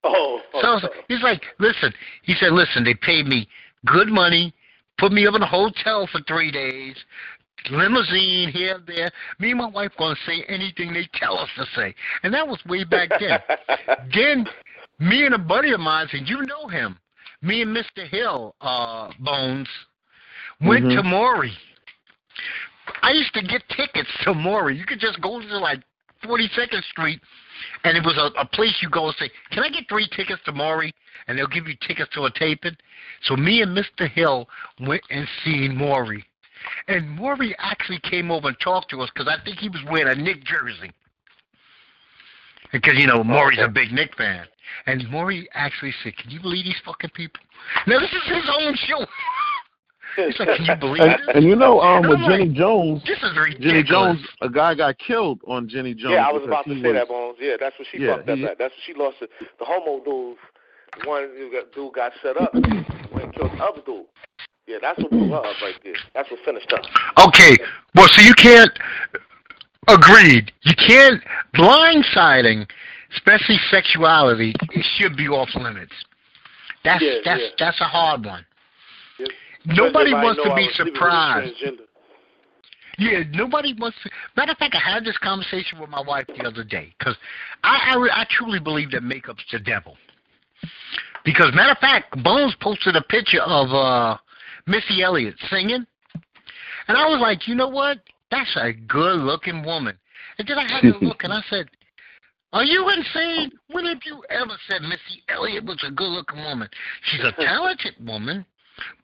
Oh. 0.07 0.39
Was, 0.53 0.85
he's 1.07 1.21
like, 1.23 1.41
listen. 1.59 1.93
He 2.23 2.35
said, 2.35 2.51
listen. 2.51 2.83
They 2.83 2.93
paid 2.93 3.25
me 3.25 3.47
good 3.85 4.07
money, 4.07 4.53
put 4.97 5.11
me 5.11 5.25
up 5.27 5.35
in 5.35 5.41
a 5.41 5.47
hotel 5.47 6.07
for 6.11 6.21
three 6.27 6.51
days, 6.51 6.95
limousine 7.71 8.49
here, 8.51 8.79
there. 8.85 9.11
Me 9.39 9.51
and 9.51 9.59
my 9.59 9.67
wife 9.67 9.91
gonna 9.97 10.15
say 10.25 10.43
anything 10.47 10.93
they 10.93 11.07
tell 11.13 11.37
us 11.37 11.49
to 11.57 11.65
say, 11.75 11.93
and 12.23 12.33
that 12.33 12.47
was 12.47 12.59
way 12.65 12.83
back 12.83 13.09
then. 13.19 13.39
then 14.13 14.47
me 14.99 15.25
and 15.25 15.35
a 15.35 15.39
buddy 15.39 15.71
of 15.73 15.79
mine 15.79 16.07
said, 16.11 16.21
you 16.27 16.41
know 16.43 16.67
him. 16.67 16.97
Me 17.41 17.61
and 17.61 17.75
Mr. 17.75 18.07
Hill, 18.07 18.55
uh, 18.61 19.09
Bones, 19.19 19.67
went 20.61 20.85
Mhm. 20.85 20.95
to 20.97 21.03
Maury. 21.03 21.53
I 23.01 23.11
used 23.11 23.33
to 23.33 23.41
get 23.41 23.61
tickets 23.69 24.09
to 24.23 24.33
Maury. 24.33 24.77
You 24.77 24.85
could 24.85 24.99
just 24.99 25.19
go 25.21 25.39
to 25.41 25.57
like 25.57 25.81
42nd 26.23 26.83
Street, 26.85 27.21
and 27.83 27.97
it 27.97 28.03
was 28.03 28.17
a, 28.17 28.39
a 28.39 28.45
place 28.45 28.75
you 28.81 28.89
go 28.89 29.07
and 29.07 29.15
say, 29.19 29.29
"Can 29.51 29.63
I 29.63 29.69
get 29.69 29.87
three 29.89 30.07
tickets 30.15 30.41
to 30.45 30.51
Maury?" 30.51 30.93
And 31.27 31.37
they'll 31.37 31.47
give 31.47 31.67
you 31.67 31.75
tickets 31.87 32.11
to 32.13 32.25
a 32.25 32.31
taping. 32.31 32.75
So 33.23 33.35
me 33.35 33.61
and 33.61 33.75
Mr. 33.75 34.09
Hill 34.09 34.47
went 34.79 35.01
and 35.09 35.27
seen 35.43 35.75
Maury, 35.75 36.23
and 36.87 37.09
Maury 37.09 37.55
actually 37.59 37.99
came 37.99 38.31
over 38.31 38.49
and 38.49 38.57
talked 38.59 38.89
to 38.91 39.01
us 39.01 39.09
because 39.13 39.27
I 39.27 39.43
think 39.43 39.59
he 39.59 39.69
was 39.69 39.81
wearing 39.89 40.17
a 40.17 40.21
Knick 40.21 40.43
jersey. 40.43 40.91
Because 42.71 42.95
you 42.97 43.07
know 43.07 43.23
Maury's 43.23 43.59
a 43.61 43.69
big 43.69 43.91
Knick 43.91 44.15
fan, 44.17 44.45
and 44.87 45.09
Maury 45.09 45.47
actually 45.53 45.93
said, 46.03 46.17
"Can 46.17 46.31
you 46.31 46.41
believe 46.41 46.65
these 46.65 46.81
fucking 46.85 47.11
people?" 47.11 47.41
Now 47.87 47.99
this 47.99 48.11
is 48.11 48.23
his 48.25 48.49
own 48.59 48.75
show. 48.75 49.05
He's 50.15 50.39
like, 50.39 50.57
"Can 50.57 50.65
you 50.65 50.75
believe 50.75 51.01
And, 51.01 51.11
this?" 51.11 51.35
and 51.35 51.43
you 51.45 51.55
know, 51.55 51.81
um, 51.81 52.03
And 52.03 52.09
with 52.09 52.19
Jenny 52.21 52.47
like, 52.47 52.53
Jones, 52.57 53.03
This 53.05 53.17
is 53.21 53.37
ridiculous. 53.37 53.65
Jenny 53.71 53.83
Jones, 53.83 54.19
a 54.41 54.49
guy 54.49 54.73
got 54.75 54.97
killed 54.97 55.41
on 55.47 55.67
Jenny 55.67 55.93
Jones. 55.93 56.13
Yeah, 56.13 56.27
I 56.27 56.31
was 56.31 56.43
about 56.45 56.65
to 56.65 56.75
say 56.75 56.81
was- 56.81 56.93
that, 56.93 57.07
Bones. 57.07 57.37
Yeah, 57.39 57.55
that's 57.59 57.77
what 57.77 57.87
she 57.91 57.99
Yeah, 57.99 58.15
fucked 58.17 58.29
up 58.29 58.37
he- 58.37 58.45
at. 58.45 58.57
That's 58.57 58.73
what 58.73 58.83
she 58.85 58.93
lost. 58.93 59.17
The, 59.19 59.27
the 59.59 59.65
homo 59.65 60.03
dude, 60.03 60.37
one 61.07 61.29
dude 61.73 61.93
got 61.93 62.13
set 62.23 62.37
up 62.39 62.53
when 62.53 62.63
he 62.63 63.37
killed 63.37 63.51
the 63.51 63.63
other 63.63 63.81
dude. 63.85 64.05
Yeah, 64.67 64.77
that's 64.81 64.97
what 64.99 65.11
blew 65.11 65.29
her 65.29 65.35
up 65.37 65.61
right 65.61 65.75
there. 65.83 65.93
That's 66.13 66.29
what 66.31 66.39
finished 66.43 66.71
her. 66.71 66.81
Okay, 67.27 67.55
well, 67.93 68.07
so 68.11 68.21
you 68.21 68.33
can't. 68.33 68.71
Agreed. 69.87 70.51
You 70.63 70.73
can't 70.87 71.21
blindsiding, 71.55 72.67
especially 73.13 73.59
sexuality. 73.69 74.53
It 74.71 74.85
should 74.97 75.15
be 75.15 75.27
off 75.27 75.49
limits. 75.53 75.93
That's 76.83 77.03
Yeah, 77.03 77.17
that's 77.23 77.41
yeah. 77.41 77.47
that's 77.59 77.81
a 77.81 77.85
hard 77.85 78.25
one. 78.25 78.45
Yep. 79.67 79.77
Nobody 79.77 80.11
Especially 80.11 80.11
if 80.11 80.15
I 80.15 80.23
wants 80.23 80.41
to 80.43 80.43
be 80.43 80.49
was 80.49 80.75
sleeping 80.75 80.93
with 80.93 80.93
a 80.93 80.97
surprised. 80.97 81.85
Yeah, 82.97 83.23
nobody 83.31 83.73
wants 83.73 83.97
to. 84.03 84.09
Matter 84.37 84.53
of 84.53 84.57
fact, 84.57 84.75
I 84.75 84.93
had 84.93 85.03
this 85.03 85.17
conversation 85.17 85.79
with 85.79 85.89
my 85.89 86.01
wife 86.01 86.25
the 86.27 86.45
other 86.45 86.63
day 86.63 86.93
because 86.97 87.15
I, 87.63 87.95
I 87.95 88.21
I 88.21 88.25
truly 88.29 88.59
believe 88.59 88.91
that 88.91 89.03
makeup's 89.03 89.43
the 89.51 89.59
devil. 89.59 89.97
Because 91.25 91.53
matter 91.53 91.71
of 91.71 91.79
fact, 91.79 92.23
Bones 92.23 92.55
posted 92.61 92.95
a 92.95 93.01
picture 93.01 93.41
of 93.41 93.69
uh 93.71 94.17
Missy 94.67 95.03
Elliott 95.03 95.35
singing, 95.49 95.85
and 96.87 96.97
I 96.97 97.05
was 97.05 97.19
like, 97.19 97.47
you 97.47 97.55
know 97.55 97.67
what? 97.67 97.99
That's 98.31 98.55
a 98.55 98.73
good-looking 98.73 99.63
woman. 99.63 99.97
And 100.37 100.47
then 100.47 100.57
I 100.57 100.71
had 100.71 100.81
to 100.81 100.97
look, 101.05 101.23
and 101.23 101.33
I 101.33 101.41
said, 101.49 101.67
"Are 102.53 102.63
you 102.63 102.89
insane? 102.89 103.51
When 103.71 103.85
have 103.85 103.99
you 104.05 104.23
ever 104.29 104.53
said 104.67 104.81
Missy 104.81 105.23
Elliott 105.29 105.65
was 105.65 105.83
a 105.85 105.91
good-looking 105.91 106.43
woman? 106.43 106.69
She's 107.03 107.23
a 107.23 107.31
talented 107.43 107.95
woman, 108.05 108.45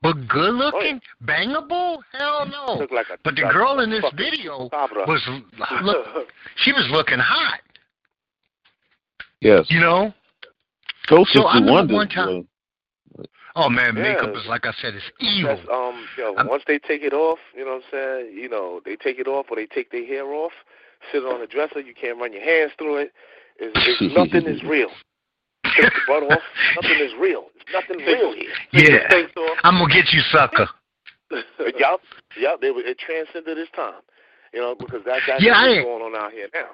but 0.02 0.14
good-looking, 0.28 1.00
bangable? 1.24 1.98
Hell 2.12 2.46
no." 2.46 2.74
Looked 2.80 2.92
like 2.92 3.06
a, 3.10 3.18
But 3.24 3.36
the 3.36 3.42
like 3.42 3.52
girl 3.52 3.80
in 3.80 3.90
this 3.90 4.04
video 4.16 4.68
cabra. 4.68 5.04
was 5.06 5.22
look, 5.82 6.28
she 6.56 6.72
was 6.72 6.86
looking 6.90 7.18
hot. 7.18 7.60
Yes. 9.40 9.66
You 9.70 9.80
know? 9.80 10.12
Ghosts 11.08 11.34
So 11.34 11.42
I 11.44 11.58
remember 11.58 11.94
one 11.94 12.08
time- 12.08 12.26
boy. 12.42 12.46
Oh 13.54 13.68
man, 13.68 13.94
Yeah. 13.96 14.02
makeup 14.14 14.34
is 14.34 14.46
like 14.46 14.64
I 14.64 14.72
said, 14.80 14.94
it's 14.94 15.04
evil. 15.20 15.56
That's 15.56 15.68
um, 15.68 16.06
yo, 16.16 16.34
I'm- 16.36 16.46
once 16.46 16.62
they 16.66 16.78
take 16.78 17.02
it 17.02 17.12
off, 17.12 17.38
you 17.54 17.64
know 17.66 17.72
what 17.72 17.82
I'm 17.84 17.90
saying? 17.90 18.38
You 18.38 18.48
know, 18.48 18.80
they 18.84 18.96
take 18.96 19.18
it 19.18 19.26
off 19.28 19.46
or 19.50 19.56
they 19.56 19.66
take 19.66 19.90
their 19.90 20.06
hair 20.06 20.24
off, 20.32 20.52
sit 21.10 21.22
on 21.24 21.40
the 21.40 21.46
dresser. 21.46 21.80
You 21.80 21.92
can't 21.92 22.18
run 22.18 22.32
your 22.32 22.42
hands 22.42 22.72
through 22.78 22.96
it. 22.98 23.12
It's, 23.58 24.00
it's 24.00 24.16
nothing 24.16 24.46
is 24.46 24.62
real. 24.62 24.88
Take 25.64 25.92
the 25.92 26.00
butt 26.06 26.22
off. 26.24 26.42
Nothing 26.82 26.98
is 27.00 27.12
real. 27.20 27.46
Nothing 27.72 27.98
real 28.04 28.34
here. 28.34 28.52
yeah. 28.72 29.08
I'm 29.64 29.78
gonna 29.78 29.92
get 29.92 30.12
you, 30.12 30.20
sucker. 30.30 30.68
yup, 31.78 32.00
yup. 32.36 32.60
They, 32.60 32.68
it 32.68 32.98
transcended 32.98 33.58
its 33.58 33.70
time. 33.72 34.02
You 34.52 34.60
know, 34.60 34.74
because 34.74 35.02
that, 35.06 35.20
that's 35.26 35.42
Yeah, 35.42 35.62
what's 35.66 35.84
going 35.84 36.02
on 36.14 36.16
out 36.16 36.32
here 36.32 36.48
now. 36.52 36.68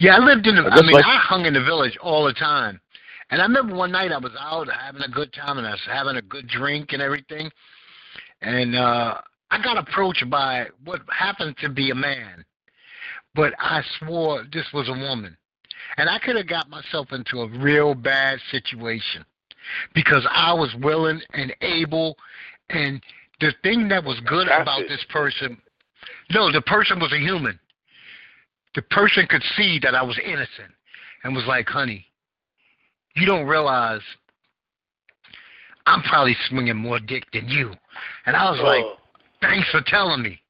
Yeah, 0.00 0.16
I 0.16 0.18
lived 0.18 0.46
in 0.46 0.54
the. 0.56 0.62
I 0.62 0.80
mean, 0.82 0.92
like- 0.92 1.04
I 1.04 1.18
hung 1.18 1.44
in 1.44 1.52
the 1.54 1.62
village 1.62 1.98
all 2.00 2.24
the 2.24 2.32
time, 2.32 2.80
and 3.30 3.42
I 3.42 3.44
remember 3.44 3.74
one 3.74 3.92
night 3.92 4.12
I 4.12 4.18
was 4.18 4.32
out 4.38 4.68
having 4.70 5.02
a 5.02 5.08
good 5.08 5.32
time 5.32 5.58
and 5.58 5.66
I 5.66 5.72
was 5.72 5.80
having 5.90 6.16
a 6.16 6.22
good 6.22 6.46
drink 6.48 6.92
and 6.92 7.02
everything, 7.02 7.50
and 8.40 8.76
uh 8.76 9.20
I 9.50 9.62
got 9.62 9.78
approached 9.78 10.28
by 10.30 10.66
what 10.84 11.00
happened 11.10 11.56
to 11.58 11.68
be 11.68 11.90
a 11.90 11.94
man, 11.94 12.44
but 13.34 13.54
I 13.58 13.82
swore 13.98 14.44
this 14.52 14.66
was 14.72 14.88
a 14.88 14.92
woman, 14.92 15.36
and 15.96 16.08
I 16.08 16.18
could 16.18 16.36
have 16.36 16.46
got 16.48 16.68
myself 16.68 17.12
into 17.12 17.40
a 17.40 17.48
real 17.48 17.94
bad 17.94 18.40
situation 18.50 19.24
because 19.94 20.26
I 20.30 20.52
was 20.52 20.74
willing 20.80 21.20
and 21.32 21.54
able, 21.60 22.16
and 22.70 23.02
the 23.40 23.52
thing 23.62 23.88
that 23.88 24.04
was 24.04 24.20
good 24.20 24.48
about 24.48 24.82
this 24.88 25.04
person, 25.10 25.60
no, 26.30 26.50
the 26.52 26.62
person 26.62 27.00
was 27.00 27.12
a 27.12 27.18
human 27.18 27.58
the 28.74 28.82
person 28.82 29.26
could 29.28 29.42
see 29.56 29.80
that 29.82 29.94
I 29.96 30.02
was 30.02 30.16
innocent 30.24 30.72
and 31.24 31.34
was 31.34 31.44
like, 31.46 31.66
honey, 31.68 32.06
you 33.16 33.26
don't 33.26 33.46
realize 33.46 34.02
I'm 35.86 36.02
probably 36.02 36.36
swinging 36.48 36.76
more 36.76 37.00
dick 37.00 37.24
than 37.32 37.48
you. 37.48 37.72
And 38.26 38.36
I 38.36 38.50
was 38.50 38.60
like, 38.60 38.84
Oh. 38.84 38.96
thanks 39.40 39.68
for 39.70 39.80
telling 39.80 40.22
me. 40.22 40.40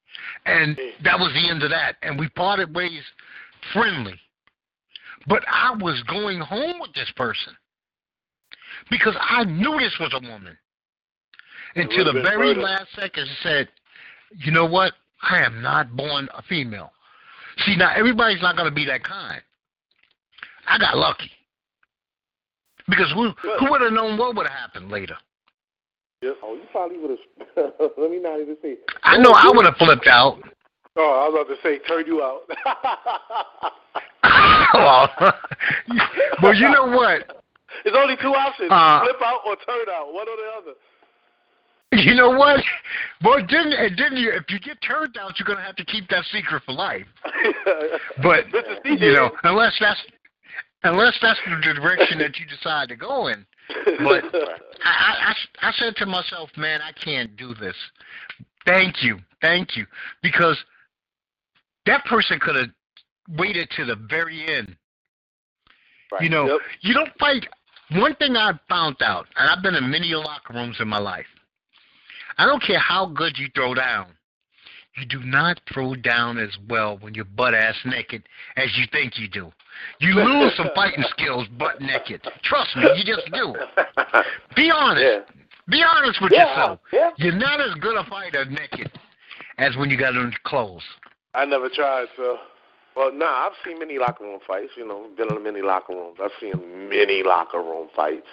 And 0.45 0.78
that 1.05 1.18
was 1.18 1.32
the 1.32 1.49
end 1.49 1.62
of 1.62 1.70
that. 1.70 1.97
And 2.03 2.18
we 2.18 2.28
parted 2.28 2.74
ways 2.74 3.03
friendly. 3.72 4.20
But 5.29 5.45
I 5.47 5.72
was 5.79 6.03
going 6.05 6.41
home 6.41 6.81
with 6.81 6.95
this 6.95 7.11
person 7.16 7.55
because 8.91 9.16
I 9.20 9.45
knew 9.45 9.79
this 9.79 9.97
was 10.01 10.12
a 10.14 10.26
woman. 10.26 10.57
Until 11.76 12.05
the 12.07 12.20
very 12.22 12.55
murder. 12.55 12.62
last 12.62 12.87
second, 12.95 13.26
she 13.26 13.37
said, 13.43 13.68
you 14.37 14.51
know 14.51 14.64
what? 14.64 14.95
I 15.22 15.43
am 15.43 15.61
not 15.61 15.95
born 15.95 16.29
a 16.37 16.43
female. 16.43 16.93
See, 17.59 17.76
now 17.76 17.93
everybody's 17.95 18.41
not 18.41 18.57
going 18.57 18.68
to 18.68 18.74
be 18.74 18.87
that 18.87 19.05
kind. 19.05 19.43
I 20.66 20.79
got 20.79 20.97
lucky. 20.97 21.31
Because 22.89 23.11
who, 23.12 23.33
who 23.59 23.70
would 23.70 23.83
have 23.83 23.93
known 23.93 24.16
what 24.16 24.35
would 24.35 24.47
have 24.47 24.57
happened 24.59 24.91
later? 24.91 25.16
Oh, 26.24 26.55
you 26.55 26.62
probably 26.72 26.99
would 26.99 27.11
have. 27.57 27.72
let 27.99 28.11
me 28.11 28.18
not 28.18 28.41
even 28.41 28.57
say. 28.62 28.76
I 29.03 29.18
know 29.18 29.31
oh, 29.31 29.35
I 29.35 29.53
would 29.55 29.66
have 29.66 29.76
flipped 29.76 30.07
out. 30.07 30.41
Oh, 30.97 31.24
I 31.24 31.29
was 31.29 31.47
about 31.47 31.55
to 31.55 31.62
say, 31.62 31.79
turn 31.87 32.07
you 32.07 32.22
out. 32.22 32.43
well, 34.74 35.10
you 36.54 36.68
know 36.68 36.86
what? 36.86 37.40
There's 37.84 37.96
only 37.96 38.16
two 38.16 38.34
options: 38.34 38.70
Uh, 38.70 39.00
flip 39.02 39.16
out 39.24 39.40
or 39.46 39.56
turn 39.56 39.88
out. 39.90 40.12
One 40.12 40.28
or 40.28 40.36
the 40.36 40.50
other. 40.56 40.72
You 41.92 42.14
know 42.14 42.30
what? 42.30 42.60
Well, 43.24 43.38
didn't 43.38 43.72
and 43.72 43.96
didn't 43.96 44.18
you? 44.18 44.30
If 44.32 44.50
you 44.50 44.60
get 44.60 44.76
turned 44.82 45.16
out, 45.18 45.38
you're 45.38 45.46
gonna 45.46 45.64
have 45.64 45.76
to 45.76 45.84
keep 45.84 46.08
that 46.10 46.24
secret 46.32 46.62
for 46.64 46.72
life. 46.72 47.06
But 48.22 48.46
you 48.84 49.12
know, 49.12 49.30
unless 49.44 49.76
that's 49.80 50.00
unless 50.82 51.16
that's 51.22 51.38
the 51.46 51.74
direction 51.74 52.18
that 52.18 52.38
you 52.38 52.46
decide 52.46 52.88
to 52.88 52.96
go 52.96 53.28
in. 53.28 53.46
But 53.84 54.24
I, 54.34 54.54
I, 54.84 55.34
I, 55.62 55.68
I 55.68 55.72
said 55.72 55.94
to 55.96 56.06
myself, 56.06 56.50
man, 56.56 56.80
I 56.82 56.92
can't 56.92 57.36
do 57.36 57.54
this. 57.54 57.76
Thank 58.66 59.02
you, 59.02 59.18
thank 59.40 59.76
you, 59.76 59.86
because 60.22 60.58
that 61.86 62.04
person 62.04 62.38
could 62.40 62.56
have 62.56 62.68
waited 63.37 63.68
to 63.76 63.85
the 63.85 63.97
very 63.97 64.47
end. 64.49 64.76
Right. 66.12 66.22
You 66.22 66.29
know, 66.31 66.47
Yep. 66.47 66.61
you 66.81 66.95
don't 66.95 67.12
fight. 67.18 67.47
One 67.91 68.14
thing 68.16 68.37
I 68.37 68.53
found 68.68 68.97
out, 69.03 69.26
and 69.37 69.49
I've 69.51 69.62
been 69.62 69.74
in 69.74 69.91
many 69.91 70.14
locker 70.14 70.53
rooms 70.55 70.76
in 70.81 70.89
my 70.89 70.99
life. 70.99 71.26
I 72.39 72.47
don't 72.47 72.62
care 72.62 72.79
how 72.79 73.07
good 73.07 73.37
you 73.39 73.49
throw 73.55 73.74
down. 73.74 74.14
You 74.97 75.07
do 75.07 75.20
not 75.20 75.61
throw 75.72 75.95
down 75.95 76.39
as 76.39 76.57
well 76.68 76.99
when 76.99 77.14
you're 77.14 77.24
butt 77.24 77.55
ass 77.55 77.76
naked 77.85 78.24
as 78.57 78.76
you 78.76 78.85
think 78.91 79.18
you 79.18 79.29
do. 79.29 79.53
You 80.01 80.14
lose 80.14 80.55
some 80.57 80.70
fighting 80.74 81.05
skills 81.11 81.47
butt 81.57 81.81
naked. 81.81 82.22
Trust 82.43 82.74
me, 82.76 82.85
you 82.97 83.05
just 83.05 83.31
do. 83.33 83.55
Be 84.57 84.70
honest. 84.70 85.05
yeah. 85.05 85.20
Be 85.68 85.83
honest 85.85 86.20
with 86.20 86.33
Yeah. 86.33 86.49
yourself. 86.49 86.81
Yeah. 86.93 87.11
You're 87.16 87.33
not 87.35 87.61
as 87.61 87.74
good 87.74 87.97
a 87.97 88.05
fighter 88.05 88.45
naked 88.47 88.91
as 89.59 89.76
when 89.76 89.89
you 89.91 89.97
got 89.97 90.16
on 90.16 90.33
clothes. 90.45 90.83
I 91.35 91.45
never 91.45 91.68
tried, 91.68 92.09
so. 92.16 92.39
Well, 92.99 93.12
nah, 93.14 93.46
I've 93.46 93.53
seen 93.64 93.78
many 93.78 93.96
locker 93.96 94.24
room 94.24 94.40
fights. 94.44 94.72
You 94.76 94.84
know, 94.84 95.07
been 95.16 95.28
in 95.34 95.40
many 95.44 95.62
locker 95.62 95.92
rooms. 95.94 96.18
I've 96.20 96.32
seen 96.40 96.88
many 96.88 97.22
locker 97.22 97.59
room 97.62 97.86
fights, 97.94 98.26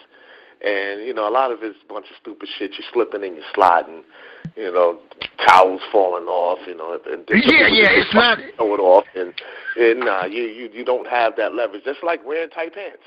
and 0.66 1.06
you 1.06 1.14
know, 1.14 1.30
a 1.30 1.30
lot 1.30 1.52
of 1.52 1.60
it's 1.62 1.78
a 1.88 1.94
bunch 1.94 2.08
of 2.10 2.16
stupid 2.20 2.50
shit. 2.58 2.72
You're 2.72 2.88
slipping 2.92 3.24
and 3.24 3.36
you're 3.36 3.46
sliding. 3.54 4.04
You 4.56 4.72
know, 4.74 4.98
towels 5.48 5.82
falling 5.92 6.26
off. 6.26 6.58
You 6.68 6.76
know, 6.76 6.94
and 6.94 7.06
and 7.06 7.44
Yeah, 7.46 7.68
yeah, 7.68 7.90
it's 7.92 8.12
not- 8.12 8.40
throw 8.58 8.74
it 8.74 8.80
off, 8.80 9.06
and, 9.14 9.34
and 9.78 10.00
nah, 10.00 10.26
you 10.26 10.42
you 10.42 10.70
you 10.74 10.84
don't 10.84 11.08
have 11.08 11.36
that 11.38 11.54
leverage. 11.54 11.84
That's 11.86 12.02
like 12.02 12.26
wearing 12.26 12.50
tight 12.50 12.74
pants. 12.74 13.04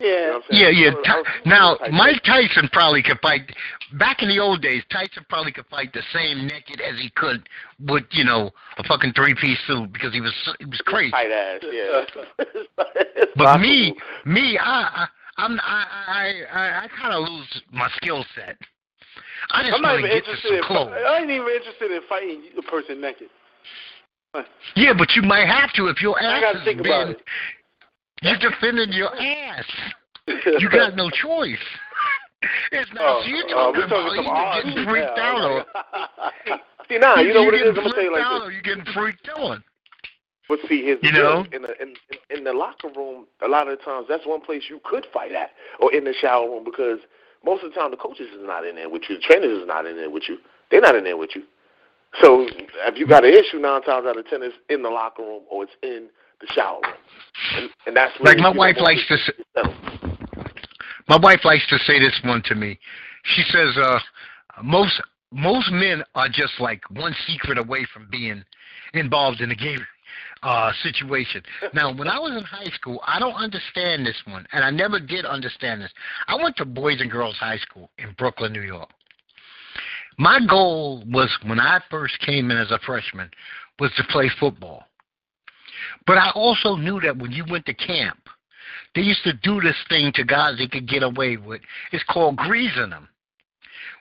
You 0.00 0.06
know 0.06 0.16
Yeah. 0.16 0.26
what 0.30 0.34
I'm 0.36 0.42
saying? 0.50 0.62
Yeah, 0.62 0.68
yeah. 0.70 0.90
I 0.90 0.94
was- 0.94 1.06
I 1.08 1.16
was- 1.18 1.26
now, 1.44 1.78
Mike 1.92 2.22
Tyson 2.24 2.68
probably 2.72 3.02
could 3.02 3.20
fight. 3.20 3.54
Back 3.92 4.22
in 4.22 4.28
the 4.28 4.38
old 4.40 4.62
days, 4.62 4.82
Tyson 4.90 5.26
probably 5.28 5.52
could 5.52 5.66
fight 5.66 5.92
the 5.92 6.02
same 6.12 6.46
naked 6.46 6.80
as 6.80 6.98
he 6.98 7.10
could 7.10 7.48
with, 7.80 8.04
you 8.12 8.24
know, 8.24 8.50
a 8.78 8.84
fucking 8.84 9.12
three-piece 9.12 9.58
suit 9.66 9.92
because 9.92 10.12
he 10.14 10.20
was 10.20 10.32
he 10.58 10.64
was 10.64 10.80
crazy. 10.82 11.10
tight 11.10 11.30
ass. 11.30 11.60
Yeah. 11.70 12.04
But 13.36 13.60
me, 13.60 13.94
me, 14.24 14.58
I, 14.58 15.04
I 15.04 15.08
I'm 15.38 15.60
I 15.60 15.86
I 16.06 16.42
I, 16.52 16.84
I 16.84 16.88
kind 16.88 17.14
of 17.14 17.28
lose 17.28 17.62
my 17.72 17.88
skill 17.96 18.24
set. 18.34 18.56
I 19.52 19.62
just 19.62 19.74
I'm 19.74 19.82
not 19.82 19.92
want 19.92 20.02
to 20.02 20.08
even 20.08 20.10
get 20.18 20.24
to 20.24 20.30
interested 20.30 20.52
in. 20.58 20.62
clothes. 20.64 20.92
I 20.94 21.18
ain't 21.20 21.30
even 21.30 21.48
interested 21.48 21.90
in 21.92 22.00
fighting 22.08 22.42
a 22.58 22.62
person 22.62 23.00
naked. 23.00 23.28
Yeah, 24.76 24.92
but 24.96 25.14
you 25.16 25.22
might 25.22 25.46
have 25.46 25.72
to 25.74 25.88
if 25.88 26.00
your 26.02 26.20
I 26.22 26.36
ass 26.36 26.40
gotta 26.40 26.58
is 26.58 26.64
think 26.64 26.80
about 26.80 27.06
been. 27.06 27.16
it. 27.16 27.22
You're 28.22 28.38
defending 28.38 28.92
your 28.92 29.14
ass. 29.14 29.64
You 30.26 30.68
got 30.72 30.96
no 30.96 31.10
choice. 31.10 31.58
It's 32.72 32.90
not 32.94 33.02
Oh, 33.04 33.18
oh 33.18 33.22
so 33.22 33.28
you're 33.28 33.44
oh, 33.48 33.72
talking 33.72 33.80
we're 33.80 33.88
talking 33.88 34.24
about 34.24 34.62
some 34.64 34.70
either 34.70 34.74
getting 34.74 34.84
freaked 34.88 35.16
now. 35.16 35.36
out 35.36 35.50
or 35.50 36.58
See, 36.88 36.98
nah, 36.98 37.20
you 37.20 37.34
know 37.34 37.42
what 37.44 37.54
it 37.54 37.62
is. 37.66 37.74
getting 37.74 37.84
I'm 37.84 37.90
gonna 37.90 37.94
tell 37.94 38.02
you 38.02 38.10
flipped 38.10 38.12
like 38.12 38.24
out 38.24 38.38
this. 38.40 38.48
or 38.48 38.52
you 38.52 38.62
getting 38.62 38.84
freaked 38.94 39.28
on. 39.36 39.64
But 40.48 40.58
see, 40.68 40.82
here's 40.82 41.00
the 41.00 41.06
You 41.06 41.12
know? 41.12 41.44
in 41.52 41.62
the 41.62 41.72
in, 41.80 41.88
in 42.30 42.38
in 42.38 42.44
the 42.44 42.52
locker 42.52 42.88
room, 42.96 43.26
a 43.42 43.48
lot 43.48 43.68
of 43.68 43.78
the 43.78 43.84
times 43.84 44.06
that's 44.08 44.26
one 44.26 44.40
place 44.40 44.64
you 44.68 44.80
could 44.84 45.06
fight 45.12 45.32
at, 45.32 45.50
or 45.80 45.92
in 45.94 46.04
the 46.04 46.14
shower 46.20 46.48
room, 46.48 46.64
because 46.64 46.98
most 47.44 47.62
of 47.62 47.72
the 47.72 47.78
time 47.78 47.90
the 47.90 47.96
coaches 47.96 48.26
is 48.34 48.42
not 48.42 48.66
in 48.66 48.74
there 48.76 48.88
with 48.88 49.02
you, 49.08 49.16
the 49.16 49.22
trainers 49.22 49.60
is 49.62 49.66
not 49.66 49.86
in 49.86 49.96
there 49.96 50.10
with 50.10 50.24
you. 50.28 50.38
They're 50.70 50.80
not 50.80 50.96
in 50.96 51.04
there 51.04 51.16
with 51.16 51.30
you. 51.34 51.42
So 52.20 52.46
if 52.48 52.98
you 52.98 53.06
got 53.06 53.24
an 53.24 53.32
issue, 53.32 53.58
nine 53.58 53.82
times 53.82 54.06
out 54.06 54.18
of 54.18 54.26
ten, 54.26 54.42
it's 54.42 54.56
in 54.68 54.82
the 54.82 54.90
locker 54.90 55.22
room 55.22 55.42
or 55.50 55.64
it's 55.64 55.72
in 55.82 56.08
the 56.40 56.46
shower 56.48 56.80
room, 56.82 56.94
and, 57.56 57.70
and 57.86 57.96
that's 57.96 58.12
Like 58.20 58.38
my 58.38 58.50
wife 58.50 58.76
likes 58.80 59.02
to. 59.08 59.16
people 59.16 59.44
s- 59.64 59.74
settle. 59.74 59.74
My 61.08 61.18
wife 61.18 61.44
likes 61.44 61.66
to 61.68 61.78
say 61.80 61.98
this 61.98 62.18
one 62.24 62.42
to 62.46 62.54
me. 62.54 62.78
She 63.24 63.42
says, 63.50 63.76
uh, 63.76 63.98
most 64.62 65.00
most 65.32 65.70
men 65.70 66.02
are 66.14 66.28
just 66.28 66.52
like 66.60 66.80
one 66.90 67.14
secret 67.26 67.58
away 67.58 67.86
from 67.92 68.08
being 68.10 68.44
involved 68.94 69.40
in 69.40 69.50
a 69.50 69.54
gay 69.54 69.76
uh, 70.42 70.72
situation. 70.82 71.42
Now, 71.72 71.94
when 71.94 72.08
I 72.08 72.18
was 72.18 72.32
in 72.32 72.42
high 72.42 72.70
school, 72.74 73.00
I 73.06 73.18
don't 73.18 73.34
understand 73.34 74.06
this 74.06 74.20
one, 74.26 74.46
and 74.52 74.64
I 74.64 74.70
never 74.70 74.98
did 74.98 75.24
understand 75.24 75.82
this. 75.82 75.92
I 76.26 76.36
went 76.36 76.56
to 76.56 76.64
Boys 76.64 77.00
and 77.00 77.10
Girls 77.10 77.36
High 77.36 77.58
School 77.58 77.90
in 77.98 78.12
Brooklyn, 78.18 78.52
New 78.52 78.62
York. 78.62 78.88
My 80.18 80.40
goal 80.48 81.04
was 81.06 81.30
when 81.46 81.60
I 81.60 81.80
first 81.90 82.18
came 82.20 82.50
in 82.50 82.56
as 82.56 82.70
a 82.70 82.78
freshman 82.84 83.30
was 83.78 83.90
to 83.96 84.04
play 84.04 84.30
football. 84.38 84.84
But 86.06 86.18
I 86.18 86.30
also 86.34 86.76
knew 86.76 87.00
that 87.00 87.16
when 87.16 87.32
you 87.32 87.44
went 87.48 87.66
to 87.66 87.74
camp, 87.74 88.18
they 88.94 89.02
used 89.02 89.22
to 89.24 89.32
do 89.32 89.60
this 89.60 89.76
thing 89.88 90.12
to 90.14 90.24
guys 90.24 90.58
they 90.58 90.66
could 90.66 90.88
get 90.88 91.02
away 91.02 91.36
with. 91.36 91.60
It's 91.92 92.04
called 92.04 92.36
greasing 92.36 92.90
them, 92.90 93.08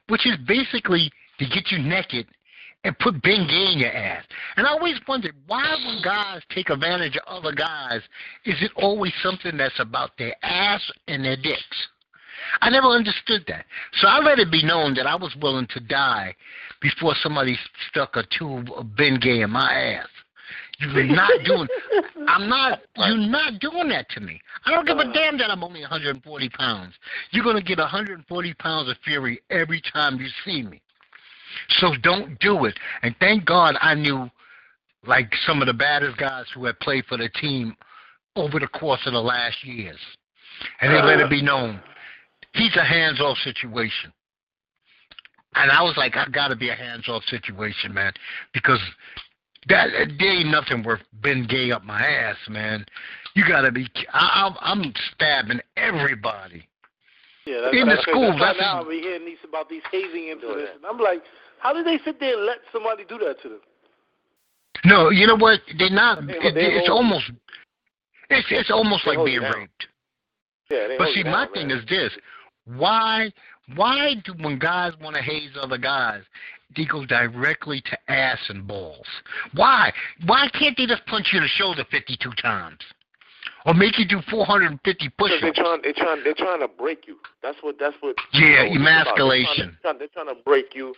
which 0.07 0.25
is 0.25 0.35
basically 0.47 1.11
to 1.39 1.45
get 1.45 1.71
you 1.71 1.79
naked 1.79 2.27
and 2.83 2.97
put 2.99 3.21
Bengay 3.21 3.73
in 3.73 3.79
your 3.79 3.91
ass. 3.91 4.23
And 4.55 4.65
I 4.65 4.71
always 4.71 4.99
wondered 5.07 5.35
why 5.47 5.75
when 5.85 6.01
guys 6.01 6.41
take 6.49 6.69
advantage 6.69 7.17
of 7.17 7.43
other 7.43 7.53
guys, 7.53 8.01
is 8.45 8.55
it 8.61 8.71
always 8.75 9.13
something 9.21 9.57
that's 9.57 9.79
about 9.79 10.11
their 10.17 10.33
ass 10.43 10.81
and 11.07 11.23
their 11.23 11.35
dicks? 11.35 11.87
I 12.61 12.69
never 12.69 12.87
understood 12.87 13.43
that. 13.47 13.65
So 13.99 14.07
I 14.07 14.19
let 14.19 14.39
it 14.39 14.49
be 14.49 14.63
known 14.63 14.93
that 14.95 15.05
I 15.05 15.15
was 15.15 15.35
willing 15.41 15.67
to 15.71 15.79
die 15.81 16.35
before 16.81 17.13
somebody 17.21 17.57
stuck 17.89 18.15
a 18.15 18.23
tube 18.37 18.69
of 18.75 18.85
Bengay 18.97 19.43
in 19.43 19.51
my 19.51 19.71
ass. 19.71 20.07
You're 20.79 21.03
not 21.03 21.31
doing. 21.45 21.67
I'm 22.27 22.47
not. 22.47 22.81
You're 22.95 23.17
not 23.17 23.59
doing 23.59 23.89
that 23.89 24.09
to 24.11 24.19
me. 24.19 24.39
I 24.65 24.71
don't 24.71 24.87
give 24.87 24.97
a 24.97 25.01
uh. 25.01 25.13
damn 25.13 25.37
that 25.39 25.49
I'm 25.49 25.63
only 25.63 25.81
140 25.81 26.49
pounds. 26.49 26.93
You're 27.31 27.43
gonna 27.43 27.61
get 27.61 27.77
140 27.77 28.53
pounds 28.55 28.89
of 28.89 28.97
fury 29.03 29.41
every 29.49 29.81
time 29.93 30.19
you 30.19 30.27
see 30.45 30.63
me. 30.63 30.81
So 31.79 31.93
don't 32.01 32.39
do 32.39 32.65
it. 32.65 32.77
And 33.01 33.15
thank 33.19 33.45
God 33.45 33.75
I 33.81 33.95
knew, 33.95 34.29
like 35.05 35.33
some 35.45 35.61
of 35.61 35.67
the 35.67 35.73
baddest 35.73 36.17
guys 36.17 36.45
who 36.53 36.65
had 36.65 36.79
played 36.79 37.05
for 37.05 37.17
the 37.17 37.29
team 37.29 37.75
over 38.35 38.59
the 38.59 38.67
course 38.67 39.01
of 39.05 39.13
the 39.13 39.21
last 39.21 39.63
years, 39.63 39.99
and 40.81 40.93
they 40.93 41.01
let 41.01 41.19
it 41.19 41.29
be 41.29 41.39
uh. 41.39 41.45
known 41.45 41.81
he's 42.53 42.75
a 42.75 42.83
hands-off 42.83 43.37
situation. 43.43 44.11
And 45.55 45.71
I 45.71 45.81
was 45.81 45.95
like, 45.97 46.15
I 46.15 46.27
got 46.29 46.49
to 46.49 46.55
be 46.55 46.69
a 46.69 46.75
hands-off 46.75 47.23
situation, 47.25 47.93
man, 47.93 48.13
because 48.53 48.79
that 49.67 49.89
there 50.17 50.31
ain't 50.31 50.49
nothing 50.49 50.83
worth 50.83 51.01
being 51.21 51.45
gay 51.45 51.71
up 51.71 51.83
my 51.83 52.01
ass, 52.01 52.37
man. 52.47 52.85
You 53.35 53.47
got 53.47 53.61
to 53.61 53.71
be. 53.71 53.87
I, 54.13 54.55
I'm 54.61 54.93
stabbing 55.13 55.59
everybody. 55.77 56.67
Yeah, 57.45 57.61
that's, 57.63 57.75
in 57.75 57.87
that's 57.87 58.05
the 58.05 58.11
school. 58.11 58.37
That's, 58.39 58.59
now 58.59 58.87
we 58.87 58.99
hearing 58.99 59.25
these 59.25 59.37
about 59.47 59.69
these 59.69 59.83
hazing 59.91 60.27
incidents, 60.27 60.71
and 60.75 60.85
I'm 60.85 60.99
like, 60.99 61.23
how 61.59 61.73
did 61.73 61.85
they 61.85 61.99
sit 62.03 62.19
there 62.19 62.37
and 62.37 62.45
let 62.45 62.57
somebody 62.71 63.03
do 63.07 63.17
that 63.19 63.41
to 63.41 63.49
them? 63.49 63.59
No, 64.85 65.09
you 65.09 65.27
know 65.27 65.35
what? 65.35 65.59
They're 65.77 65.89
not. 65.89 66.25
They, 66.25 66.33
it, 66.33 66.53
they 66.53 66.65
it's 66.65 66.89
almost. 66.89 67.31
It's 68.29 68.47
it's 68.51 68.71
almost 68.71 69.05
like 69.07 69.17
being 69.17 69.41
you 69.41 69.41
raped. 69.41 69.87
Yeah, 70.69 70.95
But 70.97 71.09
see, 71.13 71.23
my 71.23 71.45
down, 71.45 71.53
thing 71.53 71.67
man. 71.69 71.77
is 71.79 71.85
this: 71.87 72.13
why 72.65 73.31
why 73.75 74.15
do 74.23 74.33
when 74.41 74.59
guys 74.59 74.93
want 75.01 75.15
to 75.15 75.21
haze 75.21 75.51
other 75.59 75.77
guys, 75.77 76.21
they 76.75 76.85
go 76.85 77.05
directly 77.05 77.81
to 77.81 78.11
ass 78.11 78.39
and 78.49 78.67
balls? 78.67 79.07
Why? 79.53 79.91
Why 80.25 80.49
can't 80.53 80.77
they 80.77 80.85
just 80.85 81.05
punch 81.05 81.29
you 81.33 81.37
in 81.37 81.43
the 81.43 81.49
shoulder 81.49 81.83
52 81.89 82.31
times, 82.41 82.79
or 83.65 83.73
make 83.73 83.97
you 83.97 84.07
do 84.07 84.21
450 84.29 85.09
Because 85.17 85.41
they're 85.41 85.53
trying, 85.53 85.81
they're 85.81 85.93
trying, 85.93 86.23
they're 86.23 86.33
trying 86.33 86.59
to 86.61 86.67
break 86.67 87.07
you. 87.07 87.17
That's 87.41 87.57
what, 87.61 87.77
that's 87.79 87.95
what. 88.01 88.15
Yeah, 88.33 88.63
you 88.63 88.79
know, 88.79 88.81
about. 88.81 89.05
They're 89.15 89.25
emasculation. 89.25 89.77
trying, 89.81 89.97
they're 89.97 90.07
trying 90.07 90.27
to 90.27 90.41
break 90.43 90.75
you, 90.75 90.95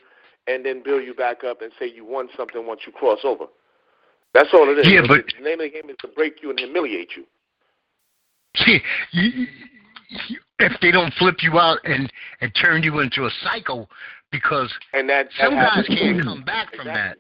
and 0.48 0.66
then 0.66 0.84
build 0.84 1.04
you 1.04 1.14
back 1.14 1.44
up 1.44 1.62
and 1.62 1.72
say 1.80 1.90
you 1.90 2.06
won 2.06 2.30
something 2.38 2.66
once 2.66 2.82
you 2.86 2.92
cross 2.92 3.20
over. 3.24 3.46
That's 4.34 4.50
all 4.54 4.70
it 4.70 4.80
is. 4.80 4.88
Yeah, 4.88 5.02
but- 5.08 5.26
the 5.38 5.44
name 5.44 5.60
of 5.60 5.66
the 5.66 5.70
game 5.70 5.90
is 5.90 5.98
to 6.02 6.08
break 6.08 6.42
you 6.42 6.50
and 6.50 6.60
humiliate 6.60 7.12
you. 7.16 7.26
See, 8.66 8.82
you, 9.12 9.48
you, 10.10 10.38
if 10.60 10.74
they 10.82 10.92
don't 10.92 11.14
flip 11.14 11.38
you 11.42 11.58
out 11.58 11.80
and 11.86 12.12
and 12.42 12.54
turn 12.62 12.84
you 12.84 13.00
into 13.00 13.26
a 13.26 13.30
psycho, 13.44 13.88
because 14.32 14.74
And 14.94 15.10
that, 15.10 15.28
that 15.38 15.46
some 15.46 15.56
guys 15.56 15.86
can't 15.88 16.24
come 16.24 16.44
back 16.44 16.74
from 16.76 16.88
that. 16.88 17.18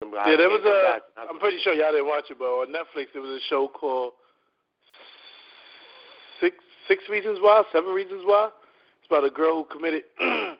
Yeah, 0.00 0.36
there 0.36 0.48
was 0.48 0.60
come 0.62 0.72
a. 0.72 0.92
back. 0.92 1.02
I'm 1.28 1.38
pretty 1.38 1.58
sure 1.62 1.74
y'all 1.74 1.90
didn't 1.90 2.06
watch 2.06 2.24
it, 2.30 2.38
but 2.38 2.44
on 2.44 2.68
Netflix 2.68 3.06
there 3.12 3.22
was 3.22 3.30
a 3.30 3.44
show 3.48 3.68
called 3.68 4.12
Six 6.40 6.56
Six 6.86 7.02
Reasons 7.10 7.38
Why, 7.40 7.62
Seven 7.72 7.92
Reasons 7.92 8.22
Why. 8.24 8.50
It's 9.00 9.06
about 9.10 9.24
a 9.24 9.30
girl 9.30 9.64
who 9.64 9.74
committed 9.74 10.02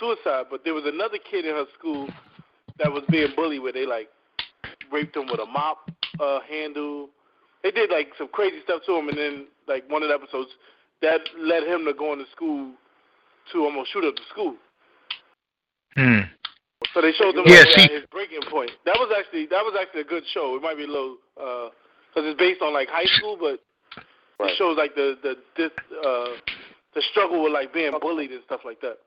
suicide, 0.00 0.46
but 0.50 0.64
there 0.64 0.74
was 0.74 0.84
another 0.86 1.18
kid 1.30 1.44
in 1.44 1.54
her 1.54 1.66
school 1.78 2.08
that 2.78 2.90
was 2.90 3.04
being 3.10 3.28
bullied, 3.36 3.62
where 3.62 3.72
they 3.72 3.86
like 3.86 4.08
raped 4.90 5.16
him 5.16 5.26
with 5.26 5.40
a 5.40 5.46
mop 5.46 5.90
uh, 6.18 6.40
handle. 6.48 7.08
They 7.62 7.70
did 7.70 7.90
like 7.90 8.08
some 8.18 8.28
crazy 8.28 8.58
stuff 8.64 8.82
to 8.86 8.96
him, 8.96 9.08
and 9.08 9.16
then 9.18 9.46
like 9.68 9.88
one 9.88 10.02
of 10.02 10.08
the 10.08 10.14
episodes 10.14 10.50
that 11.02 11.20
led 11.38 11.64
him 11.64 11.84
to 11.84 11.94
going 11.94 12.18
to 12.18 12.30
school 12.32 12.72
to 13.52 13.58
almost 13.64 13.92
shoot 13.92 14.04
up 14.04 14.14
the 14.16 14.22
school. 14.30 14.56
Hmm. 15.96 16.20
So 16.94 17.00
they 17.00 17.12
showed 17.12 17.34
them 17.36 17.44
Yeah, 17.46 17.64
like, 17.76 17.88
see- 17.88 17.92
his 17.94 18.04
breaking 18.10 18.42
point. 18.50 18.70
That 18.84 18.96
was 18.98 19.12
actually 19.16 19.46
that 19.46 19.62
was 19.64 19.74
actually 19.80 20.02
a 20.02 20.04
good 20.04 20.24
show. 20.32 20.56
It 20.56 20.62
might 20.62 20.76
be 20.76 20.84
a 20.84 20.88
little 20.88 21.16
because 21.36 22.26
it's 22.28 22.38
based 22.38 22.60
on 22.62 22.72
like 22.72 22.88
high 22.88 23.06
school, 23.16 23.36
but 23.40 23.60
Right. 24.38 24.50
it 24.50 24.56
shows 24.56 24.76
like 24.76 24.94
the 24.94 25.16
the 25.22 25.36
this, 25.56 25.70
uh, 26.04 26.36
the 26.94 27.02
struggle 27.10 27.42
with 27.44 27.52
like 27.52 27.72
being 27.72 27.92
bullied 28.00 28.32
and 28.32 28.42
stuff 28.44 28.60
like 28.64 28.80
that. 28.80 28.98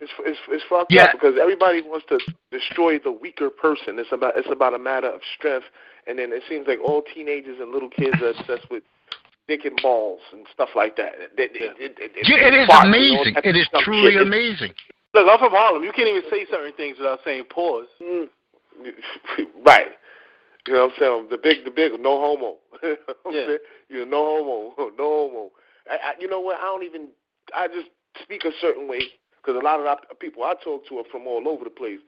It's 0.00 0.12
it's 0.26 0.38
it's 0.48 0.64
fucked 0.68 0.92
Yeah. 0.92 1.04
up 1.04 1.12
because 1.12 1.38
everybody 1.40 1.80
wants 1.80 2.06
to 2.08 2.18
destroy 2.50 2.98
the 2.98 3.12
weaker 3.12 3.48
person. 3.50 3.98
It's 3.98 4.12
about 4.12 4.36
it's 4.36 4.50
about 4.50 4.74
a 4.74 4.78
matter 4.78 5.08
of 5.08 5.20
strength, 5.38 5.66
and 6.06 6.18
then 6.18 6.32
it 6.32 6.42
seems 6.48 6.66
like 6.66 6.80
all 6.84 7.02
teenagers 7.14 7.58
and 7.60 7.72
little 7.72 7.88
kids 7.88 8.20
are 8.20 8.30
obsessed 8.36 8.68
with 8.70 8.82
dick 9.48 9.64
and 9.64 9.78
balls 9.82 10.20
and 10.32 10.46
stuff 10.52 10.70
like 10.76 10.96
that. 10.96 11.14
It, 11.18 11.32
it, 11.38 11.50
it, 11.56 11.98
it, 11.98 12.12
it, 12.16 12.28
Yeah, 12.28 12.46
it 12.48 12.54
is 12.54 12.68
farts 12.68 12.84
and 12.84 12.94
amazing. 12.94 13.34
It 13.42 13.56
is 13.56 13.68
truly 13.82 14.12
shit. 14.12 14.20
It's- 14.20 14.26
amazing. 14.26 14.74
Look, 15.14 15.28
I'm 15.28 15.38
from 15.38 15.52
Harlem. 15.52 15.84
You 15.84 15.92
can't 15.92 16.08
even 16.08 16.22
say 16.30 16.46
certain 16.50 16.72
things 16.74 16.98
without 16.98 17.20
saying 17.24 17.44
pause. 17.50 17.86
Mm. 18.00 18.28
right. 19.66 19.88
You 20.66 20.74
know 20.74 20.86
what 20.86 20.92
I'm 20.94 20.98
saying? 20.98 21.26
The 21.30 21.38
big, 21.38 21.64
the 21.64 21.70
big, 21.70 21.92
no 22.00 22.20
homo. 22.20 22.56
You 22.82 22.96
know 23.24 23.30
Yeah. 23.30 23.56
You 23.88 24.06
know, 24.06 24.10
no 24.10 24.74
homo, 24.76 24.90
no 24.98 25.28
homo. 25.28 25.50
I, 25.90 25.94
I, 25.94 26.12
you 26.20 26.28
know 26.28 26.40
what? 26.40 26.58
I 26.58 26.62
don't 26.62 26.84
even. 26.84 27.08
I 27.54 27.68
just 27.68 27.88
speak 28.22 28.44
a 28.44 28.50
certain 28.60 28.88
way 28.88 29.02
because 29.36 29.60
a 29.60 29.64
lot 29.64 29.80
of 29.80 29.98
the 30.08 30.14
people 30.14 30.44
I 30.44 30.54
talk 30.62 30.86
to 30.88 30.98
are 30.98 31.04
from 31.10 31.26
all 31.26 31.48
over 31.48 31.64
the 31.64 31.70
place. 31.70 31.98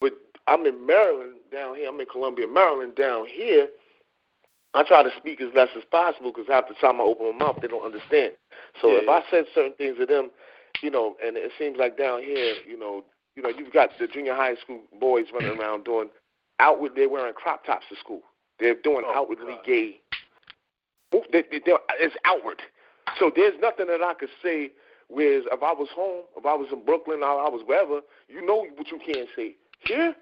But 0.00 0.12
I'm 0.46 0.66
in 0.66 0.86
Maryland 0.86 1.36
down 1.52 1.76
here. 1.76 1.88
I'm 1.88 2.00
in 2.00 2.06
Columbia, 2.06 2.46
Maryland 2.48 2.94
down 2.96 3.26
here. 3.26 3.68
I 4.74 4.82
try 4.82 5.02
to 5.04 5.10
speak 5.18 5.40
as 5.40 5.48
less 5.54 5.68
as 5.76 5.84
possible 5.90 6.32
because 6.32 6.48
half 6.48 6.66
the 6.68 6.74
time 6.74 7.00
I 7.00 7.04
open 7.04 7.38
my 7.38 7.46
mouth, 7.46 7.58
they 7.62 7.68
don't 7.68 7.84
understand. 7.84 8.32
So 8.82 8.88
Yeah, 8.88 9.02
if 9.02 9.08
I 9.08 9.22
said 9.30 9.44
certain 9.54 9.74
things 9.74 9.98
to 9.98 10.06
them, 10.06 10.30
you 10.82 10.90
know, 10.90 11.16
and 11.24 11.36
it 11.36 11.52
seems 11.58 11.76
like 11.78 11.96
down 11.96 12.22
here, 12.22 12.54
you 12.66 12.78
know, 12.78 13.04
you 13.36 13.42
know, 13.42 13.48
you've 13.48 13.72
got 13.72 13.90
the 13.98 14.06
junior 14.06 14.34
high 14.34 14.54
school 14.56 14.80
boys 15.00 15.26
running 15.32 15.56
mm. 15.56 15.60
around 15.60 15.84
doing 15.84 16.08
outward. 16.60 16.92
They're 16.94 17.08
wearing 17.08 17.34
crop 17.34 17.64
tops 17.64 17.86
to 17.90 17.96
school. 17.96 18.22
They're 18.60 18.76
doing 18.76 19.02
Oh, 19.06 19.14
outwardly 19.14 19.54
God. 19.54 19.64
gay. 19.66 20.00
They, 21.32 21.42
they, 21.50 21.72
it's 22.00 22.14
outward. 22.24 22.62
So 23.18 23.30
there's 23.34 23.54
nothing 23.60 23.86
that 23.88 24.02
I 24.02 24.14
could 24.14 24.30
say. 24.42 24.70
Whereas 25.08 25.44
if 25.52 25.62
I 25.62 25.72
was 25.72 25.88
home, 25.94 26.22
if 26.36 26.46
I 26.46 26.54
was 26.54 26.68
in 26.72 26.84
Brooklyn, 26.84 27.22
I, 27.22 27.26
I 27.26 27.48
was 27.48 27.62
wherever, 27.66 28.00
you 28.28 28.44
know 28.44 28.66
what 28.74 28.90
you 28.90 28.98
can't 28.98 29.28
say. 29.36 29.54
Here, 29.80 30.14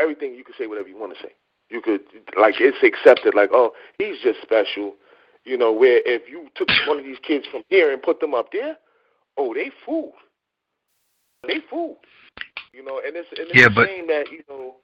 everything 0.00 0.34
you 0.34 0.44
can 0.44 0.54
say 0.58 0.66
whatever 0.66 0.88
you 0.88 0.98
want 0.98 1.14
to 1.16 1.22
say. 1.22 1.32
You 1.70 1.82
could 1.82 2.00
like 2.38 2.54
it's 2.60 2.78
accepted. 2.82 3.34
Like 3.34 3.50
oh, 3.52 3.72
he's 3.98 4.16
just 4.22 4.40
special. 4.42 4.94
You 5.44 5.58
know 5.58 5.72
where 5.72 6.00
if 6.04 6.22
you 6.28 6.48
took 6.54 6.68
one 6.86 6.98
of 6.98 7.04
these 7.04 7.18
kids 7.22 7.46
from 7.50 7.62
here 7.68 7.92
and 7.92 8.02
put 8.02 8.20
them 8.20 8.34
up 8.34 8.50
there, 8.52 8.76
oh 9.38 9.54
they 9.54 9.70
fooled. 9.86 10.12
They 11.46 11.60
fooled. 11.70 11.96
You 12.74 12.84
know, 12.84 13.00
and 13.04 13.16
it's 13.16 13.28
and 13.30 13.48
it's 13.48 13.58
Yeah, 13.58 13.66
a 13.66 13.70
but- 13.70 13.88
shame 13.88 14.06
that 14.08 14.30
you 14.30 14.42
know 14.48 14.76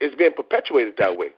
it's 0.00 0.14
been 0.14 0.32
perpetuated 0.32 0.94
that 0.98 1.16
way. 1.16 1.28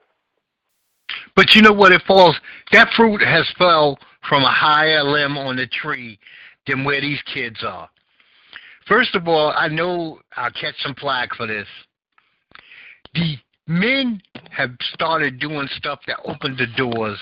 But 1.35 1.55
you 1.55 1.61
know 1.61 1.71
what? 1.73 1.91
It 1.91 2.01
falls. 2.07 2.35
That 2.71 2.89
fruit 2.95 3.21
has 3.21 3.47
fell 3.57 3.97
from 4.27 4.43
a 4.43 4.51
higher 4.51 5.03
limb 5.03 5.37
on 5.37 5.55
the 5.55 5.67
tree 5.67 6.19
than 6.65 6.83
where 6.83 6.99
these 6.99 7.21
kids 7.33 7.63
are. 7.63 7.89
First 8.87 9.15
of 9.15 9.27
all, 9.27 9.53
I 9.55 9.67
know 9.67 10.19
I'll 10.35 10.51
catch 10.51 10.75
some 10.79 10.95
flack 10.95 11.33
for 11.35 11.47
this. 11.47 11.67
The 13.13 13.37
men 13.67 14.21
have 14.51 14.71
started 14.93 15.39
doing 15.39 15.67
stuff 15.71 15.99
that 16.07 16.19
opened 16.25 16.57
the 16.57 16.67
doors. 16.75 17.17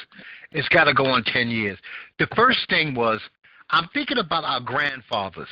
It's 0.52 0.70
got 0.70 0.86
to 0.86 0.94
go 0.94 1.06
on 1.06 1.24
10 1.24 1.50
years. 1.50 1.78
The 2.18 2.28
first 2.36 2.68
thing 2.70 2.96
was, 2.96 3.20
I'm 3.76 3.90
thinking 3.94 4.20
about 4.20 4.46
our 4.46 4.62
grandfathers. 4.62 5.50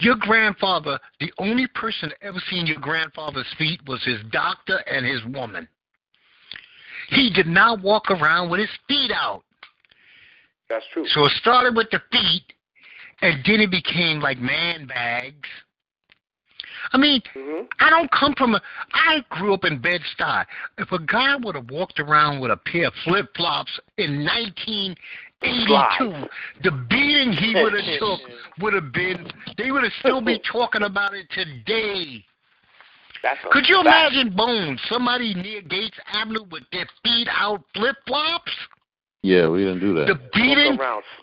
Your 0.00 0.16
grandfather, 0.18 0.98
the 1.20 1.30
only 1.36 1.66
person 1.74 2.10
ever 2.22 2.38
seen 2.48 2.66
your 2.66 2.80
grandfather's 2.80 3.46
feet 3.58 3.78
was 3.86 4.02
his 4.04 4.20
doctor 4.30 4.78
and 4.90 5.04
his 5.04 5.22
woman. 5.26 5.68
He 7.10 7.30
did 7.30 7.46
not 7.46 7.82
walk 7.82 8.10
around 8.10 8.48
with 8.50 8.60
his 8.60 8.70
feet 8.88 9.10
out. 9.14 9.42
That's 10.70 10.84
true. 10.94 11.04
So 11.08 11.26
it 11.26 11.32
started 11.32 11.76
with 11.76 11.90
the 11.90 12.00
feet, 12.10 12.54
and 13.20 13.44
then 13.44 13.60
it 13.60 13.70
became 13.70 14.20
like 14.20 14.38
man 14.38 14.86
bags. 14.86 15.48
I 16.92 16.96
mean, 16.96 17.20
hmm 17.34 17.64
I 17.80 17.90
don't 17.90 18.10
come 18.10 18.34
from 18.34 18.54
a. 18.54 18.62
I 18.94 19.22
grew 19.28 19.52
up 19.52 19.64
in 19.64 19.78
Bed 19.78 20.00
Stuy. 20.16 20.44
If 20.78 20.90
a 20.90 20.98
guy 20.98 21.36
would 21.36 21.54
have 21.54 21.70
walked 21.70 22.00
around 22.00 22.40
with 22.40 22.50
a 22.50 22.56
pair 22.56 22.86
of 22.86 22.94
flip 23.04 23.26
flops 23.36 23.78
in 23.98 24.24
1982, 24.24 24.96
Slide. 25.66 26.28
the 26.62 26.70
beating 26.88 27.32
he 27.32 27.54
would 27.54 27.72
have 27.74 27.98
took 27.98 28.20
would 28.60 28.74
have 28.74 28.92
been. 28.92 29.26
They 29.58 29.70
would 29.70 29.82
have 29.82 29.92
still 30.00 30.20
be 30.20 30.38
talking 30.52 30.82
about 30.82 31.14
it 31.14 31.26
today. 31.30 32.24
That's 33.22 33.38
a 33.44 33.50
Could 33.50 33.68
you 33.68 33.82
fact. 33.84 34.12
imagine 34.14 34.36
Bones, 34.36 34.80
somebody 34.90 35.34
near 35.34 35.62
Gates 35.62 35.96
Avenue 36.12 36.44
with 36.50 36.64
their 36.72 36.86
feet 37.04 37.28
out 37.30 37.62
flip 37.74 37.96
flops? 38.06 38.50
Yeah, 39.22 39.48
we 39.48 39.58
didn't 39.60 39.78
do 39.80 39.94
that. 39.94 40.06
The 40.08 40.18
beating, 40.34 40.76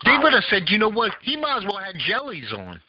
they 0.06 0.18
would 0.24 0.32
have 0.32 0.44
said, 0.50 0.64
you 0.70 0.78
know 0.78 0.90
what? 0.90 1.12
He 1.22 1.36
might 1.36 1.58
as 1.58 1.64
well 1.66 1.78
have 1.84 1.96
jellies 1.96 2.52
on. 2.54 2.80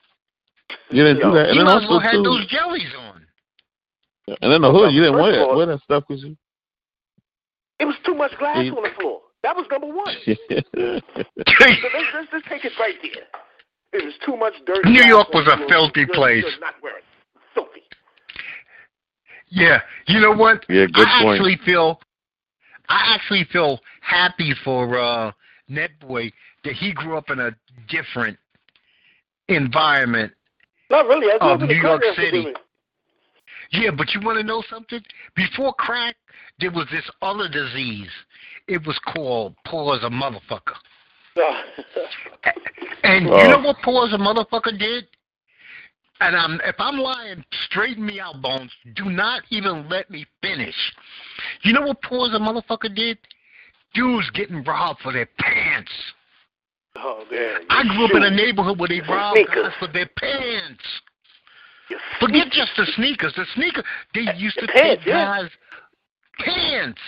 You 0.91 1.03
didn't 1.03 1.21
do 1.23 1.33
that. 1.35 1.47
He 1.51 1.59
And 1.59 1.59
then 1.59 1.65
might 1.67 1.83
as 1.83 1.89
well 1.89 1.95
also 1.95 2.07
have 2.07 2.13
too, 2.13 2.23
those 2.23 2.47
jellies 2.47 2.93
on. 2.97 3.27
and 4.41 4.53
in 4.53 4.63
the 4.63 4.71
hood, 4.71 4.93
you 4.93 5.01
didn't 5.03 5.15
First 5.19 5.23
wear 5.33 5.43
of 5.43 5.49
all- 5.49 5.57
wear 5.57 5.67
that 5.67 5.81
stuff 5.83 6.05
because 6.07 6.23
you. 6.23 6.37
It 7.81 7.87
was 7.87 7.97
too 8.07 8.15
much 8.15 8.31
glass 8.39 8.65
You- 8.65 8.77
on 8.77 8.85
the 8.85 8.91
floor. 9.01 9.20
That 9.43 9.57
was 9.57 9.67
number 9.71 9.87
one. 9.89 10.15
So 10.77 11.89
let's, 11.95 12.07
let's, 12.15 12.29
let's 12.33 12.49
take 12.49 12.65
it 12.65 12.73
right 12.79 12.95
there. 13.03 13.25
It 14.01 14.05
was 14.05 14.15
too 14.25 14.37
much 14.37 14.55
dirt. 14.67 14.85
New 14.85 15.03
York 15.03 15.29
was 15.33 15.47
a 15.49 15.57
filthy 15.69 16.01
You're- 16.01 16.15
place. 16.15 16.45
You're 16.45 16.61
not 16.61 16.75
wearing 16.83 17.03
filthy. 17.55 17.83
yeah, 19.49 19.81
you 20.07 20.21
know 20.21 20.33
what? 20.33 20.65
yeah, 20.69 20.87
good 20.93 21.07
I 21.09 21.23
point. 21.23 21.35
actually 21.41 21.59
feel, 21.65 22.01
I 22.89 23.15
actually 23.15 23.45
feel 23.53 23.81
happy 24.01 24.55
for 24.65 24.99
uh, 24.99 25.33
Netboy 25.71 26.31
that 26.65 26.75
he 26.75 26.93
grew 26.93 27.17
up 27.17 27.31
in 27.31 27.41
a 27.41 27.51
different 27.89 28.39
environment 29.49 30.33
Not 30.91 31.07
really. 31.07 31.33
I 31.33 31.39
grew 31.39 31.49
of 31.49 31.63
up 31.63 31.71
in 31.71 31.77
New 31.77 31.83
York 31.83 32.03
City. 32.17 32.47
Yeah, 33.73 33.91
but 33.97 34.13
you 34.15 34.21
want 34.21 34.39
to 34.39 34.45
know 34.45 34.63
something? 34.69 35.01
Before 35.37 35.73
crack, 35.75 36.17
there 36.59 36.71
was 36.73 36.87
this 36.93 37.09
other 37.23 37.49
disease. 37.49 38.09
It 38.71 38.87
was 38.87 38.97
called 39.01 39.57
poor 39.67 39.97
as 39.97 40.05
a 40.05 40.11
motherfucker. 40.11 40.77
And 43.03 43.25
you 43.25 43.49
know 43.49 43.61
what 43.61 43.77
poor 43.83 44.07
as 44.07 44.13
a 44.13 44.19
motherfucker 44.19 44.79
did? 44.79 45.07
And 46.21 46.37
I'm, 46.37 46.61
if 46.65 46.77
I'm 46.79 46.99
lying, 46.99 47.43
straighten 47.65 48.05
me 48.05 48.21
out, 48.21 48.41
Bones. 48.43 48.71
Do 48.95 49.07
not 49.07 49.43
even 49.51 49.89
let 49.89 50.11
me 50.11 50.27
finish. 50.43 50.75
You 51.63 51.73
know 51.73 51.81
what 51.81 52.03
poor 52.03 52.29
as 52.29 52.35
a 52.35 52.39
motherfucker 52.39 52.95
did? 52.95 53.19
Dudes 53.95 54.31
getting 54.31 54.63
robbed 54.63 55.01
for 55.01 55.13
their 55.13 55.29
pants. 55.39 55.91
oh 56.97 57.25
man. 57.31 57.63
I 57.71 57.83
grew 57.97 58.05
up 58.05 58.15
in 58.15 58.23
a 58.23 58.31
neighborhood 58.31 58.79
where 58.79 58.89
they 58.89 59.01
robbed 59.01 59.39
Sneakers. 59.39 59.73
for 59.81 59.89
their 59.89 60.09
pants. 60.17 60.85
Your 61.89 61.99
Forget 62.21 62.53
just 62.53 62.73
the 62.77 62.87
sneakers. 62.95 63.33
The 63.35 63.47
sneaker 63.55 63.83
they 64.15 64.27
used 64.37 64.59
to 64.61 64.67
The 64.67 64.73
pants, 64.73 65.03
take 65.05 65.07
yeah. 65.07 65.25
guys 65.43 65.51
pants, 66.45 67.01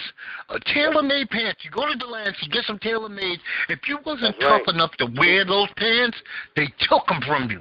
uh, 0.48 0.58
tailor-made 0.74 1.28
pants. 1.30 1.60
You 1.64 1.70
go 1.70 1.86
to 1.90 1.96
Delancey, 1.96 2.48
get 2.50 2.64
some 2.64 2.78
tailor-made. 2.78 3.38
If 3.68 3.80
you 3.88 3.98
wasn't 4.04 4.36
That's 4.38 4.44
right. 4.50 4.62
tough 4.64 4.74
enough 4.74 4.92
to 4.98 5.06
wear 5.18 5.44
those 5.44 5.68
pants, 5.76 6.16
they 6.56 6.66
took 6.88 7.06
them 7.06 7.20
from 7.26 7.50
you. 7.50 7.60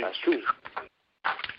That's 0.00 0.18
true. 0.22 0.42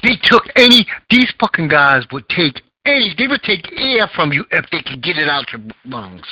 They 0.03 0.15
took 0.23 0.43
any. 0.55 0.85
These 1.09 1.33
fucking 1.39 1.67
guys 1.69 2.03
would 2.11 2.27
take 2.29 2.61
any. 2.85 3.13
They 3.17 3.27
would 3.27 3.41
take 3.41 3.65
air 3.75 4.07
from 4.15 4.31
you 4.31 4.45
if 4.51 4.65
they 4.71 4.81
could 4.83 5.01
get 5.01 5.17
it 5.17 5.27
out 5.27 5.51
your 5.51 5.61
lungs. 5.85 6.25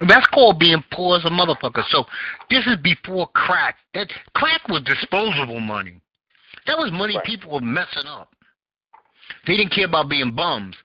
And 0.00 0.08
that's 0.08 0.26
called 0.28 0.58
being 0.60 0.82
poor 0.92 1.18
as 1.18 1.24
a 1.24 1.28
motherfucker. 1.30 1.82
So 1.88 2.04
this 2.50 2.64
is 2.66 2.76
before 2.82 3.26
crack. 3.34 3.76
That 3.94 4.08
crack 4.34 4.68
was 4.68 4.82
disposable 4.82 5.60
money. 5.60 6.00
That 6.66 6.78
was 6.78 6.90
money 6.92 7.16
Right. 7.16 7.24
people 7.24 7.50
were 7.50 7.60
messing 7.60 8.06
up. 8.06 8.32
They 9.46 9.56
didn't 9.56 9.72
care 9.72 9.86
about 9.86 10.08
being 10.08 10.30
bums. 10.34 10.76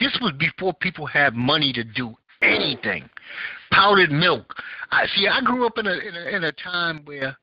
This 0.00 0.16
was 0.20 0.32
before 0.38 0.74
people 0.74 1.06
had 1.06 1.34
money 1.34 1.72
to 1.72 1.84
do 1.84 2.14
anything. 2.42 3.08
Powdered 3.70 4.10
milk. 4.10 4.54
I 4.90 5.06
see. 5.14 5.26
I 5.28 5.40
grew 5.40 5.66
up 5.66 5.78
in 5.78 5.86
a 5.86 5.92
in 5.92 6.14
a, 6.14 6.36
in 6.36 6.44
a 6.44 6.52
time 6.52 7.02
where 7.04 7.36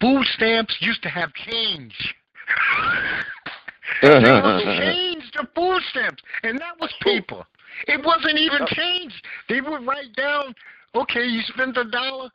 food 0.00 0.24
stamps 0.34 0.76
used 0.80 1.02
to 1.02 1.08
have 1.08 1.32
change. 1.34 1.94
Uh-huh. 4.02 4.58
they 4.58 4.64
used 4.64 4.64
to 4.64 4.80
change 4.80 5.24
the 5.34 5.48
food 5.54 5.82
stamps, 5.90 6.22
and 6.42 6.58
that 6.58 6.78
was 6.80 6.92
paper. 7.00 7.44
It 7.86 8.04
wasn't 8.04 8.38
even 8.38 8.62
uh-huh. 8.62 8.74
change. 8.74 9.12
They 9.48 9.60
would 9.60 9.86
write 9.86 10.14
down, 10.16 10.54
okay, 10.94 11.24
you 11.24 11.40
spent 11.48 11.76
a 11.76 11.84
dollar. 11.84 12.30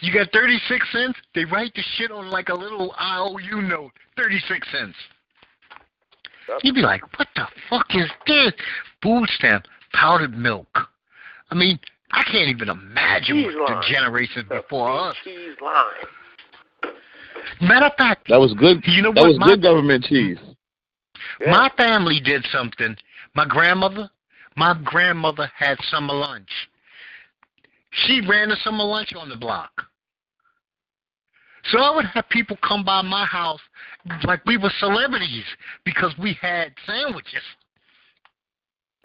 You 0.00 0.12
got 0.12 0.32
36 0.32 0.92
cents. 0.92 1.18
They 1.34 1.44
write 1.44 1.74
the 1.74 1.82
shit 1.96 2.12
on 2.12 2.30
like 2.30 2.48
a 2.48 2.54
little 2.54 2.94
IOU 3.00 3.62
note, 3.62 3.92
36 4.16 4.66
cents. 4.70 4.96
You'd 6.62 6.74
be 6.74 6.82
like, 6.82 7.02
what 7.18 7.28
the 7.36 7.46
fuck 7.68 7.86
is 7.94 8.10
this? 8.26 8.52
Food 9.02 9.28
stamp, 9.30 9.64
powdered 9.92 10.36
milk. 10.36 10.68
I 11.50 11.54
mean, 11.54 11.78
I 12.12 12.22
can't 12.24 12.48
even 12.48 12.68
imagine 12.68 13.36
Cheese 13.44 13.54
what 13.56 13.70
line. 13.70 13.80
the 13.80 13.86
generations 13.94 14.48
before 14.48 14.90
us. 14.90 15.16
Cheese 15.24 15.56
line. 15.62 16.92
Matter 17.60 17.86
of 17.86 17.92
fact, 17.96 18.28
That 18.28 18.38
was 18.40 18.52
good. 18.54 18.82
you 18.86 19.02
know 19.02 19.12
That 19.12 19.20
what? 19.22 19.28
was 19.28 19.38
my, 19.38 19.46
good 19.48 19.62
government 19.62 20.04
cheese. 20.04 20.38
Yeah. 21.40 21.50
my 21.50 21.70
family 21.76 22.20
did 22.20 22.46
something. 22.52 22.96
My 23.34 23.46
grandmother, 23.46 24.10
my 24.56 24.78
grandmother 24.84 25.50
had 25.56 25.78
summer 25.90 26.14
lunch. 26.14 26.50
She 27.90 28.20
ran 28.26 28.50
a 28.50 28.56
summer 28.56 28.84
lunch 28.84 29.12
on 29.16 29.28
the 29.28 29.36
block. 29.36 29.70
So 31.70 31.78
I 31.78 31.94
would 31.94 32.06
have 32.06 32.28
people 32.28 32.56
come 32.66 32.84
by 32.84 33.02
my 33.02 33.24
house 33.24 33.60
like 34.24 34.44
we 34.46 34.56
were 34.56 34.72
celebrities 34.78 35.44
because 35.84 36.12
we 36.18 36.36
had 36.40 36.72
sandwiches. 36.86 37.42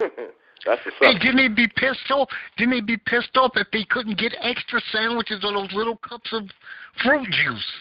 That's 0.66 0.84
what's 0.84 0.96
up. 1.00 1.20
didn't 1.22 1.36
they 1.36 1.48
be 1.48 1.68
pissed 1.76 2.10
off? 2.10 2.28
Didn't 2.56 2.72
they 2.72 2.80
be 2.80 2.96
pissed 2.96 3.36
off 3.36 3.52
if 3.54 3.68
they 3.72 3.84
couldn't 3.84 4.18
get 4.18 4.34
extra 4.40 4.80
sandwiches 4.90 5.44
or 5.44 5.52
those 5.52 5.72
little 5.72 5.96
cups 5.98 6.30
of 6.32 6.42
fruit 7.02 7.28
juice? 7.30 7.72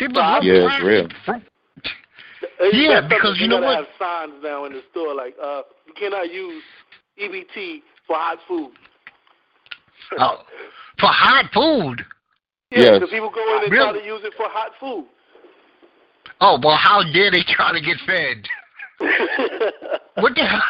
They 0.00 0.08
was 0.08 0.42
Yeah, 0.44 0.66
it's 0.66 0.84
real. 0.84 1.08
fruit. 1.24 1.42
Hey, 2.58 2.70
Yeah, 2.72 3.06
because 3.08 3.38
you 3.38 3.46
know 3.46 3.60
what? 3.60 3.76
Have 3.76 3.86
signs 3.98 4.34
now 4.42 4.64
in 4.64 4.72
the 4.72 4.82
store 4.90 5.14
like, 5.14 5.34
uh, 5.42 5.62
you 5.86 5.94
cannot 5.94 6.32
use 6.32 6.62
EBT 7.22 7.82
for 8.06 8.16
hot 8.16 8.38
food. 8.48 8.72
Oh, 10.18 10.42
for 10.98 11.06
hot 11.08 11.50
food. 11.52 12.04
Yeah, 12.74 12.82
Yes. 12.82 12.94
because 12.98 13.10
people 13.10 13.30
go 13.30 13.56
in 13.58 13.64
and 13.64 13.72
try 13.72 13.92
to 13.92 14.04
use 14.04 14.20
it 14.24 14.34
for 14.36 14.48
hot 14.50 14.72
food. 14.80 15.06
Oh 16.40 16.58
well, 16.62 16.76
how 16.76 17.02
dare 17.12 17.30
they 17.30 17.44
try 17.46 17.72
to 17.72 17.80
get 17.80 17.96
fed? 18.06 18.44
What 20.16 20.34
the 20.36 20.46
hell? 20.46 20.62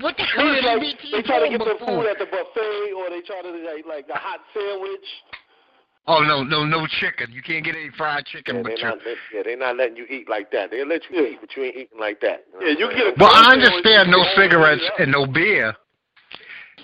What 0.00 0.16
the 0.16 0.24
hell 0.24 0.56
is 0.56 0.64
like, 0.64 0.80
EBT 0.80 1.12
they 1.12 1.22
try 1.22 1.38
to 1.38 1.50
get 1.50 1.60
their 1.62 1.76
but 1.78 1.86
food 1.86 2.06
at 2.08 2.18
the 2.18 2.24
buffet, 2.24 2.92
or 2.96 3.10
they 3.10 3.20
try 3.20 3.42
to 3.42 3.50
like 3.50 3.84
like 3.86 4.08
a 4.08 4.16
hot 4.18 4.40
sandwich. 4.54 5.04
Oh 6.06 6.20
no, 6.20 6.42
no, 6.42 6.64
no 6.64 6.86
chicken. 6.86 7.30
You 7.30 7.42
can't 7.42 7.62
get 7.64 7.74
any 7.74 7.90
fried 7.96 8.24
chicken 8.24 8.56
Yeah, 8.56 8.62
with 8.62 8.72
they're 8.80 8.88
your. 8.88 8.96
not, 8.96 9.04
they, 9.04 9.14
yeah, 9.34 9.42
they're 9.44 9.58
not 9.58 9.76
letting 9.76 9.96
you 9.96 10.06
eat 10.08 10.30
like 10.30 10.50
that. 10.52 10.70
They'll 10.70 10.86
let 10.86 11.02
you 11.10 11.20
Yeah. 11.20 11.28
eat, 11.28 11.38
but 11.42 11.54
you 11.56 11.64
ain't 11.64 11.76
eating 11.76 11.98
like 12.00 12.20
that. 12.20 12.44
Yeah, 12.60 12.68
you 12.68 12.88
get 12.88 13.06
a 13.08 13.14
Well, 13.18 13.28
I 13.30 13.52
understand 13.52 14.10
no 14.10 14.24
cigarettes 14.34 14.88
and 14.98 15.12
no 15.12 15.26
beer. 15.26 15.76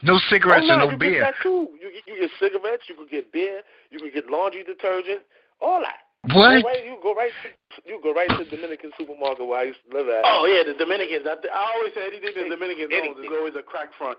No 0.03 0.15
Oh, 0.15 0.21
cigarettes 0.31 0.67
no, 0.67 0.75
and 0.75 0.81
no 0.83 0.85
you 0.87 0.91
get 0.93 0.99
beer. 0.99 1.21
that 1.23 1.35
too. 1.43 1.69
You, 1.81 1.91
get- 1.93 2.07
you 2.07 2.21
get 2.21 2.31
cigarettes, 2.41 2.85
you 2.89 2.95
can 2.97 3.07
get 3.07 3.33
beer, 3.33 3.63
you 3.91 3.99
can 3.99 4.11
get 4.13 4.29
laundry 4.31 4.65
detergent, 4.65 5.23
all 5.61 5.81
that. 5.81 5.99
What? 6.35 6.63
Go 6.63 6.69
right, 6.69 6.85
you 6.85 6.99
go 7.03 7.15
right 7.15 7.33
to 7.43 7.83
you 7.85 7.99
go 8.03 8.13
right 8.15 8.29
to 8.31 8.45
the 8.45 8.51
Dominican 8.51 8.93
supermarket 8.97 9.45
where 9.47 9.59
I 9.59 9.65
used 9.65 9.81
to 9.91 9.97
live 9.97 10.07
at. 10.09 10.23
Oh 10.25 10.47
yeah, 10.47 10.63
the 10.63 10.79
Dominicans. 10.79 11.27
I, 11.27 11.35
I 11.53 11.73
always 11.75 11.93
say 11.95 12.07
anything 12.07 12.31
the 12.49 12.55
Dominicans 12.55 12.91
owns 12.95 13.19
is 13.19 13.31
always 13.33 13.55
a 13.57 13.63
crack 13.63 13.89
front. 13.99 14.19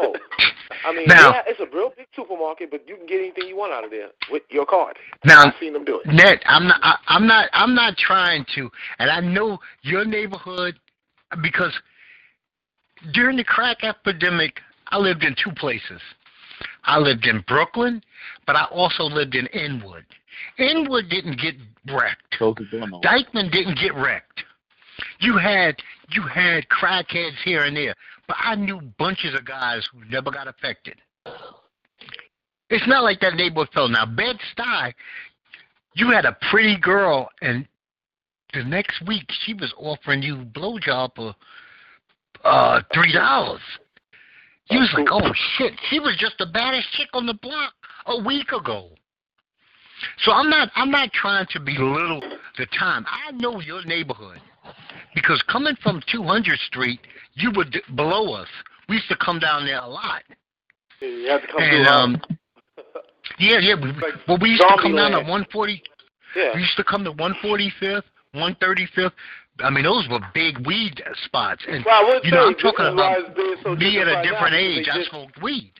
Oh, 0.00 0.14
I 0.86 0.92
mean, 0.94 1.04
Now- 1.06 1.32
yeah, 1.32 1.42
it's 1.46 1.60
a 1.60 1.66
real 1.76 1.92
big 1.96 2.06
supermarket, 2.16 2.70
but 2.70 2.88
you 2.88 2.96
can 2.96 3.04
get 3.06 3.18
anything 3.20 3.46
you 3.46 3.56
want 3.58 3.72
out 3.74 3.84
of 3.84 3.90
there 3.90 4.08
with 4.30 4.42
your 4.48 4.64
card. 4.64 4.96
Now, 5.24 5.42
I've 5.44 5.54
seen 5.60 5.72
them 5.74 5.84
do 5.84 6.00
it. 6.02 6.06
Ned, 6.06 6.40
I'm 6.46 6.66
not. 6.68 6.80
I, 6.82 6.96
I'm 7.08 7.26
not. 7.26 7.50
I'm 7.52 7.74
not 7.74 7.96
trying 7.98 8.46
to. 8.54 8.70
And 8.98 9.10
I 9.10 9.20
know 9.20 9.58
your 9.82 10.04
neighborhood 10.06 10.76
because 11.42 11.72
during 13.12 13.36
the 13.36 13.44
crack 13.44 13.84
epidemic, 13.84 14.60
I 14.88 14.98
lived 14.98 15.24
in 15.24 15.34
two 15.42 15.52
places. 15.52 16.00
I 16.84 16.98
lived 16.98 17.26
in 17.26 17.44
Brooklyn, 17.46 18.02
but 18.46 18.56
I 18.56 18.64
also 18.66 19.04
lived 19.04 19.34
in 19.34 19.46
Inwood. 19.48 20.04
Inwood 20.58 21.08
didn't 21.08 21.40
get 21.40 21.54
wrecked. 21.92 22.38
Close 22.38 22.56
the 22.56 22.78
door, 22.78 22.88
no. 22.88 23.00
Dyckman 23.00 23.50
didn't 23.50 23.78
get 23.78 23.94
wrecked. 23.94 24.44
You 25.20 25.36
had 25.36 25.76
you 26.10 26.22
had 26.22 26.66
crackheads 26.68 27.36
here 27.44 27.64
and 27.64 27.76
there, 27.76 27.94
but 28.28 28.36
I 28.38 28.54
knew 28.54 28.80
bunches 28.98 29.34
of 29.34 29.44
guys 29.44 29.86
who 29.92 30.04
never 30.08 30.30
got 30.30 30.48
affected. 30.48 30.96
It's 32.70 32.86
not 32.86 33.02
like 33.02 33.20
that 33.20 33.34
neighborhood 33.34 33.68
fell. 33.74 33.88
Now 33.88 34.06
Bed 34.06 34.38
Stuy, 34.56 34.92
you 35.94 36.10
had 36.10 36.24
a 36.24 36.36
pretty 36.50 36.78
girl, 36.78 37.28
and 37.42 37.66
the 38.54 38.64
next 38.64 39.02
week 39.06 39.24
she 39.44 39.54
was 39.54 39.72
offering 39.78 40.22
you 40.22 40.36
blowjob 40.36 41.14
for 41.16 41.34
uh 42.44 42.80
three 42.94 43.12
dollars. 43.12 43.60
You 44.70 44.80
was 44.80 44.92
like, 44.94 45.08
oh 45.10 45.32
shit, 45.56 45.74
she 45.88 46.00
was 46.00 46.16
just 46.18 46.34
the 46.38 46.46
baddest 46.46 46.90
chick 46.92 47.08
on 47.12 47.26
the 47.26 47.34
block 47.34 47.72
a 48.06 48.22
week 48.22 48.50
ago. 48.52 48.90
So 50.24 50.32
I'm 50.32 50.50
not 50.50 50.70
I'm 50.74 50.90
not 50.90 51.12
trying 51.12 51.46
to 51.50 51.60
belittle 51.60 52.20
the 52.58 52.66
time. 52.78 53.04
I 53.08 53.30
know 53.32 53.60
your 53.60 53.84
neighborhood 53.84 54.40
because 55.14 55.42
coming 55.50 55.74
from 55.82 56.02
200 56.10 56.58
Street, 56.60 57.00
you 57.34 57.50
were 57.56 57.64
d- 57.64 57.80
below 57.94 58.34
us. 58.34 58.48
We 58.88 58.96
used 58.96 59.08
to 59.08 59.16
come 59.16 59.38
down 59.38 59.64
there 59.64 59.78
a 59.78 59.86
lot. 59.86 60.22
you 61.00 61.28
have 61.28 61.42
to 61.42 61.46
come 61.46 61.62
And 61.62 61.86
um, 61.86 62.22
yeah, 63.38 63.58
yeah. 63.60 63.74
We, 63.74 63.92
Like 63.92 64.14
well, 64.28 64.38
we 64.40 64.50
used 64.50 64.62
to 64.62 64.76
come 64.82 64.96
down 64.96 65.12
to 65.12 65.18
140. 65.18 65.82
Yeah. 66.34 66.54
We 66.54 66.60
used 66.60 66.76
to 66.76 66.84
come 66.84 67.04
to 67.04 67.12
145th, 67.12 68.02
135th. 68.34 69.12
I 69.60 69.70
mean, 69.70 69.84
those 69.84 70.06
were 70.10 70.20
big 70.34 70.66
weed 70.66 71.02
spots. 71.24 71.62
And 71.68 71.84
well, 71.84 72.04
I 72.04 72.04
would 72.08 72.24
you 72.24 72.30
know, 72.30 72.46
I'm 72.48 72.54
talking 72.56 72.86
about 72.86 73.18
it's 73.36 73.62
so 73.62 73.74
me 73.74 73.98
at 74.00 74.06
a 74.08 74.10
gentrified 74.10 74.24
now, 74.24 74.30
different 74.32 74.54
age. 74.54 74.84
they 74.86 74.92
I 74.92 74.96
just- 74.98 75.10
smoked 75.10 75.42
weed. 75.42 75.72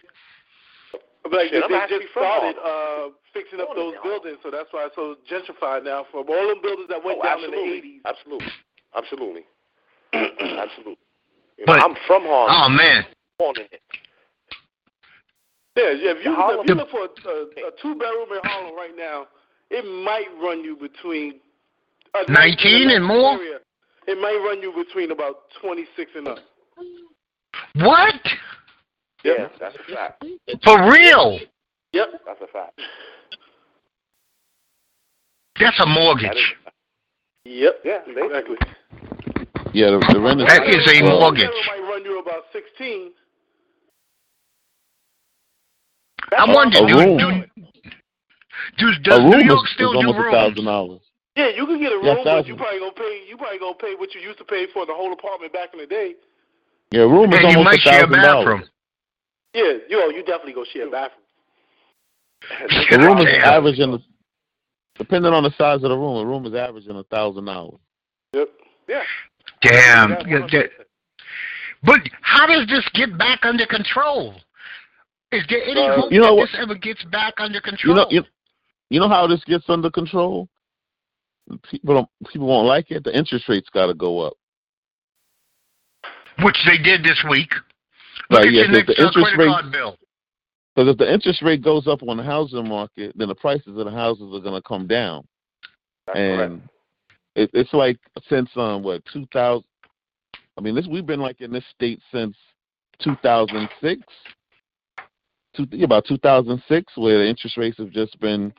Like 1.31 1.51
Shit, 1.51 1.65
I'm 1.65 1.73
they 1.73 1.83
just 1.91 2.13
started 2.13 2.55
uh, 2.63 3.09
fixing 3.35 3.59
up 3.61 3.75
those 3.75 3.95
buildings, 4.05 4.39
so 4.45 4.51
that's 4.53 4.69
why 4.71 4.87
it's 4.87 4.95
so 4.95 5.17
gentrified 5.29 5.83
now. 5.83 6.07
From 6.13 6.23
all 6.31 6.47
them 6.47 6.63
buildings 6.63 6.87
that 6.89 7.03
went 7.05 7.19
Oh, 7.21 7.25
down 7.27 7.43
in 7.43 7.51
the 7.51 7.57
absolutely. 7.57 7.79
eighties. 7.79 8.01
Absolutely. 8.07 8.53
Absolutely. 8.95 9.45
Absolutely. 10.15 11.03
You 11.59 11.67
know, 11.67 11.75
But- 11.75 11.83
I'm 11.83 11.97
from 12.07 12.23
Harlem. 12.31 12.55
Oh 12.55 12.69
man, 12.71 13.05
born 13.39 13.57
in 13.59 13.67
it. 13.73 13.83
Yeah, 15.77 15.91
yeah. 15.99 16.13
If 16.17 16.25
you, 16.25 16.33
Harlem- 16.35 16.61
if 16.63 16.69
you 16.69 16.75
look 16.77 16.91
for 16.91 17.05
a, 17.05 17.33
a 17.69 17.71
two 17.83 17.95
bedroom 17.99 18.31
in 18.33 18.41
Harlem 18.45 18.77
right 18.77 18.95
now, 18.97 19.27
it 19.71 19.85
might 20.05 20.29
run 20.41 20.63
you 20.63 20.77
between 20.77 21.41
uh, 22.15 22.23
19 22.29 22.91
and 22.91 23.05
more? 23.05 23.35
Area, 23.35 23.59
it 24.07 24.21
might 24.21 24.41
run 24.45 24.63
you 24.63 24.73
between 24.73 25.11
about 25.11 25.37
twenty 25.61 25.87
six 25.97 26.11
and 26.15 26.29
up. 26.29 26.39
what? 27.75 28.15
Yeah, 29.25 29.49
that's 29.59 29.77
a 29.77 29.93
fact. 29.93 30.25
For 30.63 30.91
real. 30.91 31.41
Yep. 31.93 32.09
That's 32.27 32.41
a 32.43 32.47
fact. 32.53 32.81
That's 35.59 35.81
a 35.81 35.87
mortgage. 35.87 36.31
is, 36.37 36.73
Yep. 37.45 37.81
Yeah, 37.85 37.99
exactly. 38.07 38.57
Yeah, 39.73 39.91
the, 39.91 39.99
the 40.13 40.21
rent 40.21 40.41
is. 40.41 40.47
That 40.49 40.67
is 40.69 40.87
a 40.93 41.05
well, 41.05 41.21
mortgage. 41.21 41.51
might 41.67 41.89
run 41.89 42.05
you 42.05 42.21
about 42.21 42.45
sixteen. 42.53 43.13
I 46.37 46.53
wonder, 46.53 46.79
A 46.79 46.87
do, 46.87 46.99
room. 46.99 47.19
do, 47.19 47.45
do, 48.79 48.87
A 48.89 48.99
does 49.03 49.19
room 49.21 49.31
New 49.31 49.45
York 49.47 49.65
is 49.65 49.73
still 49.75 49.93
do 49.93 49.99
almost 49.99 50.19
a 50.19 50.23
rooms? 50.23 50.33
Thousand 51.37 51.45
dollars. 51.45 51.55
Yeah, 51.57 51.61
you 51.61 51.67
can 51.67 51.79
get 51.79 51.93
a 51.93 51.97
room, 51.97 52.25
but 52.25 52.47
you 52.47 52.57
probably 52.57 52.79
gonna 52.81 52.93
pay. 52.93 53.23
You 53.29 53.37
probably 53.37 53.59
gonna 53.59 53.75
pay 53.75 53.95
what 53.95 54.15
you 54.15 54.21
used 54.21 54.39
to 54.39 54.45
pay 54.45 54.67
for 54.73 54.87
the 54.87 54.95
whole 54.95 55.13
apartment 55.13 55.53
back 55.53 55.71
in 55.75 55.81
the 55.81 55.87
day. 55.87 56.15
Yeah, 56.93 57.03
room 57.03 57.33
is 57.33 57.39
And 57.41 57.51
you 57.53 57.59
almost 57.59 57.65
might 57.65 57.79
a 57.79 57.81
share 57.81 58.05
a 58.05 58.07
thousand 58.07 58.23
bathroom. 58.23 58.61
dollars. 58.61 58.71
Yeah, 59.55 59.73
yo, 59.89 60.09
you 60.11 60.23
definitely 60.25 60.53
go 60.55 60.65
share 60.65 60.89
a 60.89 60.91
bathroom. 60.91 61.23
The 62.91 62.99
room 62.99 63.19
is 63.19 63.25
Damn. 63.25 63.45
averaging, 63.45 64.03
depending 64.97 65.33
on 65.33 65.43
the 65.43 65.51
size 65.59 65.83
of 65.83 65.91
the 65.91 65.97
room, 65.97 66.19
the 66.19 66.27
room 66.27 66.47
is 66.47 66.55
averaging 66.55 66.97
a 66.97 67.03
thousand 67.05 67.47
dollars. 67.47 67.81
Yep. 68.35 68.49
yeah. 68.89 69.03
Damn. 69.63 70.11
Yeah, 70.29 70.47
Yeah, 70.53 70.63
But 71.83 72.01
how 72.21 72.47
does 72.47 72.67
this 72.69 72.87
get 72.95 73.17
back 73.19 73.41
under 73.43 73.67
control? 73.67 74.35
Is 75.33 75.43
there 75.49 75.63
any 75.65 75.81
Uh, 75.81 76.01
hope 76.03 76.13
you 76.13 76.21
know 76.21 76.29
that 76.29 76.35
what- 76.35 76.51
this 76.53 76.61
ever 76.61 76.75
gets 76.77 77.03
back 77.05 77.35
under 77.39 77.61
control? 77.61 77.97
You 77.97 78.05
control? 78.05 78.23
know, 78.23 78.27
you, 78.29 78.31
you 78.91 79.01
know 79.01 79.09
how 79.09 79.27
this 79.27 79.43
gets 79.45 79.69
under 79.69 79.91
control. 79.91 80.49
People 81.71 81.95
don't, 81.95 82.09
people 82.33 82.47
won't 82.49 82.67
like 82.67 82.91
it. 82.91 83.05
The 83.05 83.17
interest 83.17 83.49
rates 83.49 83.69
got 83.73 83.87
to 83.87 83.95
go 83.95 84.21
up. 84.21 84.35
Which 86.43 86.57
they 86.67 86.79
did 86.79 87.03
this 87.03 87.23
week. 87.31 87.53
Look 88.31 88.41
Right, 88.41 88.53
yeah, 88.53 88.63
your 88.63 88.65
'cause 88.67 88.73
next 88.75 88.87
the 88.89 89.03
uh, 89.03 89.07
interest 89.07 89.37
rate- 89.39 89.73
bill. 89.73 89.97
Because 90.75 90.91
if 90.93 90.99
the 90.99 91.11
interest 91.11 91.41
rate 91.43 91.63
goes 91.63 91.87
up 91.87 92.03
on 92.03 92.19
the 92.19 92.23
housing 92.23 92.69
market, 92.69 93.13
then 93.17 93.29
the 93.29 93.35
prices 93.35 93.79
of 93.79 93.87
the 93.87 93.91
houses 93.91 94.35
are 94.35 94.41
going 94.41 94.61
to 94.61 94.69
come 94.69 94.87
down. 94.87 95.27
That's 96.07 96.19
and 96.19 96.63
it, 97.35 97.51
it's 97.55 97.73
like 97.73 97.99
since 98.29 98.51
um 98.57 98.83
what 98.83 99.03
2000. 99.13 99.65
I 100.59 100.61
mean, 100.61 100.75
this 100.75 100.87
we've 100.87 101.07
been 101.07 101.21
like 101.21 101.41
in 101.41 101.53
this 101.53 101.65
state 101.75 102.01
since 102.13 102.37
2006. 103.01 104.03
Two, 105.57 105.67
about 105.83 106.05
2006, 106.07 106.93
where 106.97 107.19
the 107.19 107.29
interest 107.29 107.57
rates 107.57 107.79
have 107.79 107.91
just 107.91 108.19
been 108.21 108.53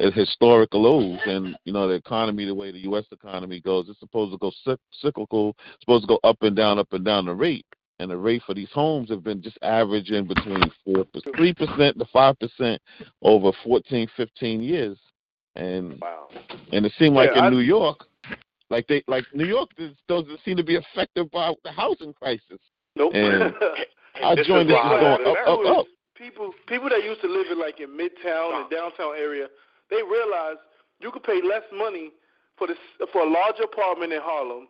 at 0.00 0.12
historic 0.12 0.72
lows, 0.74 1.18
and 1.26 1.56
you 1.64 1.72
know 1.72 1.88
the 1.88 1.94
economy, 1.94 2.44
the 2.44 2.54
way 2.54 2.70
the 2.70 2.78
U.S. 2.80 3.04
economy 3.12 3.60
goes, 3.60 3.88
it's 3.88 3.98
supposed 4.00 4.32
to 4.32 4.38
go 4.38 4.52
cyclical, 5.00 5.56
it's 5.74 5.80
supposed 5.80 6.04
to 6.04 6.08
go 6.08 6.20
up 6.24 6.38
and 6.42 6.54
down, 6.56 6.78
up 6.78 6.92
and 6.92 7.04
down 7.04 7.26
the 7.26 7.34
rate. 7.34 7.66
And 8.00 8.12
the 8.12 8.16
rate 8.16 8.42
for 8.46 8.54
these 8.54 8.70
homes 8.72 9.10
have 9.10 9.24
been 9.24 9.42
just 9.42 9.58
averaging 9.60 10.26
between 10.28 10.62
four, 10.84 11.04
three 11.36 11.52
percent 11.52 11.98
to 11.98 12.04
five 12.12 12.38
percent 12.38 12.80
over 13.22 13.50
14, 13.64 14.06
15 14.16 14.62
years. 14.62 14.96
And 15.56 15.98
Wow. 16.00 16.28
and 16.72 16.86
it 16.86 16.92
seemed 16.98 17.16
like 17.16 17.30
Yeah, 17.32 17.38
in 17.38 17.44
I- 17.46 17.50
New 17.50 17.58
York, 17.58 18.06
like 18.70 18.86
they 18.86 19.02
like 19.08 19.24
New 19.34 19.46
York 19.46 19.70
does- 19.76 19.96
doesn't 20.06 20.38
seem 20.44 20.56
to 20.58 20.62
be 20.62 20.76
affected 20.76 21.28
by 21.32 21.52
the 21.64 21.72
housing 21.72 22.12
crisis. 22.14 22.60
Nope. 22.94 23.14
And 23.14 23.52
I 24.22 24.36
This 24.36 24.46
joined 24.46 24.68
this 24.70 24.76
is 24.76 24.82
going 24.82 25.26
up, 25.26 25.48
up, 25.48 25.78
up. 25.78 25.86
people 26.14 26.54
people 26.68 26.88
that 26.90 27.02
used 27.02 27.20
to 27.22 27.28
live 27.28 27.46
in 27.50 27.58
like 27.58 27.80
in 27.80 27.90
midtown 27.90 28.60
and 28.60 28.70
downtown 28.70 29.16
area, 29.16 29.48
they 29.90 30.02
realized 30.02 30.58
you 31.00 31.10
could 31.10 31.22
pay 31.22 31.40
less 31.42 31.62
money 31.72 32.10
for 32.56 32.66
this 32.66 32.76
for 33.12 33.22
a 33.22 33.30
larger 33.30 33.62
apartment 33.64 34.12
in 34.12 34.20
Harlem 34.22 34.68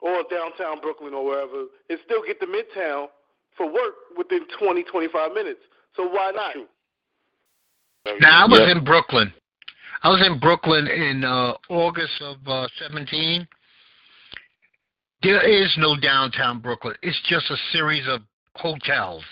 or 0.00 0.22
downtown 0.30 0.80
Brooklyn 0.80 1.12
or 1.14 1.24
wherever, 1.24 1.64
and 1.90 1.98
still 2.04 2.22
get 2.24 2.38
to 2.40 2.46
midtown 2.46 3.08
for 3.56 3.66
work 3.66 3.94
within 4.16 4.46
20, 4.58 4.84
25 4.84 5.32
minutes. 5.32 5.60
So 5.96 6.08
why 6.08 6.30
not? 6.34 6.54
Now 8.20 8.44
I 8.44 8.46
was 8.46 8.60
Yeah. 8.60 8.70
in 8.72 8.84
Brooklyn. 8.84 9.32
I 10.02 10.08
was 10.10 10.24
in 10.24 10.38
Brooklyn 10.38 10.86
in 10.86 11.24
uh, 11.24 11.54
August 11.68 12.22
of 12.22 12.36
uh, 12.46 12.68
17. 12.78 13.46
There 15.22 15.42
is 15.42 15.74
no 15.76 15.96
downtown 15.96 16.60
Brooklyn. 16.60 16.94
It's 17.02 17.20
just 17.28 17.50
a 17.50 17.56
series 17.72 18.06
of 18.06 18.22
hotels. 18.54 19.24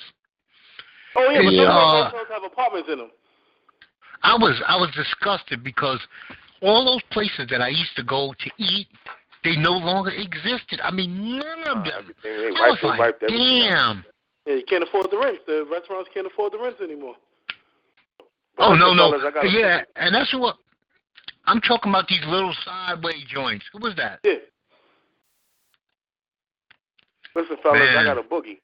Oh 1.15 1.31
yeah, 1.31 1.43
but 1.43 1.53
Yeah. 1.53 1.63
some 1.63 1.71
of 1.71 1.77
Uh, 1.77 1.93
those 1.93 2.11
hotels 2.11 2.29
have 2.31 2.45
apartments 2.45 2.89
in 2.91 2.99
them. 2.99 3.11
I 4.23 4.35
was 4.35 4.61
I 4.67 4.77
was 4.77 4.91
disgusted 4.95 5.63
because 5.63 6.01
all 6.63 6.85
those 6.85 7.03
places 7.11 7.47
that 7.51 7.61
I 7.61 7.69
used 7.69 7.95
to 7.97 8.03
go 8.03 8.35
to 8.39 8.51
eat, 8.59 8.89
they 9.45 9.57
no 9.57 9.73
longer 9.73 10.11
existed. 10.11 10.81
I 10.83 10.91
mean, 10.91 11.39
none 11.39 11.63
of 11.67 11.79
uh, 11.79 11.83
them. 11.85 12.15
Everything 12.25 12.55
they 12.55 12.61
I 12.61 12.71
was 12.71 12.79
they 12.83 12.89
like, 12.89 13.21
damn. 13.21 14.05
Yeah, 14.47 14.55
you 14.55 14.65
can't 14.69 14.83
afford 14.83 15.11
the 15.11 15.19
rent. 15.19 15.39
The 15.47 15.67
restaurants 15.71 16.09
can't 16.15 16.27
afford 16.27 16.53
the 16.53 16.59
rent 16.59 16.77
anymore. 16.81 17.17
Oh 18.59 18.75
no 18.75 18.95
no. 18.95 19.11
Fellas, 19.11 19.25
I 19.27 19.31
gotta- 19.31 19.51
Yeah, 19.51 19.83
and 19.97 20.15
that's 20.15 20.33
what 20.33 20.57
I'm 21.47 21.61
talking 21.61 21.93
about. 21.93 22.09
These 22.09 22.25
little 22.27 22.55
sideway 22.65 23.23
joints. 23.29 23.67
Who 23.73 23.81
was 23.81 23.95
that? 23.97 24.21
Yeah. 24.25 24.35
Listen, 27.35 27.57
fellas, 27.63 27.83
I 27.83 28.03
got 28.03 28.17
a 28.17 28.23
boogie. 28.23 28.61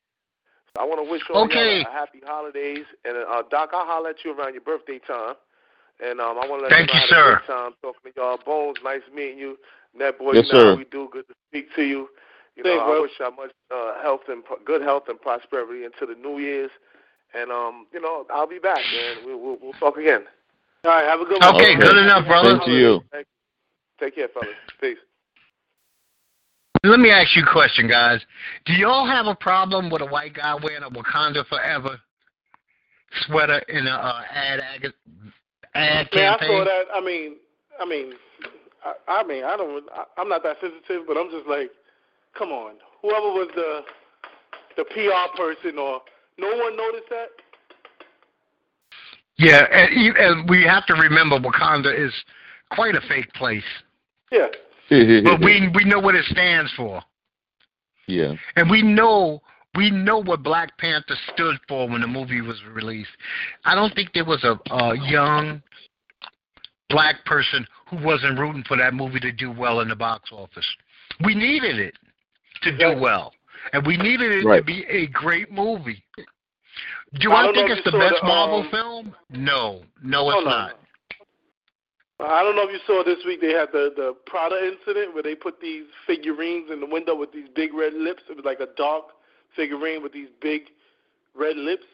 I 0.78 0.84
want 0.84 1.04
to 1.04 1.10
wish 1.10 1.22
all 1.32 1.44
Okay. 1.44 1.80
y'all 1.80 1.90
a 1.90 1.92
happy 1.92 2.20
holidays, 2.24 2.84
and 3.04 3.16
uh, 3.16 3.42
Doc, 3.50 3.70
I'll 3.72 3.86
holler 3.86 4.10
at 4.10 4.24
you 4.24 4.32
around 4.32 4.54
your 4.54 4.62
birthday 4.62 4.98
time. 4.98 5.34
And 6.02 6.20
um, 6.20 6.38
I 6.40 6.48
want 6.48 6.60
to 6.60 6.68
let 6.68 6.70
Thank 6.70 6.88
you 6.88 6.94
know 6.94 7.00
you, 7.00 7.00
I 7.00 7.04
a 7.04 7.08
sir. 7.08 7.34
great 7.36 7.46
time 7.46 7.72
talking 7.82 8.12
to 8.12 8.20
y'all. 8.20 8.38
Bones, 8.44 8.78
nice 8.82 9.02
meeting 9.14 9.38
you. 9.38 9.58
Net 9.94 10.18
boy, 10.18 10.32
Yes, 10.32 10.46
you 10.50 10.58
know 10.58 10.72
sir. 10.72 10.76
we 10.76 10.84
do. 10.84 11.08
Good 11.12 11.28
to 11.28 11.34
speak 11.48 11.68
to 11.76 11.82
you. 11.82 12.08
You 12.56 12.64
know, 12.64 12.70
Thanks, 12.70 12.84
I 12.84 13.00
wish 13.00 13.10
y'all 13.20 13.30
much 13.30 13.52
uh, 13.70 14.02
health 14.02 14.22
and 14.28 14.44
pro- 14.44 14.58
good 14.64 14.82
health 14.82 15.04
and 15.08 15.20
prosperity 15.20 15.84
into 15.84 16.06
the 16.06 16.18
New 16.18 16.38
Year's. 16.38 16.70
And 17.34 17.50
um, 17.52 17.86
you 17.92 18.00
know, 18.00 18.26
I'll 18.32 18.48
be 18.48 18.58
back, 18.58 18.80
man. 18.92 19.26
We, 19.26 19.34
we'll, 19.34 19.58
we'll 19.62 19.72
talk 19.74 19.96
again. 19.96 20.24
All 20.84 20.90
right, 20.90 21.04
have 21.04 21.20
a 21.20 21.24
good 21.24 21.40
one. 21.40 21.54
Okay, 21.54 21.76
good 21.76 21.96
enough, 21.96 22.26
brother. 22.26 22.58
Same 22.64 22.66
to. 22.66 23.00
Thank 23.12 23.26
you. 23.26 24.04
Take 24.04 24.14
care, 24.16 24.28
fellas. 24.28 24.48
Peace. 24.80 24.98
Let 26.84 26.98
me 26.98 27.10
ask 27.10 27.36
you 27.36 27.44
a 27.44 27.52
question, 27.52 27.86
guys. 27.86 28.20
Do 28.66 28.72
y'all 28.72 29.06
have 29.06 29.26
a 29.26 29.36
problem 29.36 29.88
with 29.88 30.02
a 30.02 30.06
white 30.06 30.34
guy 30.34 30.54
wearing 30.60 30.82
a 30.82 30.90
Wakanda 30.90 31.46
Forever 31.46 32.00
sweater 33.26 33.58
in 33.68 33.86
a 33.86 33.90
uh, 33.90 34.22
ad 34.30 34.60
ad, 34.60 34.92
ad 35.74 36.08
Man, 36.12 36.36
I 36.40 36.46
saw 36.46 36.64
that. 36.64 36.84
I 36.92 37.00
mean, 37.00 37.36
I 37.80 37.84
mean, 37.84 38.14
I, 38.84 38.94
I 39.06 39.24
mean, 39.24 39.44
I 39.44 39.56
don't. 39.56 39.84
I, 39.92 40.04
I'm 40.18 40.28
not 40.28 40.42
that 40.42 40.56
sensitive, 40.60 41.06
but 41.06 41.16
I'm 41.16 41.30
just 41.30 41.46
like, 41.46 41.70
come 42.36 42.50
on. 42.50 42.74
Whoever 43.00 43.26
was 43.26 43.48
the 43.54 43.82
the 44.76 44.84
PR 44.84 45.36
person, 45.36 45.78
or 45.78 46.00
no 46.38 46.48
one 46.48 46.76
noticed 46.76 47.08
that. 47.10 47.28
Yeah, 49.36 49.62
and, 49.72 50.16
and 50.16 50.50
we 50.50 50.62
have 50.64 50.86
to 50.86 50.94
remember 50.94 51.38
Wakanda 51.38 51.96
is 51.96 52.12
quite 52.70 52.94
a 52.94 53.00
fake 53.08 53.32
place, 53.34 53.64
Yeah. 54.30 54.48
but 55.24 55.40
we 55.40 55.70
we 55.74 55.84
know 55.84 55.98
what 55.98 56.14
it 56.14 56.24
stands 56.26 56.70
for, 56.76 57.02
yeah. 58.06 58.34
and 58.56 58.70
we 58.70 58.82
know 58.82 59.40
we 59.74 59.90
know 59.90 60.18
what 60.18 60.42
Black 60.42 60.76
Panther 60.78 61.16
stood 61.32 61.56
for 61.68 61.88
when 61.88 62.02
the 62.02 62.06
movie 62.06 62.40
was 62.40 62.58
released. 62.72 63.10
I 63.64 63.74
don't 63.74 63.94
think 63.94 64.12
there 64.12 64.24
was 64.24 64.44
a, 64.44 64.58
a 64.74 64.96
young 65.08 65.62
black 66.90 67.24
person 67.24 67.66
who 67.88 68.04
wasn't 68.04 68.38
rooting 68.38 68.64
for 68.68 68.76
that 68.76 68.92
movie 68.92 69.20
to 69.20 69.32
do 69.32 69.50
well 69.50 69.80
in 69.80 69.88
the 69.88 69.96
box 69.96 70.30
office. 70.30 70.66
We 71.24 71.34
needed 71.34 71.78
it 71.78 71.94
to 72.62 72.76
do 72.76 73.00
well, 73.00 73.32
and 73.72 73.86
we 73.86 73.96
needed 73.96 74.32
it 74.32 74.56
to 74.56 74.62
be 74.62 74.84
a 74.88 75.06
great 75.08 75.50
movie. 75.50 76.02
Do 77.20 77.32
I 77.32 77.50
I, 77.50 77.52
think 77.52 77.70
it's 77.70 77.84
the 77.84 77.92
best 77.92 78.14
the, 78.20 78.26
Marvel 78.26 78.62
um, 78.62 78.70
film? 78.70 79.14
No, 79.30 79.82
no, 80.02 80.26
Oh, 80.26 80.30
it's 80.30 80.44
no, 80.44 80.50
not. 80.50 80.72
No. 82.22 82.28
I 82.28 82.42
don't 82.42 82.56
know 82.56 82.62
if 82.66 82.72
you 82.72 82.80
saw 82.86 83.02
this 83.04 83.18
week. 83.26 83.40
They 83.40 83.52
had 83.52 83.68
the 83.72 83.92
the 83.96 84.14
Prada 84.26 84.56
incident 84.66 85.14
where 85.14 85.22
they 85.22 85.34
put 85.34 85.60
these 85.60 85.84
figurines 86.06 86.70
in 86.70 86.80
the 86.80 86.86
window 86.86 87.14
with 87.14 87.32
these 87.32 87.48
big 87.54 87.74
red 87.74 87.94
lips. 87.94 88.22
It 88.30 88.36
was 88.36 88.44
like 88.44 88.60
a 88.60 88.68
dark 88.76 89.04
figurine 89.56 90.02
with 90.02 90.12
these 90.12 90.28
big 90.40 90.62
red 91.34 91.56
lips. 91.56 91.84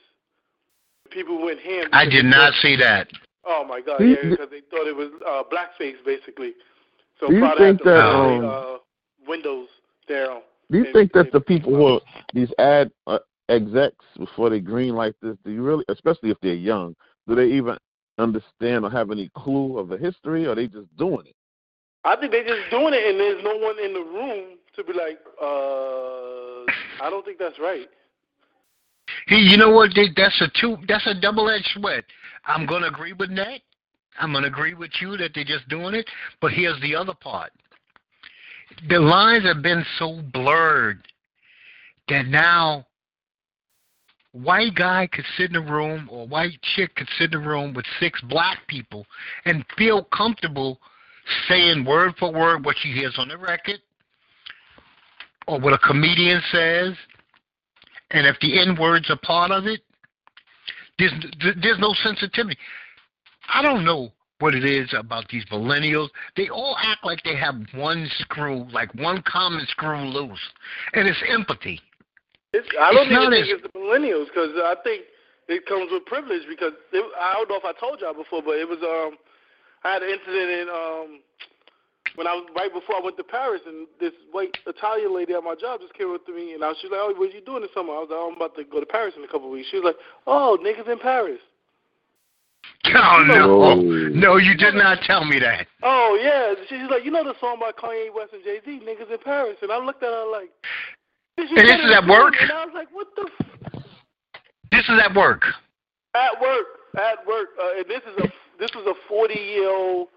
People 1.11 1.43
went 1.43 1.59
ham. 1.61 1.87
I 1.93 2.05
did 2.05 2.25
not 2.27 2.53
see 2.61 2.77
that. 2.77 3.09
Oh 3.47 3.65
my 3.67 3.81
God! 3.81 4.01
Yeah, 4.01 4.17
because 4.31 4.51
they 4.51 4.61
thought 4.71 4.87
it 4.87 4.95
was 4.95 5.11
uh, 5.27 5.43
blackface 5.51 5.97
basically. 6.05 6.53
So 7.19 7.29
Do 7.29 7.35
you 7.35 7.41
Prada 7.41 7.59
think 7.59 7.79
had 7.81 7.85
to 7.85 7.91
that, 7.91 8.13
put 8.13 8.15
um, 8.37 8.43
the, 8.43 8.49
uh, 8.49 8.79
windows 9.27 9.69
there. 10.07 10.27
Do 10.71 10.79
you 10.79 10.85
And- 10.85 10.93
think 10.93 11.13
that 11.13 11.21
and- 11.27 11.33
the 11.33 11.41
people 11.41 11.75
who 11.75 11.85
are 11.87 12.01
these 12.35 12.53
ad 12.59 12.91
uh, 13.07 13.19
execs 13.49 14.05
before 14.19 14.51
they 14.51 14.61
green 14.61 14.95
like 14.95 15.15
this, 15.23 15.37
do 15.45 15.51
you 15.51 15.63
really, 15.63 15.85
especially 15.89 16.31
if 16.31 16.39
they're 16.43 16.53
young, 16.55 16.95
do 17.27 17.35
they 17.35 17.47
even 17.47 17.77
understand 18.19 18.85
or 18.85 18.91
have 18.91 19.11
any 19.11 19.31
clue 19.35 19.79
of 19.79 19.89
the 19.89 19.97
history, 19.97 20.47
or 20.47 20.53
are 20.53 20.55
they 20.55 20.67
just 20.67 20.95
doing 20.97 21.27
it? 21.27 21.35
I 22.05 22.17
think 22.17 22.33
they're 22.33 22.47
just 22.47 22.71
doing 22.71 22.95
it, 22.95 23.07
and 23.07 23.19
there's 23.19 23.43
no 23.43 23.57
one 23.57 23.79
in 23.79 23.93
the 23.93 24.01
room 24.01 24.59
to 24.77 24.85
be 24.85 24.93
like, 24.93 25.19
uh, 25.41 27.05
I 27.05 27.11
don't 27.11 27.25
think 27.25 27.39
that's 27.39 27.59
right. 27.59 27.89
He, 29.27 29.37
you 29.37 29.57
know 29.57 29.71
what? 29.71 29.91
They, 29.95 30.09
that's 30.17 30.41
a 30.41 30.49
two. 30.61 30.77
That's 30.87 31.07
a 31.07 31.15
double-edged 31.15 31.71
sword. 31.75 32.05
I'm 32.47 32.67
gonna 32.67 32.87
agree 32.87 33.13
with 33.13 33.31
Nat. 33.31 33.59
I'm 34.19 34.33
gonna 34.33 34.47
agree 34.47 34.75
with 34.75 34.91
you 35.01 35.17
that 35.17 35.33
they're 35.35 35.45
just 35.45 35.69
doing 35.69 35.95
it. 35.95 36.09
But 36.41 36.53
here's 36.53 36.81
the 36.81 36.95
other 36.95 37.15
part. 37.15 37.53
The 38.89 38.99
lines 38.99 39.45
have 39.45 39.63
been 39.63 39.85
so 39.99 40.21
blurred 40.33 41.07
that 42.09 42.27
now 42.27 42.87
white 44.33 44.75
guy 44.75 45.09
could 45.11 45.25
sit 45.37 45.51
in 45.51 45.57
a 45.57 45.61
room 45.61 46.09
or 46.11 46.27
white 46.27 46.61
chick 46.63 46.95
could 46.97 47.09
sit 47.19 47.33
in 47.33 47.43
a 47.43 47.49
room 47.49 47.75
with 47.75 47.87
six 47.99 48.21
black 48.23 48.59
people 48.69 49.07
and 49.45 49.65
feel 49.77 50.05
comfortable 50.05 50.81
saying 51.49 51.85
word 51.85 52.15
for 52.19 52.33
word 52.33 52.65
what 52.65 52.77
she 52.79 52.89
hears 52.89 53.15
on 53.19 53.29
the 53.29 53.37
record 53.37 53.81
or 55.49 55.59
what 55.59 55.73
a 55.73 55.79
comedian 55.79 56.41
says, 56.53 56.95
and 58.11 58.27
if 58.27 58.39
the 58.41 58.61
N 58.61 58.77
words 58.79 59.11
are 59.11 59.19
part 59.23 59.51
of 59.51 59.67
it, 59.67 59.81
there's 60.99 61.13
there's 61.61 61.79
no 61.79 61.95
sensitivity. 62.03 62.59
I 63.53 63.63
don't 63.63 63.85
know 63.85 64.13
what 64.41 64.55
it 64.55 64.65
is 64.65 64.93
about 64.97 65.27
these 65.29 65.45
millennials. 65.47 66.11
They 66.37 66.49
all 66.49 66.77
act 66.79 67.05
like 67.05 67.23
they 67.25 67.35
have 67.35 67.57
one 67.75 68.09
screw, 68.19 68.67
like 68.71 68.95
one 68.95 69.23
common 69.23 69.67
screw 69.69 70.05
loose, 70.05 70.39
and 70.93 71.09
it's 71.09 71.23
empathy. 71.29 71.81
It's, 72.53 72.69
I 72.81 72.93
don't 72.93 73.09
It's 73.09 73.13
even 73.13 73.31
think 73.31 73.49
it's 73.53 73.63
the 73.63 73.75
millennials 73.77 74.33
because 74.33 74.57
I 74.57 74.75
think 74.83 75.05
it 75.49 75.67
comes 75.67 75.93
with 75.93 76.05
privilege. 76.07 76.49
Because 76.49 76.73
it, 76.93 77.05
I 77.21 77.35
don't 77.37 77.49
know 77.49 77.61
if 77.61 77.69
I 77.69 77.77
told 77.77 78.01
y'all 78.01 78.17
before, 78.17 78.41
but 78.41 78.57
it 78.57 78.69
was 78.69 78.81
um 78.81 79.21
I 79.85 79.93
had 79.93 80.03
an 80.03 80.11
incident 80.11 80.49
in 80.49 80.67
um 80.73 81.09
when 82.17 82.27
I 82.27 82.35
was 82.35 82.49
right 82.57 82.73
before 82.73 82.97
I 82.97 83.05
went 83.05 83.17
to 83.19 83.25
Paris, 83.25 83.61
and 83.67 83.87
this 84.01 84.13
white 84.33 84.57
Italian 84.67 85.15
lady 85.15 85.35
at 85.35 85.45
my 85.45 85.55
job 85.55 85.81
just 85.81 85.95
came 85.95 86.11
up 86.11 86.25
to 86.27 86.35
me, 86.35 86.55
and 86.55 86.65
I 86.65 86.73
was 86.73 86.79
she 86.81 86.89
was 86.89 86.97
like, 86.97 87.05
"Oh, 87.05 87.13
what 87.15 87.31
are 87.31 87.37
you 87.37 87.45
doing 87.45 87.63
this 87.63 87.71
summer?" 87.77 87.93
I 87.93 88.01
was 88.01 88.09
like, 88.11 88.19
"Oh, 88.19 88.33
I'm 88.33 88.37
about 88.37 88.57
to 88.57 88.65
go 88.65 88.81
to 88.81 88.89
Paris 88.89 89.15
in 89.17 89.23
a 89.23 89.31
couple 89.31 89.47
of 89.47 89.55
weeks." 89.55 89.69
She 89.71 89.79
was 89.79 89.93
like, 89.93 90.01
"Oh, 90.27 90.59
niggas 90.61 90.89
in 90.91 90.99
Paris." 90.99 91.41
Oh 92.95 93.23
no, 93.27 93.75
no, 94.09 94.37
you 94.37 94.57
did 94.57 94.75
not 94.75 95.03
tell 95.03 95.25
me 95.25 95.39
that. 95.41 95.67
Oh 95.83 96.19
yeah, 96.21 96.55
she's 96.69 96.89
like, 96.91 97.05
"You 97.05 97.11
know 97.11 97.23
the 97.23 97.35
song 97.41 97.59
by 97.61 97.73
Kanye 97.73 98.09
West 98.15 98.33
and 98.33 98.43
Jay 98.43 98.61
Z, 98.65 98.81
niggas 98.83 99.13
in 99.13 99.19
Paris," 99.19 99.57
and 99.61 99.71
I 99.71 99.79
looked 99.79 100.03
at 100.03 100.11
her 100.11 100.27
like. 100.31 100.51
And, 101.39 101.69
this 101.69 101.79
is 101.79 101.93
at 101.95 102.07
work? 102.07 102.35
And 102.41 102.51
I 102.51 102.65
was 102.65 102.75
like, 102.75 102.89
"What 102.93 103.09
the." 103.15 103.31
F-? 103.41 103.83
This 104.73 104.85
is 104.89 105.01
at 105.03 105.15
work. 105.15 105.43
At 106.15 106.41
work, 106.41 106.67
at 106.97 107.27
work, 107.27 107.49
uh, 107.61 107.79
and 107.79 107.87
this 107.87 108.03
is 108.03 108.25
a 108.25 108.33
this 108.59 108.71
was 108.75 108.87
a 108.87 108.95
forty 109.09 109.39
year 109.39 109.71
old, 109.71 110.09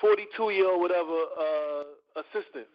forty 0.00 0.26
two 0.36 0.50
year 0.50 0.70
old 0.70 0.80
whatever 0.80 1.16
uh, 1.38 2.20
assistant. 2.20 2.66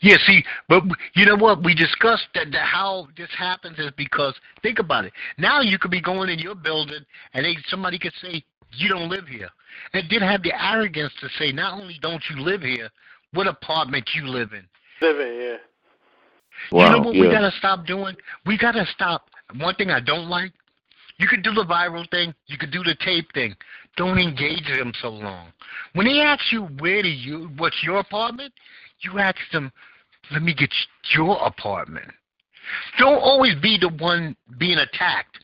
Yeah, 0.00 0.16
see, 0.26 0.42
but 0.68 0.82
you 1.14 1.26
know 1.26 1.36
what? 1.36 1.62
We 1.62 1.74
discussed 1.74 2.28
that, 2.34 2.50
that 2.52 2.64
how 2.64 3.08
this 3.16 3.28
happens 3.36 3.78
is 3.78 3.90
because 3.96 4.34
think 4.62 4.78
about 4.78 5.04
it. 5.04 5.12
Now 5.36 5.60
you 5.60 5.78
could 5.78 5.90
be 5.90 6.00
going 6.00 6.30
in 6.30 6.38
your 6.38 6.54
building 6.54 7.04
and 7.34 7.44
they 7.44 7.56
somebody 7.68 7.98
could 7.98 8.14
say 8.22 8.42
you 8.72 8.88
don't 8.88 9.10
live 9.10 9.26
here, 9.26 9.50
and 9.92 10.04
then 10.10 10.20
have 10.20 10.42
the 10.42 10.52
arrogance 10.64 11.12
to 11.20 11.28
say 11.38 11.52
not 11.52 11.80
only 11.80 11.98
don't 12.00 12.22
you 12.30 12.40
live 12.40 12.62
here, 12.62 12.88
what 13.32 13.46
apartment 13.46 14.08
you 14.14 14.26
live 14.26 14.52
in. 14.52 14.66
Living, 15.00 15.40
yeah. 15.40 15.56
Wow. 16.72 16.84
you 16.84 16.90
know 16.92 17.06
what 17.06 17.14
yeah. 17.14 17.22
we 17.22 17.30
gotta 17.30 17.52
stop 17.58 17.86
doing? 17.86 18.16
We 18.46 18.58
gotta 18.58 18.86
stop. 18.94 19.28
One 19.56 19.74
thing 19.74 19.90
I 19.90 20.00
don't 20.00 20.28
like. 20.28 20.52
You 21.18 21.28
could 21.28 21.42
do 21.42 21.52
the 21.52 21.64
viral 21.64 22.08
thing. 22.10 22.34
You 22.46 22.58
could 22.58 22.72
do 22.72 22.82
the 22.82 22.96
tape 23.04 23.32
thing. 23.34 23.54
Don't 23.96 24.18
engage 24.18 24.66
them 24.66 24.92
so 25.00 25.10
long. 25.10 25.48
When 25.92 26.06
they 26.06 26.20
ask 26.20 26.50
you 26.50 26.64
where 26.80 27.02
do 27.02 27.08
you, 27.08 27.50
what's 27.56 27.80
your 27.84 27.98
apartment, 27.98 28.52
you 29.00 29.18
ask 29.18 29.38
them, 29.52 29.70
"Let 30.32 30.42
me 30.42 30.54
get 30.54 30.70
your 31.14 31.40
apartment." 31.44 32.10
Don't 32.98 33.20
always 33.20 33.54
be 33.60 33.78
the 33.78 33.90
one 33.90 34.36
being 34.58 34.78
attacked. 34.78 35.38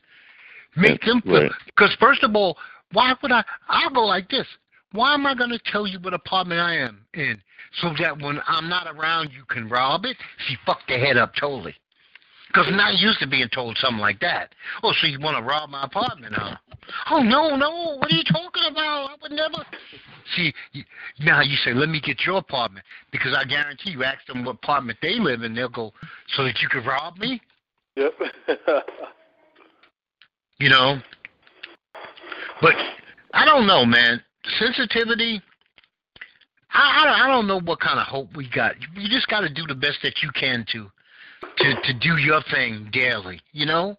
Make 0.75 1.01
them 1.01 1.21
feel. 1.21 1.43
Right. 1.43 1.51
Because 1.67 1.95
first 1.99 2.23
of 2.23 2.35
all, 2.35 2.57
why 2.91 3.13
would 3.21 3.31
I? 3.31 3.43
I'll 3.69 3.91
go 3.91 4.01
like 4.01 4.29
this. 4.29 4.47
Why 4.91 5.13
am 5.13 5.25
I 5.25 5.35
going 5.35 5.51
to 5.51 5.59
tell 5.71 5.87
you 5.87 5.99
what 5.99 6.13
apartment 6.13 6.59
I 6.59 6.75
am 6.75 7.05
in 7.13 7.41
so 7.79 7.93
that 7.99 8.19
when 8.19 8.39
I'm 8.47 8.67
not 8.67 8.87
around, 8.87 9.31
you 9.31 9.43
can 9.45 9.69
rob 9.69 10.05
it? 10.05 10.17
She 10.47 10.57
fucked 10.65 10.89
her 10.89 10.97
head 10.97 11.17
up 11.17 11.33
totally. 11.39 11.75
Because 12.47 12.67
I'm 12.67 12.75
not 12.75 12.95
used 12.99 13.19
to 13.19 13.27
being 13.27 13.47
told 13.53 13.77
something 13.77 14.01
like 14.01 14.19
that. 14.19 14.53
Oh, 14.83 14.91
so 14.99 15.07
you 15.07 15.21
want 15.21 15.37
to 15.37 15.43
rob 15.43 15.69
my 15.69 15.83
apartment, 15.83 16.33
huh? 16.35 16.57
Oh, 17.09 17.19
no, 17.23 17.55
no. 17.55 17.95
What 17.97 18.11
are 18.11 18.15
you 18.15 18.25
talking 18.25 18.63
about? 18.69 19.11
I 19.11 19.15
would 19.21 19.31
never. 19.31 19.65
See, 20.35 20.53
you- 20.73 20.83
now 21.19 21.39
you 21.39 21.55
say, 21.63 21.73
let 21.73 21.87
me 21.87 22.01
get 22.01 22.25
your 22.25 22.39
apartment. 22.39 22.85
Because 23.11 23.33
I 23.33 23.45
guarantee 23.45 23.91
you 23.91 24.03
ask 24.03 24.25
them 24.25 24.43
what 24.43 24.55
apartment 24.55 24.99
they 25.01 25.17
live 25.17 25.43
in, 25.43 25.55
they'll 25.55 25.69
go, 25.69 25.93
so 26.35 26.43
that 26.43 26.59
you 26.61 26.67
could 26.67 26.85
rob 26.85 27.17
me? 27.17 27.41
Yep. 27.95 28.13
you 30.59 30.69
know. 30.69 30.99
But 32.61 32.75
I 33.33 33.45
don't 33.45 33.65
know, 33.65 33.85
man. 33.85 34.21
Sensitivity. 34.59 35.41
I 36.73 37.01
I 37.01 37.03
don't, 37.05 37.21
I 37.21 37.27
don't 37.27 37.47
know 37.47 37.59
what 37.59 37.79
kind 37.79 37.99
of 37.99 38.07
hope 38.07 38.35
we 38.35 38.49
got. 38.49 38.75
You 38.95 39.09
just 39.09 39.27
got 39.27 39.41
to 39.41 39.49
do 39.49 39.65
the 39.67 39.75
best 39.75 39.99
that 40.03 40.21
you 40.21 40.29
can 40.31 40.65
to 40.71 40.89
to 41.57 41.81
to 41.81 41.93
do 41.99 42.17
your 42.17 42.41
thing 42.51 42.89
daily. 42.91 43.41
You 43.51 43.65
know. 43.65 43.97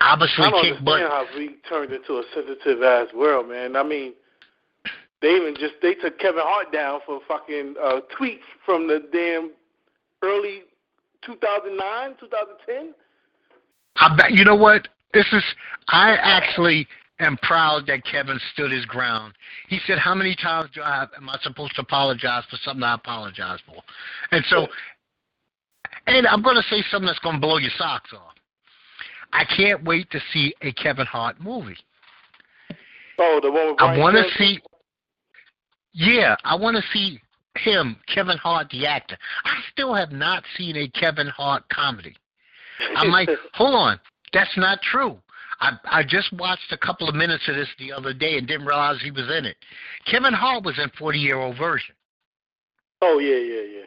Obviously, 0.00 0.44
I 0.44 0.50
don't 0.50 0.62
kick 0.62 0.84
butt. 0.84 1.02
understand 1.02 1.12
how 1.12 1.38
we 1.38 1.56
turned 1.68 1.92
into 1.92 2.14
a 2.14 2.24
sensitive 2.34 2.82
ass 2.82 3.06
world, 3.14 3.48
man. 3.48 3.76
I 3.76 3.82
mean, 3.84 4.12
they 5.22 5.28
even 5.36 5.54
just 5.54 5.74
they 5.80 5.94
took 5.94 6.18
Kevin 6.18 6.42
Hart 6.44 6.72
down 6.72 7.00
for 7.06 7.20
fucking 7.26 7.76
uh, 7.82 8.00
tweets 8.18 8.44
from 8.66 8.88
the 8.88 9.08
damn 9.12 9.52
early 10.22 10.62
2009, 11.24 12.16
2010. 12.20 12.94
I 13.96 14.16
bet 14.16 14.32
you 14.32 14.44
know 14.44 14.56
what 14.56 14.88
this 15.12 15.26
is. 15.32 15.42
I 15.88 16.16
actually 16.16 16.86
am 17.20 17.36
proud 17.38 17.86
that 17.86 18.04
Kevin 18.04 18.40
stood 18.52 18.72
his 18.72 18.84
ground. 18.86 19.34
He 19.68 19.80
said, 19.86 19.98
"How 19.98 20.14
many 20.14 20.34
times 20.34 20.70
do 20.74 20.82
I 20.82 21.06
am 21.16 21.28
I 21.28 21.38
supposed 21.42 21.74
to 21.76 21.82
apologize 21.82 22.44
for 22.50 22.56
something 22.58 22.82
I 22.82 22.94
apologize 22.94 23.60
for?" 23.66 23.82
And 24.32 24.44
so, 24.46 24.66
and 26.06 26.26
I'm 26.26 26.42
going 26.42 26.56
to 26.56 26.68
say 26.68 26.82
something 26.90 27.06
that's 27.06 27.18
going 27.20 27.36
to 27.36 27.40
blow 27.40 27.58
your 27.58 27.70
socks 27.76 28.12
off. 28.12 28.34
I 29.32 29.44
can't 29.44 29.82
wait 29.84 30.10
to 30.10 30.20
see 30.32 30.54
a 30.62 30.72
Kevin 30.72 31.06
Hart 31.06 31.40
movie. 31.40 31.76
Oh, 33.18 33.40
the 33.42 33.50
one 33.50 33.70
with 33.70 33.80
I 33.80 33.98
want 33.98 34.16
to 34.16 34.22
Cranston? 34.22 34.46
see. 34.46 34.60
Yeah, 35.92 36.34
I 36.44 36.56
want 36.56 36.76
to 36.76 36.82
see 36.92 37.20
him, 37.56 37.96
Kevin 38.12 38.38
Hart, 38.38 38.68
the 38.70 38.86
actor. 38.86 39.16
I 39.44 39.54
still 39.70 39.94
have 39.94 40.10
not 40.10 40.42
seen 40.56 40.76
a 40.76 40.88
Kevin 40.88 41.28
Hart 41.28 41.62
comedy. 41.68 42.16
I'm 42.96 43.10
like, 43.10 43.28
hold 43.54 43.74
on, 43.74 44.00
that's 44.32 44.56
not 44.56 44.80
true. 44.82 45.18
I 45.60 45.72
I 45.84 46.02
just 46.02 46.32
watched 46.32 46.72
a 46.72 46.78
couple 46.78 47.08
of 47.08 47.14
minutes 47.14 47.48
of 47.48 47.54
this 47.56 47.68
the 47.78 47.92
other 47.92 48.12
day 48.12 48.36
and 48.38 48.46
didn't 48.46 48.66
realize 48.66 49.00
he 49.02 49.10
was 49.10 49.30
in 49.30 49.44
it. 49.44 49.56
Kevin 50.10 50.32
Hart 50.34 50.64
was 50.64 50.78
in 50.78 50.90
Forty 50.98 51.18
Year 51.18 51.38
Old 51.38 51.56
Virgin. 51.56 51.94
oh 53.02 53.18
yeah, 53.18 53.36
yeah, 53.36 53.78
yeah. 53.78 53.84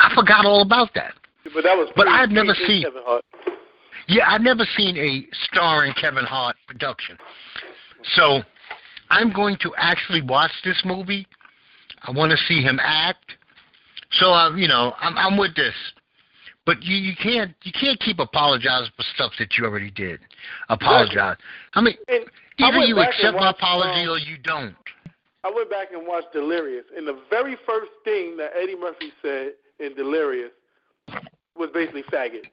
I 0.00 0.14
forgot 0.14 0.44
all 0.44 0.62
about 0.62 0.92
that. 0.94 1.14
But 1.54 1.62
that 1.64 1.76
was. 1.76 1.90
But 1.96 2.08
I've 2.08 2.30
never 2.30 2.54
seen- 2.54 2.82
Kevin 2.84 3.02
Hart. 3.04 3.24
Yeah, 4.06 4.28
I've 4.28 4.42
never 4.42 4.66
seen 4.76 4.96
a 4.98 5.26
starring 5.44 5.94
Kevin 5.94 6.24
Hart 6.24 6.56
production. 6.66 7.16
So 8.16 8.42
I'm 9.08 9.32
going 9.32 9.56
to 9.62 9.72
actually 9.78 10.20
watch 10.20 10.50
this 10.62 10.80
movie. 10.84 11.26
I 12.02 12.10
want 12.10 12.30
to 12.30 12.36
see 12.36 12.60
him 12.60 12.78
act. 12.82 13.24
So 14.12 14.32
I'm, 14.32 14.58
you 14.58 14.68
know, 14.68 14.92
I'm 15.00 15.16
I'm 15.16 15.38
with 15.38 15.54
this. 15.56 15.74
But 16.66 16.82
you, 16.82 16.96
you 16.96 17.14
can't 17.14 17.54
you 17.62 17.72
can't 17.72 18.00
keep 18.00 18.18
apologizing 18.18 18.92
for 18.96 19.04
stuff 19.14 19.32
that 19.38 19.58
you 19.58 19.64
already 19.64 19.90
did. 19.90 20.20
Apologize. 20.68 21.36
I 21.74 21.82
mean, 21.82 21.94
And 22.08 22.24
I 22.58 22.68
either 22.68 22.78
went 22.78 22.88
you 22.88 23.00
accept 23.00 23.36
my 23.36 23.50
apology 23.50 24.04
um, 24.04 24.10
or 24.10 24.18
you 24.18 24.38
don't. 24.42 24.74
I 25.44 25.52
went 25.54 25.68
back 25.68 25.88
and 25.92 26.06
watched 26.06 26.32
Delirious, 26.32 26.84
and 26.96 27.06
the 27.06 27.20
very 27.28 27.56
first 27.66 27.90
thing 28.02 28.36
that 28.38 28.52
Eddie 28.56 28.76
Murphy 28.76 29.12
said 29.20 29.52
in 29.78 29.94
Delirious 29.94 30.52
was 31.54 31.68
basically 31.74 32.02
faggot. 32.04 32.44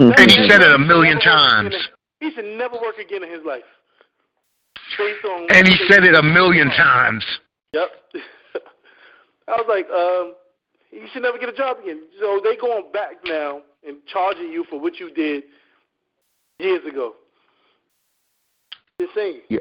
And 0.00 0.30
he 0.30 0.48
said 0.48 0.60
it 0.60 0.72
a 0.72 0.78
million 0.78 1.20
times. 1.20 1.74
again 1.74 1.86
He 2.20 2.32
should 2.32 2.58
never 2.58 2.74
work 2.74 2.98
again 2.98 3.22
in 3.22 3.30
his 3.30 3.44
life. 3.44 3.62
Based 4.96 5.24
on 5.24 5.46
And 5.50 5.68
he 5.68 5.76
said 5.88 6.04
it 6.04 6.16
a 6.16 6.22
million 6.22 6.68
times. 6.68 7.24
Yep. 7.72 7.88
I 9.48 9.52
was 9.52 9.66
like, 9.68 9.88
um, 9.90 10.34
you 10.90 11.06
should 11.12 11.22
never 11.22 11.38
get 11.38 11.48
a 11.48 11.52
job 11.52 11.78
again. 11.82 12.02
So 12.20 12.40
they 12.42 12.56
going 12.56 12.90
back 12.92 13.16
now 13.24 13.62
and 13.86 13.98
charging 14.06 14.50
you 14.52 14.64
for 14.68 14.80
what 14.80 14.98
you 14.98 15.10
did 15.12 15.44
years 16.58 16.84
ago. 16.86 17.14
Insane. 18.98 19.42
Yeah, 19.48 19.60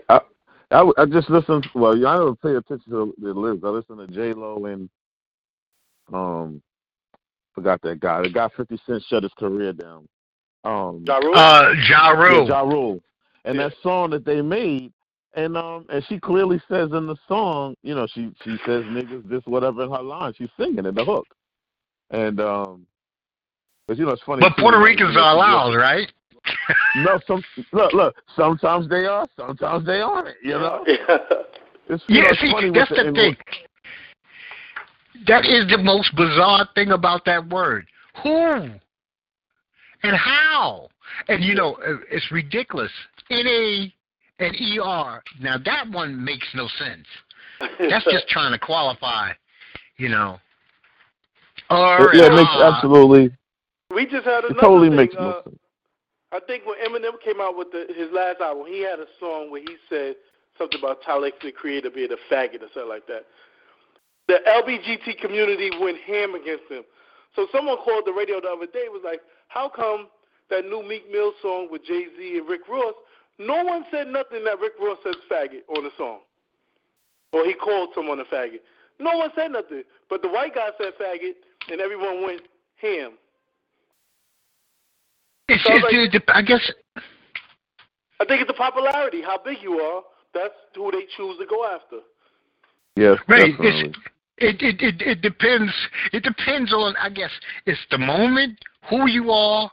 I 0.71 1.05
just 1.05 1.29
listened. 1.29 1.67
Well, 1.75 1.93
I 1.93 2.17
don't 2.17 2.41
pay 2.41 2.55
attention 2.55 2.91
to 2.91 3.13
the 3.21 3.33
lyrics. 3.33 3.63
I 3.63 3.69
listen 3.69 3.97
to 3.97 4.07
J 4.07 4.33
Lo 4.33 4.65
and 4.65 4.89
um, 6.11 6.61
forgot 7.53 7.81
that 7.83 7.99
guy. 7.99 8.23
The 8.23 8.29
guy 8.29 8.49
Fifty 8.55 8.79
Cent 8.85 9.03
shut 9.07 9.23
his 9.23 9.33
career 9.33 9.73
down. 9.73 10.07
Um, 10.63 11.03
Ja 11.05 11.17
Rule? 11.17 11.35
Uh, 11.35 11.73
Ja 11.87 12.11
yeah, 12.11 12.21
Rule. 12.21 12.47
Ja 12.47 12.61
Rule. 12.61 13.03
And 13.45 13.55
Yeah. 13.55 13.69
that 13.69 13.77
song 13.81 14.09
that 14.09 14.25
they 14.25 14.41
made, 14.41 14.91
and 15.37 15.55
um, 15.55 15.85
and 15.89 16.03
she 16.09 16.19
clearly 16.19 16.59
says 16.67 16.89
in 16.91 17.05
the 17.05 17.15
song, 17.27 17.75
you 17.83 17.93
know, 17.95 18.07
she 18.13 18.31
she 18.43 18.57
says 18.65 18.83
niggas 18.85 19.29
this 19.29 19.43
whatever 19.45 19.83
in 19.83 19.91
her 19.91 20.01
line. 20.01 20.33
She's 20.35 20.49
singing 20.59 20.85
in 20.85 20.95
the 20.95 21.05
hook, 21.05 21.27
and 22.09 22.41
um, 22.41 22.87
but 23.87 23.97
you 23.97 24.05
know 24.05 24.11
it's 24.11 24.23
funny. 24.23 24.41
But 24.41 24.55
too, 24.55 24.63
Puerto 24.63 24.79
Ricans 24.81 25.15
are 25.15 25.31
she- 25.31 25.35
allowed, 25.35 25.75
right? 25.75 26.11
No, 26.97 27.19
some 27.27 27.43
look, 27.71 27.93
look. 27.93 28.15
Sometimes 28.35 28.89
they 28.89 29.05
are, 29.05 29.27
sometimes 29.37 29.85
they 29.85 29.99
aren't. 30.01 30.35
You 30.41 30.53
know, 30.53 30.83
Yeah. 30.87 31.17
it's 31.89 32.03
you 32.07 32.17
Yeah, 32.17 32.21
know, 32.23 32.27
it's 32.29 32.41
see, 32.41 32.51
funny 32.51 32.71
that's 32.71 32.89
with 32.89 33.05
the 33.05 33.11
thing. 33.11 33.37
That 35.27 35.45
is 35.45 35.69
the 35.69 35.77
most 35.77 36.15
bizarre 36.15 36.67
thing 36.73 36.91
about 36.91 37.25
that 37.25 37.47
word. 37.49 37.85
Who? 38.23 38.29
And 40.03 40.15
how? 40.15 40.87
And 41.27 41.43
you 41.43 41.53
know, 41.53 41.73
uh, 41.85 41.97
it's 42.09 42.31
ridiculous. 42.31 42.91
N 43.29 43.45
A 43.45 43.93
and 44.39 44.55
E 44.55 44.79
R. 44.81 45.23
Now 45.41 45.57
that 45.63 45.89
one 45.89 46.23
makes 46.23 46.47
no 46.53 46.67
sense. 46.79 47.05
That's 47.79 48.05
just 48.05 48.27
trying 48.27 48.51
to 48.51 48.59
qualify, 48.59 49.31
you 49.97 50.09
know. 50.09 50.39
R 51.69 52.13
yeah, 52.13 52.25
it 52.25 52.27
and 52.27 52.35
makes 52.35 52.49
absolutely. 52.61 53.35
We 53.93 54.05
just 54.05 54.25
had 54.25 54.43
It 54.43 54.51
another 54.51 54.61
totally 54.61 54.89
thing. 54.89 54.97
makes 54.97 55.15
uh, 55.15 55.21
no 55.21 55.41
sense. 55.43 55.59
I 56.31 56.39
think 56.45 56.65
when 56.65 56.75
Eminem 56.85 57.19
came 57.23 57.39
out 57.39 57.57
with 57.57 57.71
the, 57.71 57.85
his 57.95 58.11
last 58.11 58.41
album, 58.41 58.65
he 58.67 58.81
had 58.81 58.99
a 58.99 59.07
song 59.19 59.49
where 59.49 59.61
he 59.61 59.77
said 59.89 60.15
something 60.57 60.79
about 60.79 61.01
Tyler 61.01 61.31
the 61.41 61.51
Creator 61.51 61.89
being 61.91 62.11
a 62.11 62.33
faggot 62.33 62.61
or 62.61 62.67
something 62.73 62.89
like 62.89 63.07
that. 63.07 63.25
The 64.27 64.39
LBGT 64.45 65.19
community 65.19 65.71
went 65.79 65.97
ham 65.99 66.35
against 66.35 66.69
him. 66.69 66.83
So 67.35 67.47
someone 67.51 67.77
called 67.77 68.03
the 68.05 68.11
radio 68.11 68.41
the 68.41 68.49
other 68.49 68.65
day 68.65 68.89
was 68.89 69.01
like, 69.05 69.21
"How 69.47 69.69
come 69.69 70.09
that 70.49 70.65
new 70.65 70.83
Meek 70.83 71.09
Mill 71.09 71.31
song 71.41 71.69
with 71.71 71.85
Jay 71.85 72.07
Z 72.17 72.37
and 72.37 72.47
Rick 72.47 72.67
Ross? 72.67 72.93
No 73.39 73.63
one 73.63 73.85
said 73.91 74.07
nothing 74.07 74.43
that 74.45 74.59
Rick 74.59 74.73
Ross 74.81 74.97
says 75.03 75.15
faggot 75.31 75.61
on 75.77 75.83
the 75.83 75.91
song, 75.97 76.19
or 77.33 77.45
he 77.45 77.53
called 77.53 77.89
someone 77.93 78.19
a 78.19 78.25
faggot. 78.25 78.61
No 78.99 79.15
one 79.17 79.29
said 79.35 79.51
nothing, 79.51 79.83
but 80.09 80.21
the 80.21 80.29
white 80.29 80.55
guy 80.55 80.69
said 80.81 80.93
faggot, 80.99 81.33
and 81.71 81.79
everyone 81.79 82.23
went 82.23 82.41
ham. 82.81 83.11
It's, 85.49 85.63
Sounds 85.63 85.83
it's, 85.89 86.13
like- 86.13 86.15
it- 86.15 86.23
I 86.35 86.41
guess 86.41 86.71
I 88.19 88.25
think 88.25 88.41
it's 88.41 88.47
the 88.47 88.53
popularity, 88.55 89.21
how 89.21 89.37
big 89.43 89.59
you 89.61 89.79
are. 89.79 90.01
That's 90.33 90.53
who 90.75 90.91
they 90.91 91.05
choose 91.15 91.37
to 91.37 91.45
go 91.45 91.65
after. 91.65 91.97
Yes, 92.95 93.17
Right. 93.27 93.51
definitely. 93.51 93.93
It's, 94.39 94.61
it, 94.61 94.61
it 94.61 94.81
it 94.81 95.01
it 95.07 95.21
depends. 95.21 95.71
It 96.13 96.23
depends 96.23 96.73
on. 96.73 96.95
I 96.97 97.09
guess 97.09 97.31
it's 97.65 97.79
the 97.91 97.97
moment, 97.97 98.57
who 98.89 99.07
you 99.07 99.31
are, 99.31 99.71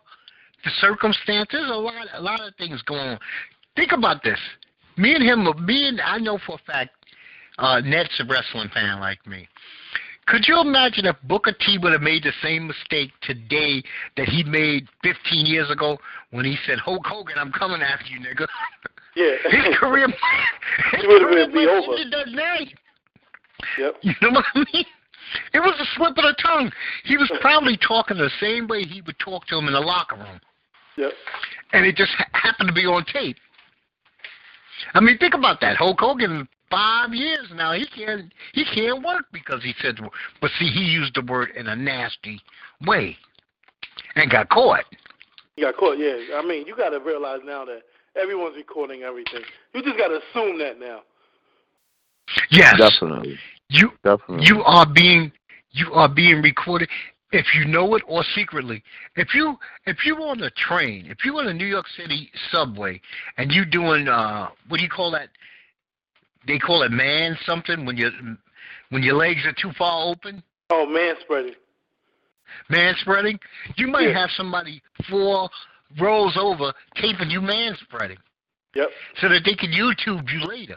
the 0.65 0.71
circumstances. 0.79 1.69
A 1.71 1.75
lot 1.75 2.07
a 2.15 2.21
lot 2.23 2.41
of 2.41 2.55
things 2.57 2.81
going 2.83 3.01
on. 3.01 3.19
Think 3.77 3.93
about 3.93 4.23
this. 4.23 4.39
Me 4.97 5.15
and 5.15 5.23
him. 5.25 5.67
Me 5.67 5.89
and 5.89 6.01
I 6.01 6.19
know 6.19 6.39
for 6.47 6.55
a 6.57 6.73
fact. 6.73 6.91
Uh, 7.59 7.81
Ned's 7.81 8.11
a 8.21 8.25
wrestling 8.25 8.69
fan 8.73 9.01
like 9.01 9.25
me. 9.27 9.49
Could 10.27 10.49
you 10.49 10.59
imagine 10.61 11.05
if 11.07 11.17
Booker 11.25 11.53
T 11.53 11.79
would 11.79 11.93
have 11.93 12.01
made 12.01 12.23
the 12.25 12.33
same 12.43 12.67
mistake 12.67 13.11
today 13.21 13.83
that 14.17 14.27
he 14.29 14.43
made 14.43 14.89
15 15.03 15.45
years 15.47 15.71
ago 15.71 15.99
when 16.31 16.45
he 16.45 16.57
said, 16.67 16.79
"Hulk 16.79 17.05
Hogan, 17.07 17.37
I'm 17.39 17.53
coming 17.53 17.83
after 17.83 18.07
you, 18.07 18.21
nigga." 18.21 18.47
Yeah. 19.17 19.37
His 19.49 19.77
career, 19.77 20.09
his 20.91 21.01
He 21.03 21.07
would've 21.07 21.29
career 21.29 21.47
been 21.47 21.55
be 21.55 21.67
over. 21.69 21.97
that 22.11 22.33
night. 22.33 22.75
yep. 23.79 23.95
You 24.03 24.13
know 24.21 24.31
what 24.31 24.45
I 24.57 24.59
mean? 24.73 24.85
It 25.53 25.61
was 25.61 25.79
a 25.81 25.87
slip 25.95 26.19
of 26.19 26.25
the 26.25 26.35
tongue. 26.43 26.73
He 27.05 27.17
was 27.17 27.31
probably 27.41 27.77
talking 27.77 28.17
the 28.17 28.29
same 28.41 28.67
way 28.67 28.83
he 28.83 29.03
would 29.03 29.17
talk 29.21 29.47
to 29.47 29.57
him 29.57 29.69
in 29.69 29.73
the 29.75 29.81
locker 29.81 30.17
room, 30.17 30.41
Yep. 30.97 31.13
and 31.75 31.87
it 31.87 31.95
just 31.95 32.11
ha- 32.19 32.27
happened 32.33 32.67
to 32.71 32.73
be 32.75 32.87
on 32.87 33.05
tape. 33.05 33.37
I 34.93 35.01
mean, 35.01 35.19
think 35.19 35.35
about 35.35 35.61
that. 35.61 35.77
Hulk 35.77 35.99
Hogan, 36.01 36.47
five 36.71 37.13
years 37.15 37.47
now, 37.55 37.73
he 37.73 37.87
can't 37.87 38.33
he 38.53 38.65
can't 38.65 39.05
work 39.05 39.25
because 39.33 39.63
he 39.63 39.75
said, 39.81 39.97
the 39.97 40.03
word. 40.03 40.13
but 40.41 40.51
see, 40.59 40.69
he 40.69 40.81
used 40.81 41.15
the 41.15 41.23
word 41.23 41.51
in 41.57 41.69
a 41.69 41.77
nasty 41.77 42.41
way, 42.87 43.17
and 44.17 44.31
got 44.31 44.49
caught. 44.49 44.85
You 45.57 45.65
got 45.65 45.77
caught, 45.77 45.99
yeah. 45.99 46.37
I 46.37 46.45
mean, 46.47 46.67
you 46.67 46.77
got 46.77 46.91
to 46.91 46.99
realize 47.01 47.41
now 47.45 47.65
that 47.65 47.83
everyone's 48.21 48.57
recording 48.57 49.03
everything. 49.03 49.43
You 49.73 49.83
just 49.83 49.97
got 49.97 50.09
to 50.09 50.21
assume 50.31 50.59
that 50.59 50.79
now. 50.81 51.01
Yes, 52.51 52.75
Definitely. 52.79 53.39
you 53.69 53.91
Definitely. 54.03 54.47
you 54.47 54.63
are 54.65 54.87
being 54.93 55.31
you 55.73 55.93
are 55.93 56.09
being 56.09 56.41
recorded 56.43 56.89
if 57.35 57.47
you 57.53 57.65
know 57.65 57.97
it 57.97 58.03
or 58.07 58.23
secretly 58.37 58.81
if 59.17 59.35
you 59.35 59.57
if 59.87 60.07
you 60.07 60.15
on 60.19 60.41
a 60.43 60.51
train 60.51 61.05
if 61.07 61.25
you 61.25 61.37
on 61.39 61.49
a 61.49 61.53
new 61.53 61.67
york 61.67 61.87
city 61.97 62.31
subway 62.53 63.01
and 63.39 63.51
you 63.51 63.65
doing 63.65 64.07
uh 64.07 64.49
what 64.69 64.77
do 64.79 64.85
you 64.85 64.89
call 64.89 65.11
that 65.11 65.29
they 66.47 66.59
call 66.61 66.85
it 66.85 66.93
man 66.93 67.37
something 67.45 67.85
when 67.85 67.97
you 67.97 68.09
when 68.91 69.03
your 69.03 69.17
legs 69.17 69.41
are 69.45 69.55
too 69.61 69.73
far 69.77 70.07
open 70.07 70.43
Oh, 70.71 70.87
man 70.87 71.17
spreading. 71.21 71.55
man 72.71 72.95
spreading 73.01 73.39
you 73.77 73.89
might 73.89 74.09
Yeah. 74.11 74.21
have 74.21 74.31
somebody 74.37 74.81
four 75.11 75.51
rows 76.01 76.37
over 76.39 76.73
taping 76.95 77.31
you 77.31 77.41
man 77.41 77.77
spreading 77.83 78.19
Yep. 78.77 78.91
so 79.21 79.29
that 79.29 79.43
they 79.45 79.55
can 79.57 79.73
youtube 79.73 80.31
you 80.31 80.47
later 80.47 80.77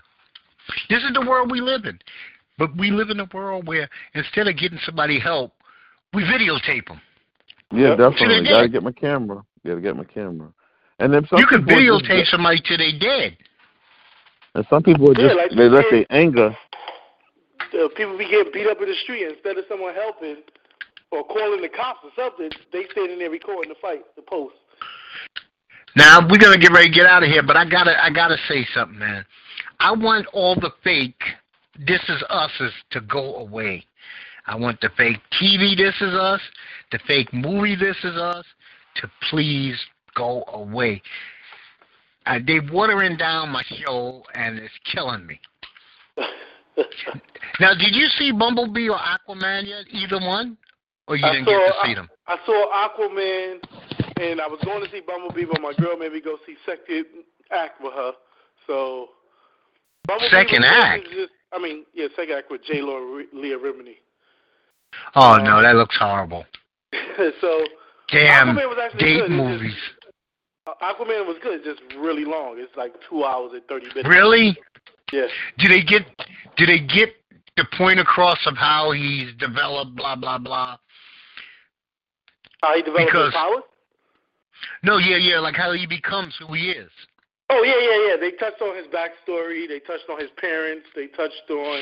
this 0.90 1.04
is 1.04 1.12
the 1.14 1.22
world 1.22 1.52
we 1.52 1.62
live 1.62 1.86
in 1.86 2.00
but 2.58 2.76
we 2.78 2.90
live 2.90 3.12
in 3.12 3.20
a 3.20 3.28
world 3.32 3.68
where 3.68 3.88
instead 4.16 4.48
of 4.48 4.58
getting 4.58 4.80
somebody 4.84 5.20
help 5.20 5.54
we 6.18 6.24
videotape 6.26 6.88
them 6.88 7.00
yeah, 7.72 7.90
Yep. 7.90 7.98
definitely. 7.98 8.36
Should 8.46 8.48
Gotta 8.50 8.68
get- 8.68 8.74
get 8.80 8.84
my 8.84 8.92
camera. 8.94 9.44
Gotta 9.66 9.82
get 9.82 9.96
my 9.98 10.06
camera. 10.06 10.48
And 11.00 11.14
then 11.14 11.28
some 11.28 11.38
you 11.40 11.46
can 11.48 11.66
people 11.66 11.76
are 11.84 12.00
just- 12.00 12.10
videotape 12.10 12.28
somebody 12.32 12.60
till 12.64 12.78
they 12.78 12.94
dead. 12.94 13.38
And 14.56 14.66
some 14.70 14.84
people 14.84 15.12
are 15.12 15.20
Yeah, 15.22 15.28
just 15.28 15.36
like 15.36 15.52
they 15.52 15.68
let 15.70 15.84
said. 15.84 15.94
their 15.94 16.06
anger. 16.10 16.58
Uh, 17.76 17.88
people 17.90 18.18
be 18.18 18.26
getting 18.26 18.52
beat 18.54 18.68
up 18.68 18.82
in 18.82 18.88
the 18.88 18.96
street 19.04 19.24
instead 19.28 19.58
of 19.58 19.66
someone 19.68 19.94
helping 19.96 20.38
or 21.12 21.26
calling 21.28 21.62
the 21.62 21.68
cops 21.68 22.00
or 22.06 22.12
something. 22.16 22.50
They 22.72 22.86
standing 22.92 23.20
there 23.20 23.30
recording 23.30 23.68
the 23.70 23.76
fight, 23.76 24.04
the 24.16 24.22
post. 24.22 24.56
Now 25.96 26.22
we're 26.26 26.38
gonna 26.40 26.58
get 26.58 26.72
ready 26.72 26.88
to 26.88 26.94
get 26.96 27.06
out 27.06 27.24
of 27.24 27.30
here, 27.30 27.44
but 27.44 27.58
I 27.58 27.66
gotta 27.66 28.02
I 28.02 28.10
gotta 28.12 28.38
say 28.48 28.66
something, 28.74 28.98
man. 28.98 29.26
I 29.82 29.92
want 29.92 30.26
all 30.32 30.56
the 30.56 30.72
fake 30.84 31.22
this 31.80 32.02
is 32.10 32.24
us's 32.30 32.74
to 32.92 33.02
go 33.02 33.36
away. 33.36 33.86
I 34.48 34.56
want 34.56 34.80
the 34.82 34.90
fake 34.98 35.18
TV 35.42 35.76
this 35.78 35.96
is 36.02 36.14
us, 36.14 36.42
the 36.92 37.00
fake 37.06 37.34
movie 37.34 37.76
this 37.76 37.98
is 38.04 38.16
us 38.18 38.46
to 38.96 39.12
please 39.30 39.78
go 40.16 40.44
away. 40.48 41.02
Uh, 42.26 42.40
they 42.46 42.60
watering 42.72 43.18
down 43.18 43.50
my 43.50 43.64
show 43.68 44.24
and 44.34 44.58
it's 44.58 44.74
killing 44.92 45.26
me. 45.28 45.40
Now, 47.60 47.74
did 47.74 47.96
you 47.96 48.08
see 48.20 48.32
Bumblebee 48.32 48.90
or 48.90 48.98
Aquaman 49.00 49.68
yet? 49.68 49.86
Either 49.90 50.20
one, 50.20 50.58
or 51.08 51.16
you 51.16 51.26
I 51.26 51.32
didn't 51.32 51.46
saw, 51.46 51.58
get 51.58 51.68
to 51.68 51.88
see 51.88 51.96
them? 51.96 52.10
I, 52.28 52.34
I 52.34 52.38
saw 52.46 52.88
Aquaman, 52.88 53.60
and 54.22 54.42
I 54.42 54.48
was 54.48 54.60
going 54.64 54.84
to 54.84 54.92
see 54.92 55.02
Bumblebee, 55.06 55.46
but 55.46 55.62
my 55.62 55.74
girl 55.74 55.98
made 55.98 56.14
me 56.14 56.22
go 56.22 56.38
see 56.46 56.56
Second 56.66 57.06
Act 57.52 57.82
with 57.82 57.94
her. 57.94 58.12
So, 58.68 59.08
Bumblebee 60.06 60.30
Second 60.30 60.66
Act? 60.66 61.06
Just, 61.06 61.32
I 61.52 61.60
mean, 61.60 61.86
yeah, 61.96 62.08
Second 62.16 62.36
Act 62.38 62.52
with 62.52 62.64
J. 62.64 62.82
Lo 62.82 63.22
Leah 63.34 63.58
Remini. 63.58 63.96
Oh 65.16 65.34
um, 65.34 65.44
no, 65.44 65.62
that 65.62 65.76
looks 65.76 65.96
horrible. 65.98 66.46
so, 67.42 67.64
Damn 68.10 68.56
Aquaman 68.56 68.68
was 68.68 68.78
actually 68.82 69.00
date 69.00 69.20
good. 69.22 69.32
Movies. 69.32 69.74
Just, 69.74 70.82
Aquaman 70.82 71.26
was 71.26 71.38
good. 71.42 71.62
It's 71.62 71.66
just 71.66 71.98
really 71.98 72.26
long. 72.26 72.56
It's 72.58 72.76
like 72.76 72.94
two 73.10 73.24
hours 73.24 73.52
and 73.54 73.64
thirty 73.68 73.88
minutes. 73.88 74.08
Really? 74.08 74.58
Yeah. 75.12 75.28
Do 75.60 75.68
they 75.68 75.82
get 75.82 76.04
do 76.58 76.66
they 76.66 76.80
get 76.80 77.10
the 77.56 77.66
point 77.78 78.00
across 78.00 78.40
of 78.46 78.56
how 78.58 78.92
he's 78.92 79.34
developed? 79.40 79.96
Blah 79.96 80.16
blah 80.16 80.38
blah. 80.38 80.78
How 82.62 82.76
he 82.76 82.82
developed 82.82 83.08
Because- 83.08 83.26
his 83.26 83.34
powers? 83.34 83.64
No, 84.84 84.98
yeah, 84.98 85.18
yeah, 85.18 85.40
like 85.40 85.56
how 85.56 85.72
he 85.72 85.86
becomes 85.86 86.36
who 86.40 86.54
he 86.54 86.72
is. 86.72 86.90
Oh 87.50 87.64
yeah, 87.64 87.80
yeah, 87.80 88.10
yeah. 88.10 88.20
They 88.20 88.36
touched 88.38 88.62
on 88.62 88.76
his 88.76 88.88
backstory. 88.88 89.68
They 89.68 89.80
touched 89.80 90.10
on 90.10 90.20
his 90.20 90.30
parents. 90.38 90.88
They 90.96 91.08
touched 91.08 91.50
on. 91.50 91.82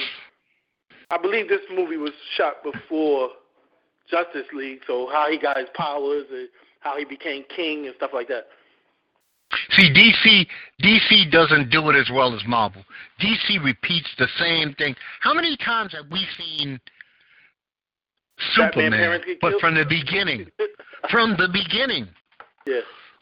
I 1.11 1.17
believe 1.17 1.47
this 1.47 1.61
movie 1.71 1.97
was 1.97 2.11
shot 2.35 2.63
before 2.63 3.29
Justice 4.09 4.47
League, 4.53 4.81
so 4.87 5.09
how 5.11 5.29
he 5.29 5.37
got 5.37 5.57
his 5.57 5.69
powers 5.75 6.25
and 6.31 6.49
how 6.79 6.97
he 6.97 7.05
became 7.05 7.43
king 7.55 7.85
and 7.87 7.95
stuff 7.95 8.11
like 8.13 8.27
that. 8.27 8.47
See, 9.71 9.91
DC 9.91 10.47
DC 10.83 11.31
doesn't 11.31 11.69
do 11.69 11.89
it 11.89 11.95
as 11.95 12.09
well 12.11 12.35
as 12.35 12.41
Marvel. 12.47 12.83
DC 13.21 13.63
repeats 13.63 14.09
the 14.17 14.27
same 14.39 14.73
thing. 14.75 14.95
How 15.21 15.33
many 15.33 15.55
times 15.57 15.93
have 15.93 16.05
we 16.11 16.25
seen 16.37 16.79
Superman, 18.53 19.21
but 19.41 19.53
from 19.59 19.75
the 19.75 19.85
beginning? 19.85 20.47
From 21.11 21.35
the 21.37 21.47
beginning. 21.53 22.07
yeah. 22.65 22.79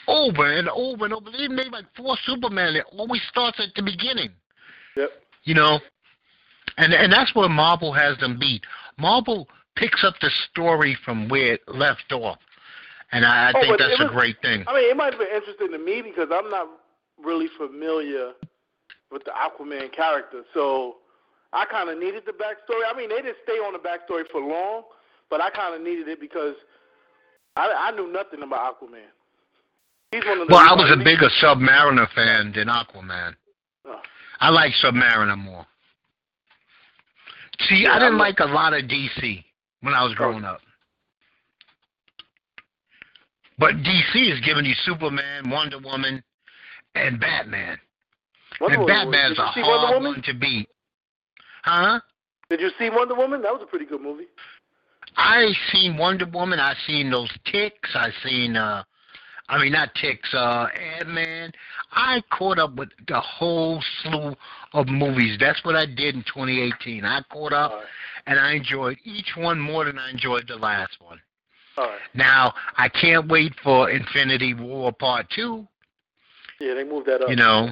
Over 0.07 0.57
and 0.57 0.69
over 0.69 1.03
and 1.03 1.13
over. 1.13 1.29
They 1.29 1.49
made 1.49 1.69
like 1.69 1.83
four 1.97 2.15
Superman. 2.25 2.77
It 2.77 2.85
always 2.93 3.21
starts 3.29 3.59
at 3.59 3.75
the 3.75 3.83
beginning. 3.83 4.29
Yep. 4.95 5.09
You 5.43 5.55
know? 5.55 5.79
And 6.77 6.93
and 6.93 7.11
that's 7.11 7.33
where 7.35 7.49
Marvel 7.49 7.93
has 7.93 8.17
them 8.19 8.37
beat. 8.39 8.63
Marvel 8.97 9.47
picks 9.75 10.03
up 10.03 10.15
the 10.21 10.29
story 10.49 10.97
from 11.03 11.27
where 11.29 11.53
it 11.53 11.61
left 11.67 12.11
off. 12.11 12.39
And 13.11 13.25
I, 13.25 13.49
I 13.49 13.53
Oh, 13.55 13.61
think 13.61 13.77
that's 13.79 13.99
it 13.99 14.05
a 14.05 14.09
great 14.09 14.41
thing. 14.41 14.63
I 14.67 14.73
mean, 14.73 14.89
it 14.89 14.97
might 14.97 15.13
have 15.13 15.19
been 15.19 15.35
interesting 15.35 15.71
to 15.71 15.77
me 15.77 16.01
because 16.01 16.29
I'm 16.33 16.49
not 16.49 16.67
really 17.23 17.47
familiar 17.57 18.31
with 19.11 19.23
the 19.23 19.31
Aquaman 19.31 19.91
character, 19.91 20.41
so 20.53 20.97
I 21.53 21.65
kind 21.65 21.89
of 21.89 21.99
needed 21.99 22.23
the 22.25 22.31
backstory. 22.31 22.81
I 22.91 22.97
mean, 22.97 23.09
they 23.09 23.17
didn't 23.21 23.37
stay 23.43 23.53
on 23.59 23.73
the 23.73 23.79
backstory 23.79 24.23
for 24.31 24.41
long, 24.41 24.83
but 25.29 25.41
I 25.41 25.51
kind 25.51 25.75
of 25.75 25.81
needed 25.81 26.07
it 26.07 26.19
because 26.19 26.55
I, 27.55 27.71
I 27.89 27.91
knew 27.95 28.11
nothing 28.11 28.41
about 28.41 28.79
Aquaman. 28.81 29.05
He's 30.11 30.25
one 30.25 30.39
of 30.41 30.47
the 30.47 30.53
Well, 30.53 30.61
I 30.67 30.73
was 30.73 30.91
a 30.91 30.97
bigger 31.03 31.29
Submariner 31.41 32.09
fan 32.13 32.51
than 32.55 32.67
Aquaman. 32.67 33.35
Oh. 33.85 33.99
I 34.39 34.49
like 34.49 34.73
Submariner 34.83 35.37
more. 35.37 35.65
See, 37.69 37.83
Yeah, 37.83 37.91
I 37.91 37.99
didn't 37.99 38.13
I'm- 38.13 38.17
like 38.17 38.39
a 38.39 38.45
lot 38.45 38.73
of 38.73 38.87
DC 38.87 39.43
when 39.81 39.93
I 39.93 40.03
was 40.03 40.13
growing 40.15 40.43
up. 40.43 40.61
But 43.57 43.75
DC 43.83 44.31
is 44.31 44.39
giving 44.41 44.65
you 44.65 44.73
Superman, 44.83 45.49
Wonder 45.49 45.79
Woman, 45.79 46.23
and 46.95 47.19
Batman. 47.19 47.79
Wonder 48.59 48.75
and 48.75 48.83
Woman. 48.85 48.95
Batman's 49.11 49.39
a 49.39 49.45
hard 49.47 49.93
Woman? 49.93 50.13
one 50.13 50.21
to 50.23 50.33
beat. 50.33 50.67
Huh? 51.63 51.99
Did 52.49 52.59
you 52.59 52.71
see 52.77 52.89
Wonder 52.89 53.15
Woman? 53.15 53.41
That 53.41 53.53
was 53.53 53.61
a 53.61 53.65
pretty 53.65 53.85
good 53.85 54.01
movie. 54.01 54.27
I 55.15 55.53
seen 55.71 55.97
Wonder 55.97 56.25
Woman. 56.25 56.59
I 56.59 56.73
seen 56.87 57.11
those 57.11 57.31
ticks. 57.45 57.89
I 57.95 58.09
seen 58.23 58.57
uh, 58.57 58.83
I 59.49 59.61
mean 59.61 59.73
not 59.73 59.93
ticks. 59.95 60.33
Uh, 60.33 60.67
Ant 60.97 61.09
Man. 61.09 61.51
I 61.91 62.21
caught 62.31 62.59
up 62.59 62.75
with 62.75 62.89
the 63.07 63.19
whole 63.19 63.83
slew 64.01 64.35
of 64.73 64.87
movies. 64.87 65.37
That's 65.39 65.63
what 65.63 65.75
I 65.75 65.85
did 65.85 66.15
in 66.15 66.23
2018. 66.23 67.05
I 67.05 67.21
caught 67.31 67.53
up, 67.53 67.71
right. 67.71 67.83
and 68.25 68.39
I 68.39 68.53
enjoyed 68.53 68.97
each 69.03 69.33
one 69.35 69.59
more 69.59 69.85
than 69.85 69.99
I 69.99 70.09
enjoyed 70.09 70.47
the 70.47 70.55
last 70.55 70.97
one. 70.99 71.19
All 71.77 71.85
right. 71.85 71.99
Now 72.13 72.53
I 72.77 72.89
can't 72.89 73.27
wait 73.27 73.53
for 73.63 73.89
Infinity 73.89 74.53
War 74.53 74.91
Part 74.91 75.27
Two. 75.35 75.67
Yeah, 76.59 76.75
they 76.75 76.83
moved 76.83 77.07
that 77.07 77.21
up. 77.21 77.29
You 77.29 77.35
know. 77.35 77.69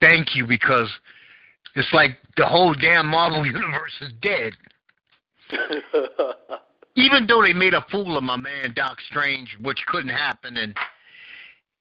Thank 0.00 0.34
you 0.34 0.46
because 0.46 0.90
it's 1.76 1.92
like 1.92 2.18
the 2.36 2.46
whole 2.46 2.74
damn 2.74 3.06
Marvel 3.06 3.46
universe 3.46 3.92
is 4.00 4.12
dead. 4.20 4.52
even 6.96 7.26
though 7.26 7.42
they 7.42 7.52
made 7.52 7.74
a 7.74 7.84
fool 7.90 8.16
of 8.16 8.24
my 8.24 8.36
man 8.36 8.72
Doc 8.74 8.98
Strange, 9.08 9.56
which 9.60 9.84
couldn't 9.86 10.10
happen, 10.10 10.56
and 10.56 10.74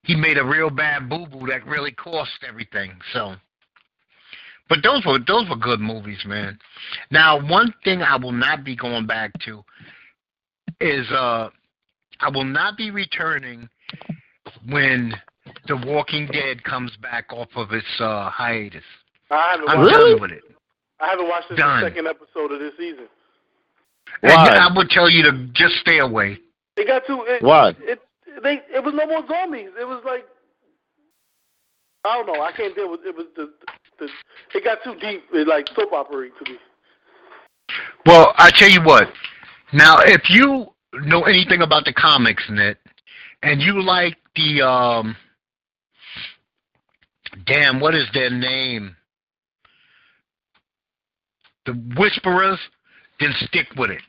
he 0.04 0.16
made 0.16 0.38
a 0.38 0.44
real 0.44 0.70
bad 0.70 1.10
boo 1.10 1.26
boo 1.28 1.48
that 1.48 1.66
really 1.66 1.92
cost 1.92 2.32
everything. 2.48 2.92
So, 3.14 3.36
but 4.70 4.80
those 4.84 5.06
were 5.06 5.20
those 5.20 5.48
were 5.50 5.56
good 5.56 5.80
movies, 5.80 6.24
man. 6.26 6.58
Now, 7.12 7.40
one 7.48 7.74
thing 7.84 8.02
I 8.02 8.18
will 8.18 8.32
not 8.32 8.64
be 8.64 8.76
going 8.76 9.06
back 9.06 9.32
to 9.46 9.64
is 10.82 11.10
uh, 11.12 11.50
I 12.20 12.30
will 12.30 12.46
not 12.46 12.78
be 12.78 12.92
returning 12.92 13.70
when 14.70 15.14
The 15.68 15.78
Walking 15.78 16.28
Dead 16.28 16.64
comes 16.64 16.96
back 17.02 17.32
off 17.32 17.50
of 17.56 17.72
its 17.72 17.86
uh, 18.00 18.30
hiatus. 18.30 18.84
I 19.30 19.52
haven't 19.52 19.70
I'm 19.70 19.80
watched. 19.80 19.94
done 19.94 20.22
with 20.22 20.32
it. 20.32 20.44
I 21.00 21.10
haven't 21.10 21.28
watched 21.28 21.50
the 21.50 21.58
second 21.82 22.08
episode 22.08 22.52
of 22.52 22.60
this 22.60 22.74
season. 22.78 23.08
And 24.22 24.32
Why? 24.32 24.50
I 24.50 24.76
would 24.76 24.90
tell 24.90 25.10
you 25.10 25.24
to 25.24 25.48
just 25.54 25.76
stay 25.76 26.00
away. 26.00 26.38
It 26.78 26.88
got 26.88 27.06
too. 27.06 27.24
It, 27.28 27.44
Why? 27.44 27.74
It 27.80 28.00
they. 28.42 28.62
It 28.74 28.84
was 28.84 28.94
no 28.94 29.06
more 29.06 29.26
zombies. 29.28 29.70
It 29.80 29.86
was 29.86 30.02
like. 30.06 30.26
I 32.06 32.18
don't 32.18 32.28
know. 32.28 32.42
I 32.42 32.52
can't 32.52 32.76
deal 32.76 32.92
with 32.92 33.02
it. 33.06 33.16
Was 33.16 33.28
the 33.36 33.54
the. 34.00 34.10
It 34.54 34.64
got 34.64 34.80
too 34.84 34.96
deep. 35.00 35.24
It 35.34 35.48
like 35.48 35.68
soap 35.76 35.94
opera 35.94 36.30
to 36.30 36.52
me. 36.52 36.58
Well, 38.06 38.34
I 38.38 38.52
tell 38.56 38.70
you 38.70 38.84
what. 38.84 39.08
Now, 39.72 39.98
if 40.02 40.30
you 40.30 40.68
know 41.06 41.24
anything 41.24 41.62
about 41.62 41.86
the 41.86 41.94
comics, 41.94 42.44
Nit, 42.50 42.78
and 43.42 43.62
you 43.62 43.82
like 43.82 44.18
the 44.36 44.62
um, 44.62 45.16
damn, 47.46 47.80
what 47.80 47.96
is 47.96 48.08
their 48.14 48.30
name? 48.30 48.96
The 51.66 51.74
Whisperers, 51.98 52.60
then 53.24 53.34
stick 53.48 53.68
with 53.78 53.90
it. 53.90 54.02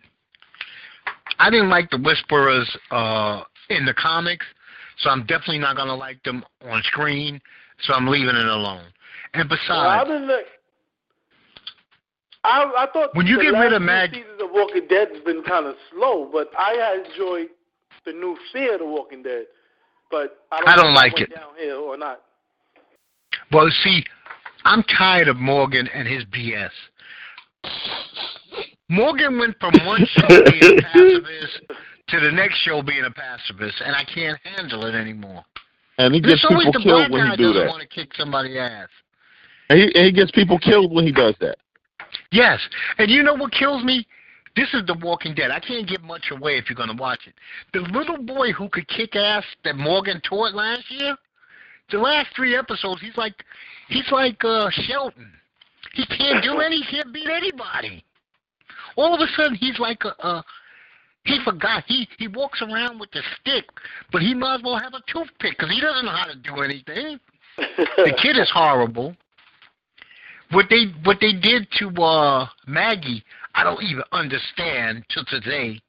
I 1.39 1.51
didn't 1.51 1.71
like 1.71 1.91
the 1.91 1.99
Whisperers 1.99 2.69
uh, 2.91 3.43
in 3.71 3.85
the 3.87 3.95
comics, 3.95 4.47
so 4.99 5.11
I'm 5.11 5.21
definitely 5.27 5.59
not 5.59 5.77
gonna 5.77 5.95
like 5.95 6.23
them 6.23 6.45
on 6.63 6.83
screen. 6.85 7.41
So 7.83 7.93
I'm 7.95 8.07
leaving 8.07 8.37
it 8.37 8.47
alone. 8.47 8.85
And 9.35 9.49
Well, 9.49 9.59
besides, 9.59 10.03
I've 10.03 10.07
been 10.09 10.29
like. 10.29 10.47
I 12.45 12.71
I 12.77 12.87
thought 12.93 13.15
When 13.15 13.27
you 13.27 13.37
the 13.37 13.43
get 13.45 13.49
rid 13.59 13.73
of 13.73 13.83
Mag- 13.83 14.11
seasons 14.11 14.41
of 14.41 14.51
Walking 14.53 14.87
Dead 14.89 15.09
has 15.13 15.23
been 15.25 15.43
kind 15.43 15.67
of 15.67 15.75
slow, 15.93 16.29
but 16.31 16.51
I 16.59 16.99
enjoyed 17.05 17.49
the 18.05 18.13
new 18.13 18.37
fear 18.53 18.75
of 18.75 18.81
the 18.81 18.87
Walking 18.87 19.23
Dead. 19.23 19.47
But 20.11 20.39
I 20.53 20.59
don't, 20.61 20.69
I 20.69 20.77
don't 20.77 20.95
like 20.95 21.19
it. 21.21 21.35
downhill 21.35 21.79
or 21.85 21.97
not. 21.97 22.21
Well, 23.51 23.69
see, 23.83 24.05
I'm 24.65 24.83
tired 24.85 25.27
of 25.29 25.37
Morgan 25.39 25.89
and 25.93 26.07
his 26.07 26.25
BS. 26.27 26.71
Morgan 28.95 29.39
went 29.39 29.57
from 29.59 29.75
one 29.85 30.07
show 30.07 30.29
being 30.29 30.79
a 30.79 30.83
pacifist 30.83 31.63
to 32.09 32.21
the 32.21 32.31
next 32.31 32.59
show 32.59 32.83
being 32.83 33.05
a 33.05 33.11
pacifist, 33.11 33.83
and 33.85 33.95
I 33.95 34.05
can't 34.05 34.39
handle 34.45 34.87
it 34.87 34.95
anymore. 34.95 35.45
And 35.99 36.15
he 36.15 36.21
gets 36.21 36.45
people 36.47 36.73
killed 36.73 37.11
when 37.11 37.31
he 37.31 37.37
do 37.37 37.53
that. 37.55 37.67
want 37.69 37.83
to 37.83 37.89
kick 37.89 38.15
somebody's 38.15 38.57
ass. 38.57 38.89
And 39.69 39.79
he, 39.79 39.85
and 39.95 40.07
he 40.07 40.13
gets 40.13 40.31
people 40.31 40.59
killed 40.59 40.93
when 40.93 41.05
he 41.05 41.13
does 41.13 41.35
that. 41.41 41.57
Yes, 42.31 42.61
and 42.99 43.11
you 43.11 43.23
know 43.23 43.35
what 43.35 43.53
kills 43.53 43.83
me? 43.85 44.07
This 44.57 44.73
is 44.73 44.87
The 44.87 44.97
Walking 45.03 45.35
Dead. 45.35 45.51
I 45.51 45.59
can't 45.59 45.89
give 45.89 46.03
much 46.03 46.31
away 46.31 46.59
if 46.59 46.69
you're 46.69 46.77
going 46.77 46.95
to 46.95 47.01
watch 47.01 47.27
it. 47.27 47.35
The 47.73 47.81
little 47.97 48.19
boy 48.19 48.53
who 48.53 48.69
could 48.69 48.87
kick 48.87 49.17
ass 49.17 49.45
that 49.65 49.77
Morgan 49.77 50.21
taught 50.21 50.55
last 50.55 50.85
year, 50.91 51.17
the 51.91 51.99
last 51.99 52.29
three 52.37 52.57
episodes, 52.57 53.01
he's 53.01 53.17
like, 53.17 53.35
he's 53.89 54.09
like 54.13 54.45
uh, 54.45 54.69
Shelton. 54.71 55.33
He 55.95 56.07
can't 56.07 56.43
do 56.45 56.61
any, 56.61 56.83
he 56.83 56.97
can't 56.97 57.13
beat 57.13 57.29
anybody. 57.29 58.05
All 58.97 59.15
of 59.15 59.21
a 59.21 59.27
sudden, 59.37 59.55
he's 59.55 59.79
like 59.79 60.03
a, 60.05 60.27
a 60.27 60.45
he 61.25 61.39
forgot. 61.45 61.85
He 61.87 62.09
he 62.19 62.29
walks 62.29 62.63
around 62.63 62.99
with 62.99 63.11
the 63.13 63.23
stick, 63.41 63.65
but 64.13 64.23
he 64.23 64.35
might 64.35 64.57
as 64.57 64.63
well 64.63 64.79
have 64.79 64.95
a 64.95 65.03
toothpick 65.11 65.57
because 65.59 65.71
he 65.71 65.81
doesn't 65.81 66.05
know 66.05 66.13
how 66.13 66.27
to 66.27 66.37
do 66.37 66.61
anything. 66.61 67.19
The 67.57 68.15
kid 68.23 68.37
is 68.37 68.51
horrible. 68.53 69.17
What 70.51 70.67
they 70.69 70.85
what 71.05 71.19
they 71.21 71.33
did 71.33 71.67
to 71.79 71.89
uh 72.03 72.47
Maggie, 72.67 73.25
I 73.55 73.65
don't 73.65 73.83
even 73.83 74.05
understand 74.13 75.05
till 75.13 75.25
today. 75.25 75.81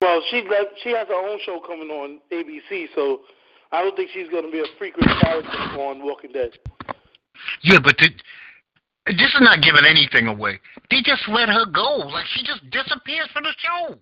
Well, 0.00 0.22
she 0.30 0.42
got, 0.42 0.66
she 0.82 0.90
has 0.90 1.08
her 1.08 1.14
own 1.14 1.38
show 1.44 1.58
coming 1.66 1.88
on 1.88 2.20
ABC, 2.30 2.88
so 2.94 3.20
I 3.72 3.82
don't 3.82 3.96
think 3.96 4.10
she's 4.12 4.28
going 4.28 4.44
to 4.44 4.52
be 4.52 4.60
a 4.60 4.66
frequent 4.78 5.08
character 5.22 5.58
on 5.80 6.04
Walking 6.04 6.32
Dead. 6.32 6.50
Yeah, 7.62 7.78
but 7.82 7.96
the, 7.96 8.10
this 9.06 9.30
is 9.30 9.40
not 9.40 9.62
giving 9.62 9.84
anything 9.86 10.26
away. 10.26 10.58
They 10.90 11.02
just 11.02 11.22
let 11.28 11.48
her 11.48 11.66
go, 11.66 12.02
like 12.10 12.26
she 12.34 12.42
just 12.42 12.68
disappears 12.70 13.28
from 13.32 13.44
the 13.44 13.54
show. 13.58 13.94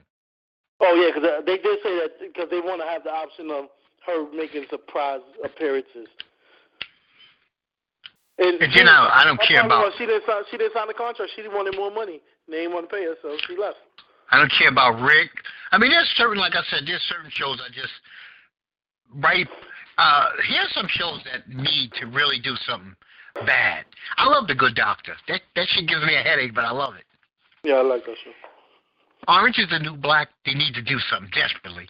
Oh 0.80 0.94
yeah, 0.96 1.12
because 1.12 1.44
they 1.44 1.58
did 1.58 1.78
say 1.84 1.92
that 2.00 2.10
because 2.20 2.48
they 2.50 2.60
want 2.60 2.80
to 2.80 2.88
have 2.88 3.04
the 3.04 3.12
option 3.12 3.50
of 3.50 3.68
her 4.06 4.30
making 4.32 4.64
surprise 4.70 5.20
appearances. 5.44 6.08
And, 8.38 8.60
And 8.60 8.72
then 8.74 8.88
I, 8.88 9.22
I 9.22 9.24
don't 9.24 9.40
care 9.46 9.64
about 9.64 9.92
she 9.96 10.06
didn't 10.06 10.24
sign, 10.26 10.42
she 10.50 10.56
didn't 10.56 10.72
sign 10.74 10.88
the 10.88 10.94
contract. 10.94 11.32
She 11.36 11.46
wanted 11.48 11.76
more 11.76 11.90
money. 11.90 12.20
They 12.48 12.64
didn't 12.64 12.74
want 12.74 12.90
to 12.90 12.94
pay 12.94 13.04
her, 13.04 13.14
so 13.22 13.36
she 13.46 13.56
left. 13.56 13.78
I 14.30 14.38
don't 14.38 14.50
care 14.58 14.68
about 14.68 15.00
Rick. 15.00 15.30
I 15.70 15.78
mean, 15.78 15.90
there's 15.90 16.10
certain, 16.16 16.38
like 16.38 16.54
I 16.54 16.62
said, 16.70 16.82
there's 16.86 17.02
certain 17.02 17.30
shows 17.30 17.60
I 17.62 17.68
just 17.68 17.92
right. 19.22 19.46
Uh, 19.96 20.30
here's 20.48 20.72
some 20.74 20.88
shows 20.88 21.20
that 21.30 21.48
need 21.48 21.92
to 22.00 22.06
really 22.06 22.40
do 22.40 22.56
something 22.66 22.96
bad. 23.34 23.84
I 24.16 24.28
love 24.28 24.46
The 24.46 24.54
Good 24.54 24.74
Doctor. 24.74 25.14
That 25.28 25.40
that 25.56 25.66
shit 25.68 25.88
gives 25.88 26.04
me 26.04 26.14
a 26.14 26.22
headache, 26.22 26.54
but 26.54 26.64
I 26.64 26.70
love 26.70 26.94
it. 26.94 27.04
Yeah, 27.62 27.76
I 27.76 27.82
like 27.82 28.04
that 28.06 28.16
show. 28.22 28.30
Orange 29.26 29.58
is 29.58 29.68
the 29.70 29.78
New 29.78 29.96
Black. 29.96 30.28
They 30.44 30.54
need 30.54 30.74
to 30.74 30.82
do 30.82 30.98
something 31.10 31.30
desperately. 31.34 31.88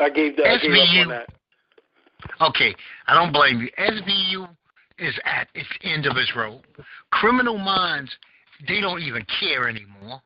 I 0.00 0.10
gave 0.10 0.36
that. 0.36 0.46
I 0.46 0.58
gave 0.58 0.70
up 0.70 0.78
SVU. 0.78 1.02
on 1.02 1.08
that. 1.08 1.28
Okay, 2.40 2.74
I 3.06 3.14
don't 3.14 3.32
blame 3.32 3.60
you. 3.60 3.68
SVU 3.78 4.48
is 4.98 5.18
at 5.24 5.48
its 5.54 5.68
end 5.82 6.06
of 6.06 6.16
its 6.16 6.34
rope. 6.36 6.64
Criminal 7.12 7.58
Minds, 7.58 8.10
they 8.66 8.80
don't 8.80 9.00
even 9.00 9.24
care 9.40 9.68
anymore. 9.68 10.20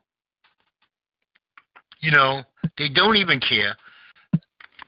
You 2.01 2.11
know, 2.11 2.43
they 2.77 2.89
don't 2.89 3.15
even 3.15 3.39
care. 3.39 3.75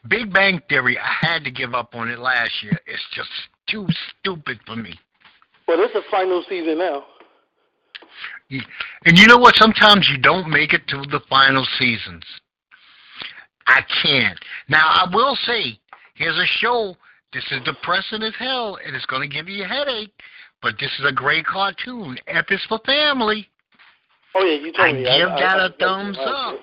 Big 0.10 0.34
Bang 0.34 0.62
Theory, 0.68 0.98
I 1.00 1.26
had 1.26 1.44
to 1.46 1.52
give 1.52 1.74
up 1.74 1.96
on 1.96 2.10
it 2.10 2.20
last 2.20 2.52
year. 2.62 2.78
It's 2.86 3.06
just 3.14 3.30
too 3.68 3.88
stupid 4.20 4.60
for 4.66 4.76
me. 4.76 5.00
Well, 5.68 5.82
it's 5.82 5.94
the 5.94 6.04
final 6.12 6.44
season 6.48 6.78
now. 6.78 7.06
And 9.06 9.18
you 9.18 9.28
know 9.28 9.38
what? 9.38 9.56
Sometimes 9.56 10.08
you 10.10 10.18
don't 10.20 10.50
make 10.50 10.74
it 10.74 10.88
to 10.90 10.98
the 11.10 11.22
final 11.30 11.66
seasons. 11.80 12.24
I 13.68 13.82
can't. 14.04 14.40
Now, 14.70 14.88
I 14.88 15.10
will 15.12 15.36
say, 15.36 15.80
here's 16.14 16.38
a 16.38 16.46
show. 16.46 16.96
This 17.34 17.44
is 17.52 17.62
depressing 17.66 18.22
as 18.22 18.34
hell, 18.38 18.78
and 18.86 18.96
it's 18.96 19.08
going 19.08 19.28
to 19.28 19.34
give 19.34 19.50
you 19.50 19.64
a 19.64 19.68
headache. 19.68 20.14
But 20.62 20.76
this 20.80 20.92
is 21.00 21.06
a 21.06 21.12
great 21.12 21.46
cartoon. 21.46 22.18
F 22.28 22.46
is 22.50 22.64
for 22.70 22.80
family. 22.86 23.50
Oh 24.36 24.44
yeah, 24.44 24.60
you 24.60 24.72
told 24.72 24.88
I 24.88 24.94
me. 24.94 25.04
give 25.04 25.30
I, 25.30 25.40
that 25.40 25.60
I, 25.60 25.66
a 25.66 25.70
thumbs 25.72 26.18
up. 26.20 26.60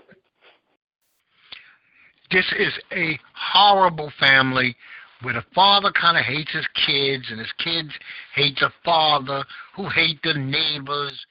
This 2.31 2.47
is 2.59 2.73
a 2.93 3.19
horrible 3.35 4.11
family 4.19 4.75
where 5.23 5.35
the 5.35 5.45
father 5.55 5.91
kind 5.93 6.17
of 6.17 6.25
hates 6.25 6.53
his 6.53 6.67
kids, 6.87 7.25
and 7.31 7.39
his 7.39 7.53
kids 7.59 7.91
hate 8.35 8.57
the 8.61 8.71
father, 8.85 9.45
who 9.75 9.89
hate 9.89 10.21
the 10.23 10.35
neighbors, 10.35 11.27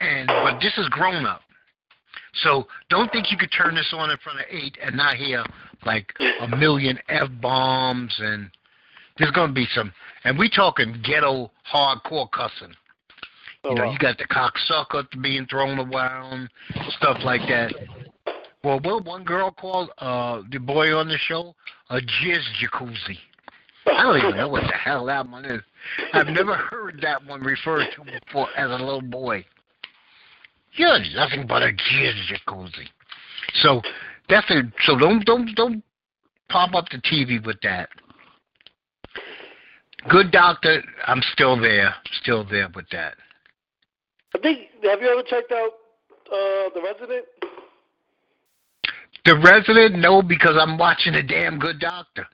and 0.00 0.26
but 0.26 0.60
this 0.60 0.76
is 0.78 0.88
grown 0.88 1.26
up. 1.26 1.42
So 2.42 2.66
don't 2.88 3.10
think 3.12 3.30
you 3.30 3.36
could 3.36 3.52
turn 3.52 3.74
this 3.74 3.92
on 3.92 4.10
in 4.10 4.16
front 4.18 4.40
of 4.40 4.46
eight 4.50 4.78
and 4.82 4.96
not 4.96 5.16
hear 5.16 5.44
like 5.84 6.12
a 6.40 6.56
million 6.56 6.98
f 7.08 7.28
bombs, 7.40 8.14
and 8.20 8.50
there's 9.18 9.32
gonna 9.32 9.52
be 9.52 9.66
some. 9.74 9.92
And 10.24 10.38
we 10.38 10.48
talking 10.48 11.00
ghetto 11.04 11.50
hardcore 11.72 12.30
cussing. 12.30 12.74
Oh, 13.64 13.70
You 13.70 13.74
know, 13.76 13.90
you 13.90 13.98
got 13.98 14.16
the 14.16 14.24
cocksucker 14.24 15.04
being 15.22 15.46
thrown 15.46 15.78
around, 15.78 16.48
stuff 16.96 17.18
like 17.24 17.42
that. 17.48 17.72
Well, 18.62 18.78
what 18.80 19.04
one 19.04 19.24
girl 19.24 19.50
called 19.50 19.90
uh 19.98 20.42
the 20.50 20.58
boy 20.58 20.94
on 20.96 21.08
the 21.08 21.18
show 21.18 21.54
a 21.88 21.96
jizz 21.96 22.44
jacuzzi. 22.62 23.18
I 23.86 24.02
don't 24.02 24.18
even 24.18 24.36
know 24.36 24.48
what 24.48 24.62
the 24.62 24.72
hell 24.72 25.06
that 25.06 25.28
one 25.28 25.44
is. 25.44 25.62
I've 26.12 26.28
never 26.28 26.54
heard 26.54 27.00
that 27.02 27.24
one 27.26 27.40
referred 27.40 27.88
to 27.96 28.04
before 28.04 28.48
as 28.56 28.70
a 28.70 28.84
little 28.84 29.02
boy. 29.02 29.44
You're 30.74 30.98
nothing 31.14 31.46
but 31.46 31.62
a 31.62 31.72
jizz 31.72 32.14
jacuzzi. 32.30 32.86
So 33.54 33.82
so 34.86 34.96
don't 34.96 35.24
don't 35.24 35.54
don't 35.56 35.82
pop 36.48 36.74
up 36.74 36.88
the 36.90 36.98
TV 36.98 37.44
with 37.44 37.60
that. 37.62 37.88
Good 40.08 40.30
doctor, 40.30 40.82
I'm 41.06 41.20
still 41.32 41.60
there, 41.60 41.94
still 42.22 42.44
there 42.44 42.68
with 42.74 42.88
that. 42.90 43.16
I 44.34 44.38
think. 44.38 44.68
Have 44.84 45.02
you 45.02 45.08
ever 45.08 45.22
checked 45.22 45.52
out 45.52 45.72
uh, 46.32 46.70
the 46.74 46.80
Resident? 46.82 47.26
The 49.24 49.36
resident, 49.36 49.98
no, 49.98 50.22
because 50.22 50.56
I'm 50.58 50.78
watching 50.78 51.14
a 51.14 51.22
damn 51.22 51.58
good 51.58 51.78
doctor. 51.78 52.26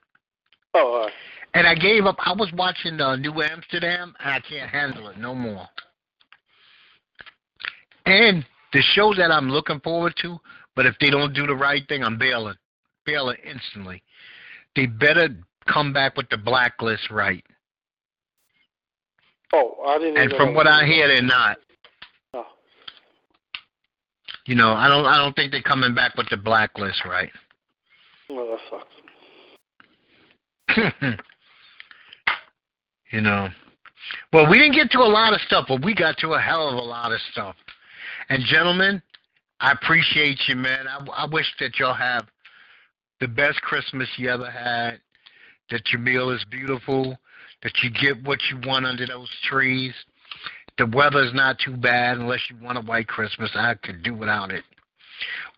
Oh, 0.75 1.01
right. 1.01 1.13
And 1.55 1.67
I 1.67 1.75
gave 1.75 2.05
up. 2.05 2.17
I 2.19 2.33
was 2.33 2.51
watching 2.53 3.01
uh, 3.01 3.17
New 3.17 3.43
Amsterdam, 3.43 4.15
and 4.21 4.35
I 4.35 4.41
can't 4.41 4.71
handle 4.71 5.09
it 5.09 5.19
no 5.19 5.35
more. 5.35 5.67
And 8.05 8.45
the 8.73 8.83
show 8.83 9.15
that 9.15 9.31
I'm 9.31 9.49
looking 9.49 9.81
forward 9.81 10.15
to, 10.23 10.39
but 10.75 10.87
if 10.87 10.95
they 11.01 11.11
don't 11.11 11.35
do 11.35 11.47
the 11.47 11.55
right 11.55 11.83
thing, 11.89 12.05
I'm 12.05 12.19
bailing, 12.19 12.57
bailing 13.05 13.39
instantly. 13.45 14.03
They 14.77 14.87
better 14.87 15.29
come 15.67 15.93
back 15.93 16.17
with 16.17 16.29
the 16.29 16.37
blacklist 16.37 17.11
right. 17.11 17.45
Oh, 19.53 19.77
I 19.87 19.99
didn't. 19.99 20.19
And 20.19 20.33
from 20.35 20.55
what 20.55 20.67
I 20.67 20.85
hear, 20.85 21.09
they're 21.09 21.23
not. 21.23 21.57
You 24.47 24.55
know, 24.55 24.73
I 24.73 24.89
don't. 24.89 25.05
I 25.05 25.17
don't 25.17 25.35
think 25.35 25.51
they're 25.51 25.61
coming 25.61 25.93
back 25.95 26.17
with 26.17 26.29
the 26.31 26.37
blacklist 26.37 27.05
right. 27.05 27.33
Well, 28.31 28.49
that 28.49 28.61
sucks. 28.71 28.87
you 33.13 33.21
know. 33.21 33.49
Well, 34.33 34.49
we 34.49 34.59
didn't 34.59 34.75
get 34.75 34.91
to 34.93 34.99
a 34.99 35.01
lot 35.01 35.33
of 35.33 35.41
stuff, 35.41 35.67
but 35.69 35.85
we 35.85 35.95
got 35.95 36.17
to 36.19 36.35
a 36.35 36.41
hell 36.41 36.69
of 36.69 36.75
a 36.75 36.81
lot 36.81 37.11
of 37.13 37.21
stuff. 37.33 37.57
And 38.29 38.45
gentlemen, 38.45 39.03
I 39.61 39.73
appreciate 39.73 40.39
you, 40.47 40.55
man. 40.55 40.87
I, 40.87 41.05
I 41.17 41.27
wish 41.27 41.53
that 41.59 41.81
y'all 41.81 41.95
have 41.95 42.27
the 43.21 43.29
best 43.29 43.61
Christmas 43.63 44.09
you 44.17 44.31
ever 44.31 44.51
had. 44.51 45.01
That 45.71 45.91
your 45.91 46.01
meal 46.01 46.31
is 46.31 46.45
beautiful. 46.51 47.19
That 47.65 47.73
you 47.83 47.91
get 47.91 48.23
what 48.25 48.39
you 48.51 48.61
want 48.65 48.87
under 48.87 49.07
those 49.07 49.31
trees. 49.49 49.93
The 50.79 50.87
weather's 50.87 51.33
not 51.33 51.59
too 51.59 51.77
bad 51.77 52.19
unless 52.19 52.41
you 52.51 52.57
want 52.63 52.79
a 52.79 52.83
white 52.83 53.09
Christmas. 53.09 53.51
I 53.55 53.75
could 53.75 54.03
do 54.03 54.15
without 54.15 54.51
it. 54.51 54.65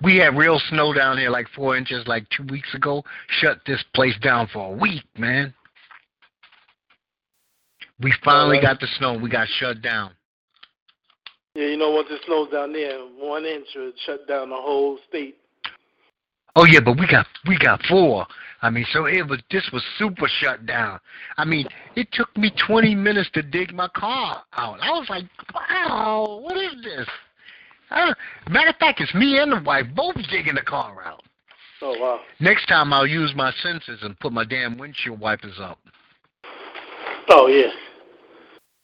We 0.03 0.19
had 0.19 0.37
real 0.37 0.61
snow 0.71 0.93
down 0.93 1.19
here, 1.19 1.31
like 1.31 1.49
four 1.55 1.77
inches, 1.77 2.07
like 2.07 2.25
two 2.31 2.45
weeks 2.45 2.73
ago. 2.75 3.03
Shut 3.41 3.59
this 3.67 3.83
place 3.95 4.17
down 4.23 4.49
for 4.53 4.73
a 4.73 4.77
week, 4.77 5.03
man. 5.17 5.53
We 8.01 8.15
finally 8.25 8.59
Alright. 8.59 8.65
Uh, 8.65 8.73
got 8.75 8.81
the 8.81 8.87
snow. 8.99 9.19
We 9.19 9.29
got 9.29 9.49
shut 9.59 9.83
down. 9.83 10.13
Yeah, 11.55 11.67
you 11.67 11.77
know, 11.77 11.91
once 11.91 12.07
it 12.11 12.21
snows 12.25 12.53
down 12.53 12.73
there, 12.73 13.01
one 13.19 13.45
inch 13.45 13.67
would 13.75 13.95
shut 14.07 14.29
down 14.29 14.51
the 14.51 14.57
whole 14.57 14.99
state. 15.09 15.38
Oh 16.61 16.65
yeah, 16.65 16.81
but 16.85 16.99
we 16.99 17.07
got 17.07 17.25
we 17.47 17.57
got 17.57 17.81
four. 17.89 18.27
I 18.63 18.71
mean, 18.71 18.85
so 18.93 19.05
it 19.05 19.25
was 19.29 19.39
this 19.49 19.71
was 19.73 19.85
super 19.97 20.27
shut 20.27 20.67
down. 20.67 20.99
I 21.37 21.45
mean, 21.45 21.69
it 21.95 22.09
took 22.11 22.37
me 22.37 22.51
20 22.67 22.97
minutes 22.97 23.31
to 23.35 23.43
dig 23.43 23.73
my 23.73 23.87
car 23.95 24.43
out. 24.55 24.81
I 24.83 24.91
was 24.91 25.07
like, 25.09 25.23
wow, 25.55 26.41
what 26.43 26.57
is 26.57 26.73
this? 26.83 27.07
Uh, 27.93 28.13
matter 28.51 28.71
of 28.71 28.77
fact, 28.77 29.01
it's 29.01 29.15
me 29.15 29.39
and 29.39 29.53
the 29.53 29.63
wife 29.65 29.87
both 29.95 30.17
digging 30.33 30.57
the 30.57 30.63
car 30.63 31.01
out. 31.05 31.23
Oh 31.81 31.97
wow. 31.97 32.21
Next 32.41 32.67
time 32.67 32.93
I'll 32.93 33.07
use 33.07 33.33
my 33.37 33.53
senses 33.63 34.01
and 34.03 34.19
put 34.19 34.33
my 34.33 34.45
damn 34.45 34.77
windshield 34.79 35.21
wipers 35.21 35.61
up. 35.61 35.79
Oh 37.29 37.47
yeah. 37.47 37.71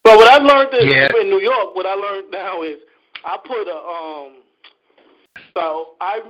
But 0.05 0.17
what 0.17 0.31
I've 0.31 0.45
learned 0.47 0.75
is 0.75 0.95
Yeah. 0.95 1.09
in 1.21 1.29
New 1.29 1.41
York, 1.41 1.75
what 1.75 1.87
I 1.87 1.95
learned 1.95 2.31
now 2.31 2.63
is 2.63 2.77
I 3.25 3.37
put 3.45 3.67
a 3.67 3.75
um. 3.75 4.43
So 5.57 5.95
I 6.01 6.21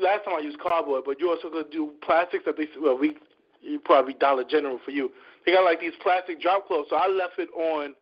last 0.00 0.24
time 0.24 0.34
I 0.36 0.40
used 0.40 0.58
cardboard, 0.58 1.04
but 1.06 1.20
you 1.20 1.30
also 1.30 1.50
could 1.50 1.70
do 1.70 1.92
plastics 2.02 2.44
that 2.46 2.56
they 2.56 2.68
well 2.80 2.98
we 2.98 3.16
you 3.60 3.78
probably 3.80 4.14
Dollar 4.14 4.44
General 4.44 4.78
for 4.84 4.90
you. 4.90 5.10
They 5.46 5.52
got 5.52 5.64
like 5.64 5.80
these 5.80 5.92
plastic 6.02 6.40
drop 6.40 6.66
cloths, 6.66 6.88
so 6.90 6.96
I 6.96 7.08
left 7.08 7.38
it 7.38 7.48
on 7.56 7.94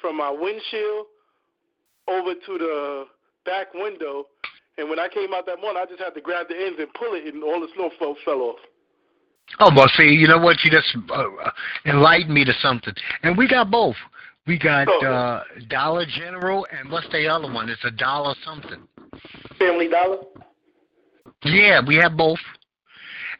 from 0.00 0.16
my 0.16 0.30
windshield 0.30 1.06
over 2.08 2.34
to 2.34 2.58
the 2.58 3.04
back 3.44 3.72
window. 3.74 4.26
And 4.78 4.88
when 4.88 4.98
I 4.98 5.08
came 5.08 5.34
out 5.34 5.44
that 5.46 5.60
morning, 5.60 5.82
I 5.82 5.86
just 5.86 6.00
had 6.00 6.14
to 6.14 6.20
grab 6.20 6.48
the 6.48 6.56
ends 6.56 6.78
and 6.78 6.92
pull 6.94 7.14
it, 7.14 7.32
and 7.32 7.42
all 7.44 7.60
the 7.60 7.68
snow 7.74 7.90
fell, 7.98 8.16
fell 8.24 8.40
off. 8.40 8.56
Oh 9.60 9.70
well, 9.74 9.88
see, 9.96 10.04
you 10.08 10.26
know 10.26 10.38
what? 10.38 10.56
You 10.64 10.70
just 10.70 10.96
uh, 11.10 11.14
uh, 11.14 11.50
enlightened 11.84 12.32
me 12.32 12.44
to 12.44 12.52
something, 12.60 12.94
and 13.22 13.36
we 13.36 13.48
got 13.48 13.70
both. 13.70 13.96
We 14.46 14.58
got 14.58 14.88
Oh. 14.88 15.06
uh 15.06 15.44
Dollar 15.68 16.06
General, 16.06 16.66
and 16.72 16.90
what's 16.90 17.08
the 17.10 17.28
other 17.28 17.52
one? 17.52 17.68
It's 17.68 17.84
a 17.84 17.90
dollar 17.90 18.34
something. 18.44 18.82
Family 19.58 19.88
Dollar. 19.88 20.18
Yeah, 21.44 21.80
we 21.86 21.96
have 21.96 22.16
both. 22.16 22.38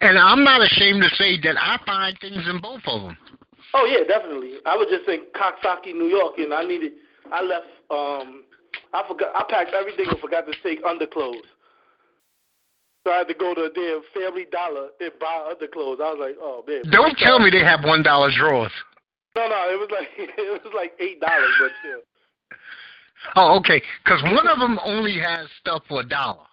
And 0.00 0.18
I'm 0.18 0.42
not 0.42 0.60
ashamed 0.62 1.02
to 1.02 1.08
say 1.16 1.38
that 1.42 1.56
I 1.58 1.78
find 1.86 2.18
things 2.20 2.42
in 2.48 2.60
both 2.60 2.82
of 2.86 3.02
them. 3.02 3.16
Oh 3.74 3.86
yeah, 3.86 4.04
definitely. 4.04 4.58
I 4.66 4.76
was 4.76 4.88
just 4.90 5.08
in 5.08 5.26
Coxsackie, 5.32 5.94
New 5.94 6.08
York, 6.08 6.34
and 6.38 6.52
I 6.52 6.64
needed. 6.64 6.92
I 7.32 7.42
left. 7.42 7.66
Um, 7.90 8.44
I 8.92 9.06
forgot. 9.06 9.30
I 9.34 9.44
packed 9.48 9.72
everything 9.72 10.06
and 10.10 10.18
forgot 10.18 10.46
to 10.46 10.52
take 10.62 10.84
underclothes. 10.84 11.46
So 13.04 13.12
I 13.12 13.18
had 13.18 13.28
to 13.28 13.34
go 13.34 13.54
to 13.54 13.64
a 13.64 13.70
damn 13.70 14.02
Family 14.14 14.46
Dollar 14.50 14.88
and 15.00 15.12
buy 15.18 15.50
underclothes. 15.50 16.00
I 16.02 16.12
was 16.12 16.18
like, 16.20 16.36
oh 16.40 16.64
man. 16.66 16.82
Don't 16.90 17.16
tell 17.18 17.38
me 17.38 17.50
they 17.50 17.64
have 17.64 17.84
one 17.84 18.02
dollar 18.02 18.30
drawers. 18.36 18.72
No, 19.34 19.48
no, 19.48 19.70
it 19.70 19.78
was 19.78 19.88
like 19.90 20.08
it 20.18 20.62
was 20.64 20.72
like 20.74 20.92
eight 21.00 21.20
dollars, 21.20 21.50
but 21.60 21.70
still. 21.80 22.00
Oh, 23.36 23.56
okay. 23.58 23.80
Because 24.04 24.22
one 24.22 24.48
of 24.48 24.58
them 24.58 24.78
only 24.84 25.18
has 25.18 25.46
stuff 25.60 25.82
for 25.88 26.00
a 26.00 26.08
dollar. 26.08 26.44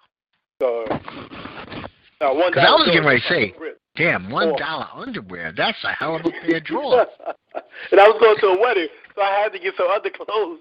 So, 0.62 0.86
Uh, 2.22 2.34
one 2.34 2.52
'Cause 2.54 2.66
I 2.68 2.72
was 2.72 2.86
getting 2.88 3.06
ready 3.06 3.22
to 3.22 3.28
say. 3.28 3.54
Damn, 3.96 4.30
one 4.30 4.56
dollar 4.58 4.88
underwear. 4.94 5.52
That's 5.56 5.82
a 5.84 5.92
hell 5.92 6.16
of 6.16 6.26
a 6.26 6.32
pair 6.32 6.58
of 6.58 6.64
drawers. 6.72 7.08
and 7.92 8.00
I 8.00 8.08
was 8.08 8.18
going 8.20 8.38
to 8.40 8.48
a 8.48 8.62
wedding, 8.62 8.88
so 9.16 9.22
I 9.22 9.32
had 9.42 9.52
to 9.54 9.60
get 9.60 9.76
some 9.78 9.88
underclothes. 9.88 10.60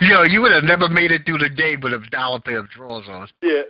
you 0.00 0.08
know, 0.08 0.22
you 0.22 0.40
would 0.40 0.52
have 0.52 0.64
never 0.64 0.88
made 0.88 1.10
it 1.12 1.24
through 1.26 1.38
the 1.38 1.48
day 1.48 1.76
with 1.76 1.92
a 1.92 1.98
dollar 2.10 2.40
pair 2.40 2.58
of 2.58 2.70
drawers 2.70 3.06
on. 3.08 3.28
yeah. 3.42 3.62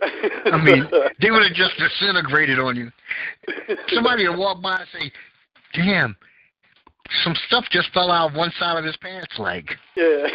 I 0.45 0.57
mean, 0.63 0.87
they 1.21 1.31
would 1.31 1.43
have 1.43 1.53
just 1.53 1.77
disintegrated 1.77 2.59
on 2.59 2.75
you. 2.75 2.91
Somebody 3.89 4.27
would 4.27 4.37
walk 4.37 4.61
by 4.61 4.77
and 4.77 4.87
say, 4.91 5.11
"Damn, 5.73 6.15
some 7.23 7.35
stuff 7.47 7.65
just 7.71 7.89
fell 7.93 8.11
out 8.11 8.31
of 8.31 8.35
one 8.35 8.51
side 8.59 8.77
of 8.77 8.85
his 8.85 8.97
pants 8.97 9.37
leg." 9.39 9.69
yeah. 9.95 10.27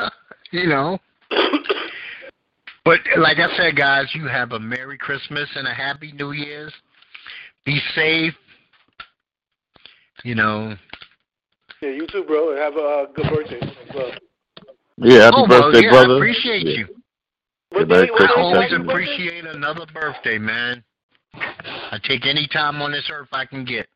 you 0.52 0.66
know. 0.68 0.98
But 2.88 3.00
like 3.18 3.36
I 3.36 3.54
said, 3.54 3.76
guys, 3.76 4.06
you 4.14 4.26
have 4.28 4.52
a 4.52 4.58
Merry 4.58 4.96
Christmas 4.96 5.46
and 5.56 5.68
a 5.68 5.74
Happy 5.74 6.10
New 6.12 6.32
Year's. 6.32 6.72
Be 7.66 7.78
safe. 7.94 8.32
You 10.24 10.34
know. 10.34 10.74
yeah, 11.82 11.90
you 11.90 12.06
too, 12.06 12.24
bro. 12.24 12.52
and 12.52 12.58
Have 12.58 12.76
a 12.76 13.08
good 13.14 13.26
birthday 13.28 13.58
as 13.60 13.94
well. 13.94 14.10
Yeah, 14.96 15.24
happy 15.24 15.36
oh, 15.36 15.46
birthday, 15.46 15.82
yeah, 15.84 15.90
brother. 15.90 16.14
I 16.14 16.16
appreciate 16.16 16.66
Yeah. 16.66 16.78
you. 16.78 16.86
What 17.72 17.88
Merry 17.88 18.06
day? 18.06 18.12
I 18.14 18.16
Christmas. 18.16 18.30
is 18.30 18.36
always 18.38 18.70
birthday? 18.70 18.84
appreciate 18.90 19.44
another 19.44 19.84
birthday, 19.92 20.38
man. 20.38 20.82
I 21.34 21.98
take 22.02 22.24
any 22.24 22.46
time 22.50 22.80
on 22.80 22.92
this 22.92 23.10
earth 23.12 23.28
I 23.32 23.44
can 23.44 23.66
get. 23.66 23.86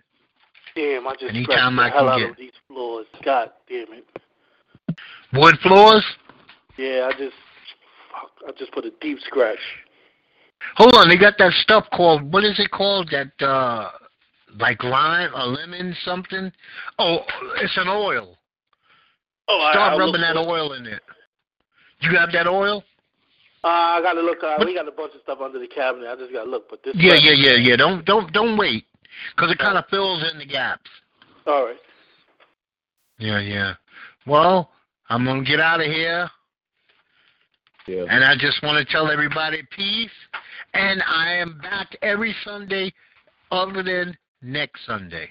Damn, 0.77 1.09
I 1.09 1.15
just 1.15 1.35
Anytime 1.35 1.77
scratched 1.77 1.95
I 1.95 1.99
hell 1.99 2.05
can 2.05 2.09
out 2.13 2.19
get. 2.19 2.31
of 2.33 2.37
these 2.37 2.53
floors. 2.69 3.07
God 3.25 3.51
damn 3.71 3.87
it. 3.95 4.07
Wood 5.33 5.59
floors? 5.63 6.05
Yeah, 6.77 7.09
I 7.11 7.13
just, 7.19 7.33
fuck, 7.33 7.52
I 8.47 8.53
just 8.59 8.73
put 8.73 8.85
a 8.85 8.93
deep 9.01 9.19
scratch. 9.21 9.59
Hold 10.77 10.95
on, 10.95 11.09
they 11.09 11.17
got 11.17 11.35
that 11.39 11.53
stuff 11.55 11.87
called 11.93 12.33
what 12.33 12.45
is 12.45 12.59
it 12.59 12.71
called? 12.71 13.11
That 13.11 13.45
uh 13.45 13.91
like 14.59 14.83
lime 14.83 15.31
or 15.35 15.47
lemon 15.47 15.97
something? 16.05 16.53
Oh, 16.99 17.19
it's 17.57 17.77
an 17.77 17.89
oil. 17.89 18.37
Oh, 19.49 19.61
I, 19.61 19.73
Start 19.73 19.93
I'll 19.93 19.99
rubbing 19.99 20.21
that 20.21 20.35
for 20.35 20.49
oil 20.49 20.73
in 20.75 20.87
it. 20.87 21.03
You 22.01 22.17
have 22.17 22.33
that 22.33 22.47
oil? 22.47 22.85
Uh, 23.65 23.69
I 23.69 24.01
gotta 24.03 24.21
look. 24.21 24.43
Uh, 24.43 24.57
we 24.65 24.75
got 24.75 24.89
a 24.89 24.93
bunch 24.93 25.15
of 25.15 25.21
stuff 25.23 25.39
under 25.41 25.59
the 25.59 25.69
cabinet. 25.69 26.09
I 26.09 26.17
just 26.17 26.33
gotta 26.33 26.51
look. 26.51 26.69
But 26.69 26.83
this. 26.83 26.95
Yeah, 26.97 27.15
yeah, 27.15 27.35
yeah, 27.37 27.57
yeah. 27.57 27.77
Don't 27.77 28.05
don't 28.05 28.33
don't 28.33 28.59
wait, 28.59 28.87
because 29.37 29.53
it 29.53 29.59
kind 29.59 29.79
of 29.79 29.85
fills 29.89 30.25
in 30.33 30.39
the 30.39 30.47
gaps. 30.47 30.91
All 31.47 31.67
right. 31.67 31.77
Yeah, 33.19 33.39
yeah. 33.41 33.75
Well, 34.27 34.71
I'm 35.09 35.25
gonna 35.25 35.45
get 35.45 35.61
out 35.61 35.81
of 35.81 35.87
here, 35.87 36.29
Yeah. 37.87 38.05
and 38.09 38.25
I 38.25 38.35
just 38.39 38.63
want 38.63 38.79
to 38.87 38.93
tell 38.93 39.11
everybody 39.11 39.63
peace. 39.77 40.11
And 40.75 41.03
I 41.07 41.33
am 41.35 41.59
back 41.61 41.97
every 42.03 42.35
Sunday, 42.45 42.93
other 43.51 43.83
than 43.83 44.17
next 44.41 44.87
Sunday, 44.87 45.29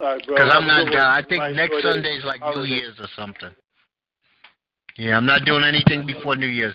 All 0.00 0.06
right, 0.14 0.26
bro. 0.26 0.36
because 0.36 0.50
I'm 0.54 0.66
not. 0.66 0.94
Uh. 0.94 0.98
I 1.00 1.22
think 1.28 1.40
Bye. 1.40 1.52
next 1.52 1.74
Enjoy 1.76 1.88
the 1.88 1.94
Sunday's 1.94 2.24
like 2.24 2.40
New 2.40 2.46
holiday. 2.46 2.68
Year's 2.70 2.94
or 3.00 3.08
something. 3.16 3.50
Yeah, 4.96 5.16
I'm 5.16 5.26
not 5.26 5.44
doing 5.44 5.64
anything 5.64 6.06
before 6.06 6.36
New 6.36 6.46
Year's. 6.48 6.74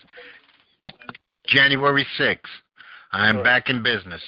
January 1.47 2.05
6th. 2.17 2.39
I 3.11 3.27
am 3.29 3.35
Sure. 3.35 3.43
back 3.43 3.69
in 3.69 3.83
business. 3.83 4.21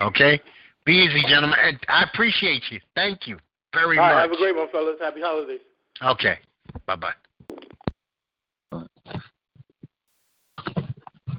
Okay? 0.00 0.40
Be 0.84 0.92
easy, 0.94 1.22
gentlemen. 1.28 1.58
And 1.62 1.78
I 1.88 2.02
appreciate 2.02 2.62
you. 2.70 2.80
Thank 2.96 3.26
you 3.28 3.38
very 3.72 3.96
All 3.98 4.04
right, 4.04 4.14
much. 4.14 4.22
have 4.22 4.32
a 4.32 4.36
great 4.36 4.56
one, 4.56 4.68
fellas. 4.70 4.96
Happy 5.00 5.20
holidays. 5.20 5.60
Okay. 6.02 6.38
Bye 6.86 6.96
bye. 6.96 7.12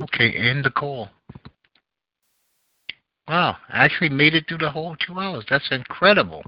Okay, 0.04 0.34
end 0.34 0.66
the 0.66 0.70
call. 0.70 1.10
Wow, 3.28 3.56
I 3.70 3.86
actually 3.86 4.10
made 4.10 4.36
it 4.36 4.46
through 4.48 4.58
the 4.58 4.70
whole 4.70 4.98
two 4.98 5.18
hours. 5.18 5.46
That's 5.50 5.72
incredible. 5.72 6.44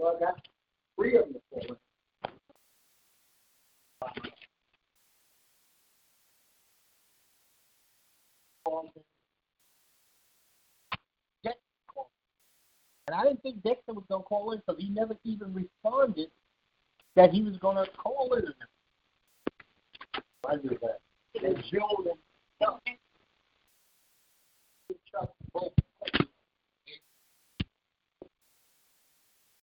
Well, 0.00 0.16
I 0.16 0.20
got 0.20 0.40
three 0.96 1.16
of 1.16 1.26
them 1.26 1.42
for. 1.50 1.76
And 13.06 13.18
I 13.18 13.24
didn't 13.24 13.42
think 13.42 13.62
Dexter 13.64 13.92
was 13.92 14.04
going 14.08 14.22
to 14.22 14.26
call 14.28 14.52
in 14.52 14.58
because 14.64 14.80
he 14.80 14.88
never 14.88 15.16
even 15.24 15.52
responded 15.52 16.28
that 17.16 17.32
he 17.32 17.42
was 17.42 17.56
going 17.56 17.76
to 17.76 17.90
call 17.90 18.32
in. 18.34 18.44
I 20.48 20.56
knew 20.56 20.78
that. 20.80 21.00
And 21.44 21.62
Joe 21.64 22.04
and 22.08 22.18
Chuck. 22.62 22.80
Chuck 22.80 22.82
both 22.84 22.99